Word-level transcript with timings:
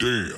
Damn. 0.00 0.32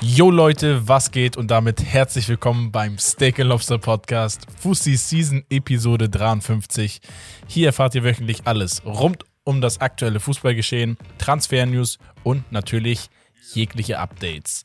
Yo 0.00 0.30
Leute, 0.30 0.88
was 0.88 1.10
geht 1.10 1.36
und 1.36 1.50
damit 1.50 1.84
herzlich 1.84 2.30
willkommen 2.30 2.72
beim 2.72 2.96
Steak 2.96 3.38
and 3.38 3.50
Lobster 3.50 3.76
Podcast 3.76 4.46
Fussi 4.58 4.96
Season 4.96 5.44
Episode 5.50 6.08
53. 6.08 7.02
Hier 7.46 7.66
erfahrt 7.66 7.94
ihr 7.94 8.04
wöchentlich 8.04 8.46
alles 8.46 8.82
rund 8.86 9.24
um 9.44 9.60
das 9.60 9.82
aktuelle 9.82 10.18
Fußballgeschehen, 10.18 10.96
Transfer-News 11.18 11.98
und 12.22 12.50
natürlich 12.50 13.10
jegliche 13.52 13.98
Updates. 13.98 14.64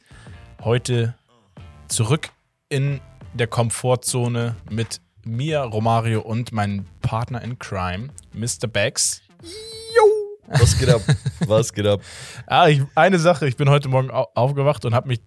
Heute 0.63 1.15
zurück 1.89 2.29
in 2.69 3.01
der 3.33 3.47
Komfortzone 3.47 4.55
mit 4.69 5.01
mir, 5.25 5.59
Romario 5.59 6.21
und 6.21 6.53
meinem 6.53 6.85
Partner 7.01 7.41
in 7.41 7.59
Crime, 7.59 8.11
Mr. 8.33 8.67
Bax. 8.71 9.21
Was 10.59 10.77
geht 10.77 10.89
ab? 10.89 11.01
Was 11.39 11.73
geht 11.73 11.85
ab? 11.85 12.01
Ah, 12.47 12.67
ich, 12.67 12.81
eine 12.95 13.19
Sache, 13.19 13.47
ich 13.47 13.55
bin 13.55 13.69
heute 13.69 13.87
Morgen 13.87 14.11
au 14.11 14.27
aufgewacht 14.35 14.83
und 14.85 14.93
habe 14.93 15.07
mich, 15.07 15.21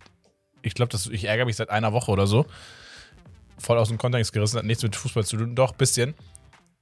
ich 0.62 0.74
glaube, 0.74 0.96
ich 1.10 1.24
ärgere 1.24 1.46
mich 1.46 1.56
seit 1.56 1.70
einer 1.70 1.92
Woche 1.92 2.10
oder 2.10 2.26
so, 2.26 2.46
voll 3.58 3.78
aus 3.78 3.88
dem 3.88 3.98
Kontext 3.98 4.32
gerissen, 4.32 4.58
hat 4.58 4.64
nichts 4.64 4.82
mit 4.82 4.94
Fußball 4.96 5.24
zu 5.24 5.36
tun, 5.36 5.54
doch, 5.54 5.72
bisschen. 5.72 6.14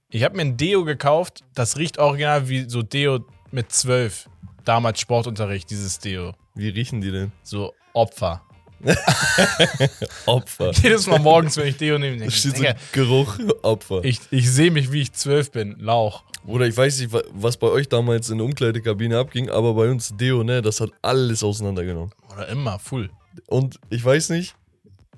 Ich 0.08 0.24
habe 0.24 0.36
mir 0.36 0.42
ein 0.42 0.56
Deo 0.56 0.84
gekauft, 0.84 1.42
das 1.54 1.76
riecht 1.76 1.98
original 1.98 2.48
wie 2.48 2.68
so 2.68 2.82
Deo 2.82 3.24
mit 3.50 3.72
12. 3.72 4.28
Damals 4.64 5.00
Sportunterricht, 5.00 5.70
dieses 5.70 5.98
Deo. 5.98 6.34
Wie 6.54 6.68
riechen 6.68 7.00
die 7.00 7.10
denn? 7.10 7.32
So 7.42 7.74
Opfer. 7.94 8.42
Opfer. 10.26 10.72
Jedes 10.82 11.06
Mal 11.06 11.18
morgens, 11.18 11.56
wenn 11.56 11.68
ich 11.68 11.76
Deo 11.76 11.98
nehme, 11.98 12.16
denke 12.16 12.32
ich, 12.34 12.38
steht 12.40 12.56
so 12.56 12.64
Geruch, 12.92 13.38
Opfer. 13.62 14.04
ich, 14.04 14.20
ich 14.30 14.50
sehe 14.50 14.70
mich, 14.70 14.92
wie 14.92 15.02
ich 15.02 15.12
12 15.12 15.50
bin. 15.50 15.76
Lauch. 15.78 16.24
Oder 16.46 16.66
ich 16.66 16.76
weiß 16.76 17.00
nicht, 17.00 17.12
wa- 17.12 17.22
was 17.32 17.56
bei 17.56 17.68
euch 17.68 17.88
damals 17.88 18.28
in 18.30 18.38
der 18.38 18.44
Umkleidekabine 18.46 19.18
abging, 19.18 19.48
aber 19.48 19.74
bei 19.74 19.88
uns 19.90 20.12
Deo, 20.16 20.42
ne, 20.42 20.60
das 20.62 20.80
hat 20.80 20.90
alles 21.02 21.42
auseinandergenommen. 21.42 22.12
Oder 22.32 22.48
immer, 22.48 22.78
full. 22.78 23.10
Und 23.46 23.78
ich 23.90 24.04
weiß 24.04 24.30
nicht, 24.30 24.54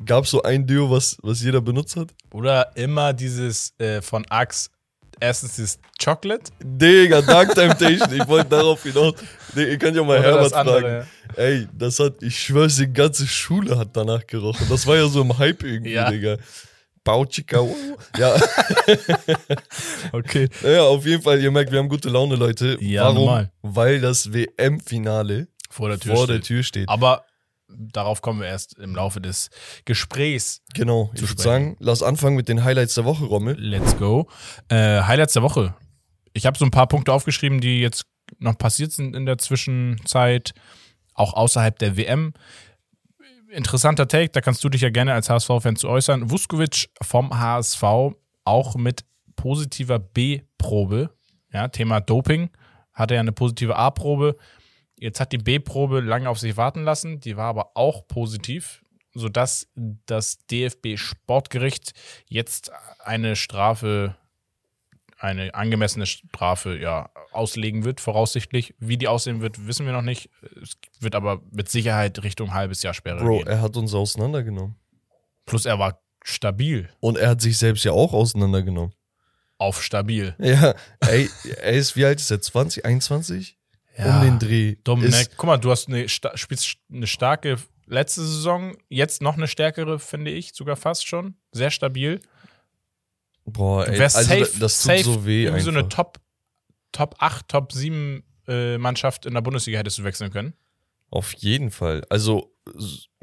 gab 0.05 0.25
es 0.25 0.31
so 0.31 0.43
ein 0.43 0.67
Deo, 0.67 0.91
was, 0.91 1.17
was 1.23 1.43
jeder 1.43 1.61
benutzt 1.61 1.97
hat? 1.97 2.09
Oder 2.33 2.77
immer 2.77 3.13
dieses 3.13 3.73
äh, 3.79 4.03
von 4.03 4.27
Axe, 4.29 4.69
erstens 5.21 5.57
dieses 5.57 5.79
Chocolate 6.03 6.51
Digga, 6.63 7.23
Dark 7.23 7.55
Temptation, 7.55 8.13
ich 8.15 8.27
wollte 8.29 8.51
darauf 8.51 8.83
hinaus. 8.83 9.15
Digga, 9.55 9.69
ihr 9.71 9.79
könnt 9.79 9.97
ja 9.97 10.03
mal 10.03 10.19
oder 10.19 10.29
Herbert 10.29 10.53
andere. 10.53 10.81
fragen. 10.81 11.07
Ey, 11.37 11.69
das 11.77 11.99
hat, 12.01 12.23
ich 12.23 12.39
schwör's, 12.39 12.77
die 12.77 12.93
ganze 12.93 13.27
Schule 13.27 13.77
hat 13.79 13.97
danach 13.97 14.27
gerochen. 14.27 14.67
Das 14.69 14.87
war 14.87 14.97
ja 14.97 15.07
so 15.09 15.23
im 15.23 15.37
Hype 15.39 15.63
irgendwie, 15.63 15.93
Ja. 15.93 16.11
Digga. 16.11 16.37
Bauchika, 17.05 17.59
wow. 17.61 17.77
ja. 18.17 18.35
Okay. 20.13 20.49
Ja, 20.63 20.83
auf 20.85 21.05
jeden 21.07 21.23
Fall, 21.23 21.41
ihr 21.41 21.51
merkt, 21.51 21.71
wir 21.73 21.79
haben 21.79 21.89
gute 21.89 22.09
Laune, 22.09 22.37
Leute. 22.37 22.77
Ja, 22.81 23.05
Warum? 23.05 23.17
normal. 23.17 23.51
Weil 23.63 24.01
das 24.01 24.33
WM-Finale 24.33 25.49
Vor 25.71 25.89
der 25.89 25.99
Tür 25.99 26.17
vor 26.17 26.27
der 26.27 26.41
Tür 26.41 26.63
steht. 26.63 26.89
Aber 26.89 27.25
darauf 27.69 28.23
kommen 28.23 28.41
wir 28.41 28.49
erst 28.49 28.79
im 28.79 28.95
Laufe 28.95 29.21
des 29.21 29.51
Gesprächs. 29.85 30.63
genau, 30.75 31.11
ich 31.15 31.29
würde 31.29 31.43
sagen, 31.43 31.77
lass 31.81 32.03
anfangen 32.03 32.37
mit 32.37 32.49
den 32.49 32.65
Highlights 32.65 32.95
der 32.95 33.05
Woche, 33.05 33.25
Rommel. 33.25 33.57
Let's 33.59 33.97
go. 33.97 34.29
Äh, 34.69 35.03
Highlights 35.03 35.33
der 35.35 35.43
Woche. 35.43 35.75
Ich 36.33 36.47
habe 36.47 36.59
so 36.59 36.65
ein 36.65 36.71
paar 36.71 36.89
Punkte 36.89 37.13
aufgeschrieben, 37.13 37.61
die 37.61 37.81
jetzt 37.81 38.07
noch 38.39 38.59
passiert 38.59 38.93
sind 38.93 39.15
in 39.15 39.27
der 39.27 39.39
Zwischenzeit, 39.39 40.53
auch 41.15 41.35
außerhalb 41.35 41.79
der 41.79 41.97
WM. 41.97 42.33
Interessanter 43.51 44.09
Take, 44.09 44.31
da 44.31 44.41
kannst 44.41 44.65
du 44.65 44.69
dich 44.69 44.81
ja 44.81 44.91
gerne 44.91 45.13
als 45.13 45.31
HSV-Fan 45.31 45.77
zu 45.77 45.89
äußern. 45.89 46.31
Vuskovic 46.31 46.89
vom 47.03 47.39
HSV 47.39 47.83
auch 48.45 48.75
mit 48.75 49.05
positiver 49.37 49.99
B-Probe. 49.99 51.11
Ja, 51.53 51.69
Thema 51.69 52.01
Doping. 52.01 52.51
Hatte 52.93 53.15
ja 53.15 53.21
eine 53.21 53.33
positive 53.33 53.77
A-Probe. 53.77 54.37
Jetzt 54.99 55.21
hat 55.21 55.33
die 55.33 55.39
B-Probe 55.39 56.01
lange 56.01 56.29
auf 56.29 56.39
sich 56.39 56.57
warten 56.57 56.85
lassen. 56.85 57.21
Die 57.21 57.37
war 57.37 57.47
aber 57.47 57.73
auch 57.75 58.07
positiv, 58.07 58.85
sodass 59.15 59.69
das 59.75 60.39
DFB-Sportgericht 60.51 61.93
jetzt 62.27 62.71
eine 63.01 63.37
Strafe, 63.37 64.17
eine 65.19 65.55
angemessene 65.55 66.07
Strafe 66.07 66.79
ja, 66.79 67.11
auslegen 67.33 67.85
wird, 67.85 68.01
voraussichtlich. 68.01 68.75
Wie 68.79 68.97
die 68.97 69.09
aussehen 69.09 69.41
wird, 69.41 69.67
wissen 69.67 69.87
wir 69.87 69.93
noch 69.93 70.03
nicht. 70.03 70.31
Es 70.63 70.77
wird 71.01 71.15
aber 71.15 71.43
mit 71.51 71.69
Sicherheit 71.69 72.23
Richtung 72.23 72.55
halbes 72.55 72.83
Jahr 72.83 72.95
Sperre 72.95 73.25
Bro, 73.25 73.39
gehen. 73.39 73.47
er 73.49 73.61
hat 73.61 73.77
uns 73.77 73.95
auseinandergenommen. 73.95 74.77
Plus 75.47 75.67
er 75.67 75.79
war 75.79 76.01
stabil. 76.23 76.89
Und 77.01 77.19
er 77.19 77.31
hat 77.31 77.41
sich 77.41 77.59
selbst 77.59 77.85
ja 77.85 77.93
auch 77.93 78.13
auseinandergenommen. 78.13 78.95
Auf 79.59 79.83
stabil. 79.83 80.35
Ja, 80.39 80.75
ey, 81.01 81.29
er 81.61 81.73
ist, 81.73 81.97
wie 81.97 82.05
alt 82.05 82.21
ist 82.21 82.31
er? 82.31 82.41
20, 82.41 82.85
21? 82.85 83.57
Um 83.97 84.21
den 84.23 84.39
Dreh. 84.39 84.77
Dominik, 84.85 85.13
Ist, 85.13 85.37
guck 85.37 85.47
mal, 85.47 85.57
du 85.59 85.71
hast 85.71 85.89
eine, 85.89 86.09
spielst 86.09 86.77
eine 86.93 87.07
starke 87.07 87.57
letzte 87.87 88.23
Saison, 88.23 88.77
jetzt 88.89 89.23
noch 89.23 89.37
eine 89.37 89.47
stärkere, 89.47 89.99
finde 89.99 90.31
ich, 90.31 90.53
sogar 90.55 90.77
fast 90.77 91.07
schon. 91.07 91.35
Sehr 91.53 91.71
stabil. 91.71 92.21
boah, 93.45 93.87
ey, 93.87 94.01
also 94.01 94.21
safe, 94.21 94.59
das 94.59 94.83
tut 94.83 94.91
safe 94.91 95.03
so 95.05 95.27
weh 95.27 95.45
irgendwie 95.45 95.61
einfach. 95.61 95.73
so 95.73 95.79
eine 95.79 95.89
Top, 95.89 96.19
Top 96.93 97.17
8, 97.19 97.49
Top 97.49 97.73
7 97.73 98.23
äh, 98.49 98.79
Mannschaft 98.79 99.27
in 99.27 99.35
der 99.35 99.41
Bundesliga 99.43 99.79
hättest 99.79 99.99
du 99.99 100.05
wechseln 100.05 100.31
können. 100.31 100.55
Auf 101.11 101.33
jeden 101.35 101.71
Fall. 101.71 102.05
Also 102.09 102.53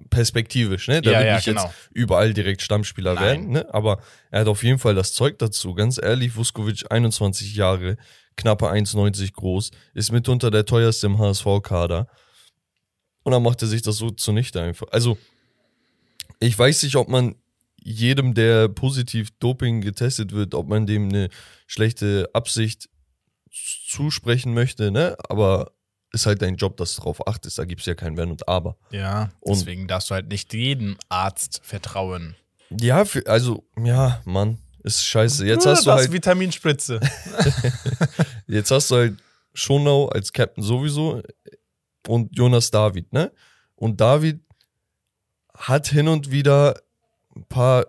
perspektivisch, 0.09 0.87
ne? 0.87 1.01
Da 1.01 1.11
Ja, 1.11 1.19
will 1.19 1.25
ja, 1.27 1.37
ich 1.39 1.45
genau. 1.45 1.65
jetzt 1.65 1.75
überall 1.91 2.33
direkt 2.33 2.61
Stammspieler 2.61 3.15
Nein. 3.15 3.23
werden, 3.23 3.49
ne? 3.49 3.73
Aber 3.73 4.01
er 4.29 4.41
hat 4.41 4.47
auf 4.47 4.63
jeden 4.63 4.79
Fall 4.79 4.95
das 4.95 5.13
Zeug 5.13 5.39
dazu. 5.39 5.73
Ganz 5.73 5.99
ehrlich, 6.01 6.35
Vuskovic, 6.35 6.85
21 6.91 7.55
Jahre, 7.55 7.97
knappe 8.37 8.69
1,90 8.69 9.33
groß, 9.33 9.71
ist 9.93 10.11
mitunter 10.11 10.51
der 10.51 10.65
teuerste 10.65 11.07
im 11.07 11.19
HSV-Kader. 11.19 12.07
Und 13.23 13.31
dann 13.31 13.43
macht 13.43 13.61
er 13.61 13.67
sich 13.67 13.81
das 13.81 13.97
so 13.97 14.09
zunichte 14.09 14.61
einfach. 14.61 14.87
Also, 14.91 15.17
ich 16.39 16.57
weiß 16.57 16.83
nicht, 16.83 16.95
ob 16.95 17.07
man 17.07 17.35
jedem, 17.83 18.33
der 18.33 18.67
positiv 18.67 19.29
Doping 19.39 19.81
getestet 19.81 20.31
wird, 20.31 20.53
ob 20.55 20.67
man 20.67 20.85
dem 20.87 21.09
eine 21.09 21.29
schlechte 21.67 22.29
Absicht 22.33 22.89
zusprechen 23.87 24.53
möchte, 24.53 24.91
ne? 24.91 25.17
Aber 25.29 25.71
ist 26.13 26.25
halt 26.25 26.41
dein 26.41 26.55
Job, 26.55 26.77
dass 26.77 26.95
du 26.95 27.01
darauf 27.01 27.25
achtest. 27.27 27.57
Da 27.57 27.65
gibt 27.65 27.81
es 27.81 27.85
ja 27.87 27.95
kein 27.95 28.17
Wenn 28.17 28.31
und 28.31 28.47
Aber. 28.47 28.77
Ja, 28.91 29.29
Und- 29.39 29.55
deswegen 29.57 29.87
darfst 29.87 30.09
du 30.09 30.13
halt 30.15 30.27
nicht 30.27 30.53
jedem 30.53 30.97
Arzt 31.09 31.61
vertrauen. 31.63 32.35
Ja, 32.69 33.05
für, 33.05 33.25
also, 33.27 33.65
ja, 33.81 34.21
Mann, 34.25 34.57
ist 34.83 35.05
scheiße. 35.05 35.45
Jetzt 35.45 35.65
hast 35.65 35.85
du 35.85 35.91
das 35.91 36.01
halt, 36.01 36.11
Vitaminspritze. 36.11 36.99
jetzt 38.47 38.71
hast 38.71 38.91
du 38.91 38.95
halt 38.95 39.17
Schonau 39.53 40.07
als 40.07 40.31
Captain 40.31 40.63
sowieso 40.63 41.21
und 42.07 42.35
Jonas 42.35 42.71
David, 42.71 43.11
ne? 43.13 43.31
Und 43.75 43.99
David 43.99 44.41
hat 45.55 45.87
hin 45.87 46.07
und 46.07 46.31
wieder 46.31 46.79
ein 47.35 47.45
paar, 47.45 47.85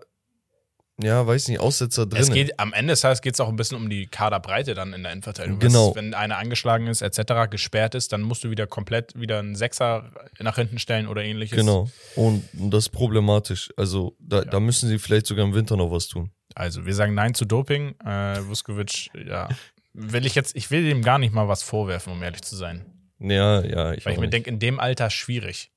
ja, 1.02 1.26
weiß 1.26 1.48
nicht, 1.48 1.60
Aussetzer 1.60 2.06
drin. 2.06 2.22
Es 2.22 2.30
geht, 2.30 2.58
am 2.58 2.72
Ende 2.72 2.92
des 2.92 3.00
Tages 3.00 3.22
geht 3.22 3.34
es 3.34 3.40
auch 3.40 3.48
ein 3.48 3.56
bisschen 3.56 3.76
um 3.76 3.88
die 3.88 4.06
Kaderbreite 4.06 4.74
dann 4.74 4.92
in 4.92 5.02
der 5.02 5.12
Innenverteidigung. 5.12 5.58
Genau. 5.58 5.90
Was, 5.90 5.96
wenn 5.96 6.14
einer 6.14 6.38
angeschlagen 6.38 6.86
ist, 6.86 7.02
etc., 7.02 7.50
gesperrt 7.50 7.94
ist, 7.94 8.12
dann 8.12 8.22
musst 8.22 8.44
du 8.44 8.50
wieder 8.50 8.66
komplett 8.66 9.18
wieder 9.18 9.38
einen 9.38 9.54
Sechser 9.54 10.10
nach 10.38 10.56
hinten 10.56 10.78
stellen 10.78 11.08
oder 11.08 11.24
ähnliches. 11.24 11.56
Genau. 11.56 11.90
Und, 12.16 12.44
und 12.58 12.70
das 12.70 12.84
ist 12.84 12.90
problematisch. 12.90 13.72
Also, 13.76 14.16
da, 14.18 14.42
da 14.42 14.60
müssen 14.60 14.88
sie 14.88 14.98
vielleicht 14.98 15.26
sogar 15.26 15.44
im 15.44 15.54
Winter 15.54 15.76
noch 15.76 15.90
was 15.90 16.08
tun. 16.08 16.30
Also, 16.54 16.86
wir 16.86 16.94
sagen 16.94 17.14
Nein 17.14 17.34
zu 17.34 17.44
Doping. 17.44 17.94
Äh, 18.04 18.46
Vuskovic, 18.46 19.10
ja, 19.14 19.48
will 19.92 20.26
ich 20.26 20.34
jetzt, 20.34 20.56
ich 20.56 20.70
will 20.70 20.84
dem 20.84 21.02
gar 21.02 21.18
nicht 21.18 21.32
mal 21.32 21.48
was 21.48 21.62
vorwerfen, 21.62 22.12
um 22.12 22.22
ehrlich 22.22 22.42
zu 22.42 22.56
sein. 22.56 22.84
Ja, 23.18 23.62
ja, 23.62 23.92
ich, 23.92 24.04
Weil 24.04 24.14
ich 24.14 24.18
mir 24.18 24.28
denke, 24.28 24.50
in 24.50 24.58
dem 24.58 24.80
Alter 24.80 25.10
schwierig. 25.10 25.70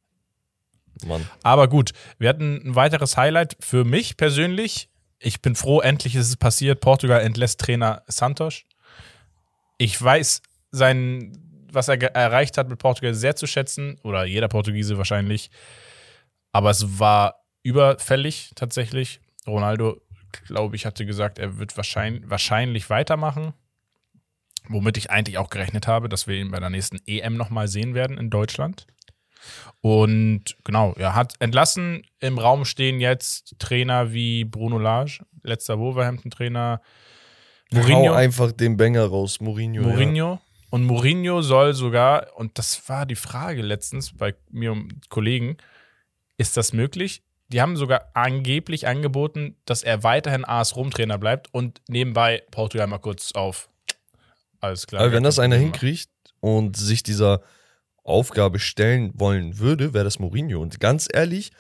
Mann. 1.06 1.30
Aber 1.44 1.68
gut, 1.68 1.92
wir 2.18 2.30
hatten 2.30 2.62
ein 2.66 2.76
weiteres 2.76 3.18
Highlight 3.18 3.58
für 3.60 3.84
mich 3.84 4.18
persönlich. 4.18 4.90
Ich 5.20 5.42
bin 5.42 5.56
froh, 5.56 5.82
endlich 5.82 6.16
ist 6.16 6.30
es 6.30 6.38
passiert. 6.38 6.80
Portugal 6.80 7.22
entlässt 7.22 7.60
Trainer 7.60 8.04
Santos. 8.08 8.64
Ich 9.78 10.02
weiß, 10.02 10.42
sein, 10.76 11.38
was 11.72 11.88
er 11.88 12.02
erreicht 12.16 12.58
hat 12.58 12.70
mit 12.70 12.80
Portugal 12.80 13.14
sehr 13.14 13.36
zu 13.36 13.48
schätzen, 13.48 13.98
oder 14.04 14.26
jeder 14.26 14.48
Portugiese 14.48 14.98
wahrscheinlich. 14.98 15.50
Aber 16.52 16.70
es 16.70 17.00
war 17.00 17.44
überfällig 17.64 18.52
tatsächlich. 18.56 19.20
Ronaldo, 19.48 20.02
glaube 20.44 20.76
ich, 20.76 20.86
hatte 20.86 21.06
gesagt, 21.06 21.40
er 21.40 21.58
wird 21.58 21.78
wahrscheinlich, 21.78 22.30
wahrscheinlich 22.30 22.90
weitermachen. 22.90 23.54
Womit 24.68 24.98
ich 24.98 25.12
eigentlich 25.12 25.38
auch 25.38 25.50
gerechnet 25.50 25.88
habe, 25.88 26.10
dass 26.10 26.26
wir 26.26 26.36
ihn 26.36 26.50
bei 26.50 26.60
der 26.60 26.72
nächsten 26.72 27.00
EM 27.06 27.38
nochmal 27.38 27.68
sehen 27.68 27.94
werden 27.94 28.18
in 28.18 28.30
Deutschland. 28.32 28.88
Und 29.82 30.58
genau, 30.64 30.94
er 30.98 31.14
hat 31.14 31.36
entlassen. 31.40 32.04
Im 32.20 32.40
Raum 32.40 32.66
stehen 32.66 33.00
jetzt 33.00 33.60
Trainer 33.60 34.12
wie 34.12 34.44
Bruno 34.44 34.80
Lage, 34.80 35.20
letzter 35.44 35.78
Wolverhampton-Trainer. 35.78 36.82
Hau 37.74 37.78
Mourinho. 37.78 38.14
einfach 38.14 38.52
den 38.52 38.78
Banger 38.78 39.06
raus, 39.06 39.40
Mourinho. 39.40 39.84
Ja. 39.84 39.88
Mourinho. 39.88 40.40
Und 40.72 40.84
Mourinho 40.84 41.42
soll 41.42 41.74
sogar, 41.74 42.36
und 42.36 42.58
das 42.58 42.90
war 42.90 43.06
die 43.06 43.16
Frage 43.16 43.62
letztens 43.62 44.16
bei 44.16 44.36
mir 44.50 44.72
und 44.72 45.10
Kollegen, 45.10 45.58
ist 46.38 46.58
das 46.58 46.74
möglich? 46.74 47.24
Die 47.50 47.62
haben 47.62 47.78
sogar 47.78 48.10
angeblich 48.14 48.88
angeboten, 48.88 49.56
dass 49.66 49.84
er 49.84 50.04
weiterhin 50.04 50.46
AS 50.46 50.76
Rom-Trainer 50.76 51.18
bleibt 51.18 51.54
und 51.54 51.82
nebenbei 51.88 52.44
Portugal 52.52 52.88
mal 52.88 52.98
kurz 52.98 53.34
auf. 53.34 53.70
Alles 54.60 54.88
klar. 54.88 55.04
Aber 55.04 55.12
wenn 55.12 55.24
das 55.24 55.38
einer 55.38 55.56
hinkriegt 55.56 56.10
und 56.40 56.76
sich 56.76 57.04
dieser 57.04 57.42
Aufgabe 58.04 58.60
stellen 58.60 59.12
wollen 59.16 59.60
würde, 59.60 59.94
wäre 59.94 60.04
das 60.04 60.20
Mourinho. 60.20 60.60
Und 60.60 60.80
ganz 60.80 61.08
ehrlich, 61.12 61.52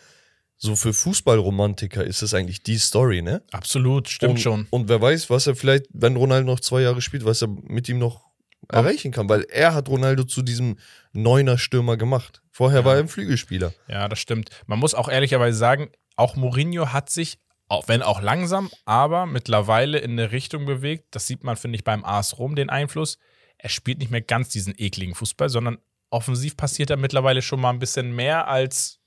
so 0.57 0.75
für 0.75 0.93
Fußballromantiker 0.93 2.03
ist 2.03 2.21
das 2.21 2.33
eigentlich 2.33 2.63
die 2.63 2.77
Story, 2.77 3.21
ne? 3.21 3.43
Absolut, 3.51 4.09
stimmt 4.09 4.35
und, 4.35 4.39
schon. 4.39 4.67
Und 4.69 4.89
wer 4.89 5.01
weiß, 5.01 5.29
was 5.29 5.47
er 5.47 5.55
vielleicht, 5.55 5.85
wenn 5.91 6.15
Ronaldo 6.15 6.49
noch 6.51 6.59
zwei 6.59 6.81
Jahre 6.81 7.01
spielt, 7.01 7.25
was 7.25 7.41
er 7.41 7.49
mit 7.49 7.89
ihm 7.89 7.99
noch 7.99 8.24
erreichen 8.69 9.11
kann, 9.11 9.27
weil 9.29 9.43
er 9.49 9.73
hat 9.73 9.89
Ronaldo 9.89 10.23
zu 10.23 10.41
diesem 10.41 10.77
Neuner 11.13 11.57
Stürmer 11.57 11.97
gemacht. 11.97 12.41
Vorher 12.51 12.79
Ja. 12.81 12.85
war 12.85 12.93
er 12.95 12.99
ein 13.01 13.07
Flügelspieler. 13.07 13.73
Ja, 13.87 14.07
das 14.07 14.19
stimmt. 14.19 14.49
Man 14.67 14.79
muss 14.79 14.93
auch 14.93 15.09
ehrlicherweise 15.09 15.57
sagen, 15.57 15.89
auch 16.15 16.35
Mourinho 16.35 16.93
hat 16.93 17.09
sich, 17.09 17.37
auch 17.67 17.87
wenn 17.87 18.01
auch 18.01 18.21
langsam, 18.21 18.69
aber 18.85 19.25
mittlerweile 19.25 19.97
in 19.99 20.11
eine 20.11 20.31
Richtung 20.31 20.65
bewegt. 20.65 21.07
Das 21.15 21.27
sieht 21.27 21.43
man, 21.43 21.55
finde 21.57 21.77
ich, 21.77 21.83
beim 21.83 22.05
AS 22.05 22.37
Rom 22.37 22.55
den 22.55 22.69
Einfluss. 22.69 23.17
Er 23.57 23.69
spielt 23.69 23.99
nicht 23.99 24.11
mehr 24.11 24.21
ganz 24.21 24.49
diesen 24.49 24.73
ekligen 24.77 25.15
Fußball, 25.15 25.49
sondern 25.49 25.77
offensiv 26.09 26.55
passiert 26.55 26.89
er 26.89 26.97
mittlerweile 26.97 27.41
schon 27.41 27.59
mal 27.59 27.71
ein 27.71 27.79
bisschen 27.79 28.15
mehr 28.15 28.47
als 28.47 28.99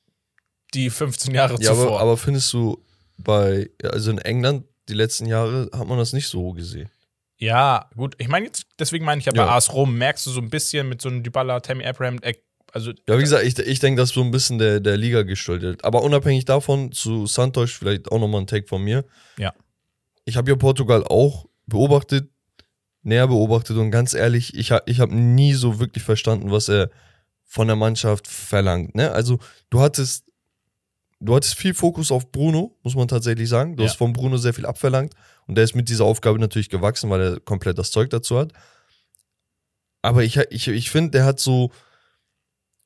die 0.75 0.91
15 0.91 1.35
Jahre 1.35 1.55
Ja, 1.61 1.71
zuvor. 1.73 1.87
aber, 1.89 2.01
aber 2.01 2.17
findest 2.17 2.53
du 2.53 2.85
bei, 3.17 3.71
also 3.83 4.11
in 4.11 4.19
England, 4.19 4.65
die 4.89 4.95
letzten 4.95 5.27
Jahre, 5.27 5.71
hat 5.73 5.87
man 5.87 5.99
das 5.99 6.13
nicht 6.13 6.29
so 6.29 6.53
gesehen. 6.53 6.91
Ja, 7.39 7.89
gut. 7.97 8.15
Ich 8.19 8.29
meine 8.29 8.47
jetzt, 8.47 8.67
deswegen 8.79 9.05
meine 9.05 9.21
ich 9.21 9.27
ja 9.27 9.33
bei 9.33 9.43
Ja. 9.43 9.57
AS 9.57 9.73
Rom, 9.73 9.97
merkst 9.97 10.27
du 10.27 10.31
so 10.31 10.41
ein 10.41 10.51
bisschen 10.51 10.89
mit 10.89 11.01
so 11.01 11.09
einem 11.09 11.23
Dybala, 11.23 11.61
Tammy 11.61 11.85
Abraham, 11.85 12.19
äh, 12.23 12.35
also 12.73 12.93
Ja, 13.09 13.17
wie 13.17 13.23
gesagt, 13.23 13.45
ich, 13.45 13.59
ich 13.59 13.79
denke, 13.81 14.01
das 14.01 14.11
ist 14.11 14.15
so 14.15 14.23
ein 14.23 14.31
bisschen 14.31 14.59
der, 14.59 14.81
der 14.81 14.97
Liga 14.97 15.23
geschuldet. 15.23 15.85
Aber 15.85 16.03
unabhängig 16.03 16.45
davon, 16.45 16.93
zu 16.93 17.27
Santos 17.27 17.73
vielleicht 17.73 18.11
auch 18.13 18.19
nochmal 18.19 18.43
ein 18.43 18.47
Take 18.47 18.67
von 18.67 18.83
mir. 18.83 19.05
Ja. 19.39 19.55
Ich 20.25 20.37
habe 20.37 20.51
ja 20.51 20.57
Portugal 20.57 21.05
auch 21.05 21.47
beobachtet, 21.67 22.29
näher 23.03 23.27
beobachtet 23.29 23.77
und 23.79 23.91
ganz 23.91 24.13
ehrlich, 24.15 24.55
ich, 24.55 24.73
ich 24.87 25.01
habe 25.01 25.15
nie 25.15 25.55
so 25.55 25.79
wirklich 25.81 26.05
verstanden, 26.05 26.51
was 26.51 26.69
er 26.69 26.91
von 27.45 27.67
der 27.69 27.77
Mannschaft 27.77 28.27
verlangt. 28.27 28.95
Ne? 28.95 29.11
Also 29.13 29.39
du 29.71 29.81
hattest, 29.81 30.25
du 31.21 31.35
hattest 31.35 31.55
viel 31.55 31.73
Fokus 31.73 32.11
auf 32.13 32.31
Bruno, 32.31 32.77
muss 32.83 32.95
man 32.95 33.09
tatsächlich 33.09 33.49
sagen. 33.49 33.77
Du 33.77 33.85
Ja. 33.85 33.89
hast 33.89 33.97
von 33.97 34.13
Bruno 34.13 34.37
sehr 34.37 34.53
viel 34.53 34.67
abverlangt 34.67 35.15
und 35.49 35.57
der 35.57 35.65
ist 35.65 35.75
mit 35.75 35.89
dieser 35.89 36.05
Aufgabe 36.05 36.39
natürlich 36.39 36.69
gewachsen, 36.69 37.11
weil 37.11 37.21
er 37.21 37.41
komplett 37.41 37.79
das 37.79 37.91
Zeug 37.91 38.11
dazu 38.11 38.39
hat. 38.39 38.53
Aber 40.03 40.23
ich, 40.23 40.37
ich, 40.37 40.69
ich 40.69 40.91
finde, 40.91 41.11
der 41.11 41.25
hat 41.25 41.41
so 41.41 41.73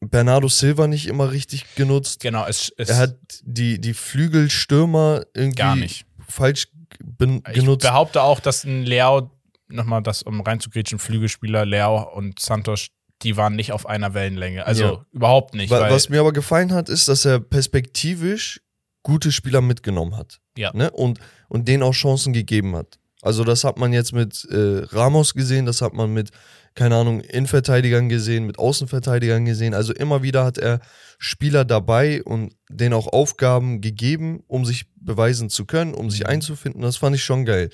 Bernardo 0.00 0.48
Silva 0.48 0.86
nicht 0.86 1.06
immer 1.06 1.30
richtig 1.30 1.74
genutzt. 1.76 2.20
genau, 2.20 2.46
es, 2.46 2.72
es 2.76 2.88
Er 2.88 2.96
hat 2.96 3.16
die, 3.42 3.80
die 3.80 3.94
Flügelstürmer 3.94 5.24
irgendwie 5.34 5.56
gar 5.56 5.76
nicht. 5.76 6.06
falsch 6.26 6.68
ben, 7.04 7.42
Ich 7.48 7.54
genutzt. 7.60 7.82
behaupte 7.86 8.22
auch, 8.22 8.40
dass 8.40 8.64
ein 8.64 8.82
Leao, 8.84 9.30
nochmal 9.68 10.02
das, 10.02 10.22
um 10.22 10.40
reinzugrätschen, 10.40 10.98
Flügelspieler, 10.98 11.64
Leao 11.66 12.14
und 12.16 12.40
Santos, 12.40 12.88
die 13.22 13.36
waren 13.36 13.54
nicht 13.54 13.70
auf 13.72 13.86
einer 13.86 14.14
Wellenlänge. 14.14 14.66
Also 14.66 14.84
Ja. 14.84 15.06
überhaupt 15.12 15.54
nicht. 15.54 15.70
Wa- 15.70 15.80
weil, 15.80 15.92
Was 15.92 16.08
mir 16.08 16.18
aber 16.20 16.32
gefallen 16.32 16.72
hat, 16.72 16.88
ist, 16.88 17.06
dass 17.06 17.24
er 17.24 17.38
perspektivisch 17.38 18.60
gute 19.04 19.30
Spieler 19.30 19.60
mitgenommen 19.60 20.16
hat. 20.16 20.40
Ja. 20.56 20.70
Ne? 20.74 20.90
Und, 20.90 21.18
und 21.48 21.68
denen 21.68 21.82
auch 21.82 21.94
Chancen 21.94 22.32
gegeben 22.32 22.76
hat. 22.76 22.98
Also 23.22 23.44
das 23.44 23.62
hat 23.64 23.78
man 23.78 23.92
jetzt 23.92 24.12
mit 24.12 24.44
äh, 24.50 24.82
Ramos 24.90 25.34
gesehen, 25.34 25.64
das 25.64 25.80
hat 25.80 25.92
man 25.94 26.12
mit, 26.12 26.30
keine 26.74 26.96
Ahnung, 26.96 27.20
Innenverteidigern 27.20 28.08
gesehen, 28.08 28.46
mit 28.46 28.58
Außenverteidigern 28.58 29.44
gesehen. 29.44 29.74
Also 29.74 29.92
immer 29.92 30.22
wieder 30.24 30.44
hat 30.44 30.58
er 30.58 30.80
Spieler 31.18 31.64
dabei 31.64 32.22
und 32.24 32.52
denen 32.68 32.94
auch 32.94 33.06
Aufgaben 33.06 33.80
gegeben, 33.80 34.42
um 34.48 34.64
sich 34.64 34.86
beweisen 34.96 35.50
zu 35.50 35.66
können, 35.66 35.94
um 35.94 36.10
sich 36.10 36.20
Mhm. 36.20 36.26
einzufinden. 36.26 36.82
Das 36.82 36.96
fand 36.96 37.14
ich 37.14 37.22
schon 37.22 37.44
geil. 37.44 37.70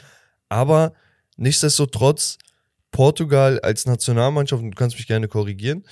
Aber 0.50 0.92
nichtsdestotrotz, 1.36 2.36
Portugal 2.90 3.58
als 3.60 3.86
Nationalmannschaft, 3.86 4.62
und 4.62 4.72
du 4.72 4.76
kannst 4.76 4.96
mich 4.96 5.06
gerne 5.06 5.28
korrigieren, 5.28 5.84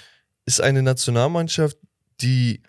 ist 0.45 0.61
eine 0.61 0.83
Nationalmannschaft, 0.83 1.79
die 2.21 2.63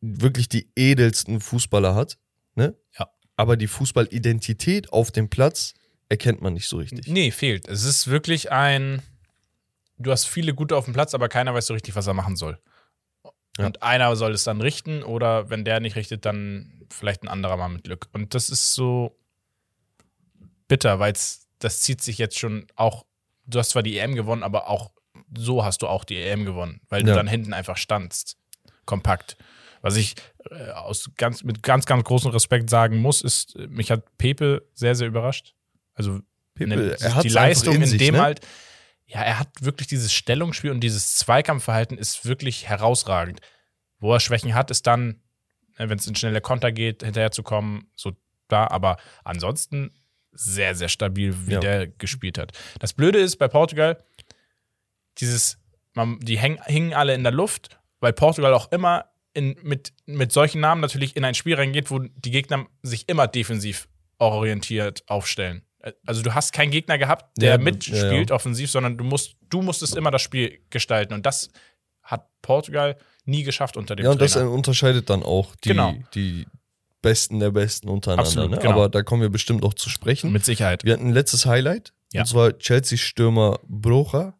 wirklich 0.00 0.48
die 0.48 0.70
edelsten 0.76 1.40
Fußballer 1.40 1.94
hat. 1.96 2.16
Ne? 2.54 2.74
Ja. 2.98 3.08
Aber 3.36 3.56
die 3.56 3.66
Fußballidentität 3.66 4.92
auf 4.92 5.10
dem 5.10 5.28
Platz 5.28 5.74
erkennt 6.08 6.40
man 6.40 6.54
nicht 6.54 6.68
so 6.68 6.78
richtig. 6.78 7.06
Nee, 7.06 7.30
fehlt. 7.30 7.68
Es 7.68 7.84
ist 7.84 8.06
wirklich 8.08 8.50
ein. 8.52 9.02
Du 9.98 10.10
hast 10.10 10.26
viele 10.26 10.54
gute 10.54 10.76
auf 10.76 10.84
dem 10.84 10.94
Platz, 10.94 11.14
aber 11.14 11.28
keiner 11.28 11.54
weiß 11.54 11.66
so 11.66 11.74
richtig, 11.74 11.94
was 11.96 12.06
er 12.06 12.14
machen 12.14 12.36
soll. 12.36 12.58
Ja. 13.58 13.66
Und 13.66 13.82
einer 13.82 14.14
soll 14.16 14.32
es 14.32 14.44
dann 14.44 14.60
richten, 14.60 15.02
oder 15.02 15.48
wenn 15.50 15.64
der 15.64 15.80
nicht 15.80 15.96
richtet, 15.96 16.26
dann 16.26 16.84
vielleicht 16.90 17.22
ein 17.22 17.28
anderer 17.28 17.56
mal 17.56 17.68
mit 17.68 17.84
Glück. 17.84 18.08
Und 18.12 18.34
das 18.34 18.50
ist 18.50 18.74
so 18.74 19.16
bitter, 20.68 20.98
weil 20.98 21.14
das 21.58 21.80
zieht 21.80 22.02
sich 22.02 22.18
jetzt 22.18 22.38
schon 22.38 22.66
auch. 22.76 23.06
Du 23.46 23.58
hast 23.58 23.70
zwar 23.70 23.82
die 23.82 23.98
EM 23.98 24.14
gewonnen, 24.14 24.42
aber 24.42 24.68
auch 24.68 24.90
so 25.36 25.64
hast 25.64 25.80
du 25.82 25.86
auch 25.88 26.04
die 26.04 26.16
EM 26.16 26.44
gewonnen, 26.44 26.80
weil 26.88 27.02
du 27.02 27.10
Ja. 27.10 27.14
dann 27.16 27.28
hinten 27.28 27.52
einfach 27.54 27.76
standst. 27.76 28.36
Kompakt. 28.84 29.36
Was 29.86 29.94
ich 29.94 30.16
äh, 30.50 30.72
aus 30.72 31.12
ganz, 31.16 31.44
mit 31.44 31.62
ganz, 31.62 31.86
ganz 31.86 32.02
großem 32.02 32.32
Respekt 32.32 32.68
sagen 32.70 32.96
muss, 32.96 33.22
ist, 33.22 33.54
äh, 33.54 33.68
mich 33.68 33.92
hat 33.92 34.18
Pepe 34.18 34.68
sehr, 34.74 34.96
sehr 34.96 35.06
überrascht. 35.06 35.54
Also 35.94 36.22
Pepe, 36.54 36.76
ne, 36.76 36.96
die 37.22 37.28
Leistung 37.28 37.76
in 37.76 37.82
in, 37.82 37.88
sich, 37.88 37.98
dem 37.98 38.16
ne? 38.16 38.20
halt, 38.20 38.40
ja, 39.06 39.22
er 39.22 39.38
hat 39.38 39.48
wirklich 39.60 39.86
dieses 39.86 40.12
Stellungsspiel 40.12 40.72
und 40.72 40.80
dieses 40.80 41.14
Zweikampfverhalten 41.14 41.98
ist 41.98 42.26
wirklich 42.26 42.68
herausragend. 42.68 43.40
Wo 44.00 44.12
er 44.12 44.18
Schwächen 44.18 44.56
hat, 44.56 44.72
ist 44.72 44.88
dann, 44.88 45.20
wenn 45.76 45.96
es 45.96 46.08
in 46.08 46.16
schnelle 46.16 46.40
Konter 46.40 46.72
geht, 46.72 47.04
hinterher 47.04 47.30
zu 47.30 47.44
kommen, 47.44 47.88
so 47.94 48.10
da, 48.48 48.66
aber 48.66 48.96
ansonsten 49.22 49.92
sehr, 50.32 50.74
sehr 50.74 50.88
stabil, 50.88 51.32
wie 51.46 51.52
Ja. 51.52 51.60
der 51.60 51.86
gespielt 51.86 52.38
hat. 52.38 52.50
Das 52.80 52.92
Blöde 52.92 53.20
ist 53.20 53.36
bei 53.36 53.46
Portugal, 53.46 54.02
dieses, 55.18 55.58
man, 55.94 56.18
die 56.18 56.38
häng, 56.38 56.60
hingen 56.66 56.92
alle 56.92 57.14
in 57.14 57.22
der 57.22 57.32
Luft, 57.32 57.78
weil 58.00 58.12
Portugal 58.12 58.52
auch 58.52 58.72
immer 58.72 59.04
in, 59.36 59.56
mit, 59.62 59.92
mit 60.06 60.32
solchen 60.32 60.60
Namen 60.60 60.80
natürlich 60.80 61.14
in 61.16 61.24
ein 61.24 61.34
Spiel 61.34 61.54
reingeht, 61.54 61.90
wo 61.90 61.98
die 61.98 62.30
Gegner 62.30 62.66
sich 62.82 63.08
immer 63.08 63.26
defensiv 63.26 63.88
orientiert 64.18 65.02
aufstellen. 65.06 65.62
Also 66.04 66.22
du 66.22 66.34
hast 66.34 66.52
keinen 66.52 66.70
Gegner 66.70 66.98
gehabt, 66.98 67.38
der 67.38 67.50
Ja, 67.52 67.58
mitspielt 67.58 68.30
ja, 68.30 68.34
offensiv, 68.34 68.70
sondern 68.70 68.96
du 68.98 69.04
musst, 69.04 69.36
du 69.48 69.62
musstest 69.62 69.94
immer 69.94 70.10
das 70.10 70.22
Spiel 70.22 70.58
gestalten. 70.70 71.14
Und 71.14 71.24
das 71.26 71.50
hat 72.02 72.26
Portugal 72.42 72.96
nie 73.24 73.42
geschafft 73.44 73.76
unter 73.76 73.94
dem 73.94 74.04
Ja, 74.04 74.10
und 74.12 74.20
das 74.20 74.32
Trainer. 74.32 74.46
äh, 74.46 74.48
unterscheidet 74.48 75.10
dann 75.10 75.22
auch 75.22 75.54
die, 75.56 75.68
Genau. 75.68 75.94
die 76.14 76.46
Besten 77.02 77.38
der 77.38 77.50
Besten 77.52 77.88
untereinander. 77.88 78.26
Absolut, 78.28 78.50
ne? 78.50 78.56
genau. 78.58 78.72
Aber 78.72 78.88
da 78.88 79.02
kommen 79.02 79.22
wir 79.22 79.28
bestimmt 79.28 79.60
noch 79.62 79.74
zu 79.74 79.88
sprechen. 79.90 80.32
Mit 80.32 80.44
Sicherheit. 80.44 80.82
Wir 80.82 80.94
hatten 80.94 81.08
ein 81.08 81.12
letztes 81.12 81.46
Highlight. 81.46 81.92
Ja. 82.12 82.22
Und 82.22 82.26
zwar 82.26 82.58
Chelsea-Stürmer 82.58 83.60
Broja 83.68 84.34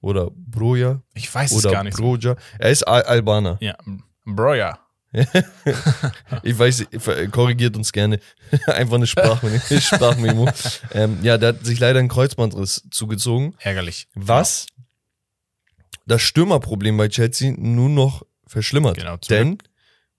oder 0.00 0.30
Broja 0.34 1.02
Ich 1.14 1.32
weiß 1.32 1.52
es 1.52 1.62
gar 1.62 1.84
nicht. 1.84 1.96
Broja. 1.96 2.34
Er 2.58 2.70
ist 2.70 2.82
Al 2.88 3.02
Albaner. 3.02 3.58
Ja, 3.60 3.76
Broja. 4.24 4.78
Ich 6.42 6.58
weiß, 6.58 6.86
korrigiert 7.30 7.76
uns 7.76 7.92
gerne. 7.92 8.18
Einfach 8.66 8.94
eine 8.94 9.06
Sprachmemo. 9.06 9.58
Sprachmemo. 9.80 10.48
ähm, 10.92 11.18
ja, 11.22 11.38
der 11.38 11.50
hat 11.50 11.66
sich 11.66 11.78
leider 11.78 11.98
einen 11.98 12.08
Kreuzbandriss 12.08 12.88
zugezogen. 12.90 13.54
Ärgerlich. 13.58 14.08
Was 14.14 14.66
das 16.06 16.22
Stürmerproblem 16.22 16.96
bei 16.96 17.08
Chelsea 17.08 17.52
nun 17.56 17.94
noch 17.94 18.24
verschlimmert. 18.46 18.96
Genau, 18.96 19.16
Denn 19.16 19.58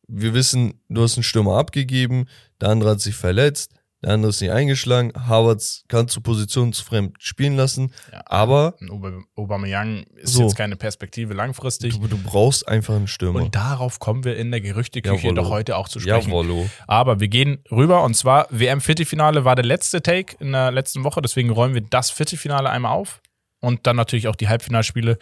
wir 0.08 0.34
wissen, 0.34 0.82
du 0.90 1.04
hast 1.04 1.18
einen 1.18 1.24
Stürmer 1.24 1.58
abgegeben, 1.58 2.28
der 2.62 2.70
andere 2.70 2.92
hat 2.92 3.02
sich 3.02 3.16
verletzt, 3.16 3.74
der 4.04 4.14
andere 4.14 4.30
ist 4.30 4.42
nicht 4.42 4.52
eingeschlagen, 4.52 5.12
Havertz 5.28 5.84
kann 5.88 6.08
zu 6.08 6.22
positionsfremd 6.22 7.16
spielen 7.20 7.56
lassen, 7.56 7.92
Ja. 8.12 8.22
aber 8.26 8.76
Ober- 8.90 9.24
Aubameyang 9.36 10.04
ist 10.16 10.34
So. 10.34 10.44
jetzt 10.44 10.56
keine 10.56 10.76
Perspektive 10.76 11.34
langfristig. 11.34 11.98
du, 12.00 12.08
du 12.08 12.18
brauchst 12.18 12.68
einfach 12.68 12.96
einen 12.96 13.08
Stürmer. 13.08 13.42
Und 13.42 13.56
darauf 13.56 14.00
kommen 14.00 14.24
wir 14.24 14.36
in 14.38 14.52
der 14.52 14.62
Gerüchteküche 14.62 15.16
Jawollo. 15.28 15.42
doch 15.44 15.50
heute 15.50 15.78
auch 15.78 15.88
zu 15.90 16.00
sprechen. 16.00 16.30
Jawollo. 16.30 16.70
Aber 16.88 17.20
wir 17.20 17.28
gehen 17.30 17.64
rüber 17.72 18.04
und 18.04 18.14
zwar 18.16 18.48
WM-Viertelfinale 18.52 19.46
war 19.46 19.56
der 19.56 19.66
letzte 19.66 20.02
Take 20.02 20.36
in 20.40 20.52
der 20.52 20.72
letzten 20.72 21.04
Woche, 21.04 21.22
deswegen 21.22 21.50
räumen 21.50 21.74
wir 21.74 21.82
das 21.82 22.12
Viertelfinale 22.12 22.70
einmal 22.70 22.92
auf 22.92 23.22
und 23.62 23.88
dann 23.88 23.96
natürlich 23.96 24.28
auch 24.28 24.36
die 24.36 24.50
Halbfinalspiele 24.50 25.18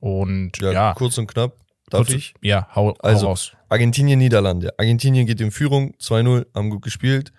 und 0.00 0.58
Ja, 0.60 0.72
ja, 0.72 0.94
kurz 0.94 1.18
und 1.18 1.26
knapp. 1.26 1.52
Darf 1.90 2.06
kurz- 2.06 2.14
ich? 2.16 2.34
Ja, 2.40 2.66
hau, 2.74 2.88
hau 2.88 2.96
Also, 3.02 3.26
raus. 3.26 3.52
Argentinien, 3.68 4.18
Niederlande. 4.18 4.72
Argentinien 4.78 5.26
geht 5.26 5.40
in 5.40 5.50
Führung, 5.50 5.94
2-0, 5.98 6.46
haben 6.54 6.70
gut 6.70 6.82
gespielt. 6.82 7.32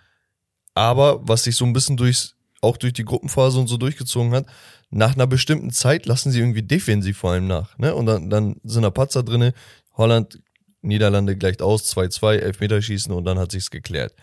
Aber 0.75 1.27
was 1.27 1.43
sich 1.45 1.55
so 1.55 1.65
ein 1.65 1.73
bisschen 1.73 1.97
durchs, 1.97 2.35
auch 2.61 2.77
durch 2.77 2.93
die 2.93 3.05
Gruppenphase 3.05 3.57
und 3.59 3.67
so 3.67 3.77
durchgezogen 3.77 4.33
hat, 4.33 4.45
nach 4.91 5.15
einer 5.15 5.25
bestimmten 5.27 5.71
Zeit 5.71 6.05
lassen 6.05 6.31
sie 6.31 6.39
irgendwie 6.39 6.61
defensiv 6.61 7.17
vor 7.17 7.31
allem 7.31 7.47
nach. 7.47 7.77
Ne? 7.77 7.95
Und 7.95 8.05
dann, 8.05 8.29
dann 8.29 8.57
sind 8.63 8.83
da 8.83 8.91
Patzer 8.91 9.23
drinne. 9.23 9.53
Holland, 9.97 10.39
Niederlande 10.81 11.35
gleicht 11.35 11.61
aus, 11.61 11.91
2-2, 11.95 12.35
Elfmeterschießen 12.35 13.11
und 13.13 13.25
dann 13.25 13.39
hat 13.39 13.51
sich's 13.51 13.71
geklärt. 13.71 14.13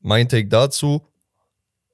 Mein 0.00 0.28
Take 0.28 0.48
dazu, 0.48 1.06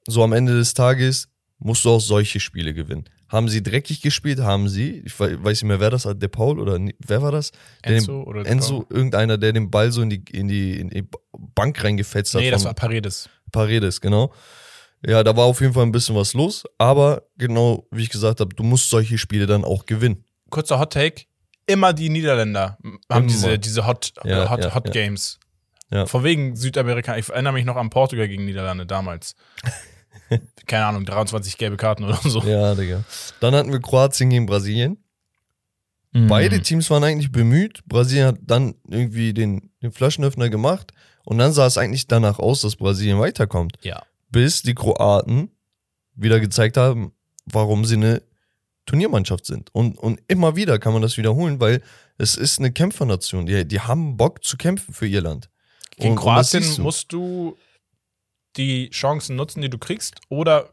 so 0.06 0.22
am 0.24 0.32
Ende 0.32 0.54
des 0.54 0.74
Tages 0.74 1.28
musst 1.58 1.84
du 1.84 1.90
auch 1.90 2.00
solche 2.00 2.40
Spiele 2.40 2.72
gewinnen. 2.74 3.04
Haben 3.28 3.48
sie 3.48 3.62
dreckig 3.62 4.00
gespielt? 4.00 4.40
Haben 4.40 4.68
sie. 4.68 5.02
Ich 5.04 5.18
wei- 5.20 5.36
weiß 5.40 5.62
nicht 5.62 5.68
mehr, 5.68 5.78
wer 5.78 5.90
das 5.90 6.04
hat, 6.04 6.20
De 6.20 6.28
Paul 6.28 6.58
oder 6.58 6.80
wer 6.98 7.22
war 7.22 7.30
das? 7.30 7.52
Der 7.84 7.96
Enzo 7.96 8.22
oder 8.24 8.44
Enzo, 8.44 8.86
irgendeiner, 8.90 9.38
der 9.38 9.52
den 9.52 9.70
Ball 9.70 9.92
so 9.92 10.02
in 10.02 10.10
die, 10.10 10.24
in 10.32 10.48
die, 10.48 10.80
in 10.80 10.88
die 10.90 11.04
Bank 11.54 11.82
reingefetzt 11.84 12.34
hat. 12.34 12.40
Nee, 12.40 12.50
das 12.50 12.64
war 12.64 12.74
Paredes. 12.74 13.28
Paredes, 13.50 14.00
genau. 14.00 14.32
Ja, 15.06 15.22
da 15.24 15.34
war 15.36 15.44
auf 15.46 15.60
jeden 15.60 15.72
Fall 15.72 15.84
ein 15.84 15.92
bisschen 15.92 16.14
was 16.14 16.34
los, 16.34 16.64
aber 16.76 17.22
genau 17.38 17.86
wie 17.90 18.02
ich 18.02 18.10
gesagt 18.10 18.40
habe, 18.40 18.54
du 18.54 18.62
musst 18.62 18.90
solche 18.90 19.16
Spiele 19.16 19.46
dann 19.46 19.64
auch 19.64 19.86
gewinnen. 19.86 20.24
Kurzer 20.50 20.78
Hot 20.78 20.92
Take. 20.92 21.22
immer 21.66 21.92
die 21.92 22.10
Niederländer 22.10 22.76
haben 22.82 23.00
Immer. 23.08 23.26
diese, 23.26 23.58
diese 23.58 23.86
Hot, 23.86 24.12
Ja, 24.24 24.50
Hot, 24.50 24.64
ja, 24.64 24.74
Hot 24.74 24.86
ja. 24.86 24.92
Games. 24.92 25.38
Ja. 25.90 26.06
Von 26.06 26.22
wegen 26.22 26.54
Südamerika. 26.54 27.16
Ich 27.16 27.28
erinnere 27.28 27.52
mich 27.52 27.64
noch 27.64 27.76
an 27.76 27.90
Portugal 27.90 28.28
gegen 28.28 28.44
Niederlande 28.44 28.86
damals. 28.86 29.34
Keine 30.66 30.84
Ahnung, 30.86 31.04
23 31.04 31.56
gelbe 31.58 31.76
Karten 31.76 32.04
oder 32.04 32.18
so. 32.22 32.42
Ja, 32.42 32.74
Digga. 32.74 33.02
Dann 33.40 33.54
hatten 33.54 33.72
wir 33.72 33.80
Kroatien 33.80 34.30
gegen 34.30 34.46
Brasilien. 34.46 35.02
Mhm. 36.12 36.28
Beide 36.28 36.60
Teams 36.60 36.90
waren 36.90 37.02
eigentlich 37.04 37.32
bemüht. 37.32 37.80
Brasilien 37.86 38.26
hat 38.26 38.38
dann 38.42 38.74
irgendwie 38.88 39.32
den, 39.32 39.70
den 39.82 39.92
Flaschenöffner 39.92 40.48
gemacht. 40.48 40.92
Und 41.24 41.38
dann 41.38 41.52
sah 41.52 41.66
es 41.66 41.78
eigentlich 41.78 42.06
danach 42.06 42.38
aus, 42.38 42.62
dass 42.62 42.76
Brasilien 42.76 43.18
weiterkommt. 43.20 43.76
Ja. 43.82 44.02
Bis 44.30 44.62
die 44.62 44.74
Kroaten 44.74 45.50
wieder 46.14 46.40
gezeigt 46.40 46.76
haben, 46.76 47.12
warum 47.46 47.84
sie 47.84 47.94
eine 47.96 48.22
Turniermannschaft 48.86 49.46
sind. 49.46 49.72
Und, 49.74 49.98
und 49.98 50.20
immer 50.28 50.56
wieder 50.56 50.78
kann 50.78 50.92
man 50.92 51.02
das 51.02 51.16
wiederholen, 51.16 51.60
weil 51.60 51.82
es 52.18 52.36
ist 52.36 52.58
eine 52.58 52.72
Kämpfernation. 52.72 53.46
Die, 53.46 53.66
die 53.66 53.80
haben 53.80 54.16
Bock 54.16 54.44
zu 54.44 54.56
kämpfen 54.56 54.92
für 54.94 55.06
ihr 55.06 55.20
Land. 55.20 55.48
Gegen 55.96 56.10
Und- 56.12 56.18
und 56.18 56.22
Kroatien 56.24 56.62
siehst 56.62 56.78
du. 56.78 56.82
musst 56.82 57.12
du 57.12 57.56
die 58.56 58.90
Chancen 58.90 59.36
nutzen, 59.36 59.60
die 59.62 59.70
du 59.70 59.78
kriegst, 59.78 60.16
oder 60.28 60.70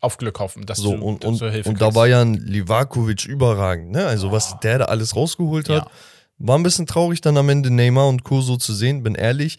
auf 0.00 0.16
Glück 0.16 0.38
hoffen, 0.38 0.64
dass 0.64 0.78
So, 0.78 0.96
du 0.96 1.02
und, 1.04 1.24
dass 1.24 1.30
und, 1.32 1.40
du 1.42 1.50
Hilfe 1.50 1.68
und 1.68 1.80
da 1.80 1.86
kriegst. 1.86 1.96
war 1.96 2.06
ja 2.06 2.22
ein 2.22 2.34
Livakovic 2.34 3.26
überragend, 3.26 3.90
ne? 3.90 4.06
Also, 4.06 4.30
was 4.32 4.58
der 4.60 4.78
da 4.78 4.84
alles 4.86 5.16
rausgeholt 5.16 5.68
hat. 5.68 5.84
Ja. 5.86 5.90
War 6.40 6.56
ein 6.56 6.62
bisschen 6.62 6.86
traurig, 6.86 7.20
dann 7.20 7.36
am 7.36 7.48
Ende 7.48 7.68
Neymar 7.70 8.06
und 8.06 8.22
Co. 8.22 8.40
so 8.40 8.56
zu 8.56 8.72
sehen, 8.72 9.02
bin 9.02 9.16
ehrlich. 9.16 9.58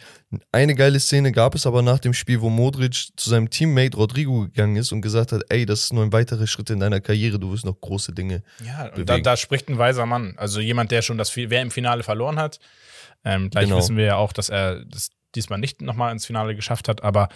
Eine 0.54 0.76
geile 0.76 1.02
Szene 1.02 1.34
gab 1.34 1.54
es 1.54 1.66
aber 1.66 1.82
nach 1.82 2.00
dem 2.00 2.14
Spiel, 2.14 2.40
wo 2.40 2.50
Modric 2.50 3.10
zu 3.18 3.30
seinem 3.30 3.50
Teammate 3.50 3.98
Rodrigo 3.98 4.42
gegangen 4.44 4.78
ist 4.78 4.94
und 4.94 5.02
gesagt 5.02 5.34
hat: 5.34 5.42
Ey, 5.50 5.66
das 5.66 5.84
ist 5.84 5.94
nur 5.94 6.04
ein 6.04 6.14
weiterer 6.14 6.48
Schritt 6.48 6.70
in 6.70 6.80
deiner 6.80 7.02
Karriere, 7.02 7.38
du 7.38 7.52
wirst 7.52 7.66
noch 7.66 7.80
große 7.82 8.14
Dinge. 8.14 8.44
Ja, 8.66 8.94
und 8.96 9.10
da, 9.10 9.18
da 9.20 9.36
spricht 9.36 9.68
ein 9.68 9.78
weiser 9.78 10.06
Mann. 10.06 10.36
Also 10.38 10.62
jemand, 10.62 10.92
der 10.92 11.02
schon 11.02 11.18
das 11.18 11.36
wer 11.36 11.62
im 11.62 11.72
Finale 11.72 12.04
verloren 12.04 12.40
hat. 12.40 12.60
Ähm, 13.26 13.50
gleich 13.50 13.66
Genau. 13.66 13.78
wissen 13.78 13.98
wir 13.98 14.06
ja 14.06 14.16
auch, 14.16 14.32
dass 14.32 14.48
er 14.48 14.86
das 14.86 15.10
diesmal 15.36 15.60
nicht 15.60 15.82
nochmal 15.82 16.14
ins 16.14 16.26
Finale 16.26 16.56
geschafft 16.56 16.88
hat, 16.88 17.04
aber 17.04 17.28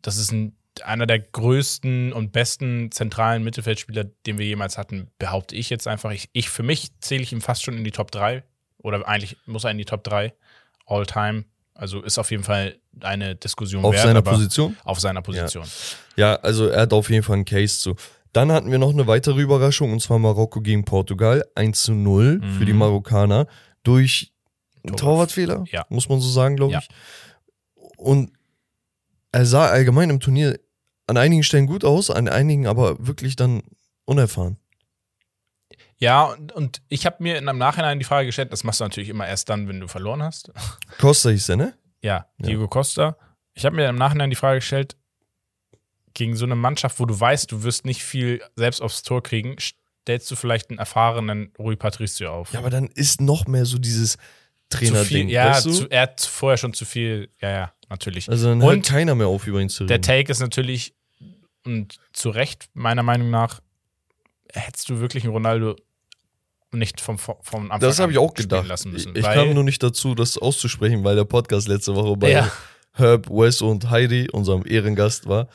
das 0.00 0.16
ist 0.16 0.32
ein, 0.32 0.56
einer 0.82 1.06
der 1.06 1.18
größten 1.18 2.14
und 2.14 2.32
besten 2.32 2.90
zentralen 2.90 3.44
Mittelfeldspieler, 3.44 4.04
den 4.04 4.38
wir 4.38 4.46
jemals 4.46 4.78
hatten, 4.78 5.10
behaupte 5.18 5.54
ich 5.54 5.68
jetzt 5.68 5.86
einfach. 5.86 6.10
Ich, 6.12 6.30
ich 6.32 6.48
für 6.48 6.62
mich 6.62 6.98
zähle 7.00 7.22
ich 7.22 7.32
ihn 7.32 7.42
fast 7.42 7.62
schon 7.62 7.76
in 7.76 7.84
die 7.84 7.90
Top 7.90 8.10
3 8.10 8.42
oder 8.82 9.06
eigentlich 9.08 9.36
muss 9.46 9.64
er 9.64 9.70
in 9.70 9.78
die 9.78 9.84
Top 9.84 10.04
3 10.04 10.32
all 10.86 11.06
time. 11.06 11.44
Also 11.74 12.02
ist 12.02 12.18
auf 12.18 12.30
jeden 12.30 12.44
Fall 12.44 12.76
eine 13.00 13.34
Diskussion 13.34 13.84
Auf 13.84 13.94
wert, 13.94 14.02
seiner 14.04 14.22
Position? 14.22 14.76
auf 14.84 15.00
seiner 15.00 15.22
Position. 15.22 15.64
Ja, 16.16 16.34
also 16.36 16.66
er 16.68 16.82
hat 16.82 16.92
auf 16.92 17.08
jeden 17.10 17.22
Fall 17.22 17.36
einen 17.36 17.44
Case 17.46 17.78
zu. 17.80 17.96
Dann 18.32 18.52
hatten 18.52 18.70
wir 18.70 18.78
noch 18.78 18.90
eine 18.90 19.06
weitere 19.06 19.40
Überraschung 19.40 19.92
und 19.92 20.00
zwar 20.00 20.18
Marokko 20.18 20.60
gegen 20.60 20.84
Portugal. 20.84 21.44
1 21.54 21.82
zu 21.82 21.92
0 21.94 22.40
für 22.58 22.64
die 22.66 22.72
Mhm. 22.72 22.78
Marokkaner 22.80 23.46
durch 23.82 24.32
Torwart- 24.84 24.98
Torwartfehler, 25.00 25.64
Ja. 25.70 25.86
muss 25.88 26.08
man 26.08 26.20
so 26.20 26.28
sagen, 26.28 26.56
glaube 26.56 26.72
Ja. 26.74 26.80
ich. 26.80 26.88
Und 27.96 28.32
er 29.32 29.46
sah 29.46 29.68
allgemein 29.68 30.10
im 30.10 30.20
Turnier 30.20 30.58
an 31.06 31.16
einigen 31.16 31.42
Stellen 31.42 31.66
gut 31.66 31.84
aus, 31.84 32.10
an 32.10 32.28
einigen 32.28 32.66
aber 32.66 32.96
wirklich 33.06 33.36
dann 33.36 33.62
unerfahren. 34.04 34.56
Ja, 36.02 36.24
und, 36.24 36.50
und 36.50 36.82
ich 36.88 37.06
habe 37.06 37.18
mir 37.20 37.38
in 37.38 37.48
einem 37.48 37.58
Nachhinein 37.58 38.00
die 38.00 38.04
Frage 38.04 38.26
gestellt, 38.26 38.52
das 38.52 38.64
machst 38.64 38.80
du 38.80 38.84
natürlich 38.84 39.08
immer 39.08 39.24
erst 39.28 39.48
dann, 39.48 39.68
wenn 39.68 39.78
du 39.78 39.86
verloren 39.86 40.20
hast. 40.20 40.50
Costa 40.98 41.30
hieß 41.30 41.46
der, 41.46 41.56
ne? 41.56 41.74
Ja, 42.02 42.26
Diego 42.38 42.66
Costa. 42.66 43.16
Ich 43.54 43.64
habe 43.64 43.76
mir 43.76 43.88
im 43.88 43.94
Nachhinein 43.94 44.28
die 44.28 44.34
Frage 44.34 44.58
gestellt, 44.58 44.96
gegen 46.12 46.34
so 46.34 46.44
eine 46.44 46.56
Mannschaft, 46.56 46.98
wo 46.98 47.06
du 47.06 47.18
weißt, 47.18 47.52
du 47.52 47.62
wirst 47.62 47.84
nicht 47.84 48.02
viel 48.02 48.42
selbst 48.56 48.82
aufs 48.82 49.04
Tor 49.04 49.22
kriegen, 49.22 49.54
stellst 49.60 50.28
du 50.28 50.34
vielleicht 50.34 50.70
einen 50.70 50.80
erfahrenen 50.80 51.52
Rui 51.56 51.76
Patricio 51.76 52.32
auf. 52.32 52.52
Ja, 52.52 52.58
aber 52.58 52.70
dann 52.70 52.88
ist 52.88 53.20
noch 53.20 53.46
mehr 53.46 53.64
so 53.64 53.78
dieses 53.78 54.16
Trainerding, 54.70 55.28
viel, 55.28 55.30
ja, 55.30 55.50
weißt 55.50 55.66
du? 55.66 55.72
zu, 55.72 55.88
er 55.88 56.02
hat 56.02 56.20
vorher 56.20 56.56
schon 56.56 56.74
zu 56.74 56.84
viel, 56.84 57.30
ja, 57.40 57.50
ja, 57.50 57.72
natürlich. 57.88 58.28
also 58.28 58.48
dann 58.48 58.60
hört 58.60 58.74
Und 58.74 58.86
keiner 58.86 59.14
mehr 59.14 59.28
auf, 59.28 59.46
über 59.46 59.60
ihn 59.60 59.68
zu 59.68 59.84
der 59.84 59.98
reden. 59.98 60.02
Take 60.02 60.32
ist 60.32 60.40
natürlich, 60.40 60.96
und 61.64 62.00
zu 62.12 62.30
Recht, 62.30 62.70
meiner 62.74 63.04
Meinung 63.04 63.30
nach, 63.30 63.60
hättest 64.52 64.88
du 64.88 64.98
wirklich 64.98 65.22
einen 65.22 65.32
Ronaldo 65.32 65.76
nicht 66.72 67.00
vom, 67.00 67.18
vom 67.18 67.36
Anfang 67.70 67.80
Das 67.80 67.98
habe 67.98 68.12
ich 68.12 68.18
auch 68.18 68.34
gedacht. 68.34 68.66
lassen 68.66 68.92
müssen. 68.92 69.14
ich 69.14 69.22
kam 69.22 69.52
nur 69.54 69.64
nicht 69.64 69.82
dazu, 69.82 70.14
das 70.14 70.38
auszusprechen, 70.38 71.04
weil 71.04 71.16
der 71.16 71.24
Podcast 71.24 71.68
letzte 71.68 71.94
Woche 71.94 72.16
bei 72.16 72.30
Ja. 72.32 72.52
Herb, 72.94 73.28
Wes 73.30 73.62
und 73.62 73.88
Heidi, 73.90 74.28
unserem 74.30 74.66
Ehrengast, 74.66 75.26
war. 75.26 75.48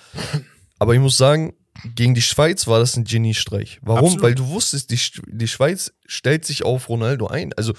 Aber 0.79 0.93
ich 0.93 1.00
muss 1.00 1.17
sagen, 1.17 1.53
gegen 1.95 2.15
die 2.15 2.21
Schweiz 2.24 2.65
war 2.65 2.79
das 2.79 2.97
ein 2.97 3.03
Geniestreich. 3.03 3.79
Warum? 3.83 4.05
Absolut. 4.05 4.24
Weil 4.24 4.36
du 4.36 4.47
wusstest, 4.47 4.89
die, 4.91 5.00
die 5.27 5.47
Schweiz 5.47 5.93
stellt 6.07 6.45
sich 6.45 6.63
auf 6.65 6.89
Ronaldo 6.89 7.27
ein. 7.27 7.53
Also, 7.53 7.74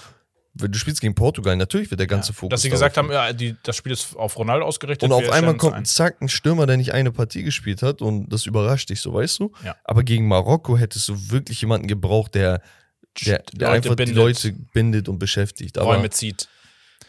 wenn 0.55 0.71
du 0.73 0.79
spielst 0.79 1.01
gegen 1.01 1.15
Portugal, 1.15 1.57
natürlich 1.57 1.91
wird 1.91 1.99
der 2.01 2.07
ganze 2.07 2.33
Fokus. 2.33 2.51
dass 2.51 2.63
sie 2.63 2.71
gesagt 2.71 2.97
haben, 2.97 3.11
ja, 3.11 3.33
die, 3.33 3.57
das 3.65 3.77
Spiel 3.77 3.93
ist 3.93 4.17
auf 4.17 4.37
Ronaldo 4.39 4.65
ausgerichtet. 4.67 5.09
Und 5.09 5.13
auf 5.13 5.29
einmal 5.31 5.57
kommt 5.57 5.75
ein. 5.75 5.83
ein 5.83 5.85
Zack, 5.85 6.21
ein 6.21 6.29
Stürmer, 6.29 6.67
der 6.67 6.77
nicht 6.77 6.93
eine 6.93 7.11
Partie 7.13 7.43
gespielt 7.43 7.83
hat 7.83 8.01
und 8.03 8.29
das 8.33 8.47
überrascht 8.47 8.91
dich 8.91 9.01
so, 9.01 9.13
weißt 9.15 9.41
du? 9.41 9.53
Ja. 9.65 9.77
Aber 9.85 10.03
gegen 10.05 10.27
Marokko 10.29 10.77
hättest 10.77 11.09
du 11.09 11.31
wirklich 11.31 11.61
jemanden 11.61 11.87
gebraucht, 11.89 12.35
der, 12.35 12.61
der, 13.27 13.43
der 13.53 13.69
Leute 13.69 13.71
einfach 13.71 13.97
bindet. 13.97 14.17
die 14.17 14.19
Leute 14.21 14.53
bindet 14.73 15.09
und 15.09 15.19
beschäftigt. 15.19 15.79
Aber 15.79 15.95
Räume 15.95 16.11
zieht. 16.11 16.49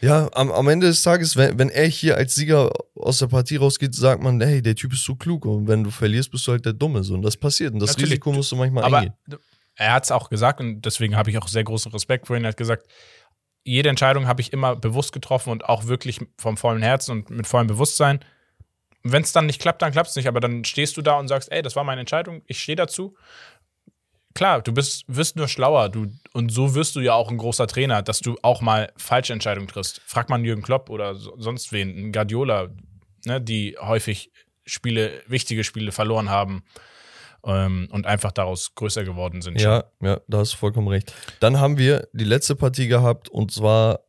ja, 0.00 0.28
am, 0.32 0.50
am 0.50 0.68
Ende 0.68 0.86
des 0.86 1.02
Tages, 1.02 1.36
wenn, 1.36 1.58
wenn 1.58 1.68
er 1.68 1.86
hier 1.86 2.16
als 2.16 2.34
Sieger 2.34 2.70
aus 2.94 3.18
der 3.18 3.26
Partie 3.26 3.56
rausgeht, 3.56 3.94
sagt 3.94 4.22
man, 4.22 4.40
hey, 4.40 4.62
der 4.62 4.74
Typ 4.74 4.92
ist 4.92 5.04
so 5.04 5.14
klug 5.14 5.44
und 5.44 5.68
wenn 5.68 5.84
du 5.84 5.90
verlierst, 5.90 6.30
bist 6.30 6.46
du 6.46 6.52
halt 6.52 6.64
der 6.64 6.72
Dumme. 6.72 7.02
So. 7.02 7.14
Und 7.14 7.22
das 7.22 7.36
passiert 7.36 7.72
und 7.74 7.80
das 7.80 7.90
Natürlich. 7.90 8.12
Risiko 8.12 8.32
musst 8.32 8.50
du 8.52 8.56
manchmal 8.56 8.84
Aber 8.84 8.98
eingehen. 8.98 9.14
er 9.76 9.92
hat 9.92 10.04
es 10.04 10.10
auch 10.10 10.28
gesagt 10.30 10.60
und 10.60 10.82
deswegen 10.82 11.16
habe 11.16 11.30
ich 11.30 11.38
auch 11.38 11.48
sehr 11.48 11.64
großen 11.64 11.92
Respekt 11.92 12.26
vor 12.26 12.36
ihm. 12.36 12.44
Er 12.44 12.48
hat 12.48 12.56
gesagt, 12.56 12.86
jede 13.62 13.88
Entscheidung 13.90 14.26
habe 14.26 14.40
ich 14.40 14.52
immer 14.52 14.74
bewusst 14.76 15.12
getroffen 15.12 15.50
und 15.50 15.66
auch 15.66 15.86
wirklich 15.86 16.18
vom 16.38 16.56
vollen 16.56 16.82
Herzen 16.82 17.12
und 17.12 17.30
mit 17.30 17.46
vollem 17.46 17.66
Bewusstsein. 17.66 18.20
Wenn 19.02 19.22
es 19.22 19.32
dann 19.32 19.46
nicht 19.46 19.60
klappt, 19.60 19.82
dann 19.82 19.92
klappt 19.92 20.10
es 20.10 20.16
nicht, 20.16 20.28
aber 20.28 20.40
dann 20.40 20.64
stehst 20.64 20.96
du 20.96 21.02
da 21.02 21.18
und 21.18 21.28
sagst, 21.28 21.50
ey, 21.52 21.62
das 21.62 21.76
war 21.76 21.84
meine 21.84 22.00
Entscheidung, 22.00 22.42
ich 22.46 22.58
stehe 22.60 22.76
dazu. 22.76 23.14
Klar, 24.34 24.62
du 24.62 24.72
bist, 24.72 25.04
wirst 25.08 25.36
nur 25.36 25.48
schlauer 25.48 25.88
du, 25.88 26.06
und 26.32 26.52
so 26.52 26.74
wirst 26.74 26.94
du 26.94 27.00
ja 27.00 27.14
auch 27.14 27.30
ein 27.30 27.38
großer 27.38 27.66
Trainer, 27.66 28.02
dass 28.02 28.20
du 28.20 28.36
auch 28.42 28.60
mal 28.60 28.92
falsche 28.96 29.32
Entscheidungen 29.32 29.68
triffst. 29.68 30.00
Frag 30.06 30.28
mal 30.28 30.36
einen 30.36 30.44
Jürgen 30.44 30.62
Klopp 30.62 30.88
oder 30.88 31.14
so, 31.16 31.34
sonst 31.36 31.72
wen, 31.72 31.90
einen 31.90 32.12
Guardiola, 32.12 32.68
ne, 33.24 33.40
die 33.40 33.76
häufig 33.80 34.30
Spiele, 34.64 35.22
wichtige 35.26 35.64
Spiele 35.64 35.90
verloren 35.90 36.30
haben 36.30 36.62
ähm, 37.44 37.88
und 37.90 38.06
einfach 38.06 38.30
daraus 38.30 38.74
größer 38.76 39.04
geworden 39.04 39.42
sind. 39.42 39.60
Ja, 39.60 39.84
ja, 40.00 40.20
da 40.28 40.38
hast 40.38 40.52
du 40.52 40.56
vollkommen 40.58 40.88
recht. 40.88 41.12
Dann 41.40 41.58
haben 41.58 41.76
wir 41.76 42.08
die 42.12 42.24
letzte 42.24 42.54
Partie 42.54 42.86
gehabt 42.86 43.28
und 43.28 43.50
zwar 43.50 44.00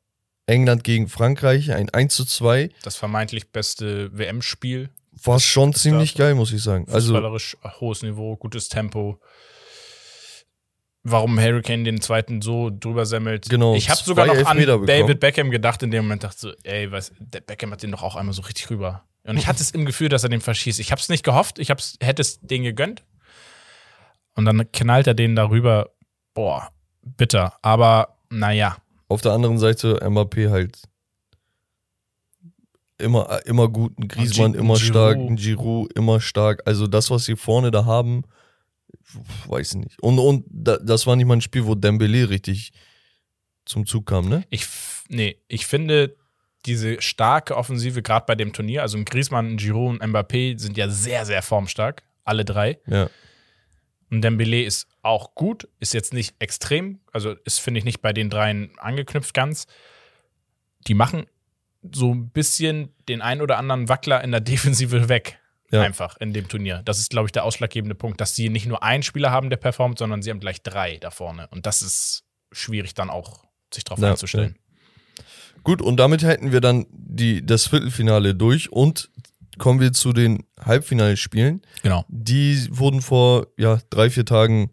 England 0.45 0.83
gegen 0.83 1.07
Frankreich, 1.07 1.71
ein 1.71 1.89
1 1.89 2.15
zu 2.15 2.25
2. 2.25 2.69
Das 2.83 2.95
vermeintlich 2.95 3.51
beste 3.51 4.15
WM-Spiel. 4.15 4.89
War 5.23 5.39
schon 5.39 5.73
ziemlich 5.73 6.15
geil, 6.15 6.35
muss 6.35 6.51
ich 6.51 6.63
sagen. 6.63 6.87
Also, 6.89 7.15
hohes 7.79 8.01
Niveau, 8.01 8.37
gutes 8.37 8.69
Tempo. 8.69 9.19
Warum 11.03 11.39
Harry 11.39 11.61
Kane 11.63 11.83
den 11.83 11.99
zweiten 11.99 12.41
so 12.43 12.69
drüber 12.69 13.05
semmelt. 13.07 13.49
Genau, 13.49 13.73
Ich 13.73 13.89
habe 13.89 13.99
sogar 14.01 14.27
noch 14.27 14.45
an 14.45 14.57
bekommen. 14.57 14.85
David 14.85 15.19
Beckham 15.19 15.49
gedacht 15.49 15.81
in 15.81 15.89
dem 15.89 16.03
Moment. 16.05 16.23
Dachte 16.23 16.37
so, 16.39 16.51
ey, 16.63 16.91
was, 16.91 17.11
der 17.19 17.41
Beckham 17.41 17.71
hat 17.71 17.81
den 17.81 17.91
doch 17.91 18.03
auch 18.03 18.15
einmal 18.15 18.33
so 18.33 18.43
richtig 18.43 18.69
rüber. 18.69 19.03
Und 19.23 19.37
ich 19.37 19.47
hatte 19.47 19.61
es 19.63 19.71
im 19.71 19.85
Gefühl, 19.85 20.09
dass 20.09 20.23
er 20.23 20.29
den 20.29 20.41
verschießt. 20.41 20.79
Ich 20.79 20.91
habe 20.91 21.01
es 21.01 21.09
nicht 21.09 21.23
gehofft. 21.23 21.57
Ich 21.59 21.69
hab's, 21.71 21.95
hätte 22.01 22.21
es 22.21 22.39
den 22.41 22.63
gegönnt. 22.63 23.03
Und 24.35 24.45
dann 24.45 24.71
knallt 24.71 25.07
er 25.07 25.13
den 25.15 25.35
darüber. 25.35 25.89
Boah, 26.35 26.69
bitter. 27.01 27.53
Aber 27.63 28.17
naja, 28.29 28.77
auf 29.09 29.21
der 29.21 29.31
anderen 29.33 29.57
Seite 29.57 29.97
Mbappé 30.07 30.49
halt 30.51 30.81
immer, 32.97 33.39
immer 33.45 33.67
gut, 33.67 33.97
ein 33.97 34.07
Griezmann 34.07 34.53
Gi- 34.53 34.59
immer 34.59 34.75
Giroud. 34.75 34.79
stark, 34.89 35.17
ein 35.17 35.35
Giroud 35.35 35.93
immer 35.93 36.21
stark. 36.21 36.61
Also 36.65 36.87
das, 36.87 37.09
was 37.09 37.25
sie 37.25 37.35
vorne 37.35 37.71
da 37.71 37.85
haben, 37.85 38.23
weiß 39.47 39.73
ich 39.73 39.77
nicht. 39.77 40.01
Und, 40.01 40.19
und 40.19 40.45
da, 40.49 40.77
das 40.77 41.07
war 41.07 41.15
nicht 41.15 41.25
mal 41.25 41.35
ein 41.35 41.41
Spiel, 41.41 41.65
wo 41.65 41.75
Dembele 41.75 42.29
richtig 42.29 42.71
zum 43.65 43.85
Zug 43.85 44.07
kam, 44.07 44.27
ne? 44.29 44.45
Ich, 44.49 44.65
nee, 45.09 45.37
ich 45.47 45.65
finde 45.65 46.15
diese 46.65 47.01
starke 47.01 47.57
Offensive, 47.57 48.01
gerade 48.01 48.25
bei 48.25 48.35
dem 48.35 48.53
Turnier, 48.53 48.81
also 48.81 48.97
ein 48.97 49.05
Griezmann, 49.05 49.53
ein 49.53 49.57
Giroud 49.57 49.91
und 49.91 50.03
Mbappé 50.03 50.59
sind 50.59 50.77
ja 50.77 50.89
sehr, 50.89 51.25
sehr 51.25 51.41
formstark, 51.41 52.03
alle 52.23 52.45
drei. 52.45 52.79
Ja. 52.87 53.09
Und 54.11 54.21
Dembele 54.21 54.63
ist 54.63 54.87
auch 55.01 55.35
gut, 55.35 55.67
ist 55.79 55.93
jetzt 55.93 56.13
nicht 56.13 56.35
extrem, 56.39 56.99
also 57.11 57.31
ist, 57.45 57.59
finde 57.59 57.79
ich, 57.79 57.85
nicht 57.85 58.01
bei 58.01 58.13
den 58.13 58.29
dreien 58.29 58.71
angeknüpft 58.77 59.33
ganz. 59.33 59.67
Die 60.87 60.93
machen 60.93 61.25
so 61.91 62.13
ein 62.13 62.29
bisschen 62.29 62.93
den 63.07 63.21
ein 63.21 63.41
oder 63.41 63.57
anderen 63.57 63.89
Wackler 63.89 64.23
in 64.23 64.31
der 64.31 64.41
Defensive 64.41 65.09
weg. 65.09 65.39
Ja. 65.71 65.81
Einfach 65.81 66.17
in 66.19 66.33
dem 66.33 66.49
Turnier. 66.49 66.81
Das 66.83 66.99
ist, 66.99 67.11
glaube 67.11 67.27
ich, 67.27 67.31
der 67.31 67.45
ausschlaggebende 67.45 67.95
Punkt, 67.95 68.19
dass 68.19 68.35
sie 68.35 68.49
nicht 68.49 68.65
nur 68.65 68.83
einen 68.83 69.03
Spieler 69.03 69.31
haben, 69.31 69.49
der 69.49 69.57
performt, 69.57 69.99
sondern 69.99 70.21
sie 70.21 70.29
haben 70.29 70.41
gleich 70.41 70.61
drei 70.61 70.97
da 70.97 71.11
vorne. 71.11 71.47
Und 71.51 71.65
das 71.65 71.81
ist 71.81 72.23
schwierig 72.51 72.93
dann 72.93 73.09
auch, 73.09 73.45
sich 73.73 73.85
darauf 73.85 73.99
Ja, 73.99 74.11
einzustellen. 74.11 74.57
Gut, 75.63 75.81
und 75.81 75.97
damit 75.97 76.23
hätten 76.23 76.51
wir 76.51 76.59
dann 76.59 76.87
die, 76.91 77.45
das 77.45 77.67
Viertelfinale 77.67 78.35
durch 78.35 78.71
und 78.71 79.09
kommen 79.57 79.79
wir 79.79 79.93
zu 79.93 80.11
den 80.11 80.43
Halbfinalspielen. 80.59 81.61
Genau. 81.83 82.03
Die 82.09 82.67
wurden 82.71 83.01
vor 83.01 83.47
ja, 83.57 83.79
drei, 83.89 84.09
vier 84.09 84.25
Tagen 84.25 84.71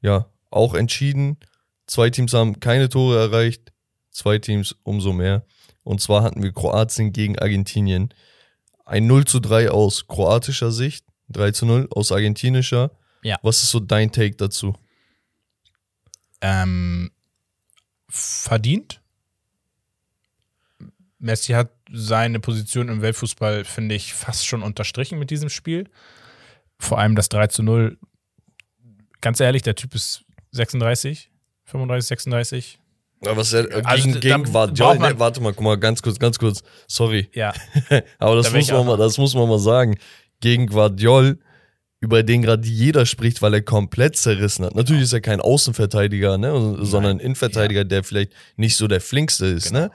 ja 0.00 0.26
auch 0.50 0.74
entschieden. 0.74 1.38
Zwei 1.86 2.10
Teams 2.10 2.34
haben 2.34 2.60
keine 2.60 2.88
Tore 2.88 3.18
erreicht, 3.18 3.72
zwei 4.10 4.38
Teams 4.38 4.76
umso 4.82 5.12
mehr. 5.12 5.44
Und 5.82 6.00
zwar 6.00 6.22
hatten 6.22 6.42
wir 6.42 6.52
Kroatien 6.52 7.12
gegen 7.12 7.38
Argentinien. 7.38 8.12
Ein 8.86 9.08
0 9.08 9.24
zu 9.24 9.40
3 9.40 9.70
aus 9.70 10.06
kroatischer 10.06 10.70
Sicht, 10.70 11.04
3 11.30 11.50
zu 11.50 11.66
0 11.66 11.88
aus 11.90 12.12
argentinischer. 12.12 12.92
Ja. 13.22 13.36
Was 13.42 13.62
ist 13.62 13.70
so 13.70 13.80
dein 13.80 14.12
Take 14.12 14.36
dazu? 14.36 14.74
Ähm, 16.40 17.10
verdient. 18.08 19.02
Messi 21.18 21.52
hat 21.52 21.72
seine 21.92 22.38
Position 22.38 22.88
im 22.88 23.02
Weltfußball, 23.02 23.64
finde 23.64 23.96
ich, 23.96 24.14
fast 24.14 24.46
schon 24.46 24.62
unterstrichen 24.62 25.18
mit 25.18 25.30
diesem 25.30 25.48
Spiel. 25.48 25.90
Vor 26.78 26.98
allem 26.98 27.16
das 27.16 27.28
3 27.28 27.48
zu 27.48 27.64
0. 27.64 27.98
Ganz 29.20 29.40
ehrlich, 29.40 29.62
der 29.62 29.74
Typ 29.74 29.96
ist 29.96 30.24
36, 30.52 31.32
35, 31.64 32.06
36. 32.06 32.78
Aber 33.26 33.38
was 33.38 33.52
er, 33.52 33.68
Also, 33.86 34.04
gegen, 34.08 34.20
gegen 34.20 34.44
Guardiola, 34.44 35.10
nee, 35.12 35.18
warte 35.18 35.40
mal, 35.40 35.52
guck 35.52 35.64
mal, 35.64 35.76
ganz 35.78 36.00
kurz, 36.02 36.18
ganz 36.18 36.38
kurz, 36.38 36.62
sorry. 36.86 37.28
Ja, 37.34 37.52
Aber 38.18 38.36
das 38.36 38.50
Da 38.50 38.56
muss 38.56 38.70
man 38.70 38.86
mal, 38.86 38.96
das 38.96 39.18
muss 39.18 39.34
man 39.34 39.48
mal 39.48 39.58
sagen. 39.58 39.96
Gegen 40.40 40.66
Guardiol, 40.66 41.38
über 42.00 42.22
den 42.22 42.42
gerade 42.42 42.66
jeder 42.68 43.06
spricht, 43.06 43.40
weil 43.42 43.54
er 43.54 43.62
komplett 43.62 44.16
zerrissen 44.16 44.64
hat. 44.66 44.74
Natürlich 44.74 45.04
ist 45.04 45.12
er 45.14 45.20
kein 45.22 45.40
Außenverteidiger, 45.40 46.36
ne, 46.38 46.76
sondern 46.82 47.16
ein 47.16 47.20
Innenverteidiger, 47.20 47.84
der 47.84 48.04
vielleicht 48.04 48.32
nicht 48.56 48.76
so 48.76 48.86
der 48.86 49.00
flinkste 49.00 49.46
ist, 49.46 49.68
Genau. 49.68 49.80
ne. 49.80 49.90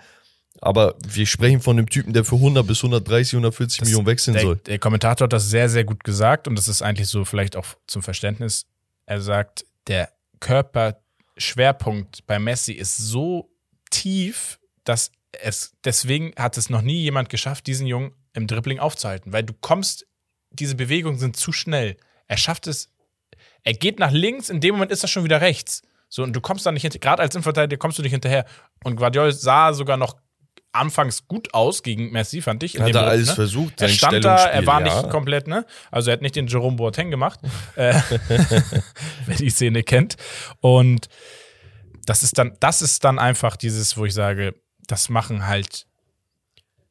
Aber 0.64 0.96
wir 1.08 1.26
sprechen 1.26 1.60
von 1.62 1.78
einem 1.78 1.90
Typen, 1.90 2.14
der 2.14 2.24
für 2.24 2.36
100 2.36 2.66
bis 2.68 2.84
130, 2.84 3.34
140 3.34 3.80
Das- 3.80 3.88
Millionen 3.88 4.06
wechseln 4.08 4.34
der, 4.34 4.44
soll. 4.44 4.56
der 4.58 4.78
Kommentator 4.80 5.26
hat 5.26 5.34
das 5.34 5.50
sehr, 5.50 5.70
sehr 5.70 5.84
gut 5.84 6.04
gesagt 6.04 6.48
und 6.48 6.56
das 6.56 6.68
ist 6.68 6.82
eigentlich 6.82 7.08
so 7.08 7.24
vielleicht 7.26 7.56
auch 7.56 7.66
zum 7.88 8.04
Verständnis. 8.04 8.66
Er 9.06 9.22
sagt, 9.22 9.66
der 9.88 10.10
Körperschwerpunkt 11.36 12.26
bei 12.28 12.40
Messi 12.40 12.74
ist 12.74 12.98
so 12.98 13.50
tief, 13.90 14.60
dass 14.84 15.12
es 15.32 15.74
deswegen 15.84 16.34
hat 16.38 16.58
es 16.58 16.70
noch 16.70 16.82
nie 16.82 17.02
jemand 17.02 17.30
geschafft, 17.30 17.68
diesen 17.68 17.88
Jungen 17.88 18.14
im 18.34 18.48
Dribbling 18.48 18.80
aufzuhalten, 18.80 19.34
weil 19.34 19.44
du 19.44 19.54
kommst, 19.54 20.08
diese 20.52 20.76
Bewegungen 20.76 21.18
sind 21.18 21.38
zu 21.38 21.52
schnell. 21.52 21.98
Er 22.28 22.38
schafft 22.38 22.68
es, 22.68 22.94
er 23.64 23.74
geht 23.74 24.00
nach 24.00 24.12
links, 24.12 24.50
in 24.50 24.60
dem 24.60 24.76
Moment 24.76 24.92
ist 24.92 25.04
er 25.04 25.08
schon 25.08 25.24
wieder 25.24 25.42
rechts. 25.42 25.82
So, 26.10 26.24
und 26.24 26.34
du 26.34 26.42
kommst 26.42 26.66
da 26.66 26.72
nicht 26.72 26.82
hinterher, 26.82 27.00
gerade 27.00 27.22
als 27.22 27.36
Innenverteidiger 27.36 27.80
kommst 27.80 27.98
du 27.98 28.02
nicht 28.02 28.12
hinterher. 28.12 28.46
Und 28.84 28.98
Guardiola 28.98 29.32
sah 29.32 29.74
sogar 29.74 29.96
noch 29.96 30.18
anfangs 30.74 31.28
gut 31.28 31.54
aus 31.54 31.84
gegen 31.84 32.12
Messi, 32.12 32.42
fand 32.42 32.63
ich. 32.63 32.80
Hat 32.80 32.94
er 32.96 33.08
alles 33.08 33.30
ne? 33.30 33.36
versucht, 33.36 33.82
Er 33.82 33.90
stand 33.90 34.24
da, 34.24 34.46
er 34.46 34.66
war 34.66 34.86
ja. 34.86 34.96
nicht 35.01 35.10
komplett, 35.10 35.48
ne? 35.48 35.66
Also 35.92 36.10
er 36.10 36.13
hat 36.13 36.22
nicht 36.22 36.36
den 36.36 36.48
Jerome 36.48 36.78
Boateng 36.78 37.12
gemacht, 37.12 37.40
äh, 37.75 37.94
wer 39.25 39.36
die 39.38 39.50
Szene 39.50 39.84
kennt. 39.84 40.16
Und 40.60 41.08
das 42.06 42.24
ist 42.24 42.38
dann, 42.38 42.56
das 42.60 42.82
ist 42.82 43.04
dann 43.04 43.20
einfach 43.20 43.56
dieses, 43.58 43.98
wo 43.98 44.06
ich 44.06 44.13
sage, 44.13 44.56
das 44.88 45.10
machen 45.10 45.46
halt, 45.48 45.86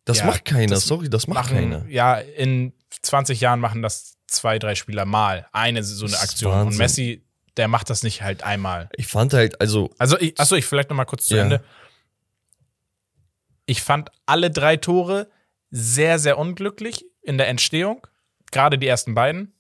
Das 0.05 0.19
Ja, 0.19 0.27
macht 0.27 0.45
keiner, 0.45 0.75
das 0.75 0.85
sorry, 0.85 1.09
das 1.09 1.27
macht 1.27 1.51
machen, 1.53 1.71
keiner. 1.71 1.85
ja, 1.89 2.15
in 2.15 2.73
20 3.03 3.41
Jahren 3.41 3.61
machen 3.61 3.83
das 3.83 4.17
zwei, 4.27 4.59
drei 4.59 4.75
Spieler 4.75 5.05
mal 5.05 5.47
eine 5.53 5.83
so 5.83 6.07
eine 6.07 6.19
Aktion. 6.19 6.69
Und. 6.69 6.77
Messi, 6.79 7.25
der 7.57 7.67
macht 7.69 7.91
das 7.91 8.03
nicht 8.03 8.23
halt 8.23 8.43
einmal. 8.43 8.89
Ich 8.97 9.09
fand 9.09 9.33
halt, 9.35 9.61
also, 9.61 9.91
Also, 9.99 10.19
ich, 10.19 10.39
achso, 10.39 10.55
ich 10.55 10.65
vielleicht 10.67 10.91
noch 10.91 10.97
mal 10.97 11.05
kurz 11.05 11.27
zu 11.27 11.37
Ja. 11.37 11.43
Ende. 11.43 11.65
Ich 13.71 13.83
fand 13.83 14.11
alle 14.27 14.51
drei 14.51 14.77
Tore 14.77 15.31
sehr, 15.71 16.19
sehr 16.19 16.39
unglücklich 16.39 17.05
in 17.23 17.39
der 17.39 17.47
Entstehung. 17.47 18.05
Gerade 18.51 18.79
die 18.79 18.89
ersten 18.89 19.15
beiden. 19.15 19.55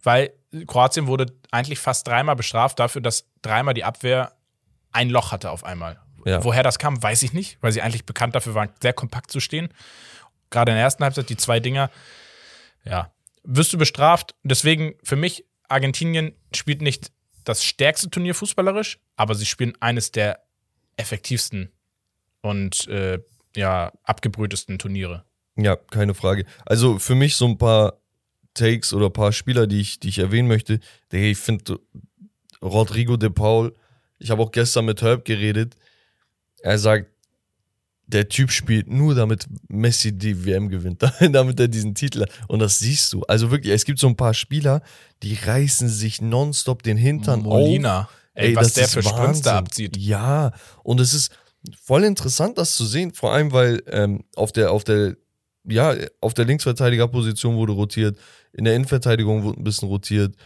Weil 0.00 0.34
Kroatien 0.68 1.08
wurde 1.08 1.34
eigentlich 1.50 1.80
fast 1.80 2.06
dreimal 2.06 2.36
bestraft 2.36 2.78
dafür, 2.78 3.02
dass 3.02 3.26
dreimal 3.42 3.74
die 3.74 3.82
Abwehr 3.82 4.36
ein 4.92 5.10
Loch 5.10 5.32
hatte 5.32 5.50
auf 5.50 5.64
einmal. 5.64 6.00
Ja. 6.24 6.44
Woher 6.44 6.62
das 6.62 6.78
kam, 6.78 7.02
weiß 7.02 7.24
ich 7.24 7.32
nicht, 7.32 7.58
weil 7.60 7.72
sie 7.72 7.82
eigentlich 7.82 8.06
bekannt 8.06 8.36
dafür 8.36 8.54
waren, 8.54 8.70
sehr 8.80 8.92
kompakt 8.92 9.32
zu 9.32 9.40
stehen. 9.40 9.70
Gerade 10.50 10.70
in 10.70 10.76
der 10.76 10.84
ersten 10.84 11.02
Halbzeit, 11.02 11.30
die 11.30 11.36
zwei 11.36 11.58
Dinger, 11.58 11.90
ja, 12.84 13.12
wirst 13.42 13.72
du 13.72 13.78
bestraft. 13.78 14.36
Deswegen 14.44 14.94
für 15.02 15.16
mich, 15.16 15.44
Argentinien 15.66 16.36
spielt 16.54 16.82
nicht 16.82 17.10
das 17.42 17.64
stärkste 17.64 18.10
Turnier 18.10 18.36
fußballerisch, 18.36 19.00
aber 19.16 19.34
sie 19.34 19.44
spielen 19.44 19.74
eines 19.80 20.12
der 20.12 20.44
effektivsten 20.96 21.73
und 22.44 22.86
äh, 22.88 23.18
ja, 23.56 23.90
abgebrühtesten 24.02 24.78
Turniere. 24.78 25.24
Ja, 25.56 25.76
keine 25.76 26.14
Frage. 26.14 26.44
Also 26.66 26.98
für 26.98 27.14
mich 27.14 27.36
so 27.36 27.46
ein 27.46 27.56
paar 27.56 27.94
Takes 28.52 28.92
oder 28.92 29.06
ein 29.06 29.12
paar 29.12 29.32
Spieler, 29.32 29.66
die 29.66 29.80
ich, 29.80 29.98
die 29.98 30.08
ich 30.08 30.18
erwähnen 30.18 30.46
möchte. 30.46 30.80
Ich 31.10 31.38
finde 31.38 31.80
Rodrigo 32.60 33.16
de 33.16 33.30
Paul, 33.30 33.74
ich 34.18 34.30
habe 34.30 34.42
auch 34.42 34.52
gestern 34.52 34.84
mit 34.84 35.00
Herb 35.00 35.24
geredet. 35.24 35.76
Er 36.60 36.78
sagt, 36.78 37.10
der 38.06 38.28
Typ 38.28 38.50
spielt 38.50 38.88
nur, 38.88 39.14
damit 39.14 39.46
Messi 39.68 40.12
die 40.12 40.44
WM 40.44 40.68
gewinnt, 40.68 41.02
damit 41.20 41.58
er 41.58 41.68
diesen 41.68 41.94
Titel 41.94 42.22
hat. 42.22 42.30
Und 42.48 42.58
das 42.58 42.78
siehst 42.78 43.12
du. 43.14 43.22
Also 43.22 43.50
wirklich, 43.50 43.72
es 43.72 43.86
gibt 43.86 43.98
so 43.98 44.06
ein 44.06 44.16
paar 44.16 44.34
Spieler, 44.34 44.82
die 45.22 45.34
reißen 45.34 45.88
sich 45.88 46.20
nonstop 46.20 46.82
den 46.82 46.98
Hintern 46.98 47.40
auf. 47.40 47.46
Molina, 47.46 48.08
ey, 48.34 48.54
was 48.54 48.74
das 48.74 48.74
der 48.74 48.88
für 48.88 49.08
Sprints 49.08 49.40
da 49.40 49.56
abzieht. 49.56 49.96
Ja, 49.96 50.52
und 50.82 51.00
es 51.00 51.14
ist 51.14 51.32
voll 51.80 52.04
interessant, 52.04 52.58
das 52.58 52.76
zu 52.76 52.84
sehen, 52.84 53.12
vor 53.12 53.32
allem, 53.32 53.52
weil 53.52 53.82
ähm, 53.86 54.24
auf 54.36 54.52
der, 54.52 54.72
auf 54.72 54.84
der, 54.84 55.16
ja, 55.64 55.94
auf 56.20 56.34
der 56.34 56.44
Linksverteidigerposition 56.44 57.56
wurde 57.56 57.72
rotiert, 57.72 58.18
in 58.52 58.64
der 58.64 58.74
Innenverteidigung 58.74 59.42
wurde 59.42 59.60
ein 59.60 59.64
bisschen 59.64 59.88
rotiert. 59.88 60.36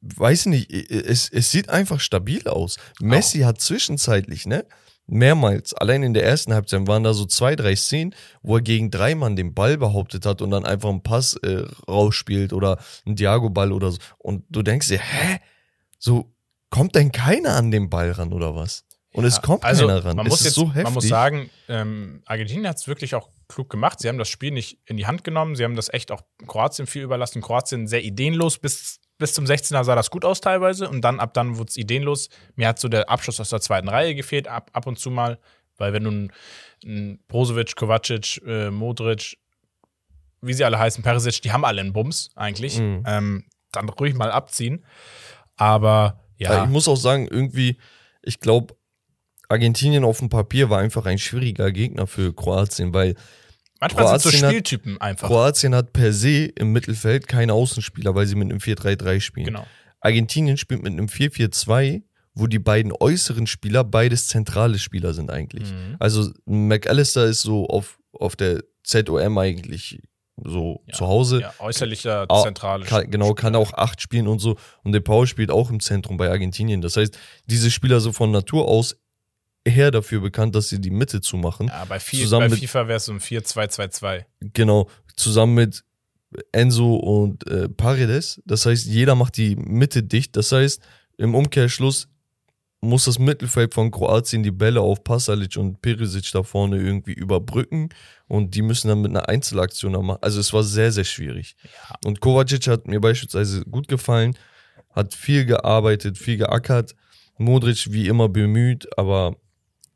Weiß 0.00 0.46
nicht, 0.46 0.72
es, 0.72 1.28
es 1.30 1.50
sieht 1.50 1.68
einfach 1.68 2.00
stabil 2.00 2.46
aus. 2.48 2.78
Messi 3.00 3.40
hat 3.40 3.60
zwischenzeitlich, 3.60 4.46
ne? 4.46 4.66
Mehrmals, 5.10 5.72
allein 5.72 6.02
in 6.02 6.12
der 6.12 6.24
ersten 6.24 6.52
Halbzeit 6.52 6.86
waren 6.86 7.02
da 7.02 7.14
so 7.14 7.24
zwei, 7.24 7.56
drei 7.56 7.74
Szenen, 7.74 8.14
wo 8.42 8.56
er 8.56 8.62
gegen 8.62 8.90
drei 8.90 9.14
Mann 9.14 9.36
den 9.36 9.54
Ball 9.54 9.78
behauptet 9.78 10.26
hat 10.26 10.42
und 10.42 10.50
dann 10.50 10.66
einfach 10.66 10.90
einen 10.90 11.02
Pass 11.02 11.34
äh, 11.36 11.64
rausspielt 11.88 12.52
oder 12.52 12.78
einen 13.06 13.16
Diago-Ball 13.16 13.72
oder 13.72 13.90
so. 13.90 13.98
Und 14.18 14.44
du 14.50 14.62
denkst 14.62 14.88
dir, 14.88 14.98
hä? 14.98 15.38
So, 15.98 16.30
kommt 16.68 16.94
denn 16.94 17.10
keiner 17.10 17.54
an 17.54 17.70
den 17.70 17.88
Ball 17.88 18.10
ran 18.10 18.34
oder 18.34 18.54
was? 18.54 18.84
Und 19.12 19.24
es 19.24 19.40
kommt 19.40 19.64
also, 19.64 19.86
keiner 19.86 20.04
ran. 20.04 20.16
Man 20.16 20.26
es 20.26 20.30
muss, 20.30 20.40
ist 20.40 20.46
jetzt, 20.46 20.54
so 20.54 20.68
heftig. 20.68 20.84
man 20.84 20.92
muss 20.94 21.08
sagen, 21.08 21.50
ähm, 21.68 22.22
Argentinien 22.26 22.68
hat 22.68 22.76
es 22.76 22.86
wirklich 22.88 23.14
auch 23.14 23.30
klug 23.48 23.70
gemacht. 23.70 24.00
Sie 24.00 24.08
haben 24.08 24.18
das 24.18 24.28
Spiel 24.28 24.50
nicht 24.50 24.78
in 24.84 24.96
die 24.96 25.06
Hand 25.06 25.24
genommen. 25.24 25.56
Sie 25.56 25.64
haben 25.64 25.76
das 25.76 25.88
echt 25.92 26.12
auch 26.12 26.22
Kroatien 26.46 26.86
viel 26.86 27.02
überlassen. 27.02 27.40
Kroatien 27.40 27.86
sehr 27.86 28.04
ideenlos. 28.04 28.58
Bis, 28.58 29.00
bis 29.16 29.32
zum 29.32 29.46
16er 29.46 29.82
sah 29.84 29.94
das 29.94 30.10
gut 30.10 30.24
aus 30.24 30.40
teilweise. 30.40 30.88
Und 30.88 31.00
dann, 31.00 31.20
ab 31.20 31.32
dann 31.34 31.56
wurde 31.56 31.70
es 31.70 31.76
ideenlos. 31.76 32.28
Mir 32.54 32.68
hat 32.68 32.78
so 32.78 32.88
der 32.88 33.08
Abschluss 33.08 33.40
aus 33.40 33.48
der 33.48 33.60
zweiten 33.60 33.88
Reihe 33.88 34.14
gefehlt, 34.14 34.46
ab, 34.46 34.70
ab 34.74 34.86
und 34.86 34.98
zu 34.98 35.10
mal. 35.10 35.38
Weil 35.78 35.92
wenn 35.92 36.30
einen 36.84 37.18
Brozovic, 37.28 37.76
Kovacic, 37.76 38.42
äh, 38.46 38.70
Modric, 38.70 39.38
wie 40.42 40.52
sie 40.52 40.64
alle 40.64 40.78
heißen, 40.78 41.02
Perisic, 41.02 41.40
die 41.42 41.52
haben 41.52 41.64
alle 41.64 41.80
einen 41.80 41.92
Bums 41.92 42.30
eigentlich. 42.36 42.78
Mhm. 42.78 43.04
Ähm, 43.06 43.44
dann 43.72 43.88
ruhig 43.88 44.14
mal 44.14 44.30
abziehen. 44.30 44.84
Aber 45.56 46.20
Ja. 46.36 46.52
ja, 46.52 46.64
Ich 46.64 46.70
muss 46.70 46.86
auch 46.88 46.96
sagen, 46.96 47.26
irgendwie, 47.28 47.78
ich 48.22 48.40
glaube, 48.40 48.74
Argentinien 49.48 50.04
auf 50.04 50.18
dem 50.18 50.28
Papier 50.28 50.70
war 50.70 50.78
einfach 50.78 51.06
ein 51.06 51.18
schwieriger 51.18 51.72
Gegner 51.72 52.06
für 52.06 52.34
Kroatien, 52.34 52.92
weil 52.92 53.14
manchmal 53.80 54.06
sind 54.08 54.20
so 54.22 54.28
Kroatien 54.30 54.42
hat- 54.44 54.50
Spieltypen 54.50 55.00
einfach. 55.00 55.28
Kroatien 55.28 55.74
hat 55.74 55.92
per 55.92 56.12
se 56.12 56.44
im 56.46 56.72
Mittelfeld 56.72 57.26
keine 57.28 57.54
Außenspieler, 57.54 58.14
weil 58.14 58.26
sie 58.26 58.34
mit 58.34 58.50
einem 58.50 58.60
4-3-3 58.60 59.20
spielen. 59.20 59.46
Genau. 59.46 59.66
Argentinien 60.00 60.56
spielt 60.58 60.82
mit 60.82 60.92
einem 60.92 61.06
4-4-2, 61.08 62.02
wo 62.34 62.46
die 62.46 62.58
beiden 62.60 62.92
äußeren 62.92 63.46
Spieler 63.46 63.82
beides 63.84 64.28
zentrale 64.28 64.78
Spieler 64.78 65.12
sind 65.14 65.30
eigentlich. 65.30 65.72
Mhm. 65.72 65.96
Also 65.98 66.30
McAllister 66.44 67.24
ist 67.24 67.42
so 67.42 67.66
auf, 67.66 67.98
auf 68.12 68.36
der 68.36 68.62
ZOM 68.84 69.38
eigentlich 69.38 70.00
so 70.44 70.82
Ja. 70.86 70.94
zu 70.94 71.06
Hause. 71.08 71.40
Ja, 71.40 71.54
äußerlicher 71.58 72.28
zentrale 72.44 72.84
Kann, 72.84 73.10
genau, 73.10 73.34
kann 73.34 73.56
auch 73.56 73.72
acht 73.74 74.00
spielen 74.00 74.28
und 74.28 74.38
so. 74.38 74.56
Und 74.84 74.92
De 74.92 75.00
Paul 75.00 75.26
spielt 75.26 75.50
auch 75.50 75.68
im 75.70 75.80
Zentrum 75.80 76.16
bei 76.16 76.30
Argentinien. 76.30 76.80
Das 76.80 76.96
heißt, 76.96 77.18
diese 77.46 77.72
Spieler 77.72 77.98
so 77.98 78.12
von 78.12 78.30
Natur 78.30 78.68
aus 78.68 78.96
eher 79.76 79.90
dafür 79.90 80.20
bekannt, 80.20 80.54
dass 80.54 80.68
sie 80.68 80.80
die 80.80 80.90
Mitte 80.90 81.20
zumachen. 81.20 81.68
Ja, 81.68 81.84
bei, 81.84 82.00
viel, 82.00 82.20
Zusammen 82.22 82.46
bei 82.48 82.50
mit- 82.50 82.60
FIFA 82.60 82.88
wäre 82.88 82.96
es 82.96 83.04
so 83.04 83.12
ein 83.12 83.20
4-2-2-2. 83.20 84.24
Genau, 84.54 84.88
zusammen 85.16 85.54
mit 85.54 85.84
Enzo 86.52 86.96
und 86.96 87.46
äh, 87.46 87.68
Paredes. 87.68 88.42
Das 88.44 88.66
heißt, 88.66 88.86
jeder 88.86 89.14
macht 89.14 89.36
die 89.36 89.56
Mitte 89.56 90.02
dicht. 90.02 90.36
Das 90.36 90.52
heißt, 90.52 90.82
im 91.16 91.34
Umkehrschluss 91.34 92.08
muss 92.80 93.06
das 93.06 93.18
Mittelfeld 93.18 93.74
von 93.74 93.90
Kroatien 93.90 94.42
die 94.44 94.52
Bälle 94.52 94.80
auf 94.80 95.02
Pasalic 95.02 95.56
und 95.56 95.82
Perisic 95.82 96.30
da 96.32 96.44
vorne 96.44 96.76
irgendwie 96.80 97.12
überbrücken 97.12 97.88
und 98.28 98.54
die 98.54 98.62
müssen 98.62 98.86
dann 98.86 99.00
mit 99.02 99.10
einer 99.10 99.28
Einzelaktion 99.28 99.94
da 99.94 100.00
machen. 100.02 100.18
Also 100.22 100.38
es 100.38 100.52
war 100.52 100.62
sehr, 100.62 100.92
sehr 100.92 101.02
schwierig. 101.02 101.56
Und 102.04 102.20
Kovacic 102.20 102.68
hat 102.68 102.86
mir 102.86 103.00
beispielsweise 103.00 103.62
gut 103.64 103.88
gefallen, 103.88 104.36
hat 104.94 105.12
viel 105.14 105.44
gearbeitet, 105.44 106.18
viel 106.18 106.36
geackert. 106.36 106.94
Modric 107.36 107.90
wie 107.92 108.06
immer 108.06 108.28
bemüht, 108.28 108.86
aber 108.96 109.34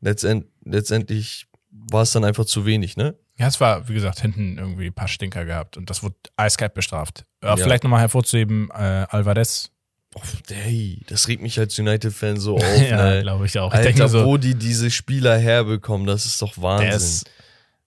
letztend, 0.03 0.45
letztendlich 0.65 1.47
war 1.69 2.03
es 2.03 2.11
dann 2.11 2.23
einfach 2.23 2.45
zu 2.45 2.65
wenig, 2.65 2.97
ne? 2.97 3.15
Ja, 3.37 3.47
es 3.47 3.59
war, 3.59 3.87
wie 3.89 3.93
gesagt, 3.95 4.19
hinten 4.21 4.57
irgendwie 4.59 4.87
ein 4.87 4.93
paar 4.93 5.07
Stinker 5.07 5.45
gehabt 5.45 5.75
und 5.75 5.89
das 5.89 6.03
wurde 6.03 6.15
eiskalt 6.37 6.73
bestraft. 6.75 7.25
Äh, 7.41 7.47
Ja. 7.47 7.57
Vielleicht 7.57 7.83
nochmal 7.83 8.01
hervorzuheben, 8.01 8.69
äh, 8.71 9.05
Alvarez, 9.09 9.69
Oh, 10.15 10.21
hey, 10.51 11.01
das 11.07 11.27
regt 11.27 11.41
mich 11.41 11.57
als 11.57 11.79
United-Fan 11.79 12.37
so 12.39 12.57
auf. 12.57 12.77
ja, 12.81 13.15
ne? 13.15 13.21
glaube 13.23 13.47
ich 13.47 13.57
auch. 13.57 13.73
Ich 13.73 13.79
Alter, 13.79 14.07
so, 14.07 14.25
wo 14.25 14.37
die 14.37 14.53
diese 14.53 14.91
Spieler 14.91 15.39
herbekommen, 15.39 16.05
das 16.05 16.27
ist 16.27 16.39
doch 16.39 16.61
Wahnsinn. 16.61 16.89
ist, 16.91 17.29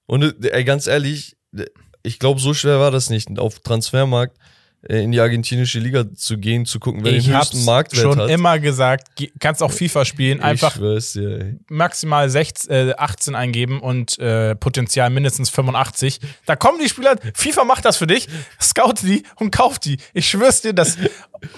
Und 0.06 0.44
äh, 0.44 0.48
ey, 0.48 0.64
ganz 0.64 0.88
ehrlich, 0.88 1.36
ich 2.02 2.18
glaube, 2.18 2.40
so 2.40 2.52
schwer 2.52 2.80
war 2.80 2.90
das 2.90 3.10
nicht, 3.10 3.38
auf 3.38 3.60
Transfermarkt 3.60 4.36
in 4.88 5.12
die 5.12 5.20
argentinische 5.20 5.78
Liga 5.78 6.04
zu 6.14 6.38
gehen, 6.38 6.66
zu 6.66 6.78
gucken, 6.80 7.04
wer 7.04 7.12
ich 7.12 7.24
den 7.26 7.36
höchsten 7.36 7.64
Marktwert 7.64 8.02
schon 8.02 8.18
hat. 8.20 8.30
immer 8.30 8.58
gesagt, 8.58 9.16
ge- 9.16 9.30
kannst 9.38 9.62
auch 9.62 9.72
FIFA 9.72 10.04
spielen, 10.04 10.40
einfach 10.40 10.76
Ich 10.76 11.16
ey. 11.16 11.58
maximal 11.68 12.28
16, 12.30 12.70
äh, 12.90 12.94
18 12.96 13.34
eingeben 13.34 13.80
und 13.80 14.18
äh, 14.18 14.54
Potenzial 14.54 15.10
mindestens 15.10 15.50
85. 15.50 16.20
Da 16.46 16.56
kommen 16.56 16.78
die 16.82 16.88
Spieler, 16.88 17.16
FIFA 17.34 17.64
macht 17.64 17.84
das 17.84 17.96
für 17.96 18.06
dich, 18.06 18.28
scout 18.60 18.94
die 19.02 19.22
und 19.36 19.50
kauft 19.50 19.84
die. 19.84 19.98
Ich 20.14 20.28
schwör's 20.28 20.62
dir, 20.62 20.72
dass 20.72 20.96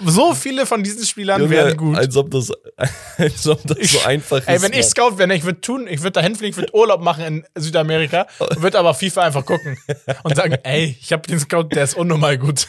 so 0.05 0.33
viele 0.35 0.65
von 0.65 0.83
diesen 0.83 1.05
Spielern 1.05 1.39
Junge, 1.41 1.51
werden 1.55 1.77
gut. 1.77 1.97
Als 1.97 2.15
ob 2.17 2.29
das, 2.31 2.51
als 3.17 3.47
ob 3.47 3.63
das 3.65 3.77
so 3.91 3.99
einfach 4.05 4.37
ist. 4.39 4.47
Ey, 4.47 4.61
wenn 4.61 4.73
ich. 4.73 4.85
Scout 4.87 5.17
wäre, 5.17 5.33
ich 5.33 5.43
würde 5.45 5.61
tun, 5.61 5.87
ich 5.89 5.99
würde 6.01 6.11
da 6.13 6.21
hinfliegen, 6.21 6.51
ich 6.51 6.57
würde 6.57 6.75
Urlaub 6.75 7.01
machen 7.01 7.23
in 7.23 7.45
Südamerika, 7.55 8.27
würde 8.57 8.77
aber 8.79 8.93
FIFA 8.93 9.21
einfach 9.21 9.45
gucken 9.45 9.77
und 10.23 10.35
sagen, 10.35 10.55
ey, 10.63 10.97
ich 10.99 11.13
habe 11.13 11.27
den 11.27 11.39
Scout, 11.39 11.69
der 11.73 11.83
ist 11.83 11.95
unnormal 11.95 12.37
gut. 12.37 12.67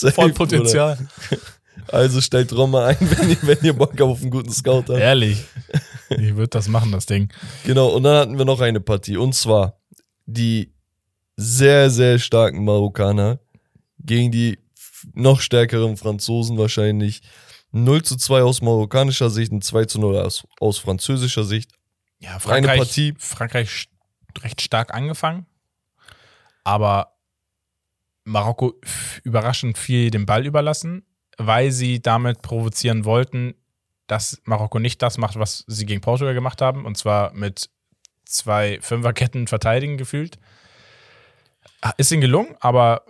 Safe, 0.00 0.12
Voll 0.12 0.32
Bruder. 0.32 0.56
Potenzial. 0.58 0.98
Also 1.88 2.20
stellt 2.20 2.52
Roma 2.52 2.86
ein, 2.86 2.96
wenn 3.00 3.30
ihr, 3.30 3.38
wenn 3.42 3.58
ihr 3.62 3.72
Bock 3.72 4.00
auf 4.00 4.20
einen 4.20 4.30
guten 4.30 4.52
Scout 4.52 4.84
habt. 4.88 5.00
Ehrlich. 5.00 5.44
Ich 6.10 6.36
würde 6.36 6.48
das 6.48 6.68
machen, 6.68 6.92
das 6.92 7.06
Ding. 7.06 7.32
Genau, 7.64 7.88
und 7.88 8.02
dann 8.02 8.16
hatten 8.16 8.38
wir 8.38 8.44
noch 8.44 8.60
eine 8.60 8.80
Partie. 8.80 9.16
Und 9.16 9.34
zwar 9.34 9.80
die 10.26 10.72
sehr, 11.36 11.90
sehr 11.90 12.18
starken 12.18 12.64
Marokkaner 12.64 13.40
gegen 13.98 14.30
die 14.30 14.58
noch 15.14 15.40
stärkeren 15.40 15.96
Franzosen 15.96 16.58
wahrscheinlich. 16.58 17.22
0 17.72 18.02
zu 18.02 18.16
2 18.16 18.42
aus 18.42 18.60
marokkanischer 18.60 19.30
Sicht 19.30 19.50
und 19.50 19.64
2 19.64 19.86
zu 19.86 19.98
0 19.98 20.18
aus, 20.18 20.46
aus 20.60 20.78
französischer 20.78 21.44
Sicht. 21.44 21.72
Ja, 22.18 22.32
Eine 22.32 22.40
Frankreich, 22.40 22.78
Partie. 22.78 23.14
Frankreich 23.18 23.88
recht 24.42 24.60
stark 24.60 24.94
angefangen, 24.94 25.46
aber 26.64 27.11
Marokko 28.24 28.74
überraschend 29.24 29.78
viel 29.78 30.10
den 30.10 30.26
Ball 30.26 30.46
überlassen, 30.46 31.04
weil 31.38 31.72
sie 31.72 32.00
damit 32.00 32.42
provozieren 32.42 33.04
wollten, 33.04 33.54
dass 34.06 34.40
Marokko 34.44 34.78
nicht 34.78 35.02
das 35.02 35.18
macht, 35.18 35.38
was 35.38 35.64
sie 35.66 35.86
gegen 35.86 36.00
Portugal 36.00 36.34
gemacht 36.34 36.60
haben, 36.60 36.84
und 36.84 36.96
zwar 36.96 37.32
mit 37.32 37.70
zwei 38.24 38.78
Fünferketten 38.80 39.46
verteidigen 39.46 39.96
gefühlt. 39.96 40.38
Ist 41.96 42.12
ihnen 42.12 42.20
gelungen, 42.20 42.54
aber 42.60 43.04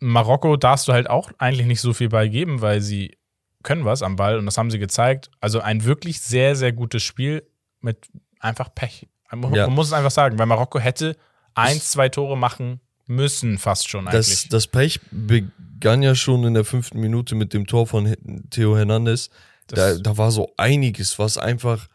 Marokko 0.00 0.56
darfst 0.56 0.86
du 0.88 0.92
halt 0.92 1.08
auch 1.08 1.30
eigentlich 1.38 1.66
nicht 1.66 1.80
so 1.80 1.92
viel 1.92 2.08
Ball 2.08 2.28
geben, 2.28 2.60
weil 2.60 2.80
sie 2.80 3.16
können 3.62 3.84
was 3.84 4.02
am 4.02 4.16
Ball 4.16 4.38
und 4.38 4.46
das 4.46 4.58
haben 4.58 4.70
sie 4.70 4.78
gezeigt. 4.78 5.30
Also 5.40 5.60
ein 5.60 5.84
wirklich 5.84 6.20
sehr, 6.20 6.54
sehr 6.56 6.72
gutes 6.72 7.02
Spiel 7.02 7.46
mit 7.80 8.08
einfach 8.38 8.72
Pech. 8.74 9.08
Man, 9.32 9.54
Ja. 9.54 9.66
man 9.66 9.74
muss 9.74 9.88
es 9.88 9.92
einfach 9.92 10.10
sagen, 10.10 10.38
weil 10.38 10.46
Marokko 10.46 10.78
hätte 10.78 11.16
eins, 11.54 11.90
zwei 11.90 12.08
Tore 12.08 12.36
machen 12.36 12.80
müssen, 13.08 13.58
fast 13.58 13.88
schon 13.88 14.04
Das, 14.06 14.28
eigentlich. 14.28 14.48
das 14.48 14.66
Pech 14.66 15.00
begann 15.10 16.02
ja 16.02 16.14
schon 16.14 16.44
in 16.44 16.54
der 16.54 16.64
fünften 16.64 17.00
Minute 17.00 17.34
mit 17.34 17.52
dem 17.52 17.66
Tor 17.66 17.86
von 17.86 18.06
He- 18.06 18.16
Theo 18.50 18.76
Hernandez. 18.76 19.30
Da, 19.66 19.76
Das- 19.76 20.02
da 20.02 20.16
war 20.16 20.30
so 20.30 20.52
einiges, 20.56 21.18
was 21.18 21.36
einfach, 21.38 21.88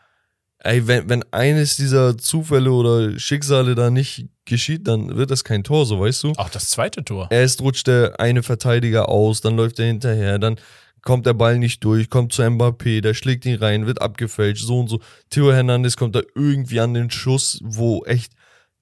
ey, 0.60 0.86
wenn, 0.88 1.10
wenn 1.10 1.24
eines 1.32 1.76
dieser 1.78 2.18
Zufälle 2.18 2.72
oder 2.72 3.18
Schicksale 3.20 3.76
da 3.76 3.90
nicht 3.90 4.28
geschieht, 4.46 4.88
dann 4.88 5.16
wird 5.16 5.32
das 5.32 5.44
kein 5.44 5.64
Tor, 5.64 5.86
so 5.86 6.00
weißt 6.00 6.24
du. 6.24 6.34
auch 6.38 6.50
das 6.50 6.70
zweite 6.70 7.04
Tor. 7.06 7.28
Erst 7.32 7.62
rutscht 7.62 7.88
der 7.88 8.20
eine 8.20 8.44
Verteidiger 8.44 9.08
aus, 9.10 9.42
dann 9.42 9.56
läuft 9.56 9.80
er 9.80 9.86
hinterher, 9.86 10.38
dann 10.40 10.60
kommt 11.02 11.26
der 11.26 11.34
Ball 11.34 11.58
nicht 11.60 11.84
durch, 11.84 12.10
kommt 12.10 12.32
zu 12.34 12.42
Mbappé, 12.44 13.02
der 13.02 13.14
schlägt 13.14 13.46
ihn 13.46 13.56
rein, 13.56 13.86
wird 13.86 14.02
abgefälscht, 14.02 14.66
so 14.66 14.80
und 14.80 14.88
so. 14.90 15.00
Theo 15.30 15.52
Hernandez 15.52 15.96
kommt 15.98 16.16
da 16.16 16.22
irgendwie 16.36 16.80
an 16.80 16.94
den 16.94 17.10
Schuss, 17.12 17.60
wo 17.62 18.04
echt 18.06 18.34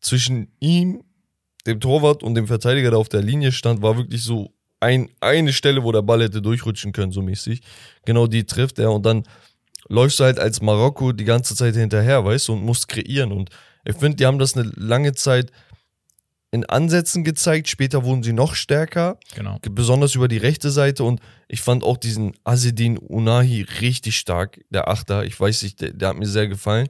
zwischen 0.02 0.52
ihm, 0.60 1.04
dem 1.68 1.80
Torwart 1.80 2.24
und 2.24 2.36
dem 2.36 2.48
Verteidiger, 2.48 2.90
der 2.92 3.00
auf 3.00 3.10
der 3.10 3.22
Linie 3.22 3.52
stand, 3.52 3.82
war 3.82 3.98
wirklich 3.98 4.24
so 4.24 4.52
ein, 4.80 5.10
eine 5.20 5.54
Stelle, 5.54 5.84
wo 5.84 5.92
der 5.92 6.02
Ball 6.02 6.24
hätte 6.24 6.42
durchrutschen 6.42 6.92
können, 6.92 7.12
so 7.12 7.22
mäßig. 7.22 7.62
Genau 8.06 8.28
die 8.28 8.46
trifft 8.46 8.80
er 8.80 8.92
und 8.92 9.06
dann 9.06 9.24
läufst 9.88 10.20
du 10.20 10.24
halt 10.24 10.40
als 10.40 10.62
Marokko 10.62 11.12
die 11.12 11.26
ganze 11.26 11.56
Zeit 11.56 11.76
hinterher, 11.76 12.26
weißt 12.26 12.48
du, 12.48 12.54
und 12.54 12.64
musst 12.64 12.88
kreieren. 12.88 13.32
Und 13.32 13.50
ich 13.86 13.96
finde, 13.96 14.16
die 14.18 14.26
haben 14.26 14.40
das 14.40 14.56
eine 14.58 14.72
lange 14.76 15.14
Zeit 15.14 15.52
in 16.52 16.66
Ansätzen 16.66 17.24
gezeigt. 17.24 17.70
Später 17.70 18.04
wurden 18.04 18.24
sie 18.24 18.34
noch 18.34 18.56
stärker, 18.56 19.18
Genau. 19.36 19.58
besonders 19.70 20.16
über 20.16 20.28
die 20.28 20.38
rechte 20.38 20.70
Seite. 20.72 21.04
Und 21.04 21.22
ich 21.48 21.62
fand 21.62 21.84
auch 21.84 21.98
diesen 21.98 22.34
Azedin 22.44 22.98
Unahi 22.98 23.66
richtig 23.82 24.18
stark, 24.18 24.60
der 24.70 24.88
Achter. 24.88 25.26
Ich 25.26 25.40
weiß 25.40 25.64
nicht, 25.64 25.82
der, 25.82 25.94
der 25.94 26.10
hat 26.10 26.18
mir 26.18 26.28
sehr 26.28 26.48
gefallen. 26.48 26.90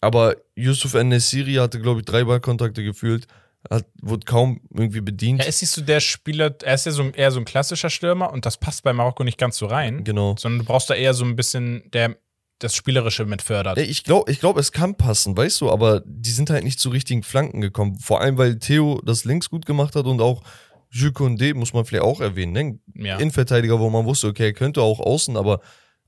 Aber 0.00 0.36
Yusuf 0.54 0.94
Nesiri 0.94 1.54
hatte, 1.54 1.80
glaube 1.80 2.00
ich, 2.00 2.06
drei 2.06 2.24
Ballkontakte 2.24 2.84
gefühlt, 2.84 3.26
hat, 3.70 3.86
wurde 4.00 4.24
kaum 4.24 4.60
irgendwie 4.70 5.00
bedient. 5.00 5.40
Er 5.40 5.46
ist 5.46 5.60
nicht 5.60 5.70
so 5.70 5.82
der 5.82 6.00
Spieler, 6.00 6.54
er 6.62 6.74
ist 6.74 6.86
ja 6.86 6.92
so, 6.92 7.10
eher 7.10 7.30
so 7.30 7.38
ein 7.38 7.44
klassischer 7.44 7.90
Stürmer 7.90 8.32
und 8.32 8.46
das 8.46 8.56
passt 8.56 8.82
bei 8.82 8.92
Marokko 8.92 9.24
nicht 9.24 9.38
ganz 9.38 9.58
so 9.58 9.66
rein, 9.66 10.04
genau. 10.04 10.36
sondern 10.38 10.60
du 10.60 10.64
brauchst 10.64 10.88
da 10.90 10.94
eher 10.94 11.14
so 11.14 11.24
ein 11.24 11.36
bisschen, 11.36 11.90
der 11.92 12.16
das 12.58 12.74
Spielerische 12.74 13.24
mit 13.24 13.42
fördert. 13.42 13.78
Ich 13.78 14.02
glaube, 14.02 14.30
ich 14.30 14.40
glaub, 14.40 14.56
es 14.56 14.72
kann 14.72 14.96
passen, 14.96 15.36
weißt 15.36 15.60
du, 15.60 15.70
aber 15.70 16.02
die 16.04 16.30
sind 16.30 16.50
halt 16.50 16.64
nicht 16.64 16.80
zu 16.80 16.88
richtigen 16.88 17.22
Flanken 17.22 17.60
gekommen. 17.60 17.98
Vor 18.00 18.20
allem, 18.20 18.36
weil 18.36 18.58
Theo 18.58 19.00
das 19.04 19.24
links 19.24 19.48
gut 19.48 19.64
gemacht 19.64 19.94
hat 19.94 20.06
und 20.06 20.20
auch 20.20 20.42
Jules 20.90 21.14
Condé, 21.14 21.54
muss 21.54 21.72
man 21.72 21.84
vielleicht 21.84 22.04
auch 22.04 22.20
erwähnen, 22.20 22.52
ne? 22.52 22.78
Ja. 22.94 23.18
Innenverteidiger, 23.18 23.78
wo 23.78 23.90
man 23.90 24.06
wusste, 24.06 24.26
okay, 24.26 24.46
er 24.46 24.52
könnte 24.54 24.82
auch 24.82 25.00
außen, 25.00 25.36
aber 25.36 25.60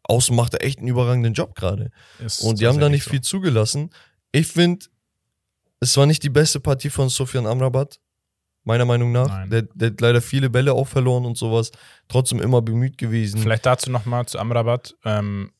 außen 0.04 0.34
macht 0.34 0.54
er 0.54 0.64
echt 0.64 0.78
einen 0.78 0.88
überragenden 0.88 1.34
Job 1.34 1.54
gerade. 1.54 1.90
Und 2.40 2.60
die 2.60 2.66
haben 2.66 2.80
da 2.80 2.88
nicht 2.88 3.04
so. 3.04 3.10
viel 3.10 3.20
zugelassen. 3.20 3.90
Ich 4.32 4.46
finde, 4.46 4.86
es 5.80 5.96
war 5.96 6.06
nicht 6.06 6.22
die 6.22 6.30
beste 6.30 6.60
Partie 6.60 6.90
von 6.90 7.08
Sofian 7.08 7.46
Amrabat, 7.46 7.98
meiner 8.64 8.84
Meinung 8.84 9.12
nach. 9.12 9.28
Nein. 9.28 9.50
Der, 9.50 9.62
der 9.62 9.90
hat 9.90 10.00
leider 10.00 10.20
viele 10.20 10.50
Bälle 10.50 10.74
auch 10.74 10.86
verloren 10.86 11.24
und 11.24 11.36
sowas. 11.38 11.72
Trotzdem 12.08 12.40
immer 12.40 12.62
bemüht 12.62 12.98
gewesen. 12.98 13.40
Vielleicht 13.40 13.66
dazu 13.66 13.90
nochmal 13.90 14.26
zu 14.26 14.38
Amrabat. 14.38 14.94
Ähm, 15.04 15.52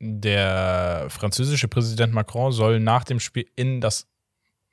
der 0.00 1.06
französische 1.08 1.66
Präsident 1.66 2.14
Macron 2.14 2.52
soll 2.52 2.78
nach 2.78 3.02
dem 3.02 3.18
Spiel 3.18 3.46
in 3.56 3.80
das 3.80 4.06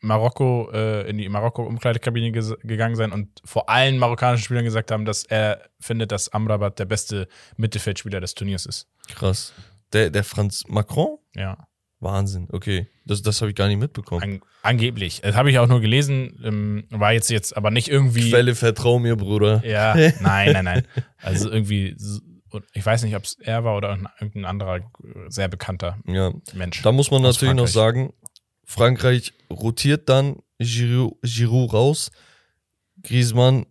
Marokko, 0.02 0.70
äh, 0.72 1.10
in 1.10 1.18
die 1.18 1.28
Marokko-Umkleidekabine 1.28 2.32
gegangen 2.32 2.96
sein 2.96 3.12
und 3.12 3.42
vor 3.44 3.70
allen 3.70 3.98
marokkanischen 3.98 4.46
Spielern 4.46 4.64
gesagt 4.64 4.92
haben, 4.92 5.06
dass 5.06 5.24
er 5.24 5.62
findet, 5.80 6.12
dass 6.12 6.30
Amrabat 6.30 6.78
der 6.78 6.86
beste 6.86 7.28
Mittelfeldspieler 7.58 8.22
des 8.22 8.36
Turniers 8.36 8.68
ist. 8.68 8.88
Krass. 9.16 9.54
Der, 9.94 10.12
der 10.12 10.24
Franz 10.24 10.64
Macron? 10.68 11.18
Ja. 11.34 11.65
Wahnsinn, 12.06 12.48
okay. 12.54 12.88
Das, 13.06 13.22
das 13.22 13.42
habe 13.42 13.50
ich 13.52 13.56
gar 13.58 13.68
nicht 13.68 13.80
mitbekommen. 13.80 14.22
An, 14.24 14.42
angeblich. 14.62 15.20
Das 15.22 15.36
habe 15.36 15.50
ich 15.52 15.60
auch 15.60 15.68
nur 15.68 15.82
gelesen, 15.82 16.40
ähm, 16.44 16.86
war 16.90 17.12
jetzt 17.12 17.30
jetzt 17.30 17.58
aber 17.58 17.70
nicht 17.72 17.90
irgendwie. 17.90 18.30
Quelle, 18.30 18.56
vertrau 18.56 18.98
mir, 19.00 19.18
Bruder. 19.18 19.62
Ja, 19.66 19.94
nein, 20.22 20.54
nein, 20.54 20.64
nein. 20.64 20.88
Also 21.22 21.52
irgendwie, 21.52 21.98
ich 22.74 22.86
weiß 22.86 23.04
nicht, 23.04 23.16
ob 23.18 23.24
es 23.24 23.38
er 23.42 23.66
war 23.66 23.76
oder 23.76 23.98
irgendein 24.22 24.46
anderer 24.46 24.80
sehr 25.28 25.50
bekannter 25.50 25.98
Ja. 26.08 26.32
Mensch. 26.54 26.82
Da 26.82 26.94
muss 26.94 27.12
man 27.12 27.22
natürlich 27.22 27.56
noch 27.56 27.68
Frankreich. 27.68 27.74
sagen, 27.74 28.14
Frankreich 28.64 29.34
rotiert 29.52 30.08
dann 30.08 30.38
Giroud, 30.60 31.18
Giroud 31.22 31.74
raus. 31.74 32.12
Griezmann 33.04 33.66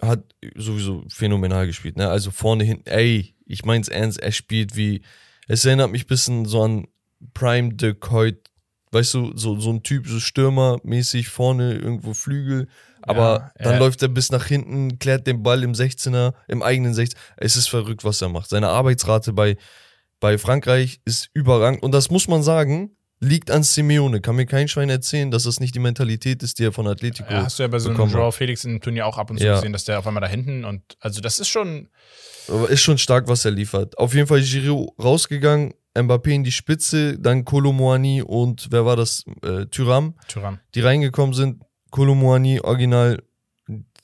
hat 0.00 0.22
sowieso 0.54 1.04
phänomenal 1.08 1.66
gespielt. 1.66 1.96
Ne? 1.96 2.08
Also 2.08 2.30
vorne 2.30 2.64
hinten, 2.64 2.88
ey, 2.88 3.34
ich 3.46 3.64
mein's 3.64 3.88
ernst, 3.88 4.20
er 4.20 4.30
spielt 4.32 4.76
wie, 4.76 5.02
es 5.48 5.64
erinnert 5.64 5.90
mich 5.90 6.04
ein 6.04 6.08
bisschen 6.08 6.44
so 6.44 6.62
an 6.62 6.86
Prime 7.34 7.74
de 7.74 7.94
Coit. 7.94 8.38
Weißt 8.90 9.12
du, 9.14 9.36
so, 9.36 9.58
so 9.60 9.70
ein 9.70 9.82
Typ, 9.82 10.06
so 10.06 10.18
Stürmer-mäßig, 10.18 11.28
vorne 11.28 11.74
irgendwo 11.74 12.14
Flügel. 12.14 12.68
Aber 13.02 13.52
Ja, 13.56 13.64
dann 13.64 13.74
er- 13.74 13.78
läuft 13.80 14.02
er 14.02 14.08
bis 14.08 14.30
nach 14.32 14.46
hinten, 14.46 14.98
klärt 14.98 15.26
den 15.26 15.42
Ball 15.42 15.62
im 15.62 15.74
16er, 15.74 16.32
im 16.48 16.62
eigenen 16.62 16.94
16er. 16.94 17.16
Es 17.36 17.56
ist 17.56 17.68
verrückt, 17.68 18.04
was 18.04 18.22
er 18.22 18.28
macht. 18.30 18.48
Seine 18.48 18.68
Arbeitsrate 18.68 19.32
bei, 19.32 19.56
bei 20.20 20.38
Frankreich 20.38 21.00
ist 21.04 21.28
überragend. 21.34 21.82
Und 21.82 21.92
das 21.92 22.10
muss 22.10 22.28
man 22.28 22.42
sagen, 22.42 22.96
liegt 23.20 23.50
an 23.50 23.62
Simeone. 23.62 24.20
Kann 24.20 24.36
mir 24.36 24.46
kein 24.46 24.68
Schwein 24.68 24.88
erzählen, 24.90 25.30
dass 25.30 25.42
das 25.42 25.60
nicht 25.60 25.74
die 25.74 25.80
Mentalität 25.80 26.42
ist, 26.42 26.58
die 26.58 26.64
er 26.64 26.72
von 26.72 26.86
Atletico 26.86 27.30
Ja, 27.32 27.42
hast 27.44 27.58
du 27.58 27.64
ja 27.64 27.68
bei 27.68 27.78
so 27.78 27.90
einem 27.90 28.08
Joao. 28.10 28.30
Felix 28.30 28.64
im 28.64 28.80
Turnier 28.80 29.06
auch 29.06 29.18
ab 29.18 29.30
und 29.30 29.38
zu 29.38 29.44
Ja. 29.44 29.56
gesehen, 29.56 29.72
dass 29.72 29.84
der 29.84 29.98
auf 29.98 30.06
einmal 30.06 30.20
da 30.22 30.28
hinten 30.28 30.64
und 30.64 30.96
also 31.00 31.20
das 31.20 31.38
ist 31.40 31.48
schon, 31.48 31.88
Aber 32.48 32.68
ist 32.70 32.80
schon 32.80 32.96
stark, 32.96 33.28
was 33.28 33.44
er 33.44 33.50
liefert. 33.50 33.98
Auf 33.98 34.14
jeden 34.14 34.26
Fall 34.28 34.40
Giroud 34.40 34.90
rausgegangen, 35.02 35.74
Mbappé 36.02 36.30
in 36.30 36.44
die 36.44 36.52
Spitze, 36.52 37.18
dann 37.18 37.44
Kolomoani 37.44 38.22
und 38.22 38.68
wer 38.70 38.84
war 38.84 38.96
das? 38.96 39.24
Äh, 39.42 39.66
Thuram, 39.66 40.14
Tyrann. 40.28 40.60
die 40.74 40.80
reingekommen 40.80 41.34
sind. 41.34 41.62
Kolomoani 41.90 42.60
original 42.60 43.22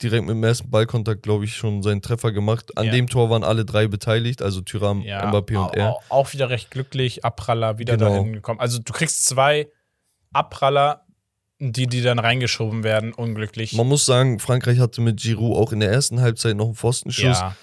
direkt 0.01 0.25
mit 0.25 0.35
dem 0.35 0.43
ersten 0.43 0.69
Ballkontakt, 0.69 1.23
glaube 1.23 1.45
ich, 1.45 1.55
schon 1.55 1.81
seinen 1.81 2.01
Treffer 2.01 2.31
gemacht. 2.31 2.77
An 2.77 2.85
Ja. 2.87 2.91
dem 2.91 3.07
Tor 3.07 3.29
waren 3.29 3.43
alle 3.43 3.63
drei 3.65 3.87
beteiligt, 3.87 4.41
also 4.41 4.61
Thuram, 4.61 5.01
Ja, 5.01 5.25
Mbappé 5.31 5.55
und 5.57 5.75
er. 5.75 5.91
au- 5.91 5.99
auch 6.09 6.33
wieder 6.33 6.49
recht 6.49 6.69
glücklich, 6.69 7.23
Abpraller 7.23 7.77
wieder 7.79 7.95
Genau. 7.97 8.09
dahin 8.11 8.33
gekommen. 8.33 8.59
Also 8.59 8.79
du 8.79 8.91
kriegst 8.91 9.25
zwei 9.25 9.67
Abpraller, 10.33 11.05
die, 11.59 11.87
die 11.87 12.01
dann 12.01 12.19
reingeschoben 12.19 12.83
werden, 12.83 13.13
unglücklich. 13.13 13.73
Man 13.73 13.87
muss 13.87 14.05
sagen, 14.05 14.39
Frankreich 14.39 14.79
hatte 14.79 14.99
mit 15.01 15.21
Giroud 15.21 15.55
auch 15.55 15.71
in 15.71 15.79
der 15.79 15.89
ersten 15.91 16.19
Halbzeit 16.19 16.57
noch 16.57 16.65
einen 16.65 16.75
Pfostenschuss. 16.75 17.39
ja, 17.39 17.55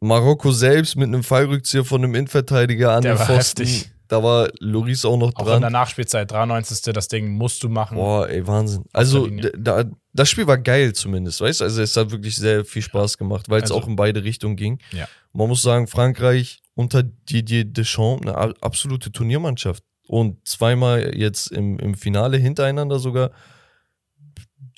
Marokko 0.00 0.52
selbst 0.52 0.96
mit 0.96 1.08
einem 1.08 1.22
Fallrückzieher 1.24 1.84
von 1.84 2.02
einem 2.04 2.14
Innenverteidiger 2.14 2.92
an 2.92 3.02
Der 3.02 3.14
den 3.16 3.18
Pfosten. 3.24 3.64
heftig. 3.64 3.90
Da 4.06 4.22
war 4.22 4.48
Loris 4.60 5.04
auch 5.04 5.18
noch 5.18 5.34
Auch 5.36 5.40
in 5.40 5.46
der 5.46 5.60
dran. 5.60 5.72
Nachspielzeit, 5.72 6.30
93. 6.30 6.94
Das 6.94 7.08
Ding 7.08 7.28
musst 7.36 7.62
du 7.62 7.68
machen. 7.68 7.96
Boah, 7.96 8.26
ey, 8.26 8.46
Wahnsinn. 8.46 8.84
Also, 8.94 9.28
da, 9.58 9.84
das 10.14 10.30
Spiel 10.30 10.46
war 10.46 10.56
geil 10.56 10.94
zumindest, 10.94 11.42
weißt 11.42 11.60
du? 11.60 11.64
Also, 11.64 11.82
es 11.82 11.94
hat 11.94 12.10
wirklich 12.10 12.36
sehr 12.36 12.64
viel 12.64 12.80
Spaß 12.80 13.18
gemacht, 13.18 13.50
weil 13.50 13.58
es 13.58 13.70
Also- 13.70 13.74
auch 13.74 13.86
in 13.86 13.96
beide 13.96 14.24
Richtungen 14.24 14.56
ging. 14.56 14.78
Ja. 14.92 15.06
Man 15.34 15.48
muss 15.48 15.60
sagen, 15.60 15.86
Frankreich 15.88 16.60
unter 16.74 17.02
Didier 17.02 17.66
Deschamps 17.66 18.22
eine 18.26 18.54
absolute 18.62 19.12
Turniermannschaft. 19.12 19.82
Und 20.06 20.38
zweimal 20.48 21.14
jetzt 21.14 21.48
im, 21.52 21.78
im 21.78 21.94
Finale 21.94 22.38
hintereinander 22.38 22.98
sogar. 23.00 23.30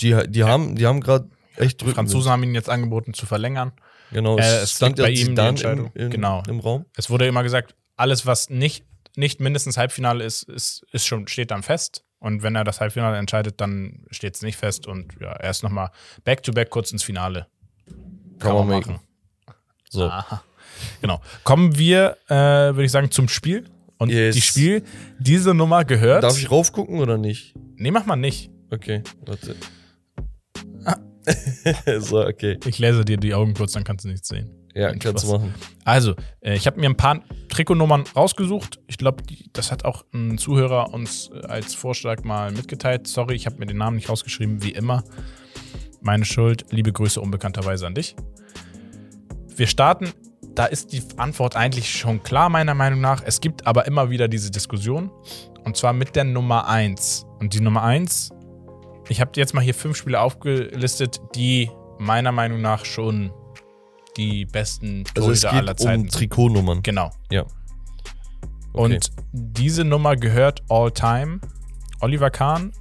Die, 0.00 0.16
die 0.28 0.42
haben, 0.42 0.74
die 0.74 0.86
haben 0.86 1.00
gerade 1.00 1.28
echt 1.56 1.80
Die 1.82 1.84
Rückenwind. 1.84 1.94
Franzosen 1.94 2.32
haben 2.32 2.42
ihn 2.42 2.54
jetzt 2.54 2.68
angeboten 2.68 3.14
zu 3.14 3.26
verlängern. 3.26 3.70
Genau, 4.12 4.36
Äh, 4.36 4.40
es 4.42 4.62
es 4.64 4.72
stand 4.76 4.98
ja 4.98 5.04
bei 5.04 5.10
ihm 5.10 5.16
die 5.16 5.24
Zidane 5.26 5.48
Entscheidung. 5.50 5.90
im, 5.94 6.02
im, 6.06 6.10
Genau. 6.10 6.42
im 6.48 6.60
Raum. 6.60 6.86
Es 6.96 7.10
wurde 7.10 7.26
immer 7.26 7.42
gesagt, 7.42 7.74
alles, 7.96 8.26
was 8.26 8.50
nicht, 8.50 8.84
nicht 9.16 9.40
mindestens 9.40 9.76
Halbfinale 9.76 10.24
ist, 10.24 10.42
ist, 10.44 10.84
ist 10.92 11.06
schon, 11.06 11.28
steht 11.28 11.50
dann 11.50 11.62
fest. 11.62 12.04
Und 12.18 12.42
wenn 12.42 12.54
er 12.54 12.64
das 12.64 12.80
Halbfinale 12.80 13.16
entscheidet, 13.16 13.60
dann 13.60 14.04
steht 14.10 14.34
es 14.34 14.42
nicht 14.42 14.56
fest. 14.56 14.86
Und 14.86 15.14
ja, 15.20 15.32
er 15.32 15.50
ist 15.50 15.62
nochmal 15.62 15.90
back-to-back 16.24 16.68
kurz 16.70 16.92
ins 16.92 17.02
Finale. 17.02 17.46
Kann 18.38 18.54
man 18.54 18.68
machen. 18.68 19.00
So. 19.88 20.06
Aha. 20.08 20.42
Genau. 21.00 21.20
Kommen 21.44 21.76
wir, 21.78 22.16
äh, 22.28 22.34
würde 22.34 22.84
ich 22.84 22.90
sagen, 22.92 23.10
zum 23.10 23.28
Spiel. 23.28 23.64
Und 23.98 24.10
Yes. 24.10 24.34
die 24.34 24.40
Spiel, 24.40 24.82
diese 25.18 25.52
Nummer 25.54 25.84
gehört. 25.84 26.22
Darf 26.22 26.38
ich 26.38 26.50
raufgucken 26.50 27.00
oder 27.00 27.18
nicht? 27.18 27.54
Nee, 27.76 27.90
mach 27.90 28.06
mal 28.06 28.16
nicht. 28.16 28.50
Okay, 28.70 29.02
warte. 29.26 29.56
so, 31.98 32.26
okay. 32.26 32.58
Ich 32.66 32.78
lese 32.78 33.04
dir 33.04 33.16
die 33.16 33.34
Augen 33.34 33.54
kurz, 33.54 33.72
dann 33.72 33.84
kannst 33.84 34.04
du 34.04 34.08
nichts 34.08 34.28
sehen. 34.28 34.50
Ja, 34.74 34.94
kannst 34.94 35.24
du 35.24 35.32
machen. 35.32 35.54
Also, 35.84 36.14
äh, 36.40 36.54
ich 36.54 36.66
habe 36.66 36.78
mir 36.78 36.88
ein 36.88 36.96
paar 36.96 37.20
Trikotnummern 37.48 38.04
rausgesucht. 38.14 38.80
Ich 38.86 38.98
glaube, 38.98 39.22
das 39.52 39.72
hat 39.72 39.84
auch 39.84 40.04
ein 40.12 40.38
Zuhörer 40.38 40.92
uns 40.94 41.30
äh, 41.32 41.46
als 41.46 41.74
Vorschlag 41.74 42.22
mal 42.22 42.52
mitgeteilt. 42.52 43.06
Sorry, 43.06 43.34
ich 43.34 43.46
habe 43.46 43.58
mir 43.58 43.66
den 43.66 43.78
Namen 43.78 43.96
nicht 43.96 44.08
rausgeschrieben, 44.08 44.62
wie 44.62 44.70
immer. 44.70 45.02
Meine 46.00 46.24
Schuld. 46.24 46.66
Liebe 46.70 46.92
Grüße 46.92 47.20
unbekannterweise 47.20 47.86
an 47.86 47.94
dich. 47.94 48.14
Wir 49.56 49.66
starten. 49.66 50.10
Da 50.54 50.66
ist 50.66 50.92
die 50.92 51.02
Antwort 51.16 51.56
eigentlich 51.56 51.90
schon 51.90 52.22
klar, 52.22 52.48
meiner 52.48 52.74
Meinung 52.74 53.00
nach. 53.00 53.22
Es 53.24 53.40
gibt 53.40 53.66
aber 53.66 53.86
immer 53.86 54.10
wieder 54.10 54.28
diese 54.28 54.50
Diskussion. 54.50 55.10
Und 55.64 55.76
zwar 55.76 55.92
mit 55.92 56.16
der 56.16 56.24
Nummer 56.24 56.68
1. 56.68 57.26
Und 57.40 57.54
die 57.54 57.60
Nummer 57.60 57.82
1, 57.82 58.30
ich 59.10 59.20
habe 59.20 59.32
jetzt 59.34 59.54
mal 59.54 59.60
hier 59.60 59.74
fünf 59.74 59.96
Spiele 59.96 60.20
aufgelistet, 60.20 61.20
die 61.34 61.68
meiner 61.98 62.30
Meinung 62.30 62.60
nach 62.60 62.84
schon 62.84 63.32
die 64.16 64.46
besten 64.46 65.04
Also 65.16 65.32
es 65.32 65.40
Torhüter 65.40 65.58
aller 65.58 65.74
geht 65.74 65.80
Zeiten 65.80 66.02
um 66.02 66.08
Trikotnummern. 66.08 66.82
Genau. 66.82 67.10
Ja. 67.30 67.44
Und 68.72 69.10
diese 69.32 69.84
Nummer 69.84 70.14
gehört 70.14 70.62
all 70.68 70.92
time 70.92 71.40
Oliver 72.00 72.30
Kahn, 72.30 72.72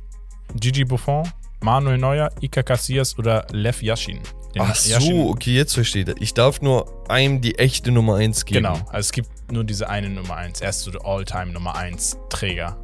Gigi 0.56 0.86
Buffon, 0.86 1.28
Manuel 1.62 1.98
Neuer, 1.98 2.30
Ika 2.42 2.62
Casillas 2.62 3.18
oder 3.18 3.48
Lev 3.52 3.82
Yashin. 3.82 4.20
Ach 4.58 4.76
so, 4.76 5.30
okay, 5.30 5.56
jetzt 5.56 5.74
verstehe 5.74 6.04
ich. 6.04 6.22
Ich 6.22 6.34
darf 6.36 6.62
nur 6.62 7.10
einem 7.10 7.42
die 7.42 7.58
echte 7.58 7.92
Nummer 7.92 8.16
1 8.16 8.46
geben. 8.46 8.64
Genau. 8.64 8.76
Also 8.88 8.98
es 8.98 9.12
gibt 9.12 9.30
nur 9.52 9.64
diese 9.64 9.90
eine 9.90 10.10
Nummer 10.10 10.36
1. 10.36 10.62
Er 10.62 10.70
ist 10.70 10.82
so 10.82 10.92
der 10.92 11.06
All-Time 11.06 11.54
Nummer 11.54 11.76
1 11.76 12.18
Träger. 12.30 12.78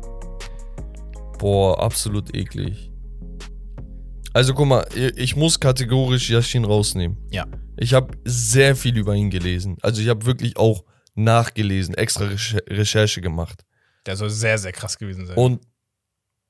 Boah, 1.38 1.80
absolut 1.80 2.36
eklig. 2.36 2.92
Also 4.36 4.54
guck 4.54 4.68
mal, 4.68 4.86
ich 5.16 5.38
muss 5.38 5.58
kategorisch 5.58 6.30
Yashin 6.30 6.66
rausnehmen. 6.66 7.18
Ja. 7.32 7.48
Ich 7.78 7.94
habe 7.94 8.18
sehr 8.26 8.76
viel 8.76 8.98
über 8.98 9.16
ihn 9.16 9.30
gelesen. 9.30 9.78
Also 9.82 10.02
ich 10.02 10.10
habe 10.10 10.26
wirklich 10.26 10.58
auch 10.58 10.84
nachgelesen, 11.14 11.96
extra 11.96 12.26
Recher 12.26 12.60
Recherche 12.68 13.22
gemacht. 13.22 13.64
Der 14.06 14.18
soll 14.18 14.30
sehr, 14.30 14.58
sehr 14.58 14.74
krass 14.74 14.98
gewesen 14.98 15.26
sein. 15.26 15.38
Und 15.38 15.62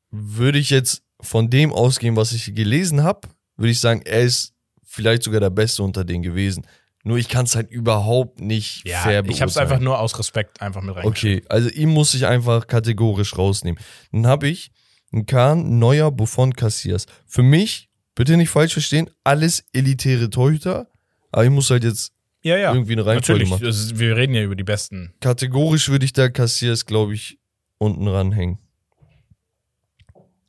würde 0.09 0.57
ich 0.57 0.71
jetzt 0.71 1.03
von 1.21 1.51
dem 1.51 1.71
ausgehen, 1.71 2.15
was 2.15 2.31
ich 2.31 2.55
gelesen 2.55 3.03
habe, 3.03 3.27
würde 3.55 3.69
ich 3.69 3.79
sagen, 3.79 4.01
er 4.03 4.21
ist 4.21 4.55
vielleicht 4.83 5.21
sogar 5.21 5.39
der 5.39 5.51
Beste 5.51 5.83
unter 5.83 6.03
denen 6.03 6.23
gewesen. 6.23 6.65
Nur 7.03 7.17
ich 7.17 7.29
kann 7.29 7.45
es 7.45 7.55
halt 7.55 7.69
überhaupt 7.69 8.41
nicht 8.41 8.83
ja, 8.87 9.01
fair 9.01 9.23
ich 9.25 9.41
habe 9.41 9.49
es 9.49 9.53
beurteilen. 9.53 9.71
einfach 9.73 9.83
nur 9.83 9.99
aus 9.99 10.17
Respekt 10.17 10.59
einfach 10.59 10.81
mit 10.81 10.95
reingeschrieben. 10.95 11.43
Okay, 11.43 11.49
also 11.49 11.69
ihn 11.69 11.89
muss 11.89 12.15
ich 12.15 12.25
einfach 12.25 12.65
kategorisch 12.65 13.37
rausnehmen. 13.37 13.79
Dann 14.11 14.25
habe 14.25 14.47
ich 14.47 14.71
einen 15.15 15.25
Kahn, 15.25 15.79
Neuer, 15.79 16.11
Buffon, 16.11 16.53
Cassias. 16.53 17.05
Für 17.25 17.41
mich, 17.43 17.89
bitte 18.13 18.37
nicht 18.37 18.49
falsch 18.49 18.73
verstehen, 18.73 19.09
alles 19.23 19.63
elitäre 19.73 20.29
Torhüter. 20.29 20.87
Aber 21.31 21.43
ich 21.43 21.49
muss 21.51 21.69
halt 21.69 21.83
jetzt 21.83 22.13
Ja, 22.43 22.57
ja. 22.57 22.73
irgendwie 22.73 22.93
eine 22.93 23.05
Reihenfolge 23.05 23.43
Natürlich. 23.43 23.49
machen. 23.49 23.65
Also 23.65 23.97
wir 23.99 24.15
reden 24.15 24.33
ja 24.35 24.43
über 24.43 24.55
die 24.55 24.63
Besten. 24.63 25.13
Kategorisch 25.21 25.89
würde 25.89 26.05
ich 26.05 26.13
da 26.13 26.29
Cassias, 26.29 26.85
glaube 26.85 27.13
ich, 27.15 27.39
unten 27.77 28.07
ranhängen. 28.07 28.59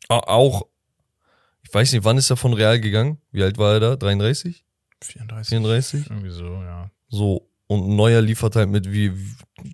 Auch, 0.09 0.67
ich 1.65 1.75
weiß 1.75 1.93
nicht, 1.93 2.05
wann 2.05 2.19
ist 2.19 2.31
er 2.31 2.37
von 2.37 2.53
Real 2.53 2.81
gegangen? 2.81 3.19
Wie 3.33 3.43
alt 3.43 3.59
war 3.59 3.75
er 3.75 3.81
da? 3.81 3.97
33? 3.97 4.65
34. 5.03 5.49
34? 5.49 6.07
Irgendwie 6.11 6.31
so, 6.31 6.45
ja. 6.45 6.91
So, 7.09 7.49
und 7.67 7.89
ein 7.89 7.97
Neuer 7.97 8.21
liefert 8.23 8.55
halt 8.55 8.69
mit 8.69 8.91
wie 8.93 9.13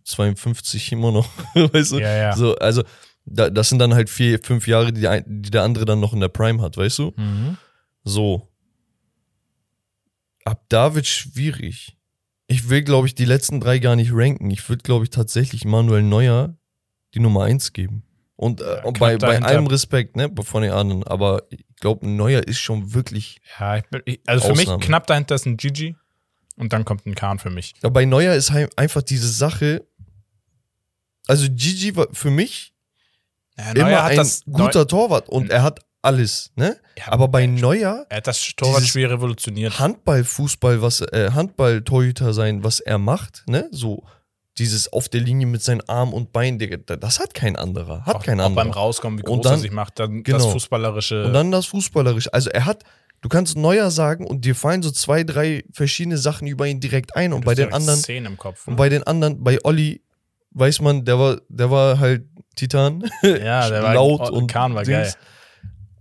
52 0.04 0.92
immer 0.92 1.12
noch. 1.12 1.28
weißt 1.54 1.92
du? 1.92 1.98
Ja, 1.98 2.16
ja. 2.16 2.36
So, 2.36 2.56
also, 2.56 2.82
da, 3.24 3.50
das 3.50 3.68
sind 3.68 3.78
dann 3.78 3.94
halt 3.94 4.10
vier, 4.10 4.38
fünf 4.42 4.66
Jahre, 4.66 4.92
die, 4.92 5.06
ein- 5.08 5.24
die 5.26 5.50
der 5.50 5.62
andere 5.62 5.84
dann 5.84 6.00
noch 6.00 6.12
in 6.12 6.20
der 6.20 6.28
Prime 6.28 6.60
hat, 6.62 6.76
weißt 6.76 6.98
du? 6.98 7.12
Mhm. 7.16 7.56
So. 8.04 8.48
Ab 10.44 10.64
da 10.68 10.94
wird 10.94 11.06
schwierig. 11.06 11.96
Ich 12.48 12.68
will, 12.68 12.82
glaube 12.82 13.06
ich, 13.06 13.14
die 13.14 13.24
letzten 13.24 13.60
drei 13.60 13.78
gar 13.78 13.96
nicht 13.96 14.10
ranken. 14.12 14.50
Ich 14.50 14.68
würde, 14.68 14.82
glaube 14.82 15.04
ich, 15.04 15.10
tatsächlich 15.10 15.64
Manuel 15.64 16.02
Neuer 16.02 16.56
die 17.14 17.20
Nummer 17.20 17.44
eins 17.44 17.72
geben. 17.72 18.02
Und, 18.36 18.60
äh, 18.60 18.82
Ja, 18.84 18.90
bei, 18.90 19.16
bei 19.18 19.40
allem 19.40 19.68
Respekt, 19.68 20.16
ne, 20.16 20.30
von 20.42 20.62
den 20.62 20.72
anderen. 20.72 21.04
Aber 21.04 21.44
ich 21.50 21.64
glaube, 21.78 22.08
Neuer 22.08 22.42
ist 22.46 22.58
schon 22.58 22.92
wirklich. 22.92 23.40
Ja, 23.58 23.80
ich, 24.04 24.20
also 24.26 24.46
für 24.46 24.52
Ausnahme. 24.52 24.78
mich 24.78 24.86
knapp 24.86 25.06
dahinter 25.06 25.36
ist 25.36 25.46
ein 25.46 25.56
Gigi 25.56 25.94
und 26.56 26.72
dann 26.72 26.84
kommt 26.84 27.06
ein 27.06 27.14
Kahn 27.14 27.38
für 27.38 27.50
mich. 27.50 27.74
Aber 27.82 27.92
bei 27.92 28.04
Neuer 28.04 28.34
ist 28.34 28.50
halt 28.50 28.76
einfach 28.76 29.02
diese 29.02 29.28
Sache. 29.28 29.86
Also 31.28 31.46
Gigi 31.48 31.94
war 31.94 32.08
für 32.12 32.30
mich 32.30 32.71
Ja, 33.58 33.72
immer 33.72 34.04
ein 34.04 34.26
guter 34.50 34.86
Torwart 34.86 35.28
und 35.28 35.50
er 35.50 35.62
hat 35.62 35.80
alles, 36.00 36.50
ne? 36.56 36.76
Ja, 36.98 37.12
Aber 37.12 37.28
bei 37.28 37.46
Neuer 37.46 38.06
Er 38.08 38.16
hat 38.16 38.26
das 38.26 38.40
Torwartspiel 38.56 39.06
revolutioniert. 39.06 39.78
Handball, 39.78 40.24
Fußball, 40.24 40.82
was 40.82 41.00
äh, 41.00 41.30
Handball, 41.32 41.82
Torhüter 41.82 42.32
sein, 42.34 42.64
was 42.64 42.80
er 42.80 42.98
macht, 42.98 43.44
ne? 43.46 43.68
So 43.70 44.02
dieses 44.58 44.92
auf 44.92 45.08
der 45.08 45.20
Linie 45.20 45.46
mit 45.46 45.62
seinen 45.62 45.80
Arm 45.88 46.12
und 46.12 46.32
Bein, 46.32 46.58
das 46.58 47.20
hat 47.20 47.32
kein 47.34 47.56
anderer, 47.56 48.04
hat 48.04 48.16
auch, 48.16 48.22
kein 48.24 48.40
auch 48.40 48.46
anderer. 48.46 48.64
beim 48.64 48.72
Rauskommen, 48.72 49.18
wie 49.18 49.22
Und 49.22 49.38
groß 49.38 49.46
er 49.46 49.50
dann- 49.52 49.60
sich 49.60 49.70
macht, 49.70 49.98
dann 49.98 50.22
genau. 50.24 50.38
das 50.38 50.46
Fußballerische. 50.52 51.24
und 51.26 51.32
dann 51.32 51.50
das 51.50 51.66
Fußballerische. 51.66 52.34
Also 52.34 52.50
er 52.50 52.66
hat, 52.66 52.82
du 53.22 53.28
kannst 53.28 53.56
Neuer 53.56 53.90
sagen 53.90 54.26
und 54.26 54.44
dir 54.44 54.54
fallen 54.54 54.82
so 54.82 54.90
zwei, 54.90 55.24
drei 55.24 55.64
verschiedene 55.72 56.18
Sachen 56.18 56.46
über 56.48 56.66
ihn 56.66 56.80
direkt 56.80 57.16
ein 57.16 57.32
und 57.32 57.42
du 57.42 57.46
bei 57.46 57.54
den 57.54 57.72
anderen 57.72 58.00
Szenen 58.00 58.26
im 58.32 58.36
Kopf. 58.38 58.66
und 58.68 58.76
bei 58.76 58.88
den 58.90 59.04
anderen, 59.04 59.42
bei 59.42 59.58
Olli 59.64 60.02
weiß 60.54 60.80
man, 60.80 61.04
der 61.04 61.18
war, 61.18 61.40
der 61.48 61.70
war 61.70 61.98
halt 61.98 62.24
Titan. 62.54 63.08
ja, 63.22 63.68
der 63.68 63.82
war 63.82 63.94
laut 63.94 64.30
und 64.30 64.46
Kahn 64.46 64.74
war 64.74 64.84
Dings. 64.84 65.14
geil. 65.14 65.22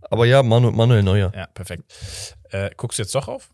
Aber 0.10 0.26
ja, 0.26 0.44
Manu, 0.44 0.72
Manuel 0.72 1.04
Neuer. 1.04 1.32
Ja, 1.36 1.48
perfekt. 1.48 1.84
Äh, 2.50 2.72
guckst 2.76 3.00
du 3.00 3.04
jetzt 3.04 3.16
doch 3.16 3.28
auf? 3.28 3.50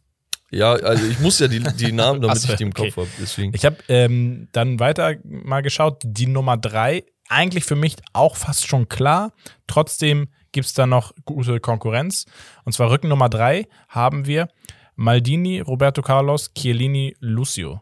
Ja, 0.50 0.74
also 0.74 1.06
ich 1.06 1.20
muss 1.20 1.40
ja 1.40 1.48
die, 1.48 1.60
die 1.60 1.92
Namen, 1.92 2.22
damit 2.22 2.38
Ach 2.38 2.42
so, 2.42 2.52
ich 2.52 2.58
die 2.58 2.64
im 2.64 2.70
okay. 2.70 2.92
Kopf 2.92 2.98
habe. 2.98 3.10
Deswegen. 3.20 3.54
Ich 3.54 3.66
habe 3.66 3.78
ähm, 3.90 4.48
dann 4.54 4.80
weiter 4.80 5.16
mal 5.24 5.62
geschaut. 5.62 6.02
Die 6.04 6.26
Nummer 6.26 6.58
drei, 6.58 7.04
eigentlich 7.30 7.66
für 7.66 7.76
mich 7.76 7.96
auch 8.14 8.36
fast 8.36 8.68
schon 8.68 8.88
klar. 8.90 9.34
Trotzdem 9.68 10.30
gibt 10.52 10.68
es 10.68 10.74
da 10.74 10.88
noch 10.88 11.14
gute 11.26 11.60
Konkurrenz. 11.60 12.26
Und 12.64 12.74
zwar 12.74 12.90
Rücken 12.90 13.10
Nummer 13.10 13.30
drei 13.30 13.68
haben 13.90 14.26
wir 14.26 14.48
Maldini, 14.96 15.60
Roberto 15.60 16.02
Carlos, 16.02 16.52
Chiellini, 16.56 17.16
Lucio. 17.20 17.82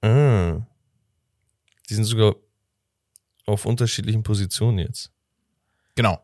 Ah. 0.00 0.60
Die 1.88 1.94
sind 1.94 2.04
sogar 2.04 2.34
auf 3.46 3.64
unterschiedlichen 3.66 4.22
Positionen 4.22 4.78
jetzt. 4.78 5.10
Genau. 5.94 6.14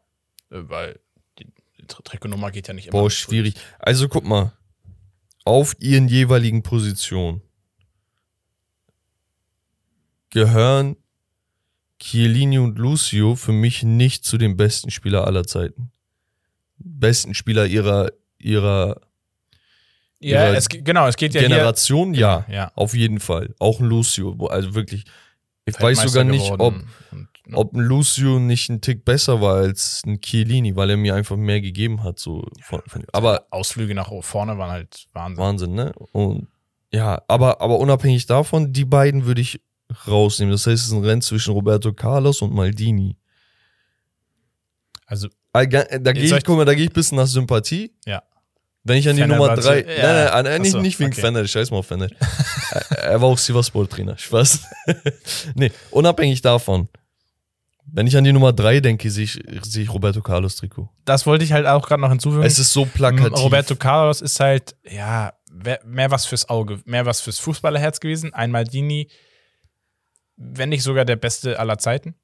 Äh, 0.50 0.60
weil 0.68 1.00
die, 1.38 1.46
die 1.78 1.86
Tri- 1.86 2.02
Trikotnummer 2.04 2.50
geht 2.50 2.68
ja 2.68 2.74
nicht 2.74 2.88
immer. 2.88 3.00
Boah, 3.00 3.10
schwierig. 3.10 3.54
Also 3.78 4.08
guck 4.08 4.24
mal. 4.24 4.52
Auf 5.46 5.74
ihren 5.78 6.08
jeweiligen 6.08 6.62
Positionen 6.62 7.42
gehören 10.30 10.96
Chiellini 12.00 12.58
und 12.58 12.78
Lucio 12.78 13.34
für 13.36 13.52
mich 13.52 13.82
nicht 13.82 14.24
zu 14.24 14.36
den 14.38 14.56
besten 14.56 14.90
Spieler 14.90 15.26
aller 15.26 15.44
Zeiten. 15.44 15.90
Besten 16.78 17.34
Spieler 17.34 17.66
ihrer, 17.66 18.10
ihrer 18.38 19.00
Ja, 20.18 20.46
ihrer 20.48 20.56
es, 20.56 20.68
ge- 20.68 20.82
genau, 20.82 21.06
es 21.06 21.16
geht 21.16 21.34
ja 21.34 21.40
Generation, 21.42 22.14
ja, 22.14 22.44
hier. 22.46 22.54
Ja. 22.54 22.72
auf 22.74 22.94
jeden 22.94 23.20
Fall. 23.20 23.54
Auch 23.58 23.80
ein 23.80 23.86
Lucio. 23.86 24.34
Also 24.46 24.74
wirklich, 24.74 25.04
ich 25.66 25.80
weiß 25.80 26.02
sogar 26.02 26.24
nicht, 26.24 26.50
ob, 26.50 26.60
und, 26.60 26.86
ne, 27.46 27.56
ob 27.56 27.72
ein 27.74 27.80
Lucio 27.80 28.38
nicht 28.38 28.68
ein 28.70 28.80
Tick 28.80 29.04
besser 29.04 29.40
war 29.40 29.56
als 29.56 30.02
ein 30.06 30.20
Chiellini, 30.20 30.76
weil 30.76 30.90
er 30.90 30.96
mir 30.96 31.14
einfach 31.14 31.36
mehr 31.36 31.60
gegeben 31.60 32.02
hat. 32.02 32.18
So 32.18 32.46
von, 32.62 32.82
von, 32.86 33.04
aber 33.12 33.46
Ausflüge 33.50 33.94
nach 33.94 34.10
vorne 34.22 34.58
waren 34.58 34.70
halt 34.70 35.06
Wahnsinn. 35.12 35.42
Wahnsinn, 35.44 35.74
ne? 35.74 35.92
Und 36.12 36.48
Ja, 36.92 37.22
aber, 37.28 37.60
aber 37.60 37.78
unabhängig 37.78 38.26
davon, 38.26 38.72
die 38.72 38.84
beiden 38.84 39.24
würde 39.26 39.40
ich 39.40 39.60
rausnehmen. 40.06 40.52
Das 40.52 40.66
heißt, 40.66 40.82
es 40.82 40.86
ist 40.88 40.92
ein 40.92 41.04
Rennen 41.04 41.22
zwischen 41.22 41.52
Roberto 41.52 41.92
Carlos 41.92 42.40
und 42.42 42.52
Maldini. 42.54 43.16
Also, 45.06 45.28
ga- 45.52 45.66
Da 45.98 46.12
gehe 46.12 46.24
ich- 46.24 46.44
guck 46.44 46.56
mal, 46.56 46.64
da 46.64 46.74
gehe 46.74 46.84
ich 46.84 46.90
ein 46.90 46.94
bisschen 46.94 47.16
nach 47.16 47.26
Sympathie. 47.26 47.92
ja. 48.06 48.22
Wenn 48.86 48.98
ich 48.98 49.08
an 49.08 49.16
die 49.16 49.24
Nummer 49.24 49.56
drei, 49.56 49.80
ja, 49.80 49.86
nein, 49.86 49.96
nein, 49.96 50.44
nein, 50.44 50.62
nicht, 50.62 50.74
achso, 50.74 50.82
nicht 50.82 51.00
wegen 51.00 51.12
okay. 51.12 51.22
Fener, 51.22 51.46
scheiß 51.46 51.70
mal 51.70 51.78
auf 51.78 51.86
Fener. 51.86 52.08
er 52.90 53.20
war 53.20 53.28
auch 53.28 53.38
Sivasspor-Trainer, 53.38 54.18
Spaß. 54.18 54.60
nee, 55.54 55.72
unabhängig 55.90 56.42
davon. 56.42 56.88
Wenn 57.86 58.06
ich 58.06 58.16
an 58.16 58.24
die 58.24 58.32
Nummer 58.32 58.52
drei 58.52 58.80
denke, 58.80 59.10
sehe 59.10 59.24
ich, 59.24 59.42
sehe 59.62 59.84
ich 59.84 59.92
Roberto 59.92 60.20
Carlos 60.20 60.56
Trikot. 60.56 60.90
Das 61.06 61.26
wollte 61.26 61.44
ich 61.44 61.52
halt 61.52 61.66
auch 61.66 61.86
gerade 61.86 62.02
noch 62.02 62.10
hinzufügen. 62.10 62.44
Es 62.44 62.58
ist 62.58 62.72
so 62.72 62.84
plakativ. 62.84 63.38
Roberto 63.38 63.74
Carlos 63.76 64.20
ist 64.20 64.38
halt, 64.40 64.76
ja, 64.84 65.32
mehr 65.84 66.10
was 66.10 66.26
fürs 66.26 66.48
Auge, 66.48 66.80
mehr 66.84 67.06
was 67.06 67.22
fürs 67.22 67.38
Fußballerherz 67.38 68.00
gewesen. 68.00 68.34
Ein 68.34 68.50
Maldini, 68.50 69.10
wenn 70.36 70.68
nicht 70.68 70.82
sogar 70.82 71.04
der 71.04 71.16
beste 71.16 71.58
aller 71.58 71.78
Zeiten. 71.78 72.16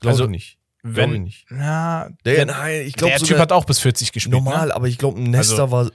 Glaube 0.00 0.12
also, 0.12 0.24
ich 0.24 0.30
nicht. 0.30 0.58
Ich 0.86 0.96
Wenn, 0.96 1.22
nicht. 1.22 1.46
na, 1.48 2.10
Der, 2.26 2.34
der, 2.34 2.46
nein, 2.46 2.82
ich 2.86 2.92
glaube 2.94 3.14
der 3.18 3.26
Typ 3.26 3.38
hat 3.38 3.52
auch 3.52 3.64
bis 3.64 3.78
40 3.80 4.12
gespielt. 4.12 4.34
normal, 4.34 4.68
Ne? 4.68 4.74
aber 4.76 4.86
ich 4.86 4.98
glaube, 4.98 5.18
Nesta 5.20 5.62
Also- 5.62 5.70
war 5.70 5.90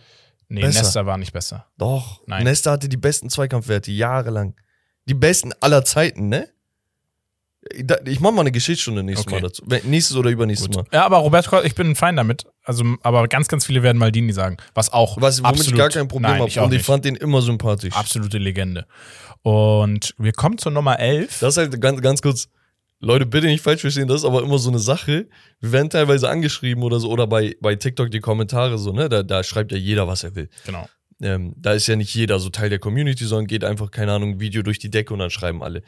Nee, 0.52 0.62
besser. 0.62 0.82
Nesta 0.82 1.06
war 1.06 1.18
nicht 1.20 1.32
besser. 1.32 1.68
doch. 1.78 2.22
Nein. 2.26 2.44
Nesta 2.44 2.72
hatte 2.72 2.90
die 2.90 2.98
besten 2.98 3.30
Zweikampfwerte 3.30 3.92
jahrelang. 3.92 4.56
Die 5.06 5.14
besten 5.14 5.54
aller 5.62 5.86
Zeiten, 5.86 6.28
ne? 6.30 6.50
Ich 8.06 8.20
mache 8.20 8.32
mal 8.34 8.42
eine 8.42 8.52
Geschichtsstunde 8.52 9.04
nächstes 9.04 9.28
Okay. 9.28 9.42
Mal 9.42 9.48
dazu. 9.48 9.64
Nächstes 9.88 10.16
oder 10.16 10.30
übernächstes 10.30 10.70
Mal. 10.76 10.86
Ja, 10.92 11.06
aber 11.06 11.18
Roberto 11.18 11.62
ich 11.62 11.76
bin 11.76 11.90
ein 11.92 11.96
Fein 11.96 12.16
damit. 12.16 12.46
Also, 12.64 12.84
aber 13.04 13.28
ganz, 13.28 13.48
ganz 13.50 13.66
viele 13.66 13.84
werden 13.84 13.98
Maldini 13.98 14.32
sagen. 14.32 14.58
Was 14.74 14.92
auch 14.94 15.18
Was, 15.22 15.40
womit 15.44 15.50
absolut, 15.60 15.74
ich 15.74 15.78
gar 15.78 15.90
kein 15.90 16.08
Problem 16.08 16.32
habe. 16.36 16.48
ich 16.48 16.58
Und 16.58 16.72
ich 16.72 16.78
nicht. 16.80 16.86
fand 16.86 17.06
den 17.06 17.16
immer 17.16 17.42
sympathisch. 17.42 17.94
absolute 17.96 18.38
Legende. 18.38 18.88
Und 19.42 20.16
wir 20.18 20.32
kommen 20.32 20.58
zur 20.58 20.72
Nummer 20.72 21.00
11. 21.00 21.40
Das 21.42 21.56
ist 21.56 21.58
halt 21.58 21.80
ganz, 21.82 22.02
ganz 22.02 22.22
kurz. 22.22 22.48
Leute, 23.02 23.26
bitte 23.26 23.48
nicht 23.48 23.64
falsch 23.64 23.82
verstehen, 23.82 24.08
das 24.08 24.22
ist 24.22 24.26
aber 24.26 24.44
immer 24.44 24.58
so 24.60 24.70
eine 24.70 24.80
Sache. 24.80 25.28
Wir 25.62 25.72
werden 25.72 25.90
teilweise 25.90 26.30
angeschrieben 26.30 26.84
oder 26.84 27.00
so, 27.00 27.10
oder 27.10 27.28
bei, 27.28 27.56
bei 27.62 27.76
TikTok 27.76 28.12
die 28.12 28.20
Kommentare 28.20 28.78
so, 28.78 28.92
ne? 28.92 29.08
Da, 29.08 29.24
da 29.24 29.44
schreibt 29.44 29.72
ja 29.72 29.78
jeder, 29.78 30.08
was 30.08 30.24
er 30.24 30.36
will. 30.36 30.50
genau. 30.66 30.88
Ähm, 31.22 31.54
da 31.58 31.74
ist 31.74 31.86
ja 31.88 31.98
nicht 31.98 32.16
jeder 32.16 32.40
so 32.40 32.50
Teil 32.50 32.70
der 32.70 32.80
Community, 32.80 33.26
sondern 33.26 33.48
geht 33.48 33.66
einfach, 33.66 33.92
keine 33.92 34.14
Ahnung, 34.14 34.32
ein 34.32 34.40
Video 34.40 34.62
durch 34.62 34.80
die 34.80 34.90
Decke 34.90 35.14
und 35.14 35.20
dann 35.20 35.30
schreiben 35.30 35.62
alle. 35.62 35.82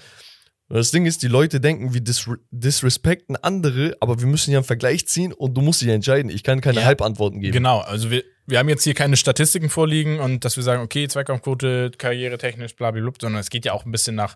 Und 0.67 0.75
das 0.77 0.91
Ding 0.91 1.05
ist, 1.05 1.23
die 1.23 1.27
Leute 1.29 1.61
denken, 1.61 1.93
wir 1.93 2.01
disre 2.01 2.37
disrespekten 2.51 3.37
andere, 3.37 3.95
aber 4.01 4.19
wir 4.19 4.27
müssen 4.27 4.51
ja 4.51 4.57
einen 4.59 4.65
Vergleich 4.65 5.07
ziehen 5.07 5.31
und 5.31 5.53
du 5.53 5.61
musst 5.61 5.81
dich 5.81 5.87
entscheiden. 5.89 6.29
Ich 6.29 6.43
kann 6.43 6.59
keine 6.59 6.79
Ja. 6.81 6.85
Halbantworten 6.85 7.39
geben. 7.39 7.53
Genau, 7.53 7.79
also 7.79 8.09
wir, 8.11 8.23
wir 8.45 8.59
haben 8.59 8.67
jetzt 8.69 8.83
hier 8.83 8.93
keine 8.93 9.15
Statistiken 9.15 9.69
vorliegen 9.69 10.19
und 10.19 10.43
dass 10.43 10.57
wir 10.57 10.63
sagen, 10.63 10.81
okay, 10.81 11.07
Zweikampfquote, 11.07 11.91
karrieretechnisch, 11.97 12.75
blablabla, 12.75 13.13
sondern 13.21 13.39
es 13.39 13.49
geht 13.49 13.63
ja 13.65 13.71
auch 13.71 13.85
ein 13.85 13.91
bisschen 13.91 14.15
nach, 14.15 14.35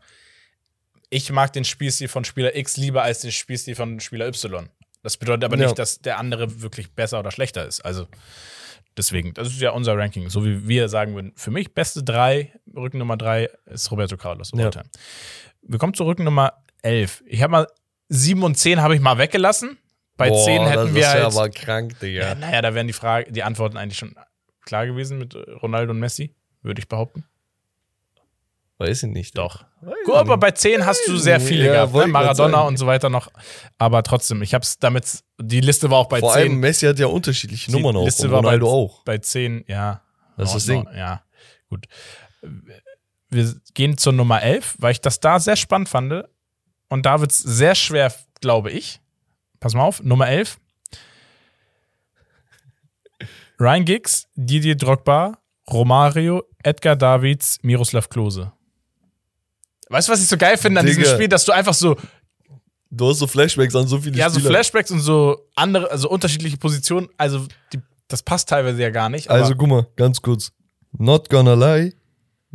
ich 1.09 1.31
mag 1.31 1.53
den 1.53 1.63
Spielstil 1.65 2.07
von 2.07 2.25
Spieler 2.25 2.55
X 2.55 2.77
lieber 2.77 3.03
als 3.03 3.21
den 3.21 3.31
Spielstil 3.31 3.75
von 3.75 3.99
Spieler 3.99 4.27
Y. 4.27 4.69
Das 5.03 5.17
bedeutet 5.17 5.43
aber 5.45 5.57
Ja. 5.57 5.65
nicht, 5.65 5.77
dass 5.79 5.99
der 5.99 6.17
andere 6.17 6.61
wirklich 6.61 6.91
besser 6.93 7.19
oder 7.19 7.31
schlechter 7.31 7.65
ist. 7.65 7.81
Also 7.81 8.07
deswegen, 8.97 9.33
das 9.33 9.49
ist 9.49 9.61
ja 9.61 9.71
unser 9.71 9.97
Ranking. 9.97 10.29
So 10.29 10.43
wie 10.45 10.67
wir 10.67 10.89
sagen 10.89 11.15
würden, 11.15 11.33
für 11.35 11.51
mich 11.51 11.73
beste 11.73 12.03
drei, 12.03 12.53
Rücken 12.75 12.97
Nummer 12.97 13.17
drei 13.17 13.49
ist 13.65 13.91
Roberto 13.91 14.17
Carlos. 14.17 14.51
Ja. 14.55 14.69
Wir 15.61 15.79
kommen 15.79 15.93
zu 15.93 16.03
Rücken 16.05 16.23
Nummer 16.23 16.53
11. 16.81 17.23
Ich 17.27 17.41
habe 17.41 17.51
mal 17.51 17.67
7 18.09 18.41
und 18.43 18.55
10 18.57 18.81
habe 18.81 18.95
ich 18.95 19.01
mal 19.01 19.17
weggelassen. 19.17 19.77
Bei 20.17 20.29
Boah, 20.29 20.45
10 20.45 20.61
hätten 20.65 20.75
das 20.85 20.93
wir 20.93 21.01
ist 21.01 21.07
halt. 21.09 21.19
ja 21.19 21.25
aber 21.27 21.49
krank, 21.49 21.99
Digga. 21.99 22.21
Ja, 22.29 22.35
naja, 22.35 22.61
da 22.61 22.73
wären 22.73 22.87
die 22.87 22.93
Frage, 22.93 23.31
die 23.31 23.43
Antworten 23.43 23.77
eigentlich 23.77 23.97
schon 23.97 24.15
klar 24.65 24.85
gewesen 24.85 25.17
mit 25.17 25.35
Ronaldo 25.35 25.91
und 25.91 25.99
Messi, 25.99 26.33
würde 26.61 26.79
ich 26.79 26.87
behaupten. 26.87 27.25
Weiß 28.77 29.03
ich 29.03 29.09
nicht. 29.09 29.37
Doch. 29.37 29.63
Gut, 30.05 30.15
aber 30.15 30.37
bei 30.37 30.51
10 30.51 30.85
hast 30.85 31.07
du 31.07 31.17
sehr 31.17 31.39
viele 31.39 31.67
Ja, 31.67 31.85
gehabt, 31.85 31.93
ne? 31.93 32.07
Maradona 32.07 32.61
und 32.61 32.77
so 32.77 32.85
weiter 32.87 33.09
noch. 33.09 33.29
Aber 33.77 34.03
trotzdem, 34.03 34.41
ich 34.41 34.53
hab's 34.53 34.79
damit, 34.79 35.23
die 35.39 35.61
Liste 35.61 35.89
war 35.89 35.99
auch 35.99 36.09
bei 36.09 36.19
Vor 36.19 36.33
allem 36.33 36.53
10. 36.53 36.59
Messi 36.59 36.85
hat 36.85 36.99
ja 36.99 37.07
unterschiedliche 37.07 37.71
Die 37.71 37.77
Nummern 37.77 37.95
auch. 37.95 38.05
Liste 38.05 38.25
Und 38.25 38.31
war 38.31 38.39
Ronaldo 38.39 38.65
bei, 38.65 38.71
auch. 38.71 39.03
Bei 39.03 39.17
10, 39.17 39.65
ja. 39.67 40.01
Das 40.37 40.49
ist 40.49 40.55
das 40.55 40.65
Ding. 40.65 40.87
Ja, 40.93 41.23
gut. 41.69 41.87
Wir 43.29 43.55
gehen 43.73 43.97
zur 43.97 44.11
Nummer 44.11 44.41
11, 44.41 44.75
weil 44.79 44.91
ich 44.91 44.99
das 45.01 45.21
da 45.21 45.39
sehr 45.39 45.55
spannend 45.55 45.87
fand. 45.87 46.25
Und 46.89 47.05
da 47.05 47.21
wird's 47.21 47.39
sehr 47.39 47.75
schwer, 47.75 48.13
glaube 48.41 48.71
ich. 48.71 48.99
Pass 49.61 49.73
mal 49.73 49.83
auf, 49.83 50.03
Nummer 50.03 50.27
11. 50.27 50.57
Ryan 53.57 53.85
Giggs, 53.85 54.27
Didier 54.35 54.75
Drogba, 54.75 55.37
Romario, 55.71 56.43
Edgar 56.61 56.97
Davids, 56.97 57.59
Miroslav 57.61 58.09
Klose. 58.09 58.51
Weißt 59.89 60.07
du, 60.07 60.13
was 60.13 60.21
ich 60.21 60.27
so 60.27 60.37
geil 60.37 60.57
finde 60.57 60.79
an 60.79 60.85
diesem 60.85 61.03
Digga. 61.03 61.15
Spiel, 61.15 61.27
dass 61.27 61.45
du 61.45 61.51
einfach 61.51 61.73
so, 61.73 61.95
Du 62.91 63.09
hast 63.09 63.19
so 63.19 63.27
Flashbacks 63.27 63.75
an 63.75 63.87
so 63.87 63.99
viele 63.99 64.17
ja, 64.17 64.29
so 64.29 64.39
Spieler. 64.39 64.51
Flashbacks 64.51 64.91
und 64.91 65.01
so 65.01 65.49
andere, 65.55 65.91
also 65.91 66.09
unterschiedliche 66.09 66.57
Positionen, 66.57 67.09
also 67.17 67.45
die, 67.73 67.79
das 68.07 68.23
passt 68.23 68.49
teilweise 68.49 68.81
ja 68.81 68.89
gar 68.89 69.09
nicht. 69.09 69.29
Also 69.29 69.55
guck 69.55 69.67
mal, 69.67 69.87
ganz 69.95 70.21
kurz. 70.21 70.51
Not 70.97 71.29
gonna 71.29 71.55
lie, 71.55 71.93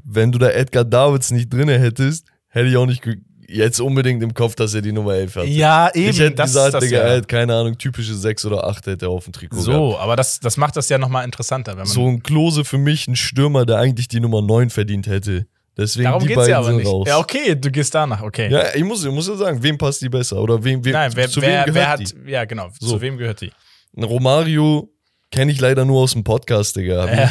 wenn 0.02 0.32
du 0.32 0.38
da 0.38 0.48
Edgar 0.48 0.84
Davids 0.84 1.30
nicht 1.30 1.52
drinne 1.52 1.78
hättest, 1.78 2.26
hätte 2.48 2.68
ich 2.68 2.76
auch 2.76 2.86
nicht 2.86 3.02
jetzt 3.48 3.80
unbedingt 3.80 4.22
im 4.22 4.32
Kopf, 4.32 4.54
dass 4.54 4.72
er 4.72 4.80
die 4.80 4.92
Nummer 4.92 5.14
11 5.14 5.36
hat. 5.36 5.46
ja, 5.46 5.90
eben, 5.92 6.10
ich 6.10 6.20
hätte 6.20 6.36
das 6.36 6.50
gesagt, 6.50 6.68
ist 6.68 6.74
das 6.74 6.84
Digga, 6.84 6.98
ja. 6.98 7.02
er 7.02 7.16
hat 7.18 7.28
keine 7.28 7.54
Ahnung, 7.54 7.76
typische 7.76 8.14
6 8.14 8.46
oder 8.46 8.66
8 8.66 8.86
hätte 8.86 9.06
er 9.06 9.10
auf 9.10 9.24
dem 9.24 9.32
Trikot 9.32 9.56
gehabt. 9.56 9.66
So, 9.66 9.98
aber 9.98 10.16
das, 10.16 10.40
das 10.40 10.56
macht 10.56 10.76
das 10.76 10.88
ja 10.88 10.98
nochmal 10.98 11.24
interessanter. 11.24 11.76
So 11.84 12.06
ein 12.06 12.22
Klose 12.22 12.64
für 12.64 12.78
mich, 12.78 13.08
ein 13.08 13.16
Stürmer, 13.16 13.66
der 13.66 13.78
eigentlich 13.78 14.08
die 14.08 14.20
Nummer 14.20 14.40
9 14.40 14.70
verdient 14.70 15.06
hätte. 15.06 15.46
Deswegen 15.76 16.04
darum 16.04 16.20
die 16.22 16.26
geht's 16.28 16.36
beiden 16.36 16.50
ja 16.50 16.58
aber 16.58 16.72
nicht. 16.72 16.86
raus. 16.86 17.06
Ja, 17.08 17.18
okay, 17.18 17.54
du 17.54 17.70
gehst 17.70 17.94
danach, 17.94 18.22
okay. 18.22 18.50
Ja, 18.50 18.74
ich 18.74 18.84
muss, 18.84 19.04
ich 19.04 19.10
muss 19.10 19.28
ja 19.28 19.36
sagen, 19.36 19.62
wem 19.62 19.78
passt 19.78 20.02
die 20.02 20.08
besser? 20.08 20.36
Oder 20.42 20.62
wem, 20.62 20.84
wem, 20.84 20.92
Nein, 20.92 21.12
wer, 21.14 21.28
zu 21.30 21.40
wer, 21.40 21.66
wem 21.66 21.74
wer 21.74 21.82
gehört 21.84 21.88
hat, 21.88 22.00
die? 22.26 22.30
ja, 22.30 22.44
genau, 22.44 22.68
So. 22.78 22.88
zu 22.96 23.00
wem 23.00 23.16
gehört 23.16 23.40
die? 23.40 23.52
Romario 23.96 24.90
kenne 25.30 25.52
ich 25.52 25.60
leider 25.60 25.84
nur 25.84 26.00
aus 26.02 26.12
dem 26.12 26.24
Podcast, 26.24 26.76
Digga. 26.76 27.06
Äh, 27.06 27.28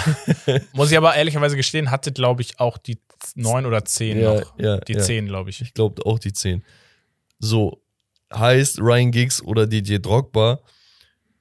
muss 0.74 0.90
ich 0.92 0.98
aber 0.98 1.16
ehrlicherweise 1.16 1.56
gestehen, 1.58 1.92
hatte, 1.92 2.12
glaube 2.12 2.42
ich, 2.42 2.60
auch 2.60 2.78
die 2.78 3.00
9 3.36 3.66
oder 3.66 3.84
10 3.84 4.20
Ja, 4.20 4.34
noch. 4.40 4.54
ja, 4.58 4.78
die 4.78 4.94
ja. 4.94 5.00
10, 5.02 5.28
glaube 5.28 5.50
ich. 5.50 5.62
Ich 5.62 5.74
glaube 5.74 6.06
auch 6.06 6.18
die 6.20 6.32
10. 6.34 6.64
So, 7.40 7.82
heißt 8.34 8.80
Ryan 8.80 9.12
Giggs 9.12 9.42
oder 9.44 9.68
DJ 9.68 9.98
Drogba. 9.98 10.60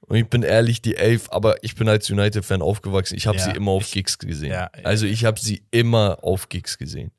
Und 0.09 0.17
ich 0.17 0.27
bin 0.29 0.43
ehrlich, 0.43 0.81
die 0.83 0.97
11, 0.97 1.29
aber 1.31 1.63
ich 1.63 1.75
bin 1.75 1.89
als 1.89 2.09
United-Fan 2.11 2.63
aufgewachsen. 2.63 3.17
Ich 3.17 3.27
habe 3.27 3.39
Ja, 3.39 3.45
sie 3.45 3.51
immer 3.53 3.73
auf 3.73 3.83
ich- 3.85 3.93
Giggs 3.93 4.19
gesehen. 4.19 4.51
ja, 4.53 4.71
also 4.85 5.07
ich 5.07 5.25
habe 5.25 5.39
sie 5.39 5.63
immer 5.71 6.19
auf 6.23 6.49
Giggs 6.49 6.79
gesehen. 6.79 7.13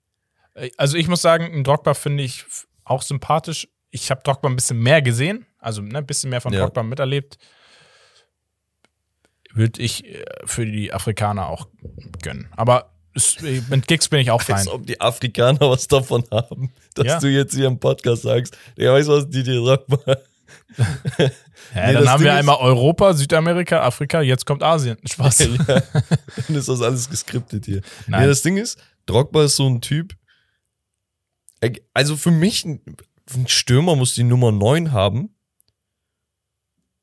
Also 0.77 0.97
ich 0.97 1.07
muss 1.07 1.21
sagen, 1.21 1.45
einen 1.45 1.63
Drogba 1.63 1.93
finde 1.93 2.23
ich 2.23 2.45
auch 2.83 3.01
sympathisch. 3.03 3.67
Ich 3.91 4.11
habe 4.11 4.21
Drogba 4.23 4.49
ein 4.49 4.55
bisschen 4.55 4.79
mehr 4.79 5.01
gesehen, 5.01 5.45
also 5.59 5.81
ne, 5.81 5.99
ein 5.99 6.05
bisschen 6.05 6.29
mehr 6.31 6.41
von 6.41 6.51
Ja. 6.51 6.61
Drogba 6.61 6.83
miterlebt. 6.83 7.37
Würde 9.53 9.81
ich 9.81 10.05
äh, 10.05 10.23
für 10.45 10.65
die 10.65 10.93
Afrikaner 10.93 11.47
auch 11.47 11.67
gönnen. 12.21 12.47
Aber 12.55 12.93
äh, 13.43 13.61
mit 13.69 13.87
Gigs 13.87 14.07
bin 14.09 14.19
ich 14.19 14.29
auch 14.31 14.41
fein. 14.41 14.57
Als 14.57 14.67
ob 14.67 14.85
die 14.85 14.99
Afrikaner 15.01 15.59
was 15.61 15.87
davon 15.87 16.23
haben, 16.31 16.71
dass 16.95 17.05
Ja. 17.07 17.19
du 17.19 17.27
jetzt 17.27 17.55
hier 17.55 17.67
im 17.67 17.79
Podcast 17.79 18.23
sagst. 18.23 18.57
Weißt 18.77 19.07
du 19.07 19.13
was, 19.13 19.29
DJ 19.29 19.53
Drogba? 19.57 20.17
Ja, 21.75 21.87
Nee, 21.87 21.93
dann 21.93 22.09
haben 22.09 22.19
Ding 22.19 22.25
wir 22.25 22.33
einmal 22.33 22.57
Europa, 22.57 23.13
Südamerika, 23.13 23.81
Afrika, 23.81 24.21
jetzt 24.21 24.45
kommt 24.45 24.63
Asien. 24.63 24.97
Spaß. 25.07 25.39
ja, 25.39 25.47
dann 25.67 26.55
ist 26.55 26.67
das 26.67 26.81
alles 26.81 27.09
geskriptet 27.09 27.65
hier. 27.65 27.81
Nein. 28.07 28.21
Nee, 28.21 28.27
das 28.27 28.41
Ding 28.41 28.57
ist, 28.57 28.79
Drogba 29.05 29.43
ist 29.43 29.55
so 29.55 29.67
ein 29.67 29.81
Typ. 29.81 30.15
Also 31.93 32.15
für 32.15 32.31
mich, 32.31 32.65
ein 32.65 32.81
Stürmer 33.45 33.95
muss 33.95 34.15
die 34.15 34.23
Nummer 34.23 34.51
9 34.51 34.91
haben. 34.91 35.35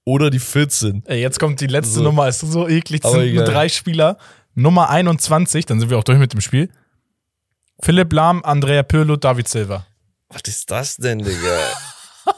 Oder 0.05 0.31
die 0.31 0.39
14. 0.39 1.03
Ey, 1.07 1.21
jetzt 1.21 1.39
kommt 1.41 1.61
die 1.61 1.67
letzte 1.67 1.95
So. 1.95 2.03
Nummer, 2.03 2.29
ist 2.29 2.41
so 2.41 2.69
eklig. 2.69 3.03
Das 3.03 3.13
sind 3.13 3.35
nur 3.35 3.45
drei 3.45 3.69
Spieler. 3.69 4.19
Nummer 4.55 4.89
21, 4.89 5.67
dann 5.67 5.81
sind 5.81 5.91
wir 5.91 5.99
auch 5.99 6.05
durch 6.05 6.19
mit 6.19 6.33
dem 6.33 6.41
Spiel. 6.41 6.71
Philipp 7.81 8.13
Lahm, 8.13 8.43
Andrea 8.45 8.83
Pirlo, 8.83 9.17
David 9.17 9.49
Silva. 9.49 9.87
Was 10.29 10.43
ist 10.47 10.71
das 10.71 10.97
denn, 10.97 11.19
Digga? 11.19 11.59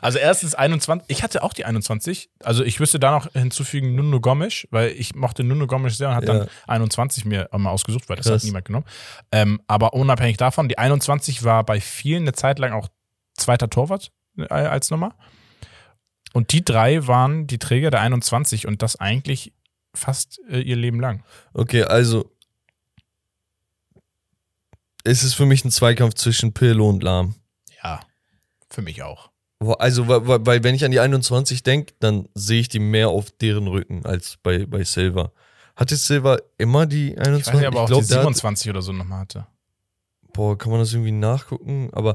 Also 0.00 0.18
erstens 0.18 0.54
21, 0.54 1.04
ich 1.08 1.22
hatte 1.22 1.42
auch 1.42 1.52
die 1.52 1.64
21, 1.64 2.30
also 2.42 2.62
ich 2.64 2.78
müsste 2.80 2.98
da 3.00 3.10
noch 3.10 3.30
hinzufügen 3.32 3.94
Nuno 3.96 4.20
Gomes, 4.20 4.66
weil 4.70 4.92
ich 4.92 5.14
mochte 5.14 5.42
Nuno 5.44 5.66
Gomes 5.66 5.98
sehr 5.98 6.08
und 6.08 6.14
hat 6.14 6.24
Ja. 6.26 6.38
dann 6.38 6.48
21 6.68 7.24
mir 7.24 7.48
mal 7.52 7.70
ausgesucht, 7.70 8.08
weil 8.08 8.16
das 8.16 8.26
Krass. 8.26 8.42
hat 8.42 8.44
niemand 8.44 8.64
genommen. 8.64 8.86
Ähm, 9.32 9.60
aber 9.66 9.94
unabhängig 9.94 10.36
davon, 10.36 10.68
die 10.68 10.78
21 10.78 11.42
war 11.44 11.64
bei 11.64 11.80
vielen 11.80 12.22
eine 12.22 12.32
Zeit 12.32 12.58
lang 12.60 12.72
auch 12.72 12.88
zweiter 13.36 13.68
Torwart 13.68 14.12
äh, 14.38 14.44
als 14.46 14.90
Nummer. 14.90 15.14
Und 16.32 16.52
die 16.52 16.64
drei 16.64 17.06
waren 17.06 17.46
die 17.46 17.58
Träger 17.58 17.90
der 17.90 18.00
21 18.00 18.66
und 18.66 18.82
das 18.82 18.96
eigentlich 18.96 19.52
fast 19.94 20.40
äh, 20.48 20.60
ihr 20.60 20.76
Leben 20.76 21.00
lang. 21.00 21.24
Okay, 21.54 21.82
also. 21.82 22.30
Es 25.04 25.22
ist 25.22 25.34
für 25.34 25.46
mich 25.46 25.64
ein 25.64 25.70
Zweikampf 25.70 26.14
zwischen 26.14 26.52
Pirlo 26.52 26.88
und 26.88 27.02
Lahm. 27.02 27.34
Für 28.70 28.82
mich 28.82 29.02
auch. 29.02 29.30
Also, 29.78 30.06
weil, 30.06 30.46
weil- 30.46 30.62
wenn 30.64 30.74
ich 30.74 30.84
an 30.84 30.90
die 30.92 31.00
21 31.00 31.62
denke, 31.62 31.94
dann 31.98 32.28
sehe 32.34 32.60
ich 32.60 32.68
die 32.68 32.78
mehr 32.78 33.08
auf 33.08 33.30
deren 33.32 33.66
Rücken 33.66 34.04
als 34.06 34.38
bei, 34.42 34.66
bei 34.66 34.84
Silva. 34.84 35.32
Hatte 35.74 35.96
Silva 35.96 36.38
immer 36.58 36.86
die 36.86 37.16
21? 37.18 37.40
Ich 37.40 37.46
weiß 37.48 37.54
nicht, 37.58 37.66
aber 37.66 37.80
auch 37.82 37.86
glaub, 37.88 38.02
die 38.02 38.08
der 38.08 38.16
hat- 38.18 38.22
27 38.24 38.70
oder 38.70 38.82
so 38.82 38.92
nochmal 38.92 39.20
hatte. 39.20 39.46
Boah, 40.32 40.56
kann 40.56 40.70
man 40.70 40.80
das 40.80 40.92
irgendwie 40.92 41.10
nachgucken? 41.12 41.88
Aber 41.92 42.14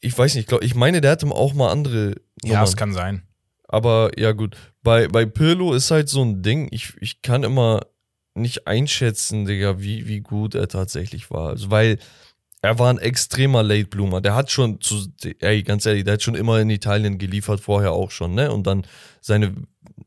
ich 0.00 0.16
weiß 0.16 0.34
nicht, 0.34 0.42
ich 0.44 0.46
glaube, 0.48 0.64
ich 0.64 0.74
meine, 0.74 1.00
der 1.00 1.10
hatte 1.10 1.26
auch 1.26 1.52
mal 1.52 1.70
andere 1.70 2.14
Ja, 2.42 2.62
es 2.62 2.76
kann 2.76 2.92
sein. 2.92 3.22
Aber 3.68 4.10
ja, 4.18 4.32
gut. 4.32 4.56
Bei, 4.82 5.06
bei 5.08 5.26
Pirlo 5.26 5.74
ist 5.74 5.90
halt 5.90 6.08
so 6.08 6.22
ein 6.22 6.42
Ding, 6.42 6.68
ich, 6.70 6.94
ich 7.00 7.20
kann 7.22 7.42
immer 7.42 7.86
nicht 8.34 8.66
einschätzen, 8.66 9.44
Digga, 9.44 9.80
wie, 9.80 10.08
wie 10.08 10.20
gut 10.20 10.54
er 10.54 10.68
tatsächlich 10.68 11.30
war. 11.30 11.50
Also, 11.50 11.70
weil 11.70 11.98
er 12.62 12.78
war 12.78 12.90
ein 12.90 12.98
extremer 12.98 13.62
Late 13.62 13.86
Bloomer. 13.86 14.20
Der 14.20 14.34
hat 14.34 14.50
schon 14.50 14.80
zu, 14.80 15.06
ey, 15.40 15.62
ganz 15.62 15.86
ehrlich, 15.86 16.04
der 16.04 16.14
hat 16.14 16.22
schon 16.22 16.34
immer 16.34 16.60
in 16.60 16.70
Italien 16.70 17.18
geliefert, 17.18 17.60
vorher 17.60 17.92
auch 17.92 18.10
schon, 18.10 18.34
ne? 18.34 18.52
Und 18.52 18.66
dann 18.66 18.86
seine 19.20 19.54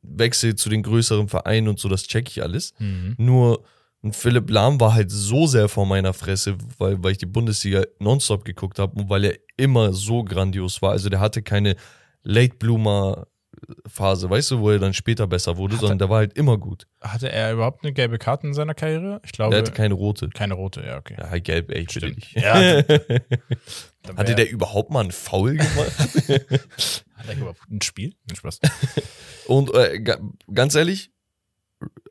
Wechsel 0.01 0.55
zu 0.55 0.69
den 0.69 0.83
größeren 0.83 1.27
Vereinen 1.27 1.67
und 1.67 1.79
so, 1.79 1.89
das 1.89 2.03
check 2.03 2.29
ich 2.29 2.43
alles. 2.43 2.73
Mhm. 2.77 3.15
Nur 3.17 3.63
Philipp 4.11 4.49
Lahm 4.49 4.79
war 4.79 4.93
halt 4.93 5.09
so 5.11 5.47
sehr 5.47 5.69
vor 5.69 5.85
meiner 5.85 6.13
Fresse, 6.13 6.57
weil, 6.77 7.01
weil 7.03 7.13
ich 7.13 7.17
die 7.17 7.25
Bundesliga 7.25 7.83
nonstop 7.99 8.43
geguckt 8.43 8.77
habe 8.77 8.99
und 8.99 9.09
weil 9.09 9.25
er 9.25 9.37
immer 9.57 9.93
so 9.93 10.23
grandios 10.23 10.81
war. 10.81 10.91
Also 10.91 11.09
der 11.09 11.21
hatte 11.21 11.41
keine 11.41 11.75
Late 12.23 12.55
Bloomer 12.59 13.27
Phase, 13.87 14.29
weißt 14.29 14.51
du, 14.51 14.59
wo 14.59 14.71
er 14.71 14.79
dann 14.79 14.93
später 14.93 15.27
besser 15.27 15.57
wurde, 15.57 15.73
Hatte- 15.73 15.81
sondern 15.81 15.99
der 15.99 16.09
war 16.09 16.17
halt 16.17 16.33
immer 16.33 16.57
gut. 16.57 16.87
Hatte 17.01 17.31
er 17.31 17.53
überhaupt 17.53 17.83
eine 17.83 17.93
gelbe 17.93 18.17
Karte 18.17 18.47
in 18.47 18.53
seiner 18.53 18.73
Karriere? 18.73 19.21
Ich 19.25 19.31
glaube, 19.31 19.51
Der 19.51 19.59
hatte 19.63 19.71
keine 19.71 19.93
rote. 19.93 20.29
keine 20.29 20.53
rote, 20.55 20.81
ja, 20.85 20.97
okay. 20.97 21.15
Ja, 21.17 21.29
halt 21.29 21.43
gelb, 21.43 21.71
ey, 21.71 21.81
bitte 21.85 21.99
Stimmt. 21.99 22.15
nicht. 22.17 22.33
Ja, 22.33 22.55
Hatte 24.17 24.35
der 24.35 24.49
überhaupt 24.49 24.91
mal 24.91 24.99
einen 25.01 25.11
Foul 25.11 25.53
gemacht? 25.57 25.97
Hat 27.15 27.27
er 27.29 27.37
überhaupt 27.37 27.59
ein 27.71 27.81
Spiel? 27.81 28.13
Nein, 28.27 28.35
Spaß. 28.35 28.59
Und 29.47 29.73
äh, 29.73 29.99
ga, 30.01 30.17
ganz 30.53 30.75
ehrlich, 30.75 31.11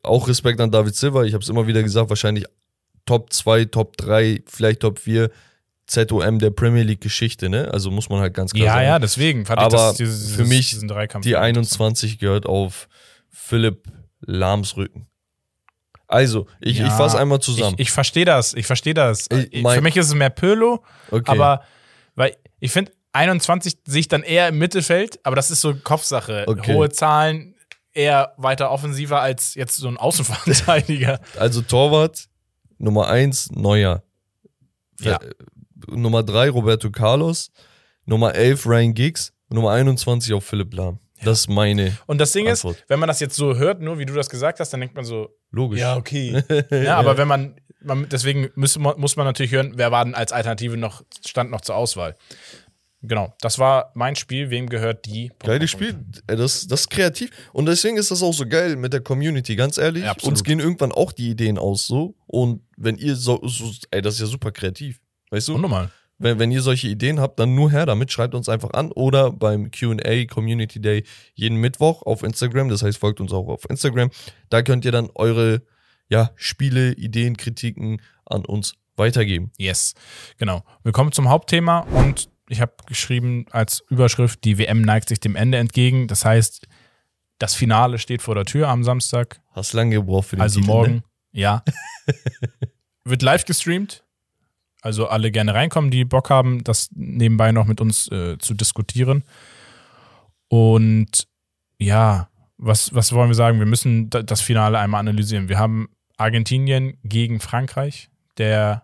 auch 0.01 0.27
Respekt 0.27 0.59
an 0.59 0.71
David 0.71 0.95
Silva. 0.95 1.23
Ich 1.23 1.33
habe 1.33 1.43
es 1.43 1.49
immer 1.49 1.67
wieder 1.67 1.83
gesagt, 1.83 2.09
wahrscheinlich 2.09 2.45
Top 3.05 3.31
2, 3.31 3.65
Top 3.65 3.97
3, 3.97 4.41
vielleicht 4.47 4.79
Top 4.81 4.97
4 4.99 5.29
ZOM 5.87 6.39
der 6.39 6.51
Premier 6.51 6.83
League 6.83 7.01
Geschichte, 7.01 7.49
ne? 7.49 7.69
Also 7.71 7.91
muss 7.91 8.09
man 8.09 8.19
halt 8.19 8.33
ganz 8.33 8.53
klar 8.53 8.65
Ja, 8.65 8.73
sagen. 8.73 8.85
ja, 8.85 8.99
deswegen 8.99 9.45
fand 9.45 9.59
Aber 9.59 9.67
ich 9.67 9.81
das, 9.81 9.97
dieses, 9.97 10.35
für 10.35 10.45
mich. 10.45 10.77
Die 11.23 11.35
21 11.35 12.19
gehört 12.19 12.45
auf 12.45 12.87
Philipp 13.29 13.87
Lahms 14.21 14.77
Rücken. 14.77 15.07
Also, 16.07 16.47
ich, 16.61 16.77
Ja, 16.77 16.87
ich 16.87 16.93
fasse 16.93 17.17
einmal 17.19 17.39
zusammen. 17.39 17.75
Ich, 17.77 17.87
ich 17.87 17.91
verstehe 17.91 18.25
das, 18.25 18.53
ich 18.53 18.65
verstehe 18.65 18.93
das. 18.93 19.27
Ich 19.31 19.61
Für 19.61 19.81
mich 19.81 19.97
ist 19.97 20.07
es 20.07 20.13
mehr 20.13 20.29
Pirlo, 20.29 20.83
okay. 21.09 21.31
aber 21.31 21.63
weil 22.15 22.35
ich 22.59 22.71
finde, 22.71 22.91
21 23.13 23.79
sehe 23.85 24.01
ich 24.01 24.07
dann 24.07 24.23
eher 24.23 24.47
im 24.49 24.57
Mittelfeld, 24.57 25.19
aber 25.23 25.35
das 25.35 25.51
ist 25.51 25.61
so 25.61 25.73
Kopfsache. 25.75 26.45
Okay. 26.47 26.73
Hohe 26.73 26.89
Zahlen, 26.89 27.55
eher 27.93 28.33
weiter 28.37 28.71
offensiver 28.71 29.21
als 29.21 29.55
jetzt 29.55 29.77
so 29.77 29.87
ein 29.87 29.97
Außenverteidiger. 29.97 31.19
also 31.39 31.61
Torwart, 31.61 32.27
Nummer 32.77 33.07
1, 33.07 33.51
Neuer. 33.51 34.03
Ja. 34.99 35.19
Nummer 35.87 36.23
3, 36.23 36.49
Roberto 36.49 36.89
Carlos. 36.91 37.51
Nummer 38.05 38.35
11, 38.35 38.65
Ryan 38.65 38.93
Giggs. 38.93 39.33
Nummer 39.49 39.71
21 39.71 40.33
auf 40.33 40.43
Philipp 40.45 40.73
Lahm. 40.73 40.99
Das 41.23 41.39
ist 41.41 41.49
meine 41.49 41.97
Und 42.05 42.17
das 42.19 42.33
Ding 42.33 42.47
Antwort. 42.49 42.75
ist, 42.77 42.83
wenn 42.89 42.99
man 42.99 43.07
das 43.07 43.19
jetzt 43.21 43.35
so 43.35 43.55
hört, 43.55 43.79
nur 43.81 43.97
wie 43.97 44.05
du 44.05 44.13
das 44.13 44.29
gesagt 44.29 44.59
hast, 44.59 44.71
dann 44.73 44.81
denkt 44.81 44.95
man 44.95 45.05
so, 45.05 45.29
Logisch. 45.51 45.79
ja, 45.79 45.95
okay. 45.95 46.43
ja, 46.69 46.97
aber 46.97 47.17
wenn 47.17 47.27
man, 47.29 47.55
man 47.81 48.09
deswegen 48.09 48.49
muss, 48.55 48.77
man- 48.77 48.99
muss 48.99 49.15
man 49.15 49.25
natürlich 49.25 49.53
hören, 49.53 49.73
wer 49.75 49.91
war 49.91 50.03
denn 50.03 50.15
als 50.15 50.33
Alternative 50.33 50.75
noch, 50.75 51.01
stand 51.25 51.49
noch 51.49 51.61
zur 51.61 51.75
Auswahl. 51.75 52.15
Genau, 53.05 53.33
das 53.41 53.59
war 53.59 53.91
mein 53.95 54.15
Spiel. 54.15 54.49
Wem 54.49 54.67
gehört 54.69 55.05
die? 55.05 55.29
Geiles 55.39 55.71
Spiel. 55.71 55.95
Äh, 56.27 56.37
Das, 56.37 56.67
das 56.67 56.81
ist 56.81 56.89
kreativ. 56.89 57.31
Und 57.51 57.65
deswegen 57.65 57.97
ist 57.97 58.11
das 58.11 58.23
auch 58.23 58.33
so 58.33 58.45
geil 58.47 58.77
mit 58.77 58.93
der 58.93 59.01
Community, 59.01 59.55
ganz 59.57 59.77
ehrlich. 59.77 60.05
Ja. 60.05 60.15
Uns 60.23 60.41
gehen 60.43 60.59
irgendwann 60.61 60.93
auch 60.93 61.11
die 61.11 61.29
Ideen 61.31 61.57
aus 61.57 61.85
so. 61.85 62.15
Und 62.27 62.61
wenn 62.77 62.97
ihr 62.97 63.15
so, 63.17 63.41
so 63.45 63.69
ey, 63.91 64.01
das 64.01 64.15
ist 64.15 64.19
ja 64.21 64.25
super 64.27 64.51
kreativ. 64.53 64.99
Weißt 65.33 65.47
du? 65.47 65.55
Und 65.55 65.61
nochmal. 65.61 65.89
Wenn, 66.19 66.37
wenn 66.37 66.51
ihr 66.51 66.61
solche 66.61 66.87
Ideen 66.87 67.19
habt, 67.19 67.39
dann 67.39 67.55
nur 67.55 67.71
her 67.71 67.87
damit, 67.87 68.11
schreibt 68.11 68.35
uns 68.35 68.47
einfach 68.49 68.69
an 68.71 68.91
oder 68.91 69.31
beim 69.31 69.71
QA 69.71 70.25
Community 70.25 70.79
Day 70.79 71.03
jeden 71.33 71.57
Mittwoch 71.57 72.03
auf 72.03 72.21
Instagram. 72.21 72.69
Das 72.69 72.83
heißt, 72.83 72.99
folgt 72.99 73.19
uns 73.19 73.33
auch 73.33 73.47
auf 73.47 73.67
Instagram. 73.67 74.11
Da 74.49 74.61
könnt 74.61 74.85
ihr 74.85 74.91
dann 74.91 75.09
eure 75.15 75.63
ja, 76.07 76.29
Spiele, 76.35 76.93
Ideen, 76.93 77.35
Kritiken 77.35 77.99
an 78.25 78.45
uns 78.45 78.75
weitergeben. 78.95 79.51
Yes, 79.57 79.95
genau. 80.37 80.63
Wir 80.83 80.91
kommen 80.91 81.11
zum 81.11 81.29
Hauptthema 81.29 81.79
und 81.79 82.29
ich 82.47 82.61
habe 82.61 82.73
geschrieben 82.85 83.47
als 83.49 83.83
Überschrift, 83.89 84.43
die 84.43 84.59
WM 84.59 84.83
neigt 84.83 85.09
sich 85.09 85.19
dem 85.19 85.35
Ende 85.35 85.57
entgegen. 85.57 86.07
Das 86.07 86.25
heißt, 86.25 86.67
das 87.39 87.55
Finale 87.55 87.97
steht 87.97 88.21
vor 88.21 88.35
der 88.35 88.45
Tür 88.45 88.67
am 88.67 88.83
Samstag, 88.83 89.41
Hast 89.49 89.73
lange 89.73 89.95
gebraucht 89.95 90.27
für 90.27 90.35
den 90.35 90.43
also 90.43 90.59
Titel, 90.59 90.71
morgen. 90.71 90.93
Ne? 90.93 91.03
Ja. 91.31 91.63
Wird 93.03 93.23
live 93.23 93.45
gestreamt. 93.45 94.03
Also 94.83 95.07
alle 95.07 95.31
gerne 95.31 95.53
reinkommen, 95.53 95.91
die 95.91 96.03
Bock 96.03 96.29
haben, 96.29 96.61
das 96.65 96.89
nebenbei 96.93 97.53
noch 97.53 97.65
mit 97.65 97.79
uns 97.79 98.11
äh, 98.11 98.37
zu 98.37 98.53
diskutieren. 98.53 99.23
Und 100.49 101.25
ja, 101.79 102.29
was, 102.57 102.93
was 102.93 103.13
wollen 103.13 103.29
wir 103.29 103.35
sagen? 103.35 103.59
Wir 103.59 103.65
müssen 103.65 104.09
da- 104.09 104.23
das 104.23 104.41
Finale 104.41 104.77
einmal 104.79 104.99
analysieren. 104.99 105.47
Wir 105.47 105.57
haben 105.57 105.87
Argentinien 106.17 106.97
gegen 107.03 107.39
Frankreich. 107.39 108.09
Der 108.37 108.83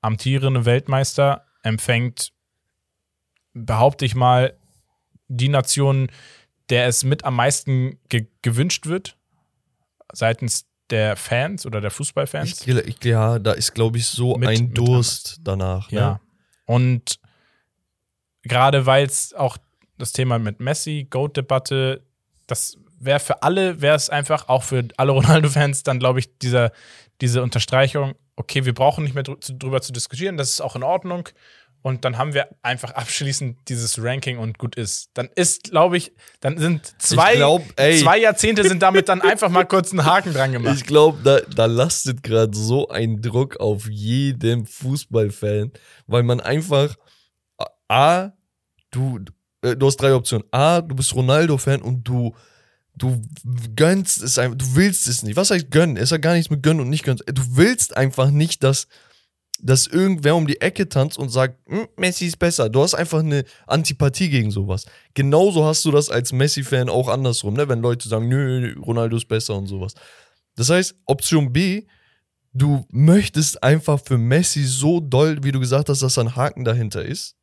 amtierende 0.00 0.64
Weltmeister 0.64 1.44
empfängt, 1.64 2.32
behaupte 3.52 4.04
ich 4.04 4.14
mal, 4.14 4.56
die 5.26 5.48
Nation, 5.48 6.08
der 6.70 6.86
es 6.86 7.02
mit 7.02 7.24
am 7.24 7.34
meisten 7.34 7.98
ge 8.08 8.28
gewünscht 8.42 8.86
wird, 8.86 9.16
seitens 10.12 10.66
der 10.92 11.16
Fans 11.16 11.66
oder 11.66 11.80
der 11.80 11.90
Fußballfans. 11.90 12.66
Ich, 12.66 12.68
ich, 12.68 13.04
ja, 13.04 13.38
da 13.38 13.52
ist, 13.52 13.74
glaube 13.74 13.98
ich, 13.98 14.06
so 14.06 14.36
Mit- 14.36 14.48
ein 14.48 14.72
Durst 14.74 15.38
danach. 15.42 15.90
Ne? 15.90 15.98
Ja. 15.98 16.20
Und 16.66 17.18
gerade 18.42 18.86
weil 18.86 19.06
es 19.06 19.34
auch 19.34 19.56
das 19.98 20.12
Thema 20.12 20.38
mit 20.38 20.60
Messi, 20.60 21.06
Goat-Debatte, 21.08 22.02
das 22.46 22.76
wäre 22.98 23.20
für 23.20 23.42
alle, 23.42 23.80
wäre 23.80 23.96
es 23.96 24.10
einfach, 24.10 24.48
auch 24.48 24.62
für 24.62 24.86
alle 24.96 25.12
Ronaldo-Fans, 25.12 25.82
dann 25.82 25.98
glaube 25.98 26.20
ich, 26.20 26.38
dieser, 26.38 26.72
diese 27.20 27.42
Unterstreichung, 27.42 28.14
okay, 28.36 28.64
wir 28.64 28.74
brauchen 28.74 29.04
nicht 29.04 29.14
mehr 29.14 29.24
drüber 29.24 29.80
zu 29.80 29.92
diskutieren, 29.92 30.36
das 30.36 30.50
ist 30.50 30.60
auch 30.60 30.76
in 30.76 30.82
Ordnung. 30.82 31.28
Und 31.82 32.04
dann 32.04 32.16
haben 32.16 32.32
wir 32.32 32.48
einfach 32.62 32.92
abschließend 32.92 33.58
dieses 33.68 34.00
Ranking 34.02 34.38
und 34.38 34.56
gut 34.58 34.76
ist. 34.76 35.10
Dann 35.14 35.28
ist, 35.34 35.64
glaube 35.64 35.96
ich, 35.96 36.12
dann 36.40 36.56
sind 36.56 36.94
zwei, 36.98 37.34
glaub, 37.34 37.62
zwei 37.76 38.18
Jahrzehnte 38.18 38.66
sind 38.66 38.82
damit 38.82 39.08
dann 39.08 39.20
einfach 39.20 39.48
mal 39.48 39.64
kurz 39.64 39.90
einen 39.90 40.04
Haken 40.04 40.32
dran 40.32 40.52
gemacht. 40.52 40.76
Ich 40.76 40.86
glaube, 40.86 41.18
da, 41.24 41.40
da 41.40 41.66
lastet 41.66 42.22
gerade 42.22 42.56
so 42.56 42.88
ein 42.88 43.20
Druck 43.20 43.56
auf 43.56 43.88
jedem 43.90 44.64
Fußballfan, 44.64 45.72
weil 46.06 46.22
man 46.22 46.40
einfach 46.40 46.94
A, 47.88 48.30
du, 48.90 49.20
äh, 49.62 49.76
du 49.76 49.86
hast 49.86 49.96
drei 49.96 50.14
Optionen. 50.14 50.46
A, 50.50 50.80
du 50.80 50.94
bist 50.94 51.14
Ronaldo-Fan 51.14 51.82
und 51.82 52.04
du, 52.04 52.34
du 52.94 53.20
gönnst 53.74 54.22
es 54.22 54.38
einfach, 54.38 54.56
du 54.56 54.76
willst 54.76 55.08
es 55.08 55.22
nicht. 55.22 55.36
Was 55.36 55.50
heißt 55.50 55.70
gönnen? 55.70 55.96
Es 55.96 56.12
hat 56.12 56.22
gar 56.22 56.34
nichts 56.34 56.50
mit 56.50 56.62
gönnen 56.62 56.80
und 56.80 56.90
nicht 56.90 57.04
gönnen. 57.04 57.20
Du 57.26 57.42
willst 57.56 57.96
einfach 57.96 58.30
nicht, 58.30 58.62
dass, 58.62 58.86
dass 59.62 59.86
irgendwer 59.86 60.34
um 60.36 60.46
die 60.46 60.60
Ecke 60.60 60.88
tanzt 60.88 61.16
und 61.16 61.28
sagt, 61.30 61.56
"Hm, 61.68 61.86
Messi 61.96 62.26
ist 62.26 62.38
besser. 62.38 62.68
Du 62.68 62.82
hast 62.82 62.94
einfach 62.94 63.20
eine 63.20 63.44
Antipathie 63.66 64.28
gegen 64.28 64.50
sowas. 64.50 64.84
Genauso 65.14 65.64
hast 65.64 65.84
du 65.84 65.90
das 65.92 66.10
als 66.10 66.32
Messi-Fan 66.32 66.88
auch 66.88 67.08
andersrum, 67.08 67.54
ne? 67.54 67.68
wenn 67.68 67.80
Leute 67.80 68.08
sagen, 68.08 68.28
nö, 68.28 68.74
Ronaldo 68.80 69.16
ist 69.16 69.28
besser 69.28 69.54
und 69.54 69.68
sowas. 69.68 69.94
Das 70.56 70.68
heißt, 70.68 70.96
Option 71.06 71.52
B, 71.52 71.84
du 72.52 72.84
möchtest 72.90 73.62
einfach 73.62 74.00
für 74.04 74.18
Messi 74.18 74.64
so 74.64 75.00
doll, 75.00 75.38
wie 75.42 75.52
du 75.52 75.60
gesagt 75.60 75.88
hast, 75.88 76.02
dass 76.02 76.14
da 76.14 76.22
ein 76.22 76.36
Haken 76.36 76.64
dahinter 76.64 77.04
ist. 77.04 77.36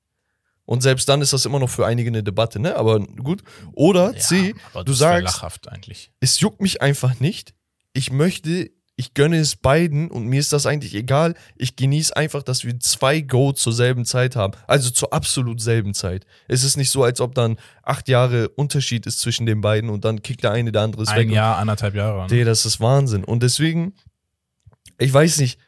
Und 0.65 0.83
selbst 0.83 1.09
dann 1.09 1.21
ist 1.21 1.33
das 1.33 1.45
immer 1.45 1.57
noch 1.57 1.69
für 1.69 1.87
einige 1.87 2.09
eine 2.09 2.21
Debatte, 2.21 2.59
ne? 2.59 2.75
Aber 2.75 2.99
gut. 2.99 3.41
Oder 3.73 4.15
C, 4.15 4.53
aber 4.71 4.83
du 4.83 4.93
sagst, 4.93 5.23
lachhaft 5.23 5.67
eigentlich. 5.67 6.11
es 6.19 6.39
juckt 6.41 6.61
mich 6.61 6.81
einfach 6.83 7.19
nicht. 7.19 7.55
Ich 7.93 8.11
möchte, 8.11 8.69
ich 8.99 9.13
gönne 9.13 9.37
es 9.37 9.55
beiden 9.55 10.11
und 10.11 10.25
mir 10.25 10.41
ist 10.41 10.51
das 10.51 10.65
eigentlich 10.65 10.93
egal. 10.93 11.33
Ich 11.55 11.77
genieße 11.77 12.13
einfach, 12.17 12.43
dass 12.43 12.65
wir 12.65 12.77
zwei 12.81 13.21
Go 13.21 13.53
zur 13.53 13.71
selben 13.71 14.03
Zeit 14.03 14.35
haben. 14.35 14.51
Also 14.67 14.89
zur 14.89 15.13
absolut 15.13 15.61
selben 15.61 15.93
Zeit. 15.93 16.25
Es 16.49 16.65
ist 16.65 16.75
nicht 16.75 16.89
so, 16.89 17.01
als 17.05 17.21
ob 17.21 17.33
dann 17.33 17.55
acht 17.81 18.09
Jahre 18.09 18.49
Unterschied 18.49 19.05
ist 19.05 19.21
zwischen 19.21 19.45
den 19.45 19.61
beiden 19.61 19.89
und 19.89 20.03
dann 20.03 20.21
kickt 20.21 20.43
der 20.43 20.51
eine, 20.51 20.73
der 20.73 20.81
andere 20.81 21.03
ist 21.03 21.09
Ein 21.11 21.29
weg. 21.29 21.31
Jahr, 21.31 21.55
anderthalb 21.59 21.95
Jahre. 21.95 22.23
Ne? 22.23 22.27
Nee, 22.29 22.43
das 22.43 22.65
ist 22.65 22.81
Wahnsinn. 22.81 23.23
Und 23.23 23.41
deswegen, 23.41 23.93
ich 24.97 25.13
weiß 25.13 25.37
nicht, 25.37 25.61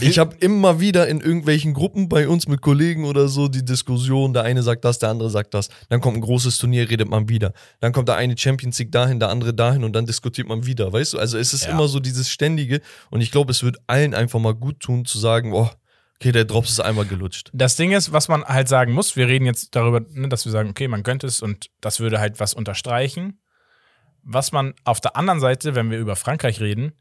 ich 0.00 0.18
habe 0.18 0.36
immer 0.40 0.78
wieder 0.80 1.08
in 1.08 1.20
irgendwelchen 1.20 1.72
Gruppen 1.72 2.08
bei 2.08 2.28
uns 2.28 2.48
mit 2.48 2.60
Kollegen 2.60 3.04
oder 3.04 3.28
so 3.28 3.48
die 3.48 3.64
Diskussion, 3.64 4.32
der 4.34 4.42
eine 4.42 4.62
sagt 4.62 4.84
das, 4.84 4.98
der 4.98 5.08
andere 5.08 5.30
sagt 5.30 5.54
das. 5.54 5.68
Dann 5.88 6.00
kommt 6.00 6.18
ein 6.18 6.20
großes 6.20 6.58
Turnier, 6.58 6.88
redet 6.90 7.08
man 7.08 7.28
wieder. 7.28 7.52
Dann 7.80 7.92
kommt 7.92 8.08
der 8.08 8.16
eine 8.16 8.36
Champions 8.36 8.78
League 8.78 8.92
dahin, 8.92 9.18
der 9.20 9.30
andere 9.30 9.54
dahin 9.54 9.84
und 9.84 9.94
dann 9.94 10.04
diskutiert 10.06 10.48
man 10.48 10.66
wieder, 10.66 10.92
weißt 10.92 11.14
du? 11.14 11.18
Also 11.18 11.38
es 11.38 11.54
ist 11.54 11.64
Ja. 11.64 11.70
immer 11.72 11.88
so 11.88 11.98
dieses 12.00 12.30
Ständige 12.30 12.80
und 13.10 13.20
ich 13.22 13.30
glaube, 13.30 13.50
es 13.52 13.62
wird 13.62 13.76
allen 13.86 14.12
einfach 14.14 14.38
mal 14.38 14.54
gut 14.54 14.80
tun 14.80 15.04
zu 15.06 15.18
sagen, 15.18 15.52
oh, 15.54 15.70
okay, 16.20 16.32
der 16.32 16.44
Drops 16.44 16.70
ist 16.70 16.80
einmal 16.80 17.06
gelutscht. 17.06 17.50
Das 17.54 17.76
Ding 17.76 17.92
ist, 17.92 18.12
was 18.12 18.28
man 18.28 18.44
halt 18.44 18.68
sagen 18.68 18.92
muss, 18.92 19.16
wir 19.16 19.28
reden 19.28 19.46
jetzt 19.46 19.74
darüber, 19.74 20.00
ne, 20.10 20.28
dass 20.28 20.44
wir 20.44 20.52
sagen, 20.52 20.70
okay, 20.70 20.88
man 20.88 21.02
könnte 21.04 21.26
es 21.26 21.40
und 21.40 21.66
das 21.80 22.00
würde 22.00 22.20
halt 22.20 22.38
was 22.40 22.52
unterstreichen. 22.54 23.38
was 24.28 24.50
man 24.50 24.74
auf 24.84 25.00
der 25.00 25.14
anderen 25.16 25.38
Seite, 25.40 25.74
wenn 25.76 25.90
wir 25.90 25.98
über 25.98 26.16
Frankreich 26.16 26.60
reden, 26.60 26.92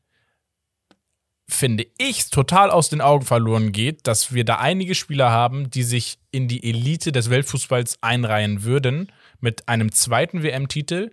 finde 1.55 1.87
ich, 1.97 2.29
total 2.29 2.69
aus 2.69 2.89
den 2.89 3.01
Augen 3.01 3.25
verloren 3.25 3.71
geht, 3.71 4.07
dass 4.07 4.33
wir 4.33 4.45
da 4.45 4.57
einige 4.57 4.95
Spieler 4.95 5.31
haben, 5.31 5.69
die 5.69 5.83
sich 5.83 6.19
in 6.31 6.47
die 6.47 6.63
Elite 6.67 7.11
des 7.11 7.29
Weltfußballs 7.29 7.97
einreihen 8.01 8.63
würden 8.63 9.11
mit 9.39 9.67
einem 9.67 9.91
zweiten 9.91 10.43
WM-Titel. 10.43 11.11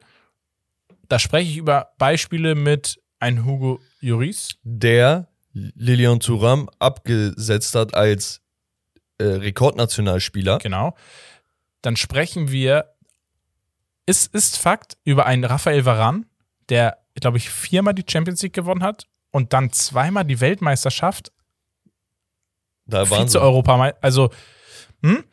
Da 1.08 1.18
spreche 1.18 1.50
ich 1.50 1.56
über 1.56 1.92
Beispiele 1.98 2.54
mit 2.54 3.00
ein 3.20 3.44
Hugo 3.44 3.80
Lloris. 4.00 4.56
Der 4.62 5.28
Lilian 5.52 6.20
Thuram 6.20 6.68
abgesetzt 6.78 7.74
hat 7.74 7.94
als 7.94 8.40
äh, 9.18 9.24
Rekordnationalspieler. 9.24 10.58
Genau. 10.58 10.96
Dann 11.82 11.96
sprechen 11.96 12.50
wir, 12.50 12.94
es 14.06 14.26
ist 14.26 14.56
Fakt, 14.56 14.96
über 15.04 15.26
einen 15.26 15.44
Raphael 15.44 15.84
Varan, 15.84 16.26
der, 16.68 16.98
glaube 17.14 17.38
ich, 17.38 17.50
viermal 17.50 17.94
die 17.94 18.04
Champions 18.08 18.42
League 18.42 18.54
gewonnen 18.54 18.82
hat 18.82 19.06
und 19.32 19.52
dann 19.52 19.72
zweimal 19.72 20.24
die 20.24 20.40
Weltmeisterschaft. 20.40 21.32
Da 22.86 23.08
waren 23.10 23.28
sie. 23.28 23.40
Also, 24.00 24.30
hm? 25.02 25.24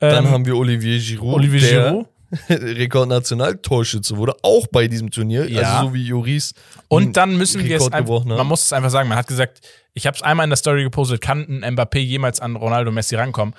Dann 0.00 0.24
Ähm, 0.26 0.30
haben 0.30 0.46
wir 0.46 0.56
Olivier 0.56 0.98
Giroud, 0.98 1.34
Olivier 1.36 1.60
Giroud. 1.60 2.08
Rekordnationaltorschütze 2.48 4.16
wurde, 4.16 4.34
auch 4.42 4.66
bei 4.66 4.88
diesem 4.88 5.10
Turnier, 5.10 5.48
Ja. 5.48 5.74
also 5.76 5.88
so 5.88 5.94
wie 5.94 6.04
Joris. 6.04 6.52
Und 6.88 7.16
dann 7.16 7.36
müssen 7.36 7.62
wir 7.64 7.76
es 7.76 7.92
einfach, 7.92 8.24
man 8.24 8.46
muss 8.46 8.64
es 8.64 8.72
einfach 8.72 8.90
sagen, 8.90 9.08
man 9.08 9.16
hat 9.18 9.28
gesagt, 9.28 9.60
ich 9.92 10.06
habe 10.06 10.16
es 10.16 10.22
einmal 10.22 10.44
in 10.44 10.50
der 10.50 10.56
Story 10.56 10.82
gepostet, 10.82 11.20
kann 11.20 11.62
ein 11.62 11.76
Mbappé 11.76 11.98
jemals 11.98 12.40
an 12.40 12.56
Ronaldo 12.56 12.90
Messi 12.90 13.14
rankommen? 13.14 13.54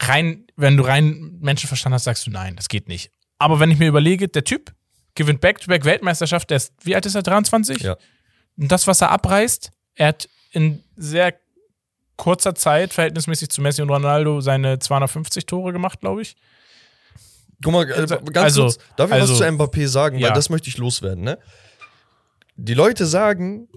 Rein, 0.00 0.46
wenn 0.56 0.76
du 0.76 0.84
rein 0.84 1.36
Menschenverstand 1.40 1.94
hast, 1.94 2.04
sagst 2.04 2.26
du 2.26 2.30
nein, 2.30 2.56
das 2.56 2.68
geht 2.68 2.88
nicht. 2.88 3.10
Aber 3.38 3.60
wenn 3.60 3.70
ich 3.70 3.78
mir 3.78 3.88
überlege, 3.88 4.28
der 4.28 4.44
Typ 4.44 4.72
gewinnt 5.14 5.40
Back-to-Back 5.40 5.84
Weltmeisterschaft, 5.84 6.48
der 6.50 6.58
ist, 6.58 6.72
wie 6.82 6.94
alt 6.94 7.04
ist 7.06 7.14
er, 7.14 7.22
23? 7.22 7.80
Ja. 7.82 7.96
Und 8.58 8.72
das, 8.72 8.86
was 8.86 9.00
er 9.00 9.10
abreißt, 9.10 9.70
er 9.94 10.08
hat 10.08 10.28
in 10.52 10.82
sehr 10.96 11.34
kurzer 12.16 12.54
Zeit, 12.54 12.94
verhältnismäßig 12.94 13.50
zu 13.50 13.60
Messi 13.60 13.82
und 13.82 13.90
Ronaldo, 13.90 14.40
seine 14.40 14.78
250 14.78 15.44
Tore 15.46 15.72
gemacht, 15.72 16.00
glaube 16.00 16.22
ich. 16.22 16.36
Guck 17.62 17.72
mal, 17.72 17.82
äh, 17.90 18.06
ganz 18.06 18.34
Also- 18.34 18.62
kurz, 18.64 18.78
darf 18.96 19.08
ich 19.10 19.14
also- 19.14 19.32
was 19.34 19.38
zu 19.40 19.44
Mbappé 19.44 19.86
sagen, 19.88 20.18
Ja. 20.18 20.28
weil 20.28 20.34
das 20.34 20.48
möchte 20.50 20.68
ich 20.68 20.78
loswerden, 20.78 21.24
ne? 21.24 21.38
Die 22.56 22.74
Leute 22.74 23.04
sagen, 23.06 23.68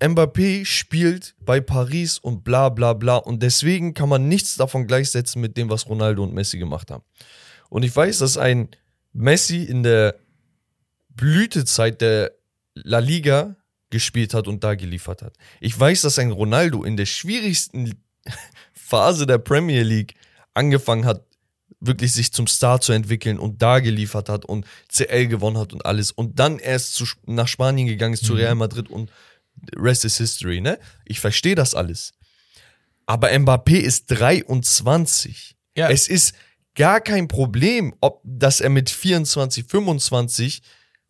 Mbappé 0.00 0.64
spielt 0.64 1.34
bei 1.40 1.60
Paris 1.60 2.18
und 2.18 2.42
bla 2.42 2.68
bla 2.68 2.94
bla 2.94 3.16
und 3.16 3.42
deswegen 3.42 3.94
kann 3.94 4.08
man 4.08 4.28
nichts 4.28 4.56
davon 4.56 4.86
gleichsetzen 4.86 5.40
mit 5.40 5.56
dem, 5.56 5.68
was 5.70 5.88
Ronaldo 5.88 6.22
und 6.24 6.32
Messi 6.34 6.58
gemacht 6.58 6.90
haben. 6.90 7.04
Und 7.68 7.84
ich 7.84 7.94
weiß, 7.94 8.18
dass 8.18 8.36
ein 8.38 8.70
Messi 9.12 9.62
in 9.62 9.82
der 9.84 10.16
Blütezeit 11.10 12.00
der 12.00 12.32
La 12.74 12.98
Liga 12.98 13.56
gespielt 13.90 14.34
hat 14.34 14.48
und 14.48 14.64
da 14.64 14.74
geliefert 14.74 15.22
hat. 15.22 15.34
Ich 15.60 15.78
weiß, 15.78 16.02
dass 16.02 16.18
ein 16.18 16.30
Ronaldo 16.30 16.84
in 16.84 16.96
der 16.96 17.06
schwierigsten 17.06 17.94
Phase 18.72 19.26
der 19.26 19.38
Premier 19.38 19.82
League 19.82 20.14
angefangen 20.54 21.04
hat, 21.04 21.24
wirklich 21.80 22.12
sich 22.12 22.32
zum 22.32 22.46
Star 22.46 22.80
zu 22.80 22.92
entwickeln 22.92 23.38
und 23.38 23.62
da 23.62 23.80
geliefert 23.80 24.28
hat 24.28 24.44
und 24.44 24.66
CL 24.88 25.26
gewonnen 25.26 25.58
hat 25.58 25.72
und 25.72 25.86
alles 25.86 26.10
und 26.12 26.38
dann 26.38 26.58
erst 26.58 26.94
zu, 26.94 27.04
nach 27.26 27.48
Spanien 27.48 27.86
gegangen 27.86 28.14
ist, 28.14 28.24
zu 28.24 28.32
Mhm. 28.32 28.38
Real 28.38 28.54
Madrid 28.54 28.90
und 28.90 29.10
Rest 29.76 30.04
is 30.04 30.18
History, 30.18 30.60
ne? 30.60 30.78
Ich 31.04 31.20
verstehe 31.20 31.54
das 31.54 31.74
alles. 31.74 32.12
Aber 33.06 33.28
Mbappé 33.28 33.78
ist 33.78 34.06
23. 34.06 35.56
Ja. 35.76 35.90
Es 35.90 36.08
ist 36.08 36.34
gar 36.74 37.00
kein 37.00 37.28
Problem, 37.28 37.94
ob 38.00 38.20
dass 38.24 38.60
er 38.60 38.70
mit 38.70 38.90
24, 38.90 39.64
25 39.64 40.62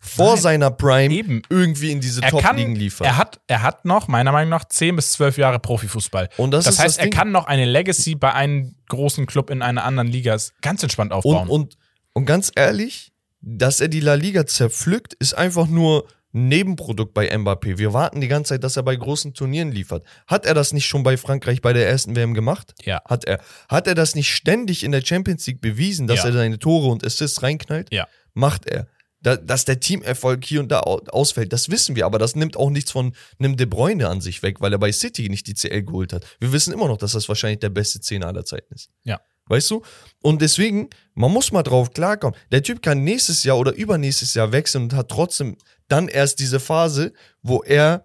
vor 0.02 0.32
Nein, 0.34 0.42
seiner 0.42 0.70
Prime 0.70 1.12
eben. 1.14 1.42
irgendwie 1.50 1.92
in 1.92 2.00
diese 2.00 2.22
Top-Ligen 2.22 2.74
liefert. 2.74 3.06
er 3.06 3.16
hat, 3.18 3.40
er 3.46 3.62
hat 3.62 3.84
noch, 3.84 4.08
meiner 4.08 4.32
Meinung 4.32 4.48
nach, 4.50 4.64
10 4.64 4.96
bis 4.96 5.12
12 5.12 5.36
Jahre 5.38 5.58
Profifußball. 5.58 6.30
Und 6.38 6.52
das 6.52 6.64
das 6.64 6.74
ist 6.74 6.80
heißt, 6.80 6.98
das 6.98 7.02
Ding. 7.04 7.12
er 7.12 7.18
kann 7.18 7.32
noch 7.32 7.46
eine 7.46 7.66
Legacy 7.66 8.14
bei 8.14 8.32
einem 8.32 8.74
großen 8.88 9.26
Club 9.26 9.50
in 9.50 9.60
einer 9.62 9.84
anderen 9.84 10.08
Liga 10.08 10.36
ganz 10.62 10.82
entspannt 10.82 11.12
Und, 11.12 11.16
aufbauen. 11.18 11.48
und, 11.48 11.76
und 12.14 12.24
ganz 12.24 12.50
ehrlich, 12.56 13.12
dass 13.42 13.80
er 13.80 13.88
die 13.88 14.00
La 14.00 14.14
Liga 14.14 14.46
zerpflückt, 14.46 15.14
ist 15.14 15.34
einfach 15.34 15.66
nur 15.66 16.06
ein 16.32 16.48
Nebenprodukt 16.48 17.12
bei 17.12 17.30
Mbappé. 17.34 17.76
Wir 17.78 17.92
warten 17.92 18.20
die 18.20 18.28
ganze 18.28 18.54
Zeit, 18.54 18.64
dass 18.64 18.76
er 18.76 18.82
bei 18.84 18.94
großen 18.96 19.34
Turnieren 19.34 19.72
liefert. 19.72 20.04
Hat 20.26 20.46
er 20.46 20.54
das 20.54 20.72
nicht 20.72 20.86
schon 20.86 21.02
bei 21.02 21.16
Frankreich 21.16 21.60
bei 21.60 21.72
der 21.72 21.88
ersten 21.88 22.14
WM 22.16 22.34
gemacht? 22.34 22.72
ja. 22.84 23.00
Hat 23.06 23.24
er. 23.24 23.40
Hat 23.68 23.86
er 23.86 23.94
das 23.96 24.14
nicht 24.14 24.32
ständig 24.32 24.84
in 24.84 24.92
der 24.92 25.02
Champions 25.04 25.46
League 25.46 25.60
bewiesen, 25.60 26.06
dass 26.06 26.18
Ja. 26.20 26.26
er 26.26 26.32
seine 26.32 26.58
Tore 26.58 26.86
und 26.88 27.04
Assists 27.04 27.42
reinknallt? 27.42 27.92
Ja. 27.92 28.06
Macht 28.32 28.66
er. 28.66 28.86
Da, 29.22 29.36
dass 29.36 29.66
der 29.66 29.80
Teamerfolg 29.80 30.44
hier 30.46 30.60
und 30.60 30.68
da 30.72 30.80
au- 30.80 31.02
ausfällt, 31.10 31.52
das 31.52 31.68
wissen 31.68 31.94
wir, 31.94 32.06
aber 32.06 32.18
das 32.18 32.36
nimmt 32.36 32.56
auch 32.56 32.70
nichts 32.70 32.90
von 32.90 33.12
einem 33.38 33.56
De 33.56 33.66
Bruyne 33.66 34.08
an 34.08 34.22
sich 34.22 34.42
weg, 34.42 34.60
weil 34.62 34.72
er 34.72 34.78
bei 34.78 34.92
City 34.92 35.28
nicht 35.28 35.46
die 35.46 35.52
CL 35.54 35.82
geholt 35.82 36.12
hat. 36.14 36.24
Wir 36.40 36.52
wissen 36.52 36.72
immer 36.72 36.88
noch, 36.88 36.96
dass 36.96 37.12
das 37.12 37.28
wahrscheinlich 37.28 37.60
der 37.60 37.68
beste 37.68 38.00
Zehner 38.00 38.28
aller 38.28 38.44
Zeiten 38.46 38.72
ist. 38.74 38.88
Ja. 39.04 39.20
Weißt 39.46 39.70
du? 39.72 39.82
Und 40.22 40.40
deswegen, 40.40 40.88
man 41.14 41.32
muss 41.32 41.52
mal 41.52 41.62
drauf 41.64 41.92
klarkommen. 41.92 42.38
Der 42.52 42.62
Typ 42.62 42.80
kann 42.82 43.02
nächstes 43.04 43.42
Jahr 43.44 43.58
oder 43.58 43.72
übernächstes 43.74 44.32
Jahr 44.34 44.52
wechseln 44.52 44.84
und 44.84 44.94
hat 44.94 45.08
trotzdem 45.10 45.56
dann 45.88 46.08
erst 46.08 46.38
diese 46.38 46.60
Phase, 46.60 47.12
wo 47.42 47.62
er, 47.62 48.04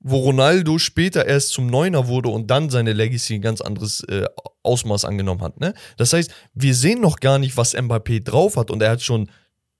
wo 0.00 0.18
Ronaldo 0.18 0.78
später 0.78 1.24
erst 1.26 1.50
zum 1.50 1.68
Neuner 1.68 2.08
wurde 2.08 2.28
und 2.28 2.48
dann 2.50 2.68
seine 2.68 2.92
Legacy 2.92 3.36
ein 3.36 3.40
ganz 3.40 3.60
anderes 3.62 4.00
äh, 4.08 4.26
Ausmaß 4.62 5.04
angenommen 5.06 5.40
hat. 5.42 5.58
Ne? 5.60 5.72
Das 5.96 6.12
heißt, 6.12 6.30
wir 6.52 6.74
sehen 6.74 7.00
noch 7.00 7.20
gar 7.20 7.38
nicht, 7.38 7.56
was 7.56 7.74
Mbappé 7.74 8.22
drauf 8.22 8.56
hat 8.56 8.70
und 8.70 8.82
er 8.82 8.90
hat 8.90 9.00
schon 9.02 9.30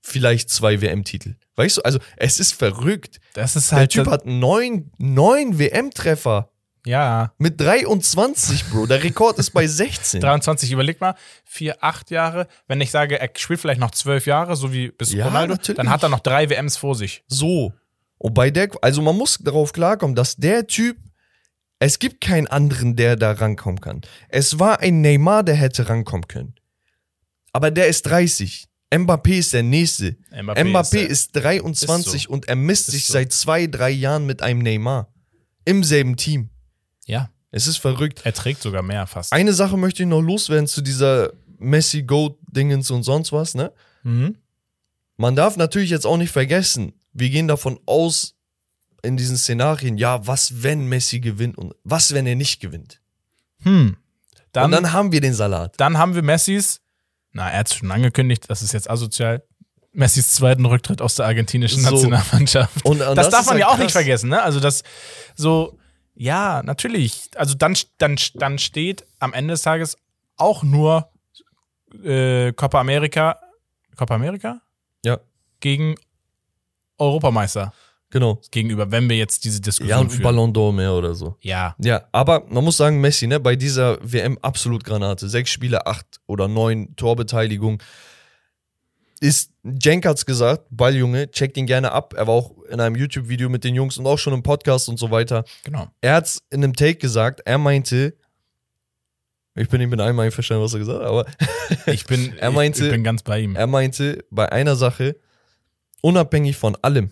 vielleicht 0.04 0.50
zwei 0.50 0.80
WM-Titel. 0.80 1.34
Weißt 1.56 1.78
du, 1.78 1.82
also 1.82 1.98
es 2.16 2.38
ist 2.38 2.52
verrückt. 2.52 3.20
Das 3.32 3.56
ist 3.56 3.70
Der 3.70 3.78
halt. 3.78 3.90
Typ 3.90 4.06
hat 4.06 4.26
neun, 4.26 4.90
neun 4.98 5.58
WM-Treffer 5.58 6.50
ja. 6.84 7.32
mit 7.38 7.58
23, 7.58 8.66
Bro. 8.66 8.86
Der 8.86 9.02
Rekord 9.02 9.38
ist 9.38 9.50
bei 9.50 9.66
16. 9.66 10.20
23, 10.20 10.70
überleg 10.72 11.00
mal, 11.00 11.14
vier, 11.44 11.82
acht 11.82 12.10
Jahre. 12.10 12.46
Wenn 12.68 12.80
ich 12.82 12.90
sage, 12.90 13.18
er 13.18 13.30
spielt 13.36 13.60
vielleicht 13.60 13.80
noch 13.80 13.92
zwölf 13.92 14.26
Jahre, 14.26 14.56
so 14.56 14.72
wie 14.72 14.90
bis 14.90 15.12
Ja, 15.12 15.24
Ronaldo, 15.24 15.54
natürlich. 15.54 15.76
dann 15.78 15.88
hat 15.88 16.02
er 16.02 16.10
noch 16.10 16.20
drei 16.20 16.50
WMs 16.50 16.76
vor 16.76 16.94
sich. 16.94 17.24
So. 17.26 17.72
Und 18.18 18.34
bei 18.34 18.50
der, 18.50 18.70
also 18.82 19.00
man 19.00 19.16
muss 19.16 19.38
darauf 19.38 19.72
klarkommen, 19.72 20.14
dass 20.14 20.36
der 20.36 20.66
Typ, 20.66 20.98
es 21.78 21.98
gibt 21.98 22.20
keinen 22.20 22.46
anderen, 22.46 22.94
der 22.94 23.16
da 23.16 23.32
rankommen 23.32 23.80
kann. 23.80 24.02
Es 24.28 24.58
war 24.58 24.80
ein 24.80 25.00
Neymar, 25.00 25.42
der 25.42 25.54
hätte 25.54 25.88
rankommen 25.88 26.28
können. 26.28 26.54
Aber 27.52 27.70
der 27.70 27.88
ist 27.88 28.02
30. 28.02 28.68
Mbappé 28.98 29.38
ist 29.38 29.52
der 29.52 29.62
nächste. 29.62 30.16
Mbappé, 30.32 30.64
Mbappé 30.64 30.98
ist, 30.98 31.10
ist, 31.34 31.36
23 31.36 32.14
Ist 32.14 32.22
so. 32.24 32.30
und 32.30 32.48
er 32.48 32.56
misst 32.56 32.86
sich 32.90 33.06
so. 33.06 33.14
seit 33.14 33.32
zwei, 33.32 33.66
drei 33.66 33.90
Jahren 33.90 34.26
mit 34.26 34.42
einem 34.42 34.60
Neymar. 34.60 35.12
Im 35.64 35.82
selben 35.84 36.16
Team. 36.16 36.50
Ja, 37.06 37.30
Es 37.50 37.66
ist 37.66 37.78
verrückt. 37.78 38.22
er 38.24 38.32
trägt 38.34 38.62
sogar 38.62 38.82
mehr 38.82 39.06
fast. 39.06 39.32
Eine 39.32 39.52
Sache 39.54 39.76
möchte 39.76 40.02
ich 40.02 40.08
noch 40.08 40.20
loswerden 40.20 40.66
zu 40.66 40.80
dieser 40.82 41.32
Messi-Goat-Dingens 41.58 42.90
und 42.90 43.02
sonst 43.02 43.32
was, 43.32 43.54
ne? 43.54 43.72
Mhm. 44.02 44.36
Man 45.16 45.36
darf 45.36 45.56
natürlich 45.56 45.90
jetzt 45.90 46.06
auch 46.06 46.16
nicht 46.16 46.32
vergessen, 46.32 46.92
wir 47.12 47.30
gehen 47.30 47.46
davon 47.48 47.78
aus, 47.86 48.34
in 49.02 49.16
diesen 49.16 49.36
Szenarien, 49.36 49.98
ja, 49.98 50.26
was, 50.26 50.62
wenn 50.62 50.86
Messi 50.88 51.20
gewinnt 51.20 51.56
und 51.58 51.74
was, 51.84 52.14
wenn 52.14 52.26
er 52.26 52.34
nicht 52.36 52.60
gewinnt? 52.60 53.00
Hm. 53.62 53.96
Dann, 54.52 54.64
und 54.66 54.70
dann 54.72 54.92
haben 54.92 55.12
wir 55.12 55.20
den 55.20 55.34
Salat. 55.34 55.74
dann 55.78 55.98
haben 55.98 56.14
wir 56.14 56.22
Messis, 56.22 56.80
na, 57.34 57.50
er 57.50 57.58
hat 57.58 57.70
es 57.70 57.74
schon 57.74 57.90
angekündigt, 57.90 58.44
das 58.48 58.62
ist 58.62 58.72
jetzt 58.72 58.88
asozial, 58.88 59.42
Messis 59.92 60.32
zweiten 60.32 60.64
Rücktritt 60.64 61.02
aus 61.02 61.16
der 61.16 61.26
argentinischen 61.26 61.82
So. 61.82 61.90
Nationalmannschaft. 61.90 62.84
Und, 62.84 63.00
und 63.02 63.16
das, 63.16 63.28
darf 63.28 63.42
ist 63.42 63.46
man 63.46 63.58
ja 63.58 63.66
auch 63.66 63.72
krass. 63.72 63.82
nicht 63.82 63.92
vergessen, 63.92 64.30
ne? 64.30 64.42
Also 64.42 64.58
das 64.58 64.82
so, 65.36 65.78
ja, 66.14 66.62
natürlich. 66.64 67.30
Also 67.36 67.54
dann, 67.54 67.76
dann, 67.98 68.16
dann 68.34 68.58
steht 68.58 69.04
am 69.18 69.32
Ende 69.32 69.52
des 69.52 69.62
Tages 69.62 69.96
auch 70.36 70.62
nur 70.62 71.10
äh, 72.02 72.52
Copa 72.52 72.80
America, 72.80 73.38
Copa 73.96 74.14
America 74.14 74.60
Ja, 75.04 75.18
gegen 75.60 75.94
Europameister 76.98 77.72
genau. 78.14 78.40
gegenüber, 78.50 78.90
wenn 78.90 79.08
wir 79.10 79.16
jetzt 79.18 79.44
diese 79.44 79.58
Ja, 79.58 79.62
Diskussion 79.64 79.98
und 80.00 80.10
führen. 80.10 80.22
Ballon 80.22 80.52
d'Or 80.54 80.72
mehr 80.72 80.94
oder 80.94 81.14
so. 81.14 81.36
Ja, 81.42 81.74
Ja, 81.78 82.04
aber 82.12 82.44
man 82.48 82.64
muss 82.64 82.78
sagen, 82.78 83.00
Messi, 83.02 83.26
ne, 83.26 83.38
bei 83.40 83.56
dieser 83.56 83.98
WM 84.00 84.38
absolut 84.40 84.82
Granate. 84.84 85.28
Sechs 85.28 85.50
Spiele, 85.50 85.86
acht 85.86 86.06
oder 86.26 86.48
neun 86.48 86.96
Torbeteiligung. 86.96 87.82
Ist, 89.20 89.52
Cenk 89.82 90.04
hat's 90.06 90.26
gesagt, 90.26 90.64
Balljunge, 90.70 91.30
checkt 91.30 91.56
ihn 91.56 91.66
gerne 91.66 91.92
ab. 91.92 92.14
Er 92.16 92.26
war 92.26 92.34
auch 92.34 92.52
in 92.70 92.80
einem 92.80 92.96
YouTube-Video 92.96 93.48
mit 93.48 93.64
den 93.64 93.74
Jungs 93.74 93.96
und 93.96 94.06
auch 94.06 94.18
schon 94.18 94.34
im 94.34 94.42
Podcast 94.42 94.88
und 94.88 94.98
so 94.98 95.10
weiter. 95.10 95.44
genau. 95.62 95.88
Er 96.00 96.14
hat's 96.14 96.42
in 96.50 96.62
einem 96.62 96.74
Take 96.74 96.96
gesagt, 96.96 97.40
er 97.44 97.56
meinte, 97.58 98.14
ich 99.54 99.68
bin 99.68 99.80
nicht 99.80 99.88
mit 99.90 100.00
allem 100.00 100.18
einverstanden, 100.18 100.64
was 100.64 100.74
er 100.74 100.80
gesagt 100.80 101.00
hat, 101.00 101.06
aber 101.06 101.26
Ich 101.86 102.04
bin, 102.06 102.34
Er 102.38 102.50
meinte- 102.50 102.80
ich, 102.80 102.86
ich 102.86 102.92
bin 102.92 103.04
ganz 103.04 103.22
bei 103.22 103.40
ihm. 103.40 103.56
er 103.56 103.66
meinte 103.66 104.24
bei 104.30 104.50
einer 104.50 104.76
Sache, 104.76 105.16
unabhängig 106.02 106.56
von 106.56 106.76
allem, 106.82 107.10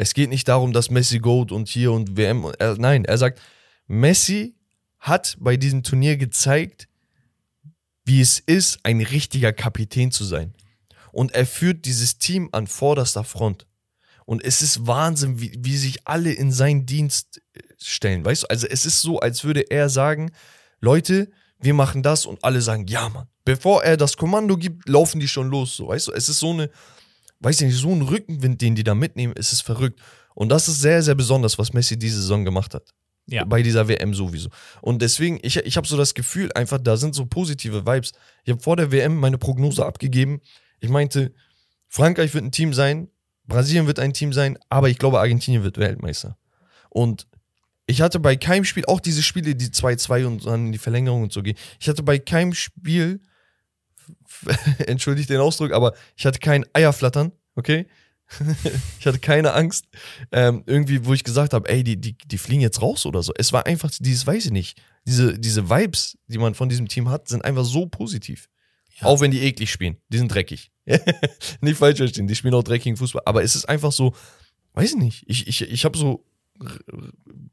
es 0.00 0.14
geht 0.14 0.30
nicht 0.30 0.48
darum, 0.48 0.72
dass 0.72 0.88
Messi 0.88 1.18
Goat 1.18 1.52
und 1.52 1.68
hier 1.68 1.92
und 1.92 2.16
WM, 2.16 2.46
und 2.46 2.58
er, 2.58 2.74
nein, 2.78 3.04
er 3.04 3.18
sagt, 3.18 3.38
Messi 3.86 4.54
hat 4.98 5.36
bei 5.38 5.58
diesem 5.58 5.82
Turnier 5.82 6.16
gezeigt, 6.16 6.88
wie 8.06 8.22
es 8.22 8.38
ist, 8.38 8.78
ein 8.82 9.02
richtiger 9.02 9.52
Kapitän 9.52 10.10
zu 10.10 10.24
sein. 10.24 10.54
Und 11.12 11.32
er 11.32 11.44
führt 11.44 11.84
dieses 11.84 12.16
Team 12.16 12.48
an 12.52 12.66
vorderster 12.66 13.24
Front. 13.24 13.66
Und 14.24 14.42
es 14.42 14.62
ist 14.62 14.86
Wahnsinn, 14.86 15.38
wie, 15.38 15.52
wie 15.58 15.76
sich 15.76 16.08
alle 16.08 16.32
in 16.32 16.50
seinen 16.50 16.86
Dienst 16.86 17.42
äh, 17.52 17.60
stellen. 17.76 18.24
Weißt 18.24 18.44
du, 18.44 18.46
also 18.46 18.66
es 18.68 18.86
ist 18.86 19.02
so, 19.02 19.20
als 19.20 19.44
würde 19.44 19.70
er 19.70 19.90
sagen, 19.90 20.30
Leute, 20.80 21.30
wir 21.58 21.74
machen 21.74 22.02
das 22.02 22.24
und 22.24 22.42
alle 22.42 22.62
sagen, 22.62 22.86
ja, 22.86 23.10
Mann. 23.10 23.28
Bevor 23.44 23.84
er 23.84 23.98
das 23.98 24.16
Kommando 24.16 24.56
gibt, 24.56 24.88
laufen 24.88 25.20
die 25.20 25.28
schon 25.28 25.50
los. 25.50 25.76
So, 25.76 25.88
weißt 25.88 26.08
du, 26.08 26.12
es 26.12 26.30
ist 26.30 26.38
so 26.38 26.52
eine, 26.52 26.70
weiß 27.40 27.60
ich 27.60 27.66
nicht, 27.68 27.78
so 27.78 27.90
ein 27.90 28.02
Rückenwind, 28.02 28.60
den 28.60 28.74
die 28.74 28.84
da 28.84 28.94
mitnehmen, 28.94 29.34
es 29.36 29.52
ist 29.52 29.62
verrückt. 29.62 30.00
Und 30.34 30.50
das 30.50 30.68
ist 30.68 30.80
sehr, 30.80 31.02
sehr 31.02 31.14
besonders, 31.14 31.58
was 31.58 31.72
Messi 31.72 31.98
diese 31.98 32.20
Saison 32.20 32.44
gemacht 32.44 32.74
hat. 32.74 32.94
Ja. 33.26 33.44
Bei 33.44 33.62
dieser 33.62 33.86
WM 33.88 34.14
sowieso. 34.14 34.48
Und 34.80 35.02
deswegen, 35.02 35.38
ich, 35.42 35.56
ich 35.56 35.76
habe 35.76 35.86
so 35.86 35.96
das 35.96 36.14
Gefühl, 36.14 36.50
einfach, 36.54 36.78
da 36.78 36.96
sind 36.96 37.14
so 37.14 37.26
positive 37.26 37.86
Vibes. 37.86 38.12
Ich 38.44 38.50
habe 38.50 38.62
vor 38.62 38.76
der 38.76 38.90
WM 38.90 39.16
meine 39.16 39.38
Prognose 39.38 39.84
abgegeben. 39.84 40.40
Ich 40.80 40.88
meinte, 40.88 41.32
Frankreich 41.88 42.34
wird 42.34 42.44
ein 42.44 42.52
Team 42.52 42.72
sein, 42.74 43.08
Brasilien 43.46 43.86
wird 43.86 43.98
ein 43.98 44.12
Team 44.12 44.32
sein, 44.32 44.58
aber 44.68 44.88
ich 44.88 44.98
glaube, 44.98 45.20
Argentinien 45.20 45.62
wird 45.62 45.78
Weltmeister. 45.78 46.36
Und 46.88 47.26
ich 47.86 48.00
hatte 48.00 48.20
bei 48.20 48.36
keinem 48.36 48.64
Spiel, 48.64 48.84
auch 48.86 49.00
diese 49.00 49.22
Spiele, 49.22 49.54
die 49.54 49.66
2-2 49.66 50.24
und 50.24 50.46
dann 50.46 50.66
in 50.66 50.72
die 50.72 50.78
Verlängerung 50.78 51.22
und 51.24 51.32
so 51.32 51.42
gehen, 51.42 51.56
ich 51.78 51.88
hatte 51.88 52.02
bei 52.02 52.18
keinem 52.18 52.54
Spiel, 52.54 53.20
entschuldigt 54.86 55.30
den 55.30 55.40
Ausdruck, 55.40 55.72
aber 55.72 55.94
ich 56.16 56.26
hatte 56.26 56.38
kein 56.38 56.64
Eierflattern, 56.72 57.32
okay? 57.54 57.86
ich 58.98 59.06
hatte 59.06 59.18
keine 59.18 59.54
Angst, 59.54 59.86
ähm, 60.32 60.62
irgendwie, 60.66 61.04
wo 61.04 61.14
ich 61.14 61.24
gesagt 61.24 61.52
habe, 61.52 61.68
ey, 61.68 61.82
die, 61.82 61.96
die, 61.96 62.16
die 62.16 62.38
fliegen 62.38 62.62
jetzt 62.62 62.80
raus 62.80 63.06
oder 63.06 63.22
so. 63.22 63.32
Es 63.36 63.52
war 63.52 63.66
einfach 63.66 63.90
dieses, 63.98 64.26
weiß 64.26 64.46
ich 64.46 64.52
nicht, 64.52 64.80
diese, 65.06 65.38
diese 65.38 65.68
Vibes, 65.68 66.16
die 66.28 66.38
man 66.38 66.54
von 66.54 66.68
diesem 66.68 66.88
Team 66.88 67.08
hat, 67.08 67.28
sind 67.28 67.44
einfach 67.44 67.64
so 67.64 67.86
positiv. 67.86 68.48
Ja. 69.00 69.06
Auch 69.06 69.20
wenn 69.20 69.30
die 69.30 69.40
eklig 69.40 69.70
spielen. 69.70 69.96
Die 70.08 70.18
sind 70.18 70.32
dreckig. 70.32 70.70
nicht 71.60 71.78
falsch 71.78 71.98
verstehen, 71.98 72.26
die 72.26 72.34
spielen 72.34 72.54
auch 72.54 72.62
dreckigen 72.62 72.96
Fußball. 72.96 73.22
Aber 73.24 73.42
es 73.42 73.56
ist 73.56 73.68
einfach 73.68 73.92
so, 73.92 74.14
weiß 74.74 74.90
ich 74.90 74.96
nicht, 74.96 75.24
ich, 75.26 75.46
ich, 75.48 75.62
ich 75.62 75.84
habe 75.84 75.98
so, 75.98 76.24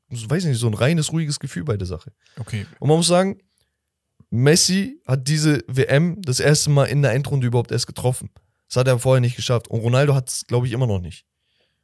so, 0.10 0.30
weiß 0.30 0.44
ich 0.44 0.50
nicht, 0.50 0.60
so 0.60 0.68
ein 0.68 0.74
reines, 0.74 1.12
ruhiges 1.12 1.40
Gefühl 1.40 1.64
bei 1.64 1.78
der 1.78 1.88
Sache. 1.88 2.12
Okay. 2.38 2.66
Und 2.80 2.90
man 2.90 2.98
muss 2.98 3.08
sagen, 3.08 3.40
Messi 4.30 5.02
hat 5.06 5.28
diese 5.28 5.64
WM 5.68 6.22
das 6.22 6.40
erste 6.40 6.70
Mal 6.70 6.86
in 6.86 7.02
der 7.02 7.14
Endrunde 7.14 7.48
überhaupt 7.48 7.72
erst 7.72 7.88
getroffen. 7.88 8.30
Das 8.68 8.78
hat 8.78 8.88
er 8.88 9.00
vorher 9.00 9.22
nicht 9.22 9.36
geschafft. 9.36 9.70
Und 9.70 9.80
Ronaldo 9.80 10.14
hat 10.14 10.30
es, 10.30 10.46
glaube 10.48 10.68
ich, 10.68 10.74
immer 10.74 10.88
noch 10.88 11.00
nicht. 11.00 11.26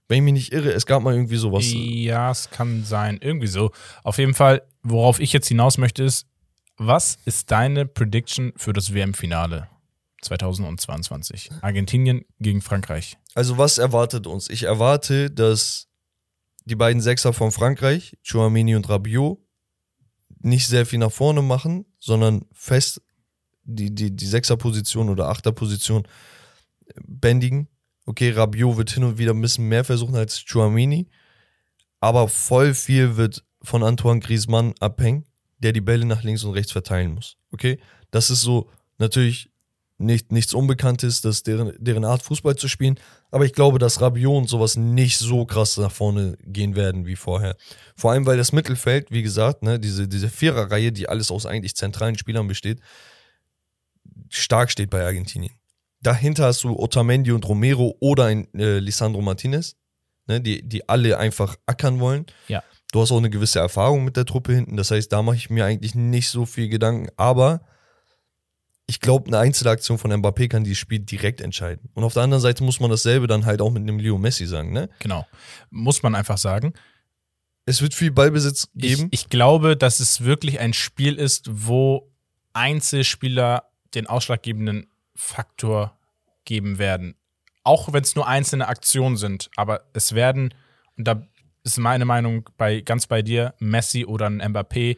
Wenn 0.09 0.17
ich 0.17 0.23
mich 0.23 0.33
nicht 0.33 0.53
irre, 0.53 0.71
es 0.71 0.85
gab 0.85 1.01
mal 1.01 1.13
irgendwie 1.13 1.37
sowas. 1.37 1.63
Ja, 1.65 2.29
es 2.29 2.49
kann 2.49 2.83
sein. 2.83 3.19
Irgendwie 3.21 3.47
so. 3.47 3.71
Auf 4.03 4.17
jeden 4.17 4.33
Fall, 4.33 4.61
worauf 4.81 5.19
ich 5.19 5.31
jetzt 5.31 5.47
hinaus 5.47 5.77
möchte, 5.77 6.03
ist, 6.03 6.27
was 6.77 7.17
ist 7.25 7.51
deine 7.51 7.85
Prediction 7.85 8.51
für 8.57 8.73
das 8.73 8.93
WM-Finale 8.93 9.69
2022? 10.21 11.51
Argentinien 11.61 12.25
gegen 12.39 12.61
Frankreich. 12.61 13.17
Also, 13.33 13.57
was 13.57 13.77
erwartet 13.77 14.27
uns? 14.27 14.49
Ich 14.49 14.63
erwarte, 14.63 15.31
dass 15.31 15.87
die 16.65 16.75
beiden 16.75 17.01
Sechser 17.01 17.31
von 17.31 17.51
Frankreich, 17.51 18.17
Chouamini 18.23 18.75
und 18.75 18.89
Rabiot, 18.89 19.39
nicht 20.43 20.67
sehr 20.67 20.85
viel 20.85 20.99
nach 20.99 21.11
vorne 21.11 21.41
machen, 21.41 21.85
sondern 21.99 22.45
fest 22.51 23.01
die, 23.63 23.93
die, 23.93 24.15
die 24.15 24.25
Sechserposition 24.25 25.09
oder 25.09 25.29
Achterposition 25.29 26.07
bändigen. 27.05 27.67
Okay, 28.05 28.31
Rabiot 28.31 28.77
wird 28.77 28.91
hin 28.91 29.05
und 29.05 29.17
wieder 29.17 29.31
ein 29.31 29.41
bisschen 29.41 29.69
mehr 29.69 29.83
versuchen 29.85 30.15
als 30.15 30.43
Chouamini, 30.45 31.07
aber 32.01 32.27
voll 32.27 32.73
viel 32.73 33.15
wird 33.15 33.45
von 33.61 33.83
Antoine 33.83 34.19
Griezmann 34.19 34.73
abhängen, 34.79 35.25
der 35.59 35.71
die 35.71 35.81
Bälle 35.81 36.05
nach 36.05 36.23
links 36.23 36.43
und 36.43 36.53
rechts 36.53 36.73
verteilen 36.73 37.13
muss. 37.13 37.37
Okay, 37.51 37.79
das 38.11 38.29
ist 38.29 38.41
so 38.41 38.69
natürlich 38.97 39.52
nicht, 40.03 40.31
nichts 40.31 40.53
Unbekanntes, 40.53 41.21
dass 41.21 41.43
deren, 41.43 41.73
deren 41.77 42.05
Art 42.05 42.21
Fußball 42.21 42.55
zu 42.55 42.67
spielen, 42.67 42.99
aber 43.31 43.45
ich 43.45 43.53
glaube, 43.53 43.79
dass 43.79 44.01
Rabiot 44.01 44.37
und 44.37 44.49
sowas 44.49 44.75
nicht 44.75 45.17
so 45.17 45.45
krass 45.45 45.77
nach 45.77 45.91
vorne 45.91 46.37
gehen 46.43 46.75
werden 46.75 47.05
wie 47.05 47.15
vorher. 47.15 47.55
Vor 47.95 48.11
allem, 48.11 48.25
weil 48.25 48.37
das 48.37 48.51
Mittelfeld, 48.51 49.11
wie 49.11 49.23
gesagt, 49.23 49.63
ne, 49.63 49.79
diese, 49.79 50.07
diese 50.07 50.29
Viererreihe, 50.29 50.91
die 50.91 51.09
alles 51.09 51.31
aus 51.31 51.45
eigentlich 51.45 51.75
zentralen 51.75 52.17
Spielern 52.17 52.47
besteht, 52.47 52.79
stark 54.29 54.71
steht 54.71 54.89
bei 54.89 55.03
Argentinien. 55.03 55.53
Dahinter 56.01 56.45
hast 56.45 56.63
du 56.63 56.77
Otamendi 56.77 57.31
und 57.31 57.47
Romero 57.47 57.95
oder 57.99 58.25
ein 58.25 58.53
äh, 58.53 58.79
Lisandro 58.79 59.21
Martinez, 59.21 59.75
ne, 60.27 60.41
die, 60.41 60.61
die 60.67 60.87
alle 60.89 61.17
einfach 61.17 61.55
ackern 61.65 61.99
wollen. 61.99 62.25
Ja. 62.47 62.63
Du 62.91 63.01
hast 63.01 63.11
auch 63.11 63.17
eine 63.17 63.29
gewisse 63.29 63.59
Erfahrung 63.59 64.03
mit 64.03 64.17
der 64.17 64.25
Truppe 64.25 64.53
hinten, 64.53 64.77
das 64.77 64.91
heißt, 64.91 65.11
da 65.11 65.23
mache 65.23 65.37
ich 65.37 65.49
mir 65.49 65.65
eigentlich 65.65 65.95
nicht 65.95 66.29
so 66.29 66.45
viel 66.45 66.69
Gedanken, 66.69 67.09
aber 67.17 67.61
ich 68.85 68.99
glaube, 68.99 69.27
eine 69.27 69.39
Einzelaktion 69.39 69.97
von 69.97 70.11
Mbappé 70.11 70.49
kann 70.49 70.63
dieses 70.63 70.77
Spiel 70.77 70.99
direkt 70.99 71.41
entscheiden. 71.41 71.89
Und 71.93 72.03
auf 72.03 72.13
der 72.13 72.23
anderen 72.23 72.41
Seite 72.41 72.63
muss 72.63 72.79
man 72.79 72.89
dasselbe 72.89 73.27
dann 73.27 73.45
halt 73.45 73.61
auch 73.61 73.71
mit 73.71 73.81
einem 73.81 73.99
Leo 73.99 74.17
Messi 74.17 74.45
sagen, 74.45 74.73
ne? 74.73 74.89
Genau. 74.99 75.25
Muss 75.69 76.03
man 76.03 76.15
einfach 76.15 76.37
sagen. 76.37 76.73
Es 77.65 77.81
wird 77.81 77.93
viel 77.93 78.11
Ballbesitz 78.11 78.67
geben. 78.75 79.07
Ich, 79.11 79.23
ich 79.23 79.29
glaube, 79.29 79.77
dass 79.77 80.01
es 80.01 80.25
wirklich 80.25 80.59
ein 80.59 80.73
Spiel 80.73 81.15
ist, 81.15 81.47
wo 81.49 82.11
Einzelspieler 82.51 83.69
den 83.93 84.07
ausschlaggebenden 84.07 84.89
Faktor 85.15 85.97
geben 86.43 86.77
werden. 86.77 87.15
Auch 87.63 87.93
wenn 87.93 88.03
es 88.03 88.15
nur 88.15 88.27
einzelne 88.27 88.67
Aktionen 88.67 89.15
sind. 89.15 89.49
Aber 89.55 89.85
es 89.93 90.13
werden, 90.13 90.53
und 90.97 91.07
da 91.07 91.25
ist 91.63 91.77
meine 91.77 92.03
Meinung 92.03 92.49
bei, 92.57 92.81
ganz 92.81 93.07
bei 93.07 93.21
dir, 93.21 93.53
Messi 93.59 94.03
oder 94.03 94.27
ein 94.29 94.41
Mbappé, 94.41 94.97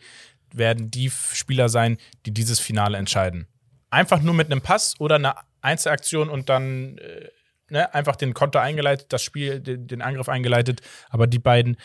werden 0.51 0.89
die 0.89 1.11
Spieler 1.11 1.69
sein, 1.69 1.97
die 2.25 2.31
dieses 2.31 2.59
Finale 2.59 2.97
entscheiden. 2.97 3.47
Einfach 3.95 4.21
nur 4.21 4.33
mit 4.33 4.51
einem 4.51 4.59
Pass 4.59 4.99
oder 4.99 5.15
einer 5.15 5.37
Einzelaktion 5.61 6.27
und 6.29 6.49
dann 6.49 6.97
äh, 6.97 7.29
ne, 7.69 7.93
einfach 7.93 8.17
den 8.17 8.33
Konter 8.33 8.59
eingeleitet, 8.59 9.13
das 9.13 9.23
Spiel, 9.23 9.61
den, 9.61 9.87
den 9.87 10.01
Angriff 10.01 10.27
eingeleitet. 10.27 10.81
Aber 11.09 11.27
die 11.27 11.39
beiden 11.39 11.77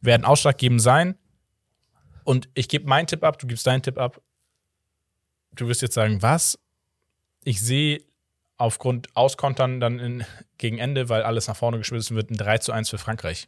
werden 0.00 0.24
ausschlaggebend 0.24 0.82
sein. 0.82 1.16
Und 2.24 2.48
ich 2.54 2.68
gebe 2.68 2.88
meinen 2.88 3.06
Tipp 3.06 3.22
ab, 3.22 3.38
du 3.38 3.46
gibst 3.46 3.64
deinen 3.64 3.80
Tipp 3.80 3.96
ab. 3.96 4.20
Du 5.54 5.68
wirst 5.68 5.82
jetzt 5.82 5.94
sagen, 5.94 6.20
was? 6.20 6.58
Ich 7.44 7.62
sehe 7.62 8.02
aufgrund 8.56 9.14
Auskontern 9.14 9.78
dann 9.78 10.00
in, 10.00 10.24
gegen 10.58 10.78
Ende, 10.78 11.08
weil 11.08 11.22
alles 11.22 11.46
nach 11.46 11.56
vorne 11.56 11.78
geschmissen 11.78 12.16
wird, 12.16 12.32
ein 12.32 12.36
3 12.36 12.58
zu 12.58 12.72
1 12.72 12.90
für 12.90 12.98
Frankreich. 12.98 13.46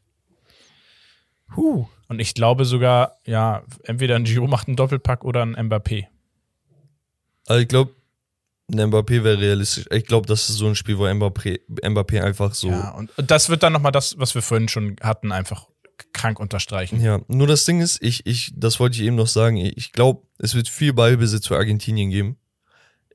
Huh. 1.57 1.89
Und 2.07 2.21
ich 2.21 2.35
glaube 2.35 2.65
sogar, 2.65 3.19
ja, 3.25 3.65
entweder 3.83 4.15
ein 4.15 4.25
Giro 4.25 4.47
macht 4.47 4.69
einen 4.69 4.77
Doppelpack 4.77 5.25
oder 5.25 5.43
ein 5.43 5.57
Mbappé. 5.57 6.07
Also 7.49 7.61
ich 7.61 7.67
glaube, 7.67 7.93
Mbappé 8.71 9.23
wäre 9.25 9.39
realistisch. 9.39 9.85
Ich 9.91 10.07
glaube, 10.07 10.27
das 10.27 10.49
ist 10.49 10.57
so 10.57 10.67
ein 10.67 10.75
Spiel, 10.75 10.99
wo 10.99 11.05
Mbappé, 11.05 11.61
Mbappé 11.69 12.23
einfach 12.23 12.55
so. 12.55 12.71
Ja, 12.71 12.91
und, 12.91 13.17
und 13.19 13.31
das 13.31 13.49
wird 13.49 13.63
dann 13.63 13.73
nochmal 13.73 13.93
das, 13.93 14.19
was 14.19 14.35
wir 14.35 14.43
vorhin 14.43 14.69
schon 14.69 14.97
hatten, 15.03 15.33
einfach 15.33 15.69
krank 16.13 16.41
unterstreichen. 16.41 17.01
Ja, 17.01 17.21
nur 17.29 17.47
das 17.47 17.65
Ding 17.65 17.81
ist, 17.81 18.03
ich, 18.03 18.27
ich, 18.27 18.53
das 18.57 18.81
wollte 18.81 18.97
ich 18.97 19.03
eben 19.03 19.17
noch 19.17 19.27
sagen, 19.27 19.57
ich 19.57 19.93
glaube, 19.93 20.27
es 20.39 20.55
wird 20.55 20.69
viel 20.69 20.93
Ballbesitz 20.93 21.47
für 21.47 21.57
Argentinien 21.57 22.11
geben. 22.11 22.39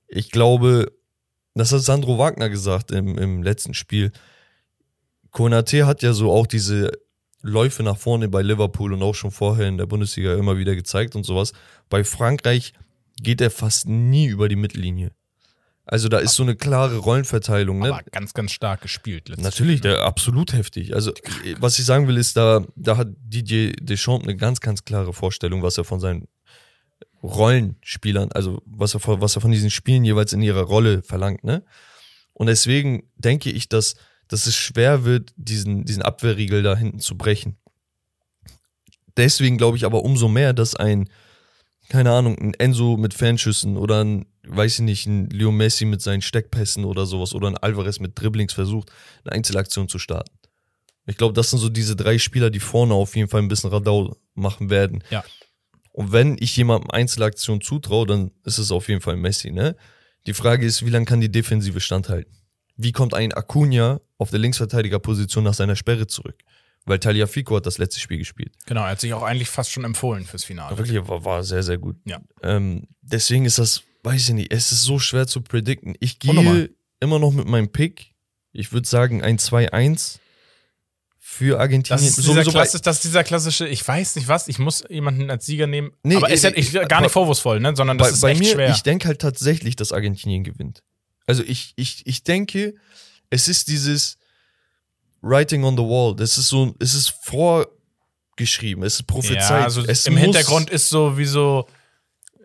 Ich 0.08 0.32
glaube, 0.32 0.92
das 1.56 1.72
hat 1.72 1.82
Sandro 1.82 2.18
Wagner 2.18 2.50
gesagt 2.50 2.92
im, 2.92 3.18
im 3.18 3.44
letzten 3.44 3.74
Spiel. 3.74 4.12
Konate 5.32 5.86
hat 5.86 6.02
ja 6.02 6.14
so 6.14 6.32
auch 6.32 6.48
diese 6.48 6.92
Läufe 7.42 7.84
nach 7.84 7.98
vorne 7.98 8.28
bei 8.30 8.42
Liverpool 8.42 8.94
und 8.94 9.04
auch 9.04 9.16
schon 9.16 9.32
vorher 9.32 9.68
in 9.68 9.78
der 9.78 9.86
Bundesliga 9.86 10.36
immer 10.36 10.58
wieder 10.58 10.76
gezeigt 10.76 11.16
und 11.16 11.26
sowas. 11.26 11.54
Bei 11.90 12.04
Frankreich 12.04 12.74
geht 13.22 13.42
er 13.42 13.52
fast 13.52 13.88
nie 13.88 14.28
über 14.28 14.50
die 14.50 14.56
Mittellinie. 14.56 15.12
Also 15.92 16.08
da 16.08 16.20
ist 16.20 16.36
so 16.36 16.44
eine 16.44 16.56
klare 16.56 16.98
Rollenverteilung. 16.98 17.80
Ne? 17.80 17.92
Aber 17.92 18.04
ganz, 18.12 18.36
ganz 18.36 18.52
stark 18.52 18.82
gespielt. 18.82 19.30
Natürlich, 19.38 19.80
Spiel, 19.80 19.92
ne? 19.92 19.98
der 19.98 20.06
absolut 20.06 20.54
heftig. 20.54 20.94
Also 20.94 21.12
was 21.60 21.80
ich 21.80 21.86
sagen 21.86 22.08
will, 22.08 22.18
ist, 22.18 22.38
da, 22.38 22.64
da 22.76 22.96
hat 22.96 23.08
Didier 23.18 23.74
Deschamps 23.74 24.28
eine 24.28 24.38
ganz, 24.38 24.60
ganz 24.60 24.86
klare 24.86 25.14
Vorstellung, 25.14 25.64
was 25.64 25.80
er 25.80 25.86
von 25.86 26.00
seinen 26.00 26.28
Rollenspielern, 27.24 28.32
also 28.34 28.62
was 28.66 28.94
er, 28.94 29.00
von, 29.00 29.20
was 29.20 29.36
er 29.36 29.42
von 29.42 29.52
diesen 29.52 29.72
Spielen 29.72 30.06
jeweils 30.06 30.32
in 30.32 30.44
ihrer 30.44 30.62
Rolle 30.62 31.02
verlangt. 31.02 31.44
Ne? 31.44 31.64
Und 32.34 32.48
deswegen 32.48 33.10
denke 33.16 33.50
ich, 33.50 33.68
dass, 33.68 33.96
dass 34.28 34.46
es 34.46 34.56
schwer 34.56 35.06
wird, 35.06 35.34
diesen, 35.38 35.86
diesen 35.86 36.04
Abwehrriegel 36.04 36.62
da 36.62 36.76
hinten 36.76 37.00
zu 37.00 37.18
brechen. 37.18 37.58
Deswegen 39.18 39.58
glaube 39.58 39.76
ich 39.76 39.86
aber 39.86 40.04
umso 40.04 40.28
mehr, 40.28 40.54
dass 40.54 40.76
ein, 40.76 41.10
keine 41.90 42.12
Ahnung, 42.12 42.38
ein 42.40 42.54
Enzo 42.54 42.98
mit 42.98 43.14
Fernschüssen 43.14 43.76
oder 43.76 44.04
ein, 44.04 44.26
weiß 44.48 44.76
ich 44.76 44.80
nicht, 44.82 45.06
ein 45.08 45.30
Leo 45.30 45.52
Messi 45.52 45.86
mit 45.86 46.02
seinen 46.02 46.22
Steckpässen 46.22 46.86
oder 46.86 47.06
sowas 47.06 47.34
oder 47.34 47.48
ein 47.48 47.58
Alvarez 47.58 48.00
mit 48.00 48.20
Dribblings 48.20 48.54
versucht, 48.54 48.92
eine 49.24 49.34
Einzelaktion 49.34 49.90
zu 49.90 50.00
starten. 50.00 50.32
Ich 51.08 51.18
glaube, 51.18 51.34
das 51.34 51.50
sind 51.50 51.60
so 51.60 51.70
diese 51.70 51.96
drei 51.96 52.20
Spieler, 52.20 52.52
die 52.52 52.60
vorne 52.60 52.94
auf 52.94 53.16
jeden 53.16 53.30
Fall 53.30 53.42
ein 53.42 53.48
bisschen 53.48 53.72
Radau 53.72 54.16
machen 54.36 54.70
werden. 54.70 55.04
Ja. 55.10 55.24
Und 55.92 56.12
wenn 56.12 56.38
ich 56.40 56.56
jemandem 56.56 56.92
Einzelaktion 56.92 57.62
zutraue, 57.62 58.06
dann 58.06 58.32
ist 58.46 58.60
es 58.60 58.72
auf 58.72 58.88
jeden 58.88 59.02
Fall 59.02 59.18
Messi, 59.18 59.52
ne? 59.52 59.76
Die 60.28 60.34
Frage 60.34 60.66
ist, 60.66 60.86
wie 60.86 60.90
lange 60.92 61.06
kann 61.06 61.22
die 61.22 61.32
Defensive 61.32 61.80
standhalten? 61.80 62.32
Wie 62.78 62.92
kommt 62.92 63.14
ein 63.14 63.34
Acuna 63.34 64.00
auf 64.18 64.30
der 64.30 64.40
Linksverteidigerposition 64.40 65.44
nach 65.44 65.54
seiner 65.56 65.76
Sperre 65.76 66.08
zurück? 66.08 66.36
Weil 66.86 67.00
Taliafico 67.00 67.56
hat 67.56 67.66
das 67.66 67.78
letzte 67.78 68.00
Spiel 68.00 68.18
gespielt. 68.18 68.54
Genau, 68.66 68.82
er 68.82 68.92
hat 68.92 69.02
sich 69.02 69.14
auch 69.14 69.24
eigentlich 69.24 69.50
fast 69.50 69.72
schon 69.72 69.84
empfohlen 69.84 70.26
fürs 70.26 70.44
Finale. 70.44 70.78
Wirklich, 70.78 71.08
war, 71.08 71.24
war 71.24 71.44
sehr, 71.44 71.62
sehr 71.62 71.78
gut. 71.78 71.98
Ja. 72.06 72.20
Ähm, 72.42 72.88
deswegen 73.02 73.46
ist 73.46 73.60
das, 73.60 73.84
weiß 74.04 74.30
ich 74.30 74.34
nicht, 74.34 74.54
es 74.54 74.72
ist 74.72 74.84
so 74.84 74.98
schwer 74.98 75.28
zu 75.28 75.42
predikten. 75.42 75.96
Ich 76.00 76.20
gehe, 76.20 76.70
immer 77.00 77.20
noch 77.20 77.32
mit 77.32 77.48
meinem 77.48 77.72
Pick. 77.72 78.16
Ich 78.52 78.72
würde 78.72 78.88
sagen 78.88 79.22
ein 79.24 79.38
2-1 79.38 80.20
für 81.20 81.60
Argentinien. 81.60 82.02
Das 82.04 82.18
ist, 82.18 82.28
dieser 82.28 82.44
klassisch, 82.44 82.82
das 82.82 82.96
ist 82.98 83.04
dieser 83.04 83.24
klassische, 83.24 83.68
ich 83.68 83.88
weiß 83.88 84.16
nicht 84.16 84.28
was, 84.28 84.48
ich 84.48 84.58
muss 84.58 84.84
jemanden 84.90 85.30
als 85.30 85.46
Sieger 85.46 85.68
nehmen. 85.68 85.92
Nee, 86.02 86.16
aber 86.16 86.30
ist 86.32 86.44
äh, 86.44 86.50
ja 86.50 86.58
ich, 86.58 86.74
gar 86.74 86.92
aber- 86.92 87.02
nicht 87.02 87.12
vorwurfsvoll, 87.12 87.60
ne? 87.60 87.76
sondern 87.76 87.98
das 88.00 88.08
bei, 88.08 88.14
ist 88.14 88.22
bei 88.22 88.32
echt 88.32 88.40
mir, 88.40 88.52
schwer. 88.54 88.72
ich 88.72 88.82
denke 88.82 89.08
halt 89.08 89.22
tatsächlich, 89.22 89.76
dass 89.76 89.92
Argentinien 89.92 90.44
gewinnt. 90.44 90.82
Also 91.28 91.44
ich, 91.44 91.74
ich, 91.76 92.02
ich 92.08 92.24
denke, 92.24 92.74
es 93.30 93.48
ist 93.48 93.68
dieses 93.68 94.18
Writing 95.22 95.64
on 95.64 95.76
the 95.78 95.84
Wall. 95.84 96.16
Das 96.16 96.38
ist 96.38 96.48
so, 96.50 96.74
es 96.80 96.94
ist 96.94 97.10
vorgeschrieben, 97.24 98.84
es 98.84 98.96
ist 98.96 99.04
prophezeit. 99.08 99.38
ja, 99.50 99.64
also 99.64 99.84
es 99.86 100.06
im 100.06 100.18
Hintergrund 100.18 100.70
ist 100.70 100.90
so 100.90 101.18
wie 101.18 101.26
so, 101.26 101.68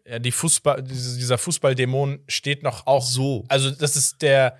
ja, 0.07 0.19
die 0.19 0.33
Fußball, 0.33 0.83
diese- 0.83 1.17
dieser 1.17 1.39
Fußballdämon 1.39 2.21
steht 2.29 2.63
noch 2.63 2.87
auch 2.87 3.05
so. 3.05 3.45
Also 3.49 3.71
das 3.71 3.97
ist 3.97 4.21
der, 4.23 4.59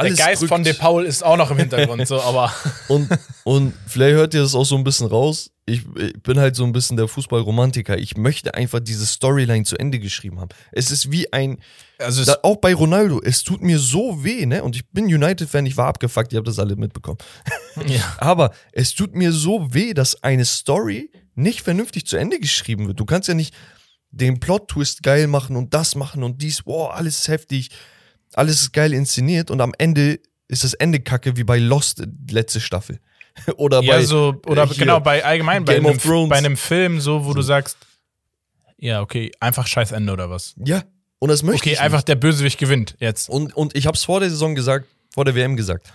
der 0.00 0.10
Geist 0.12 0.42
drückt. 0.42 0.48
von 0.52 0.62
De 0.62 0.74
Paul 0.74 1.04
ist 1.06 1.24
auch 1.24 1.36
noch 1.36 1.50
im 1.50 1.56
Hintergrund, 1.58 2.06
so, 2.06 2.20
aber 2.20 2.52
Und, 2.88 3.08
und 3.44 3.74
vielleicht 3.86 4.14
hört 4.14 4.34
ihr 4.34 4.42
das 4.42 4.54
auch 4.54 4.64
so 4.64 4.76
ein 4.76 4.84
bisschen 4.84 5.06
raus. 5.06 5.50
Ich, 5.68 5.82
ich 5.96 6.22
bin 6.22 6.38
halt 6.38 6.54
so 6.54 6.64
ein 6.64 6.72
bisschen 6.72 6.96
der 6.96 7.08
Fußballromantiker. 7.08 7.98
Ich 7.98 8.16
möchte 8.16 8.54
einfach 8.54 8.78
diese 8.78 9.04
Storyline 9.04 9.64
zu 9.64 9.76
Ende 9.76 9.98
geschrieben 9.98 10.38
haben. 10.38 10.50
Es 10.70 10.92
ist 10.92 11.10
wie 11.10 11.32
ein, 11.32 11.58
also 11.98 12.24
da, 12.24 12.36
auch 12.42 12.56
bei 12.56 12.72
Ronaldo, 12.72 13.20
es 13.20 13.42
tut 13.42 13.62
mir 13.62 13.80
so 13.80 14.22
weh, 14.22 14.46
ne? 14.46 14.62
Und 14.62 14.76
ich 14.76 14.88
bin 14.90 15.06
United-Fan, 15.06 15.66
ich 15.66 15.76
war 15.76 15.88
abgefuckt, 15.88 16.32
ihr 16.32 16.38
habt 16.38 16.46
das 16.46 16.60
alle 16.60 16.76
mitbekommen. 16.76 17.18
ja. 17.88 18.16
Aber 18.18 18.52
es 18.72 18.94
tut 18.94 19.16
mir 19.16 19.32
so 19.32 19.74
weh, 19.74 19.92
dass 19.92 20.22
eine 20.22 20.44
Story 20.44 21.10
nicht 21.34 21.62
vernünftig 21.62 22.06
zu 22.06 22.16
Ende 22.16 22.38
geschrieben 22.38 22.86
wird. 22.86 23.00
Du 23.00 23.04
kannst 23.04 23.28
ja 23.28 23.34
nicht 23.34 23.52
den 24.10 24.40
Plot-Twist 24.40 25.02
geil 25.02 25.26
machen 25.26 25.56
und 25.56 25.74
das 25.74 25.94
machen 25.94 26.22
und 26.22 26.42
dies, 26.42 26.62
boah, 26.62 26.94
alles 26.94 27.22
ist 27.22 27.28
heftig, 27.28 27.70
alles 28.34 28.62
ist 28.62 28.72
geil 28.72 28.92
inszeniert 28.92 29.50
und 29.50 29.60
am 29.60 29.72
Ende 29.78 30.20
ist 30.48 30.64
das 30.64 30.74
Ende 30.74 31.00
kacke 31.00 31.36
wie 31.36 31.44
bei 31.44 31.58
Lost 31.58 32.06
letzte 32.30 32.60
Staffel. 32.60 33.00
oder 33.56 33.82
ja, 33.82 33.92
bei 33.96 34.04
so, 34.04 34.40
oder 34.46 34.64
äh, 34.64 34.74
genau, 34.74 35.00
bei 35.00 35.24
allgemein 35.24 35.64
bei 35.64 35.74
Game 35.74 35.86
einem, 35.86 35.96
of 35.96 36.02
Thrones. 36.02 36.30
bei 36.30 36.36
einem 36.38 36.56
Film, 36.56 37.00
so, 37.00 37.24
wo 37.24 37.32
du 37.34 37.42
sagst, 37.42 37.76
ja, 38.78 39.00
okay, 39.00 39.32
einfach 39.40 39.66
scheiß 39.66 39.92
Ende 39.92 40.12
oder 40.12 40.28
was? 40.30 40.54
Ja, 40.64 40.82
und 41.18 41.28
das 41.30 41.42
möchte 41.42 41.62
Okay, 41.62 41.72
ich 41.72 41.80
einfach 41.80 41.98
nicht. 41.98 42.08
der 42.08 42.16
Bösewicht 42.16 42.58
gewinnt 42.58 42.94
jetzt. 43.00 43.28
Und, 43.28 43.54
und 43.56 43.74
ich 43.76 43.86
habe 43.86 43.96
es 43.96 44.04
vor 44.04 44.20
der 44.20 44.30
Saison 44.30 44.54
gesagt, 44.54 44.86
vor 45.14 45.24
der 45.24 45.34
WM 45.34 45.56
gesagt, 45.56 45.90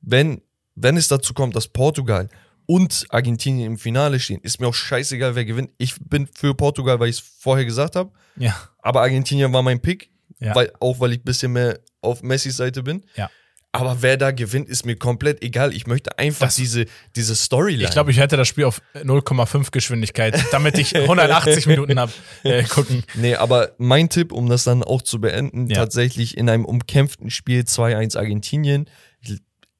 wenn, 0.00 0.40
wenn 0.74 0.96
es 0.96 1.08
dazu 1.08 1.34
kommt, 1.34 1.56
dass 1.56 1.68
Portugal 1.68 2.28
und 2.66 3.06
Argentinien 3.10 3.72
im 3.72 3.78
Finale 3.78 4.20
stehen, 4.20 4.40
ist 4.42 4.60
mir 4.60 4.68
auch 4.68 4.74
scheißegal, 4.74 5.34
wer 5.34 5.44
gewinnt. 5.44 5.70
Ich 5.78 5.96
bin 6.00 6.28
für 6.32 6.54
Portugal, 6.54 7.00
weil 7.00 7.08
ich 7.08 7.16
es 7.16 7.24
vorher 7.40 7.64
gesagt 7.64 7.96
habe. 7.96 8.12
Ja. 8.36 8.54
Aber 8.78 9.00
Argentinien 9.02 9.52
war 9.52 9.62
mein 9.62 9.80
Pick, 9.82 10.10
Ja. 10.38 10.54
weil, 10.54 10.72
auch 10.80 11.00
weil 11.00 11.12
ich 11.12 11.18
ein 11.20 11.24
bisschen 11.24 11.52
mehr 11.52 11.80
auf 12.00 12.22
Messis 12.22 12.56
Seite 12.56 12.82
bin. 12.84 13.04
Ja. 13.16 13.28
Aber 13.74 14.02
wer 14.02 14.18
da 14.18 14.32
gewinnt, 14.32 14.68
ist 14.68 14.84
mir 14.84 14.96
komplett 14.96 15.42
egal. 15.42 15.72
Ich 15.72 15.86
möchte 15.86 16.18
einfach 16.18 16.46
Das- 16.48 16.56
diese, 16.56 16.84
diese 17.16 17.34
Storyline. 17.34 17.84
Ich 17.84 17.90
glaube, 17.90 18.10
ich 18.10 18.18
hätte 18.18 18.36
das 18.36 18.46
Spiel 18.46 18.64
auf 18.64 18.82
0,5 18.94 19.70
Geschwindigkeit, 19.70 20.38
damit 20.52 20.76
ich 20.76 20.94
180 20.96 21.66
Minuten 21.66 21.98
hab 21.98 22.10
äh, 22.44 22.64
gucken. 22.64 23.02
Nee, 23.14 23.34
aber 23.36 23.72
mein 23.78 24.10
Tipp, 24.10 24.30
um 24.32 24.48
das 24.50 24.64
dann 24.64 24.82
auch 24.82 25.00
zu 25.00 25.22
beenden, 25.22 25.68
Ja. 25.68 25.76
tatsächlich 25.76 26.36
in 26.36 26.50
einem 26.50 26.66
umkämpften 26.66 27.30
Spiel 27.30 27.62
2-1 27.62 28.18
Argentinien. 28.18 28.90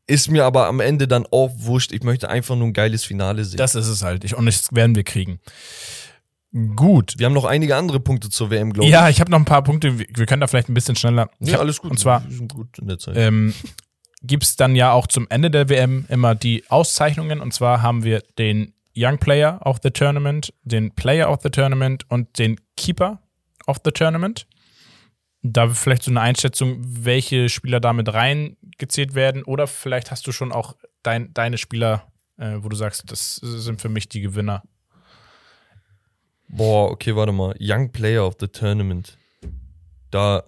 Ist 0.09 0.31
mir 0.31 0.45
aber 0.47 0.67
am 0.67 0.81
Ende 0.81 1.07
dann 1.07 1.27
auch 1.31 1.51
wurscht. 1.55 1.93
Ich 1.93 2.03
möchte 2.03 2.29
einfach 2.29 2.57
nur 2.57 2.67
ein 2.69 2.73
geiles 2.73 3.05
Finale 3.05 3.45
sehen. 3.45 3.57
Das 3.59 3.75
ist 3.75 3.87
es 3.89 4.03
halt. 4.03 4.25
Ich, 4.25 4.35
und 4.35 4.47
das 4.47 4.69
werden 4.73 4.97
wir 4.97 5.05
kriegen. 5.05 5.39
Gut. 6.77 7.15
Wir 7.17 7.27
haben 7.27 7.33
noch 7.33 7.47
einige 7.47 7.77
andere 7.77 7.99
Punkte 7.99 8.29
zur 8.29 8.51
WM, 8.51 8.73
glaube 8.75 8.87
ich. 8.87 8.93
Ja, 8.93 9.09
ich 9.09 9.21
habe 9.21 9.31
noch 9.31 9.39
ein 9.39 9.47
paar 9.47 9.63
Punkte. 9.63 9.99
Wir 9.99 10.27
können 10.27 10.41
da 10.41 10.47
vielleicht 10.47 10.69
ein 10.69 10.75
bisschen 10.75 10.97
schneller. 10.97 11.31
Ja, 11.41 11.55
hab- 11.55 11.61
alles 11.61 11.79
gut. 11.81 11.93
Und 11.93 11.99
zwar 11.99 12.29
Wir 12.29 12.37
sind 12.37 12.53
gut 12.53 12.79
in 12.79 12.89
der 12.89 12.99
Zeit. 12.99 13.17
ähm, 13.17 13.55
gibt 14.23 14.45
es 14.45 14.57
dann 14.57 14.77
ja 14.77 14.93
auch 14.93 15.07
zum 15.07 15.27
Ende 15.29 15.51
der 15.51 15.69
WM 15.69 16.07
immer 16.09 16.35
die 16.35 16.65
Auszeichnungen. 16.69 17.41
Und 17.41 17.53
zwar 17.53 17.83
haben 17.83 18.05
wir 18.05 18.23
den 18.39 18.75
Young 18.97 19.19
Player 19.19 19.61
of 19.65 19.79
the 19.83 19.91
Tournament, 19.91 20.53
den 20.63 20.95
Player 20.95 21.31
of 21.31 21.41
the 21.43 21.51
Tournament 21.51 22.05
und 22.11 22.39
den 22.39 22.61
Keeper 22.77 23.21
of 23.67 23.79
the 23.85 23.91
Tournament. 23.91 24.47
Da 25.43 25.69
vielleicht 25.69 26.05
so 26.05 26.11
eine 26.11 26.21
Einschätzung, 26.21 26.79
welche 26.83 27.49
Spieler 27.49 27.81
damit 27.81 28.13
reingezählt 28.13 29.15
werden. 29.15 29.43
Oder 29.43 29.67
vielleicht 29.67 30.11
hast 30.11 30.27
du 30.27 30.33
schon 30.33 30.53
auch 30.53 30.77
dein, 31.03 31.35
deine 31.35 31.59
Spieler, 31.59 32.07
äh, 32.37 32.59
wo 32.59 32.69
du 32.69 32.77
sagst, 32.77 33.11
das 33.11 33.37
sind 33.37 33.81
für 33.81 33.89
mich 33.89 34.09
die 34.09 34.21
Gewinner. 34.21 34.63
Boah, 36.49 36.91
okay, 36.91 37.17
warte 37.17 37.33
mal. 37.33 37.55
Young 37.59 37.91
Player 37.91 38.25
of 38.25 38.37
the 38.39 38.47
Tournament. 38.47 39.17
Da, 40.11 40.45